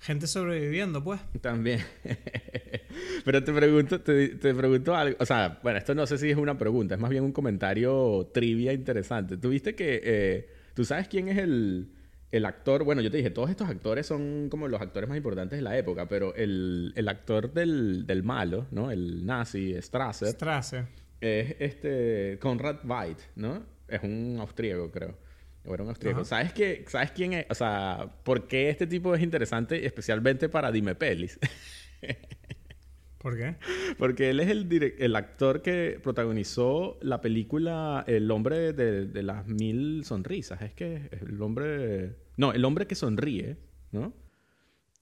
Gente 0.00 0.26
sobreviviendo, 0.26 1.04
pues. 1.04 1.20
También. 1.42 1.80
Pero 3.24 3.44
te 3.44 3.52
pregunto, 3.52 4.00
te, 4.00 4.28
pregunto 4.54 4.94
algo. 4.96 5.16
O 5.20 5.26
sea, 5.26 5.60
bueno, 5.62 5.78
esto 5.78 5.94
no 5.94 6.06
sé 6.06 6.16
si 6.16 6.30
es 6.30 6.38
una 6.38 6.56
pregunta, 6.56 6.94
es 6.94 7.00
más 7.00 7.10
bien 7.10 7.22
un 7.22 7.32
comentario 7.32 8.30
trivia 8.32 8.72
interesante. 8.72 9.36
¿Tú 9.36 9.50
viste 9.50 9.74
que. 9.74 10.00
Eh, 10.02 10.48
¿Tú 10.72 10.84
sabes 10.86 11.06
quién 11.08 11.28
es 11.28 11.36
el, 11.36 11.90
el, 12.30 12.44
actor? 12.44 12.84
Bueno, 12.84 13.02
yo 13.02 13.10
te 13.10 13.16
dije, 13.16 13.30
todos 13.30 13.50
estos 13.50 13.68
actores 13.68 14.06
son 14.06 14.48
como 14.50 14.68
los 14.68 14.80
actores 14.80 15.08
más 15.08 15.16
importantes 15.16 15.58
de 15.58 15.62
la 15.62 15.76
época, 15.76 16.08
pero 16.08 16.34
el, 16.34 16.92
el 16.96 17.08
actor 17.08 17.52
del, 17.52 18.06
del, 18.06 18.22
malo, 18.22 18.66
¿no? 18.70 18.90
El 18.90 19.26
nazi, 19.26 19.80
Strasser. 19.80 20.28
Strasser. 20.28 20.86
Es 21.20 21.56
este. 21.58 22.38
Conrad 22.40 22.78
Veidt, 22.82 23.18
¿no? 23.36 23.62
Es 23.88 24.02
un 24.02 24.36
austríaco, 24.40 24.90
creo. 24.90 25.16
Era 25.64 25.82
un 25.82 25.90
austríaco. 25.90 26.24
¿Sabes, 26.24 26.52
qué, 26.52 26.84
¿Sabes 26.88 27.10
quién 27.10 27.34
es? 27.34 27.46
O 27.50 27.54
sea, 27.54 28.10
¿por 28.24 28.46
qué 28.46 28.70
este 28.70 28.86
tipo 28.86 29.14
es 29.14 29.22
interesante 29.22 29.84
especialmente 29.84 30.48
para 30.48 30.72
Dime 30.72 30.94
Pelis? 30.94 31.38
¿Por 33.20 33.36
qué? 33.36 33.56
Porque 33.98 34.30
él 34.30 34.40
es 34.40 34.48
el, 34.48 34.94
el 34.98 35.14
actor 35.14 35.60
que 35.60 36.00
protagonizó 36.02 36.98
la 37.02 37.20
película 37.20 38.02
El 38.06 38.30
hombre 38.30 38.72
de, 38.72 39.22
las 39.22 39.46
mil 39.46 40.04
sonrisas. 40.06 40.62
Es 40.62 40.72
que 40.72 41.10
el 41.20 41.42
hombre... 41.42 42.16
No, 42.38 42.54
el 42.54 42.64
hombre 42.64 42.86
que 42.86 42.94
sonríe, 42.94 43.58
¿no? 43.92 44.14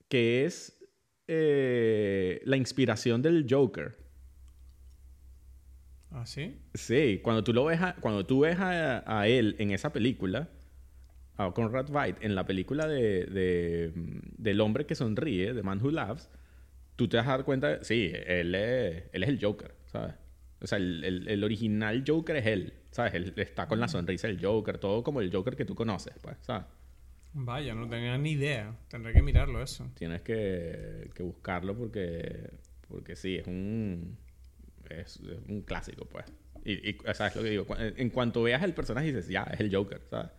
Que 0.09 0.45
es 0.45 0.85
eh, 1.29 2.41
la 2.45 2.57
inspiración 2.57 3.23
del 3.23 3.47
Joker. 3.49 3.97
¿Ah, 6.11 6.27
sí? 6.27 6.59
Sí, 6.75 7.21
cuando 7.23 7.45
tú, 7.45 7.53
lo 7.53 7.67
ves 7.67 7.79
cuando 8.01 8.27
tú 8.27 8.41
ves 8.41 8.59
a, 8.59 9.29
él 9.29 9.55
en 9.61 9.71
esa 9.71 9.93
película, 9.93 10.49
a 11.37 11.53
Conrad 11.53 11.89
Veidt, 11.89 12.17
en 12.25 12.35
la 12.35 12.47
película 12.47 12.89
de, 12.89 13.27
de, 13.27 13.93
del 14.37 14.61
hombre 14.61 14.87
que 14.87 14.97
sonríe, 14.97 15.55
de 15.55 15.63
Man 15.63 15.81
Who 15.81 15.93
Laughs, 15.93 16.29
tú 16.99 17.07
te 17.07 17.17
vas 17.17 17.29
a 17.29 17.31
dar 17.31 17.45
cuenta, 17.45 17.85
sí, 17.85 18.11
él 18.13 18.57
es, 18.57 19.05
él 19.13 19.23
es 19.23 19.29
el 19.29 19.41
Joker, 19.41 19.73
¿sabes? 19.87 20.15
O 20.61 20.67
sea, 20.67 20.79
el, 20.79 21.05
el, 21.05 21.29
el, 21.29 21.45
original 21.45 22.03
Joker 22.05 22.35
es 22.35 22.47
él, 22.47 22.75
¿sabes? 22.91 23.15
Él 23.15 23.33
está 23.37 23.69
con 23.69 23.79
la 23.79 23.87
sonrisa 23.87 24.27
del 24.27 24.45
Joker, 24.45 24.79
todo 24.79 25.05
como 25.05 25.21
el 25.21 25.33
Joker 25.33 25.55
que 25.55 25.65
tú 25.65 25.77
conoces, 25.77 26.15
pues, 26.21 26.37
¿sabes? 26.41 26.67
Vaya, 27.35 27.73
no 27.77 27.89
tenía 27.89 28.19
ni 28.19 28.33
idea. 28.33 28.75
Tendré 28.89 29.13
que 29.13 29.23
mirarlo 29.23 29.63
eso. 29.63 29.89
Tienes 29.95 30.23
que, 30.23 31.09
que 31.15 31.23
buscarlo 31.23 31.77
porque, 31.77 32.51
porque 32.89 33.15
sí, 33.15 33.37
es 33.37 33.47
un, 33.47 34.19
es, 34.91 35.21
un 35.47 35.63
clásico, 35.63 36.05
pues. 36.05 36.27
Y, 36.65 36.91
y, 36.91 36.99
¿sabes 37.15 37.37
lo 37.37 37.45
que 37.45 37.51
digo? 37.51 37.67
En 37.79 38.11
cuanto 38.11 38.43
veas 38.43 38.65
el 38.65 38.75
personaje 38.75 39.07
dices, 39.07 39.29
ya, 39.29 39.45
es 39.45 39.61
el 39.61 39.73
Joker, 39.73 40.03
¿sabes? 40.11 40.33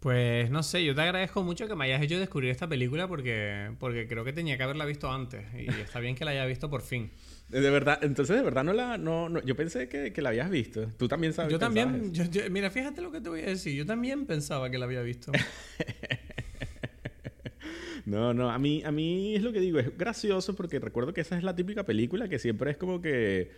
Pues 0.00 0.50
no 0.50 0.62
sé, 0.62 0.84
yo 0.84 0.94
te 0.94 1.02
agradezco 1.02 1.42
mucho 1.42 1.66
que 1.66 1.74
me 1.74 1.84
hayas 1.84 2.02
hecho 2.02 2.18
descubrir 2.18 2.50
esta 2.50 2.68
película 2.68 3.08
porque, 3.08 3.70
porque 3.78 4.06
creo 4.06 4.24
que 4.24 4.32
tenía 4.32 4.56
que 4.56 4.62
haberla 4.62 4.84
visto 4.84 5.10
antes 5.10 5.44
y 5.54 5.68
está 5.68 6.00
bien 6.00 6.14
que 6.14 6.24
la 6.24 6.32
haya 6.32 6.46
visto 6.46 6.70
por 6.70 6.82
fin. 6.82 7.10
De 7.48 7.70
verdad, 7.70 7.98
entonces 8.02 8.36
de 8.36 8.42
verdad 8.42 8.64
no 8.64 8.72
la. 8.72 8.96
No, 8.96 9.42
yo 9.42 9.54
pensé 9.54 9.88
que, 9.88 10.22
la 10.22 10.30
habías 10.30 10.50
visto. 10.50 10.88
Tú 10.96 11.08
también 11.08 11.32
sabes. 11.32 11.52
Yo 11.52 11.58
también. 11.58 12.12
mira, 12.50 12.70
fíjate 12.70 13.02
lo 13.02 13.12
que 13.12 13.20
te 13.20 13.28
voy 13.28 13.40
a 13.40 13.46
decir. 13.46 13.74
Yo 13.74 13.84
también 13.84 14.26
pensaba 14.26 14.70
que 14.70 14.78
la 14.78 14.86
había 14.86 15.02
visto. 15.02 15.30
no, 18.06 18.32
no. 18.32 18.50
A 18.50 18.58
mí, 18.58 18.82
a 18.84 18.90
mí 18.90 19.36
es 19.36 19.42
lo 19.42 19.52
que 19.52 19.60
digo. 19.60 19.78
Es 19.78 19.96
gracioso 19.96 20.56
porque 20.56 20.80
recuerdo 20.80 21.12
que 21.12 21.20
esa 21.20 21.36
es 21.36 21.44
la 21.44 21.54
típica 21.54 21.84
película 21.84 22.28
que 22.28 22.38
siempre 22.38 22.70
es 22.70 22.78
como 22.78 23.02
que 23.02 23.52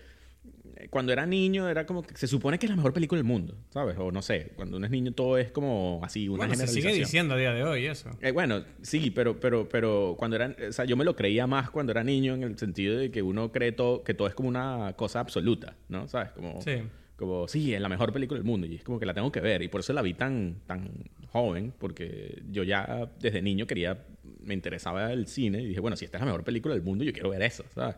cuando 0.90 1.12
era 1.12 1.26
niño 1.26 1.68
era 1.68 1.86
como 1.86 2.02
que 2.02 2.16
se 2.16 2.26
supone 2.26 2.58
que 2.58 2.66
es 2.66 2.70
la 2.70 2.76
mejor 2.76 2.92
película 2.92 3.18
del 3.18 3.26
mundo, 3.26 3.56
¿sabes? 3.70 3.96
O 3.98 4.12
no 4.12 4.22
sé, 4.22 4.52
cuando 4.56 4.76
uno 4.76 4.86
es 4.86 4.92
niño 4.92 5.12
todo 5.12 5.38
es 5.38 5.50
como 5.50 6.00
así, 6.02 6.28
una 6.28 6.46
bueno, 6.46 6.54
se 6.54 6.66
sigue 6.66 6.92
diciendo 6.92 7.34
a 7.34 7.36
día 7.36 7.52
de 7.52 7.64
hoy 7.64 7.86
eso. 7.86 8.10
Eh, 8.20 8.32
bueno, 8.32 8.64
sí, 8.82 9.10
pero, 9.10 9.38
pero, 9.40 9.68
pero 9.68 10.14
cuando 10.18 10.36
era, 10.36 10.54
o 10.68 10.72
sea, 10.72 10.84
yo 10.84 10.96
me 10.96 11.04
lo 11.04 11.16
creía 11.16 11.46
más 11.46 11.70
cuando 11.70 11.92
era 11.92 12.04
niño 12.04 12.34
en 12.34 12.42
el 12.42 12.58
sentido 12.58 12.98
de 12.98 13.10
que 13.10 13.22
uno 13.22 13.52
cree 13.52 13.72
todo, 13.72 14.02
que 14.04 14.14
todo 14.14 14.28
es 14.28 14.34
como 14.34 14.48
una 14.48 14.94
cosa 14.96 15.20
absoluta, 15.20 15.76
¿no? 15.88 16.08
¿Sabes? 16.08 16.30
Como, 16.32 16.60
sí. 16.60 16.82
como, 17.16 17.48
sí, 17.48 17.74
es 17.74 17.80
la 17.80 17.88
mejor 17.88 18.12
película 18.12 18.38
del 18.38 18.46
mundo 18.46 18.66
y 18.66 18.76
es 18.76 18.84
como 18.84 18.98
que 18.98 19.06
la 19.06 19.14
tengo 19.14 19.32
que 19.32 19.40
ver 19.40 19.62
y 19.62 19.68
por 19.68 19.80
eso 19.80 19.92
la 19.92 20.02
vi 20.02 20.14
tan, 20.14 20.56
tan 20.66 20.90
joven, 21.30 21.72
porque 21.78 22.42
yo 22.50 22.62
ya 22.62 23.08
desde 23.20 23.42
niño 23.42 23.66
quería, 23.66 24.04
me 24.40 24.54
interesaba 24.54 25.12
el 25.12 25.26
cine 25.26 25.62
y 25.62 25.66
dije, 25.66 25.80
bueno, 25.80 25.96
si 25.96 26.04
esta 26.04 26.18
es 26.18 26.20
la 26.20 26.26
mejor 26.26 26.44
película 26.44 26.74
del 26.74 26.82
mundo, 26.82 27.04
yo 27.04 27.12
quiero 27.12 27.30
ver 27.30 27.42
eso, 27.42 27.64
¿sabes? 27.74 27.96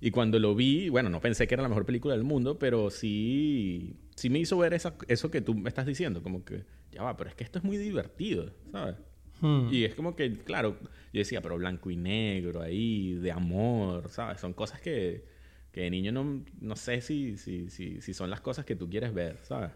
Y 0.00 0.10
cuando 0.10 0.38
lo 0.38 0.54
vi, 0.54 0.88
bueno, 0.88 1.08
no 1.08 1.20
pensé 1.20 1.46
que 1.46 1.54
era 1.54 1.62
la 1.62 1.68
mejor 1.68 1.86
película 1.86 2.14
del 2.14 2.24
mundo, 2.24 2.58
pero 2.58 2.90
sí, 2.90 3.96
sí 4.14 4.30
me 4.30 4.38
hizo 4.38 4.58
ver 4.58 4.74
eso 4.74 5.30
que 5.30 5.40
tú 5.40 5.54
me 5.54 5.68
estás 5.68 5.86
diciendo, 5.86 6.22
como 6.22 6.44
que, 6.44 6.64
ya 6.92 7.02
va, 7.02 7.16
pero 7.16 7.30
es 7.30 7.36
que 7.36 7.44
esto 7.44 7.58
es 7.58 7.64
muy 7.64 7.76
divertido, 7.78 8.52
¿sabes? 8.72 8.96
Hmm. 9.40 9.68
Y 9.70 9.84
es 9.84 9.94
como 9.94 10.14
que, 10.16 10.38
claro, 10.38 10.78
yo 11.12 11.18
decía, 11.18 11.40
pero 11.40 11.56
blanco 11.56 11.90
y 11.90 11.96
negro 11.96 12.62
ahí, 12.62 13.14
de 13.14 13.32
amor, 13.32 14.08
¿sabes? 14.08 14.40
Son 14.40 14.52
cosas 14.52 14.80
que, 14.80 15.24
que 15.72 15.82
de 15.82 15.90
niño 15.90 16.12
no, 16.12 16.44
no 16.60 16.76
sé 16.76 17.00
si, 17.00 17.36
si, 17.36 17.70
si, 17.70 18.00
si 18.00 18.14
son 18.14 18.30
las 18.30 18.40
cosas 18.40 18.64
que 18.64 18.76
tú 18.76 18.88
quieres 18.88 19.12
ver, 19.14 19.38
¿sabes? 19.42 19.72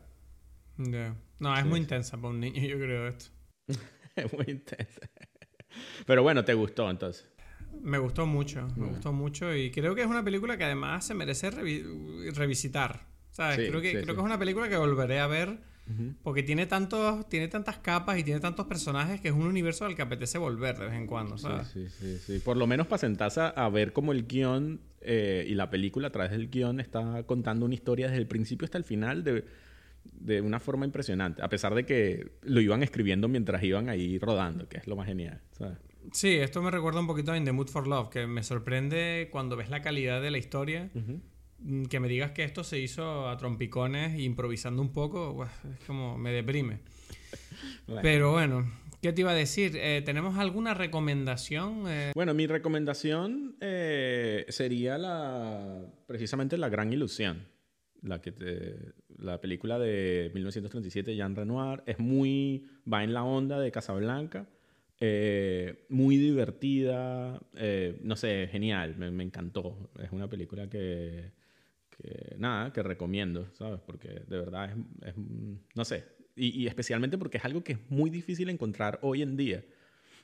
No, 1.38 1.56
es 1.56 1.66
muy 1.66 1.80
intensa 1.80 2.16
para 2.16 2.28
un 2.28 2.40
niño, 2.40 2.60
yo 2.66 2.78
creo 2.78 3.08
esto. 3.08 3.30
es 4.16 4.32
muy 4.32 4.46
intensa. 4.48 5.00
Pero 6.06 6.22
bueno, 6.22 6.44
¿te 6.44 6.54
gustó 6.54 6.90
entonces? 6.90 7.28
Me 7.82 7.98
gustó 7.98 8.26
mucho, 8.26 8.68
me 8.76 8.86
gustó 8.86 9.12
mucho 9.12 9.54
y 9.54 9.70
creo 9.70 9.94
que 9.94 10.02
es 10.02 10.06
una 10.06 10.24
película 10.24 10.56
que 10.56 10.64
además 10.64 11.06
se 11.06 11.14
merece 11.14 11.50
revisitar. 11.50 13.08
¿Sabes? 13.30 13.68
creo 13.68 13.80
que, 13.80 13.92
creo 13.92 14.06
que 14.06 14.20
es 14.20 14.26
una 14.26 14.38
película 14.38 14.68
que 14.68 14.76
volveré 14.76 15.20
a 15.20 15.26
ver 15.28 15.60
porque 16.22 16.42
tiene, 16.42 16.66
tantos, 16.66 17.28
tiene 17.28 17.48
tantas 17.48 17.78
capas 17.78 18.18
y 18.18 18.22
tiene 18.22 18.40
tantos 18.40 18.66
personajes 18.66 19.20
que 19.20 19.28
es 19.28 19.34
un 19.34 19.46
universo 19.46 19.84
al 19.84 19.96
que 19.96 20.02
apetece 20.02 20.38
volver 20.38 20.78
de 20.78 20.86
vez 20.86 20.94
en 20.94 21.06
cuando, 21.06 21.36
¿sabes? 21.36 21.68
Sí, 21.68 21.88
sí, 21.88 22.18
sí. 22.18 22.38
Por 22.38 22.56
lo 22.56 22.66
menos 22.66 22.86
para 22.86 22.98
sentarse 22.98 23.40
a 23.40 23.68
ver 23.68 23.92
cómo 23.92 24.12
el 24.12 24.26
guion 24.26 24.80
eh, 25.00 25.44
y 25.48 25.54
la 25.54 25.68
película 25.70 26.08
a 26.08 26.10
través 26.10 26.30
del 26.30 26.48
guion 26.48 26.80
está 26.80 27.24
contando 27.24 27.66
una 27.66 27.74
historia 27.74 28.06
desde 28.06 28.18
el 28.18 28.26
principio 28.26 28.66
hasta 28.66 28.78
el 28.78 28.84
final 28.84 29.24
de, 29.24 29.44
de 30.04 30.40
una 30.40 30.60
forma 30.60 30.84
impresionante. 30.84 31.42
A 31.42 31.48
pesar 31.48 31.74
de 31.74 31.84
que 31.84 32.30
lo 32.42 32.60
iban 32.60 32.82
escribiendo 32.82 33.26
mientras 33.26 33.62
iban 33.64 33.88
ahí 33.88 34.18
rodando, 34.18 34.68
que 34.68 34.78
es 34.78 34.86
lo 34.86 34.96
más 34.96 35.06
genial, 35.06 35.40
¿sabes? 35.52 35.78
Sí, 36.12 36.36
esto 36.36 36.62
me 36.62 36.70
recuerda 36.70 37.00
un 37.00 37.06
poquito 37.06 37.32
a 37.32 37.36
In 37.36 37.44
the 37.44 37.52
Mood 37.52 37.68
for 37.68 37.86
Love, 37.86 38.10
que 38.10 38.26
me 38.26 38.42
sorprende 38.42 39.28
cuando 39.30 39.56
ves 39.56 39.70
la 39.70 39.82
calidad 39.82 40.20
de 40.20 40.30
la 40.30 40.38
historia. 40.38 40.90
Mm, 41.62 41.84
que 41.84 42.00
me 42.00 42.08
digas 42.08 42.32
que 42.32 42.44
esto 42.44 42.64
se 42.64 42.78
hizo 42.78 43.28
a 43.28 43.36
trompicones 43.36 44.18
improvisando 44.18 44.80
un 44.82 44.92
poco, 44.92 45.44
es 45.44 45.86
como 45.86 46.16
me 46.16 46.32
deprime. 46.32 46.80
Pero 48.02 48.32
bueno, 48.32 48.70
¿qué 49.02 49.12
te 49.12 49.20
iba 49.20 49.32
a 49.32 49.34
decir? 49.34 49.76
Eh, 49.76 50.02
¿Tenemos 50.04 50.38
alguna 50.38 50.74
recomendación? 50.74 51.84
Eh, 51.86 52.12
bueno, 52.14 52.34
mi 52.34 52.46
recomendación 52.46 53.56
eh, 53.60 54.46
sería 54.48 54.96
la 54.96 55.82
precisamente 56.06 56.56
La 56.56 56.68
Gran 56.68 56.92
Ilusión. 56.92 57.46
La, 58.02 58.22
que 58.22 58.32
la 59.18 59.42
película 59.42 59.78
de 59.78 60.30
1937 60.32 61.14
Jean 61.14 61.36
Renoir 61.36 61.82
es 61.84 61.98
muy 61.98 62.66
va 62.90 63.04
en 63.04 63.12
la 63.12 63.24
onda 63.24 63.60
de 63.60 63.70
Casablanca 63.70 64.46
eh, 65.02 65.86
muy 65.88 66.18
divertida, 66.18 67.40
eh, 67.56 67.98
no 68.02 68.16
sé, 68.16 68.48
genial, 68.52 68.96
me, 68.96 69.24
encantó. 69.24 69.90
Es 69.98 70.12
una 70.12 70.28
película 70.28 70.68
que, 70.68 71.32
nada, 72.36 72.70
que 72.72 72.82
recomiendo, 72.82 73.50
¿sabes? 73.54 73.80
Porque 73.80 74.08
de 74.08 74.38
verdad 74.38 74.76
es, 75.06 75.14
no 75.74 75.84
sé, 75.86 76.04
y, 76.36 76.66
especialmente 76.66 77.16
porque 77.16 77.38
es 77.38 77.44
algo 77.46 77.64
que 77.64 77.72
es 77.72 77.78
muy 77.90 78.10
difícil 78.10 78.50
encontrar 78.50 78.98
hoy 79.00 79.22
en 79.22 79.38
día. 79.38 79.64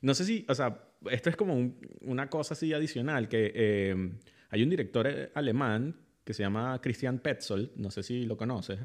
No 0.02 0.12
sé 0.12 0.26
si, 0.26 0.44
o 0.46 0.54
sea, 0.54 0.78
esto 1.10 1.30
es 1.30 1.36
como 1.36 1.74
una 2.02 2.28
cosa 2.28 2.52
así 2.52 2.74
adicional, 2.74 3.30
que 3.30 3.52
eh, 3.54 4.12
hay 4.50 4.62
un 4.62 4.68
director 4.68 5.30
alemán 5.34 5.96
que 6.22 6.34
se 6.34 6.42
llama 6.42 6.78
Christian 6.82 7.18
Petzold, 7.20 7.70
no 7.76 7.90
sé 7.90 8.02
si 8.02 8.26
lo 8.26 8.36
conoces. 8.36 8.78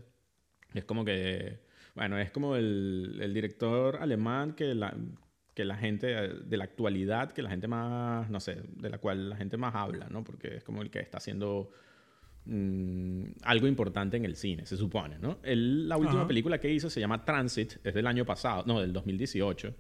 Es 0.74 0.86
como 0.86 1.04
que, 1.04 1.60
bueno, 1.96 2.18
es 2.18 2.32
como 2.32 2.56
el, 2.56 3.20
el 3.22 3.34
director 3.34 3.98
alemán 3.98 4.54
que 4.54 4.74
la, 4.74 4.96
que 5.62 5.66
la 5.66 5.78
gente 5.78 6.08
de 6.08 6.58
la 6.58 6.64
actualidad, 6.64 7.32
que 7.34 7.44
la 7.44 7.50
gente 7.52 7.68
más, 7.68 8.30
no 8.32 8.40
sé, 8.40 8.58
de 8.78 8.90
la 8.90 8.98
cual 8.98 9.30
la 9.30 9.36
gente 9.36 9.58
más 9.58 9.76
habla, 9.76 10.08
¿no? 10.10 10.24
Porque 10.24 10.56
es 10.56 10.64
como 10.64 10.82
el 10.82 10.90
que 10.90 11.00
está 11.00 11.20
haciendo 11.20 11.70
mm, 12.46 13.24
algo 13.44 13.68
importante 13.68 14.18
en 14.18 14.26
el 14.26 14.36
cine, 14.36 14.66
se 14.66 14.76
supone, 14.76 15.20
¿no? 15.20 15.38
la 15.44 15.98
última 15.98 16.28
película 16.28 16.60
que 16.60 16.74
hizo 16.74 16.90
se 16.90 17.00
llama 17.00 17.24
Transit, 17.24 17.74
es 17.84 17.94
del 17.94 18.08
año 18.08 18.26
pasado, 18.26 18.64
no, 18.66 18.82
del 18.82 18.92
2018, 18.92 19.76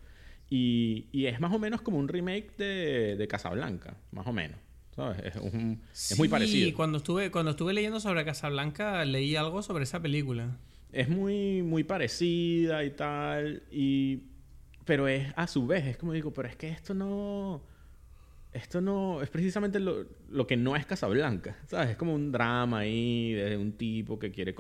y, 0.51 1.07
y 1.11 1.25
es 1.25 1.39
más 1.39 1.51
o 1.51 1.57
menos 1.57 1.81
como 1.81 1.97
un 1.97 2.07
remake 2.07 2.55
de, 2.57 3.15
de 3.15 3.27
Casablanca, 3.27 3.97
más 4.11 4.27
o 4.27 4.33
menos. 4.33 4.59
¿sabes? 4.95 5.17
Es, 5.23 6.11
es 6.11 6.17
muy 6.19 6.27
parecido. 6.27 6.67
Sí, 6.67 6.73
cuando 6.73 6.99
estuve, 6.99 7.31
cuando 7.31 7.51
estuve 7.51 7.73
leyendo 7.73 7.99
sobre 7.99 8.23
Casablanca 8.23 9.03
leí 9.05 9.35
algo 9.35 9.63
sobre 9.63 9.85
esa 9.85 9.99
película. 9.99 10.57
Es 10.91 11.09
muy, 11.09 11.63
muy 11.63 11.85
parecida 11.85 12.83
y 12.83 12.91
tal, 12.91 13.63
y 13.71 14.30
pero 14.85 15.07
es 15.07 15.31
a 15.35 15.47
su 15.47 15.67
vez, 15.67 15.85
es 15.85 15.97
como 15.97 16.13
digo, 16.13 16.33
pero 16.33 16.47
es 16.47 16.55
que 16.55 16.69
esto 16.69 16.93
no. 16.93 17.61
Esto 18.53 18.81
no. 18.81 19.21
Es 19.21 19.29
precisamente 19.29 19.79
lo, 19.79 20.05
lo 20.29 20.45
que 20.47 20.57
no 20.57 20.75
es 20.75 20.85
Casablanca. 20.85 21.57
¿Sabes? 21.67 21.91
Es 21.91 21.97
como 21.97 22.13
un 22.13 22.31
drama 22.31 22.79
ahí 22.79 23.33
de 23.33 23.57
un 23.57 23.73
tipo 23.73 24.19
que 24.19 24.31
quiere 24.31 24.55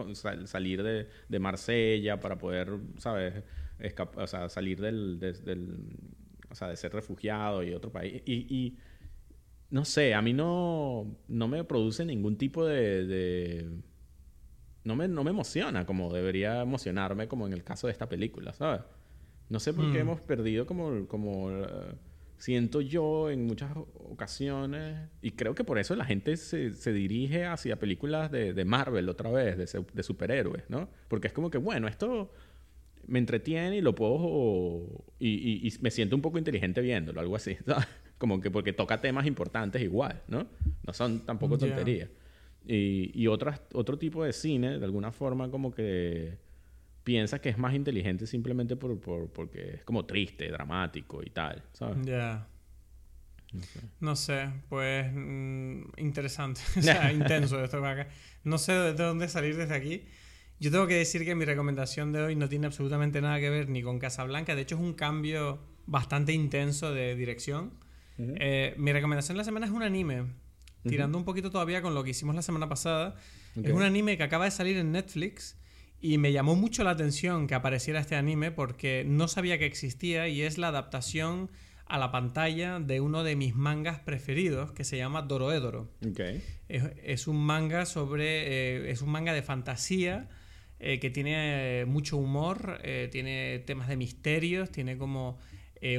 salir 0.45 0.83
de, 0.83 1.07
de, 1.27 1.39
Marsella 1.39 2.19
para 2.19 2.37
poder, 2.37 2.69
¿sabes? 2.97 3.43
o 4.15 4.27
sea, 4.27 4.47
salir 4.47 4.79
del, 4.79 5.19
del, 5.19 5.97
O 6.49 6.55
sea, 6.55 6.67
de 6.69 6.77
ser 6.77 6.93
refugiado 6.93 7.63
y 7.63 7.73
otro 7.73 7.91
país. 7.91 8.21
Y. 8.25 8.55
y 8.55 8.77
no 9.71 9.85
sé, 9.85 10.13
a 10.13 10.21
mí 10.21 10.33
no, 10.33 11.17
no 11.29 11.47
me 11.47 11.63
produce 11.63 12.03
ningún 12.03 12.37
tipo 12.37 12.65
de, 12.65 13.05
de 13.05 13.69
no 14.83 14.95
me, 14.97 15.07
no 15.07 15.23
me 15.23 15.29
emociona 15.29 15.85
como 15.85 16.11
debería 16.11 16.61
emocionarme 16.61 17.29
como 17.29 17.47
en 17.47 17.53
el 17.53 17.63
caso 17.63 17.87
de 17.87 17.93
esta 17.93 18.09
película, 18.09 18.51
¿sabes? 18.53 18.81
No 19.51 19.59
sé 19.59 19.73
por 19.73 19.91
qué 19.91 19.97
mm. 19.97 20.01
hemos 20.01 20.21
perdido 20.21 20.65
como, 20.65 21.05
como 21.07 21.51
eh, 21.51 21.65
siento 22.37 22.79
yo 22.79 23.29
en 23.29 23.45
muchas 23.45 23.75
ocasiones, 23.75 25.09
y 25.21 25.31
creo 25.31 25.53
que 25.55 25.65
por 25.65 25.77
eso 25.77 25.93
la 25.97 26.05
gente 26.05 26.37
se, 26.37 26.73
se 26.73 26.93
dirige 26.93 27.45
hacia 27.45 27.77
películas 27.77 28.31
de, 28.31 28.53
de, 28.53 28.63
Marvel 28.63 29.09
otra 29.09 29.29
vez, 29.29 29.57
de, 29.57 29.85
de, 29.93 30.03
superhéroes, 30.03 30.69
¿no? 30.69 30.87
Porque 31.09 31.27
es 31.27 31.33
como 31.33 31.51
que, 31.51 31.57
bueno, 31.57 31.89
esto 31.89 32.31
me 33.07 33.19
entretiene 33.19 33.75
y 33.75 33.81
lo 33.81 33.93
puedo, 33.93 34.87
y, 35.19 35.67
y, 35.67 35.73
me 35.81 35.91
siento 35.91 36.15
un 36.15 36.21
poco 36.21 36.37
inteligente 36.37 36.79
viéndolo, 36.79 37.19
algo 37.19 37.35
así, 37.35 37.57
Como 38.17 38.39
que 38.39 38.51
porque 38.51 38.71
toca 38.71 39.01
temas 39.01 39.25
importantes 39.25 39.81
igual, 39.81 40.21
¿no? 40.27 40.47
No 40.85 40.93
son 40.93 41.25
tampoco 41.25 41.57
tonterías. 41.57 42.07
Y, 42.67 43.11
y 43.19 43.27
otras, 43.27 43.59
otro 43.73 43.97
tipo 43.97 44.23
de 44.23 44.31
cine, 44.31 44.77
de 44.79 44.85
alguna 44.85 45.11
forma, 45.11 45.49
como 45.49 45.73
que 45.73 46.37
piensa 47.03 47.39
que 47.39 47.49
es 47.49 47.57
más 47.57 47.73
inteligente 47.73 48.27
simplemente 48.27 48.75
por, 48.75 48.99
por, 48.99 49.31
porque 49.31 49.75
es 49.75 49.83
como 49.83 50.05
triste, 50.05 50.49
dramático 50.49 51.21
y 51.23 51.29
tal, 51.29 51.63
¿sabes? 51.73 52.05
Ya. 52.05 52.47
No, 53.99 54.15
sé. 54.15 54.49
pues 54.69 55.11
mm, 55.13 55.81
interesante, 55.97 56.61
o 56.77 56.81
sea, 56.81 57.11
intenso 57.13 57.63
esto 57.63 57.85
acá. 57.85 58.07
No 58.43 58.57
sé 58.57 58.73
de 58.73 58.93
dónde 58.93 59.27
salir 59.27 59.57
desde 59.57 59.75
aquí. 59.75 60.05
Yo 60.59 60.69
tengo 60.71 60.85
que 60.85 60.95
decir 60.95 61.25
que 61.25 61.33
mi 61.33 61.43
recomendación 61.43 62.11
de 62.11 62.21
hoy 62.21 62.35
no 62.35 62.47
tiene 62.47 62.67
absolutamente 62.67 63.19
nada 63.19 63.39
que 63.39 63.49
ver 63.49 63.67
ni 63.67 63.81
con 63.81 63.97
Casablanca, 63.97 64.55
de 64.55 64.61
hecho 64.61 64.75
es 64.75 64.81
un 64.81 64.93
cambio 64.93 65.59
bastante 65.87 66.33
intenso 66.33 66.93
de 66.93 67.15
dirección. 67.15 67.73
Eh, 68.17 68.75
mi 68.77 68.93
recomendación 68.93 69.35
de 69.35 69.39
la 69.39 69.43
semana 69.43 69.65
es 69.65 69.71
un 69.71 69.81
anime. 69.81 70.25
Tirando 70.83 71.17
un 71.17 71.25
poquito 71.25 71.49
todavía 71.51 71.81
con 71.81 71.93
lo 71.95 72.03
que 72.03 72.11
hicimos 72.11 72.35
la 72.35 72.41
semana 72.41 72.69
pasada. 72.69 73.15
Es 73.55 73.71
un 73.71 73.81
anime 73.83 74.17
que 74.17 74.23
acaba 74.23 74.45
de 74.45 74.51
salir 74.51 74.77
en 74.77 74.91
Netflix. 74.91 75.57
Y 76.01 76.17
me 76.17 76.31
llamó 76.31 76.55
mucho 76.55 76.83
la 76.83 76.91
atención 76.91 77.45
que 77.45 77.53
apareciera 77.53 77.99
este 77.99 78.15
anime 78.15 78.51
porque 78.51 79.03
no 79.05 79.27
sabía 79.27 79.59
que 79.59 79.67
existía 79.67 80.27
y 80.27 80.41
es 80.41 80.57
la 80.57 80.69
adaptación 80.69 81.51
a 81.85 81.99
la 81.99 82.09
pantalla 82.09 82.79
de 82.79 83.01
uno 83.01 83.23
de 83.23 83.35
mis 83.35 83.53
mangas 83.53 83.99
preferidos 83.99 84.71
que 84.71 84.83
se 84.83 84.97
llama 84.97 85.21
Doroedoro. 85.21 85.91
Okay. 86.09 86.41
Es, 86.69 87.27
un 87.27 87.45
manga 87.45 87.85
sobre. 87.85 88.25
Eh, 88.87 88.91
es 88.91 89.03
un 89.03 89.09
manga 89.09 89.33
de 89.33 89.43
fantasía 89.43 90.27
eh, 90.79 90.99
que 90.99 91.11
tiene 91.11 91.85
mucho 91.85 92.17
humor, 92.17 92.79
eh, 92.83 93.09
tiene 93.11 93.59
temas 93.59 93.87
de 93.87 93.97
misterios, 93.97 94.71
tiene 94.71 94.97
como 94.97 95.37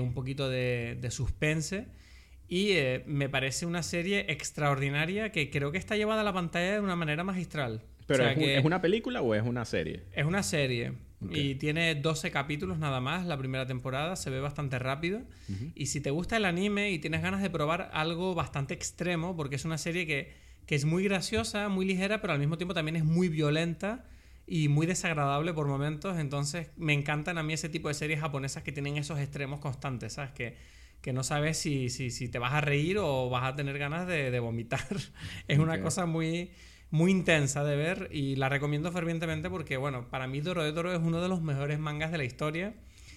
un 0.01 0.15
poquito 0.15 0.49
de, 0.49 0.97
de 1.01 1.11
suspense. 1.11 1.87
Y 2.49 2.75
me 3.07 3.29
parece 3.29 3.67
una 3.67 3.83
serie 3.83 4.27
extraordinaria 4.29 5.33
que 5.33 5.51
creo 5.51 5.73
que 5.73 5.79
está 5.79 5.97
llevada 5.97 6.21
a 6.21 6.25
la 6.25 6.33
pantalla 6.33 6.75
de 6.75 6.81
una 6.81 6.97
manera 6.97 7.25
magistral. 7.25 7.83
¿Pero 8.07 8.27
es, 8.27 8.65
una 8.65 8.81
película 8.81 9.23
o 9.23 9.35
es 9.35 9.43
una 9.43 9.65
serie? 9.65 10.03
Es 10.13 10.25
una 10.25 10.43
serie. 10.43 10.93
Y 11.31 11.55
tiene 11.55 11.95
12 11.95 12.31
capítulos 12.33 12.79
nada 12.79 13.01
más 13.01 13.27
la 13.27 13.39
primera 13.39 13.65
temporada, 13.67 14.17
se 14.17 14.31
ve 14.31 14.41
bastante 14.41 14.79
rápido. 14.79 15.23
Y 15.75 15.87
si 15.87 16.01
te 16.01 16.11
gusta 16.11 16.37
el 16.37 16.45
anime 16.45 16.91
y 16.91 16.99
tienes 16.99 17.23
ganas 17.23 17.43
de 17.43 17.51
probar 17.51 17.91
algo 17.93 18.35
bastante 18.35 18.75
extremo, 18.75 19.37
porque 19.37 19.57
es 19.57 19.65
una 19.65 19.79
serie 19.79 20.07
que, 20.07 20.33
que 20.67 20.75
es 20.75 20.85
muy 20.85 21.05
graciosa, 21.05 21.69
muy 21.69 21.87
ligera, 21.87 22.21
pero 22.21 22.33
al 22.33 22.39
mismo 22.39 22.57
tiempo 22.57 22.75
también 22.75 22.97
es 22.97 23.05
muy 23.05 23.29
violenta 23.29 24.05
y 24.47 24.69
muy 24.69 24.87
desagradable 24.87 25.53
por 25.53 25.67
momentos. 25.69 26.19
Entonces 26.19 26.71
me 26.77 26.93
encantan 26.93 27.39
a 27.39 27.43
mí 27.43 27.53
ese 27.53 27.69
tipo 27.69 27.89
de 27.89 27.95
series 27.95 28.21
japonesas 28.21 28.63
que 28.63 28.73
tienen 28.73 28.97
esos 28.97 29.21
extremos 29.21 29.61
constantes, 29.61 30.15
¿sabes? 30.15 30.33
Que, 30.33 30.57
que 31.01 31.13
no 31.13 31.23
sabes 31.23 31.59
si, 31.59 31.89
si, 31.89 32.11
si, 32.11 32.29
te 32.29 32.39
vas 32.39 32.53
a 32.53 32.61
reír 32.61 32.99
o 32.99 33.29
vas 33.31 33.45
a 33.45 33.57
tener 33.57 33.79
ganas 33.79 34.07
de, 34.07 34.31
de 34.31 34.41
vomitar. 34.41 34.87
es 35.49 35.59
una 35.59 35.81
cosa 35.81 36.07
muy 36.07 36.51
muy 36.93 37.11
intensa 37.11 37.65
de 37.65 37.75
ver 37.75 38.09
y 38.13 38.37
la 38.37 38.51
recomiendo 38.51 38.93
fervientemente 38.93 39.49
porque, 39.49 39.79
bueno, 39.79 40.09
para 40.11 40.27
mí 40.27 40.41
Doro 40.41 40.63
de 40.63 40.73
Doro 40.73 40.93
es 40.93 41.01
uno 41.01 41.23
de 41.23 41.29
los 41.29 41.41
mejores 41.41 41.79
mangas 41.79 42.13
de 42.13 42.19
la 42.19 42.25
historia 42.25 42.75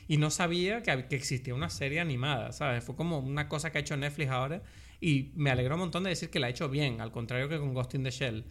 y 0.08 0.18
no 0.18 0.32
sabía 0.32 0.82
que, 0.82 1.06
que, 1.08 1.16
existía 1.18 1.54
una 1.54 1.70
serie 1.70 2.00
animada, 2.00 2.54
¿sabes? 2.54 2.84
Fue 2.86 2.96
como 2.96 3.20
una 3.20 3.50
cosa 3.50 3.72
que 3.72 3.78
ha 3.78 3.82
hecho 3.82 3.98
Netflix 3.98 4.32
ahora 4.32 4.62
y 5.02 5.34
me 5.36 5.52
alegró 5.52 5.76
un 5.76 5.82
montón 5.82 6.04
de 6.04 6.10
decir 6.10 6.30
que 6.30 6.40
la 6.40 6.48
ha 6.48 6.50
hecho 6.50 6.70
bien, 6.70 7.02
al 7.02 7.12
contrario 7.12 7.50
que 7.50 7.60
con 7.60 7.74
Ghost 7.74 7.96
in 7.96 8.04
the 8.04 8.12
Shell. 8.12 8.46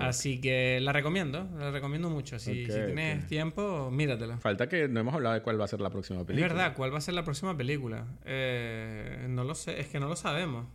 Así 0.00 0.40
que 0.40 0.80
la 0.80 0.92
recomiendo, 0.92 1.48
la 1.58 1.70
recomiendo 1.70 2.08
mucho. 2.08 2.38
Si, 2.38 2.64
tienes 2.64 3.26
tiempo, 3.26 3.90
míratela. 3.90 4.38
Falta 4.38 4.70
que 4.70 4.88
no 4.88 5.00
hemos 5.00 5.14
hablado 5.14 5.34
de 5.34 5.42
cuál 5.42 5.60
va 5.60 5.66
a 5.66 5.68
ser 5.68 5.82
la 5.82 5.90
próxima 5.90 6.24
película. 6.24 6.46
Es 6.46 6.52
verdad, 6.52 6.74
¿cuál 6.74 6.94
va 6.94 6.98
a 6.98 7.02
ser 7.02 7.12
la 7.12 7.24
próxima 7.24 7.56
película? 7.56 8.06
Eh, 8.24 9.26
no 9.28 9.44
lo 9.44 9.54
sé, 9.54 9.80
es 9.80 9.88
que 9.88 10.00
no 10.00 10.08
lo 10.08 10.16
sabemos. 10.16 10.66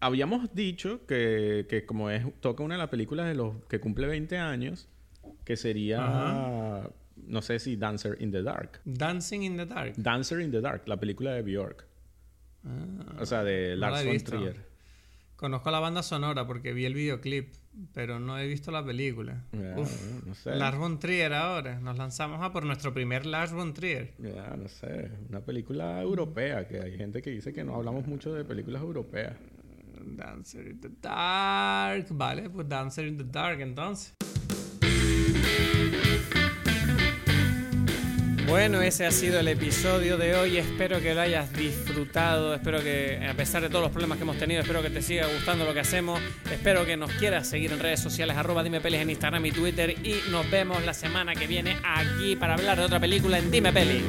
Habíamos 0.00 0.54
dicho 0.54 1.06
que, 1.06 1.66
que, 1.68 1.86
como 1.86 2.10
es 2.10 2.24
toca 2.40 2.62
una 2.62 2.74
de 2.74 2.78
las 2.80 2.90
películas 2.90 3.26
de 3.26 3.34
los 3.34 3.64
que 3.64 3.80
cumple 3.80 4.06
20 4.06 4.36
años, 4.38 4.88
que 5.44 5.56
sería 5.56 6.90
no 7.26 7.42
sé 7.42 7.58
si 7.58 7.76
Dancer 7.76 8.16
in 8.20 8.32
the 8.32 8.42
Dark. 8.42 8.80
Dancing 8.84 9.42
in 9.42 9.56
the 9.56 9.66
Dark. 9.66 9.94
Dancer 9.96 10.40
in 10.40 10.50
the 10.50 10.60
Dark, 10.60 10.82
la 10.86 10.98
película 10.98 11.32
de 11.32 11.42
Bjork. 11.42 11.86
Ah, 12.64 13.16
o 13.20 13.26
sea, 13.26 13.42
de 13.44 13.76
Lars 13.76 14.04
von 14.04 14.18
Trier. 14.18 14.70
Conozco 15.36 15.70
la 15.70 15.80
banda 15.80 16.02
sonora 16.02 16.46
porque 16.46 16.74
vi 16.74 16.84
el 16.84 16.92
videoclip, 16.92 17.54
pero 17.94 18.20
no 18.20 18.38
he 18.38 18.46
visto 18.46 18.70
la 18.70 18.84
película. 18.84 19.46
no 19.52 20.34
sé. 20.34 20.54
Lars 20.56 20.76
von 20.76 20.98
Trier 20.98 21.32
ahora. 21.32 21.80
Nos 21.80 21.96
lanzamos 21.96 22.42
a 22.42 22.52
por 22.52 22.66
nuestro 22.66 22.92
primer 22.92 23.24
Lars 23.24 23.52
von 23.52 23.72
Trier. 23.72 24.12
Ya, 24.18 24.54
no 24.56 24.68
sé. 24.68 25.10
Una 25.30 25.40
película 25.40 26.02
europea, 26.02 26.68
que 26.68 26.80
hay 26.80 26.96
gente 26.98 27.22
que 27.22 27.30
dice 27.30 27.54
que 27.54 27.64
no 27.64 27.74
hablamos 27.74 28.06
mucho 28.06 28.34
de 28.34 28.44
películas 28.44 28.82
europeas. 28.82 29.36
Dancer 30.04 30.66
in 30.66 30.80
the 30.80 30.90
Dark. 31.00 32.06
Vale, 32.10 32.50
pues 32.50 32.68
Dancer 32.68 33.06
in 33.06 33.16
the 33.16 33.24
Dark 33.24 33.60
entonces. 33.60 34.14
Bueno, 38.50 38.82
ese 38.82 39.06
ha 39.06 39.12
sido 39.12 39.38
el 39.38 39.46
episodio 39.46 40.16
de 40.16 40.34
hoy. 40.34 40.56
Espero 40.56 41.00
que 41.00 41.14
lo 41.14 41.20
hayas 41.20 41.52
disfrutado. 41.52 42.52
Espero 42.52 42.82
que, 42.82 43.24
a 43.24 43.32
pesar 43.34 43.62
de 43.62 43.68
todos 43.68 43.82
los 43.82 43.92
problemas 43.92 44.18
que 44.18 44.22
hemos 44.22 44.38
tenido, 44.38 44.60
espero 44.60 44.82
que 44.82 44.90
te 44.90 45.02
siga 45.02 45.28
gustando 45.28 45.64
lo 45.64 45.72
que 45.72 45.78
hacemos. 45.78 46.20
Espero 46.50 46.84
que 46.84 46.96
nos 46.96 47.12
quieras 47.12 47.46
seguir 47.46 47.70
en 47.70 47.78
redes 47.78 48.00
sociales, 48.00 48.36
arroba 48.36 48.64
Dime 48.64 48.80
Pelis 48.80 49.02
en 49.02 49.10
Instagram 49.10 49.46
y 49.46 49.52
Twitter. 49.52 49.94
Y 50.04 50.16
nos 50.32 50.50
vemos 50.50 50.84
la 50.84 50.94
semana 50.94 51.36
que 51.36 51.46
viene 51.46 51.76
aquí 51.84 52.34
para 52.34 52.54
hablar 52.54 52.76
de 52.76 52.86
otra 52.86 52.98
película 52.98 53.38
en 53.38 53.52
Dime 53.52 53.72
Peli. 53.72 54.02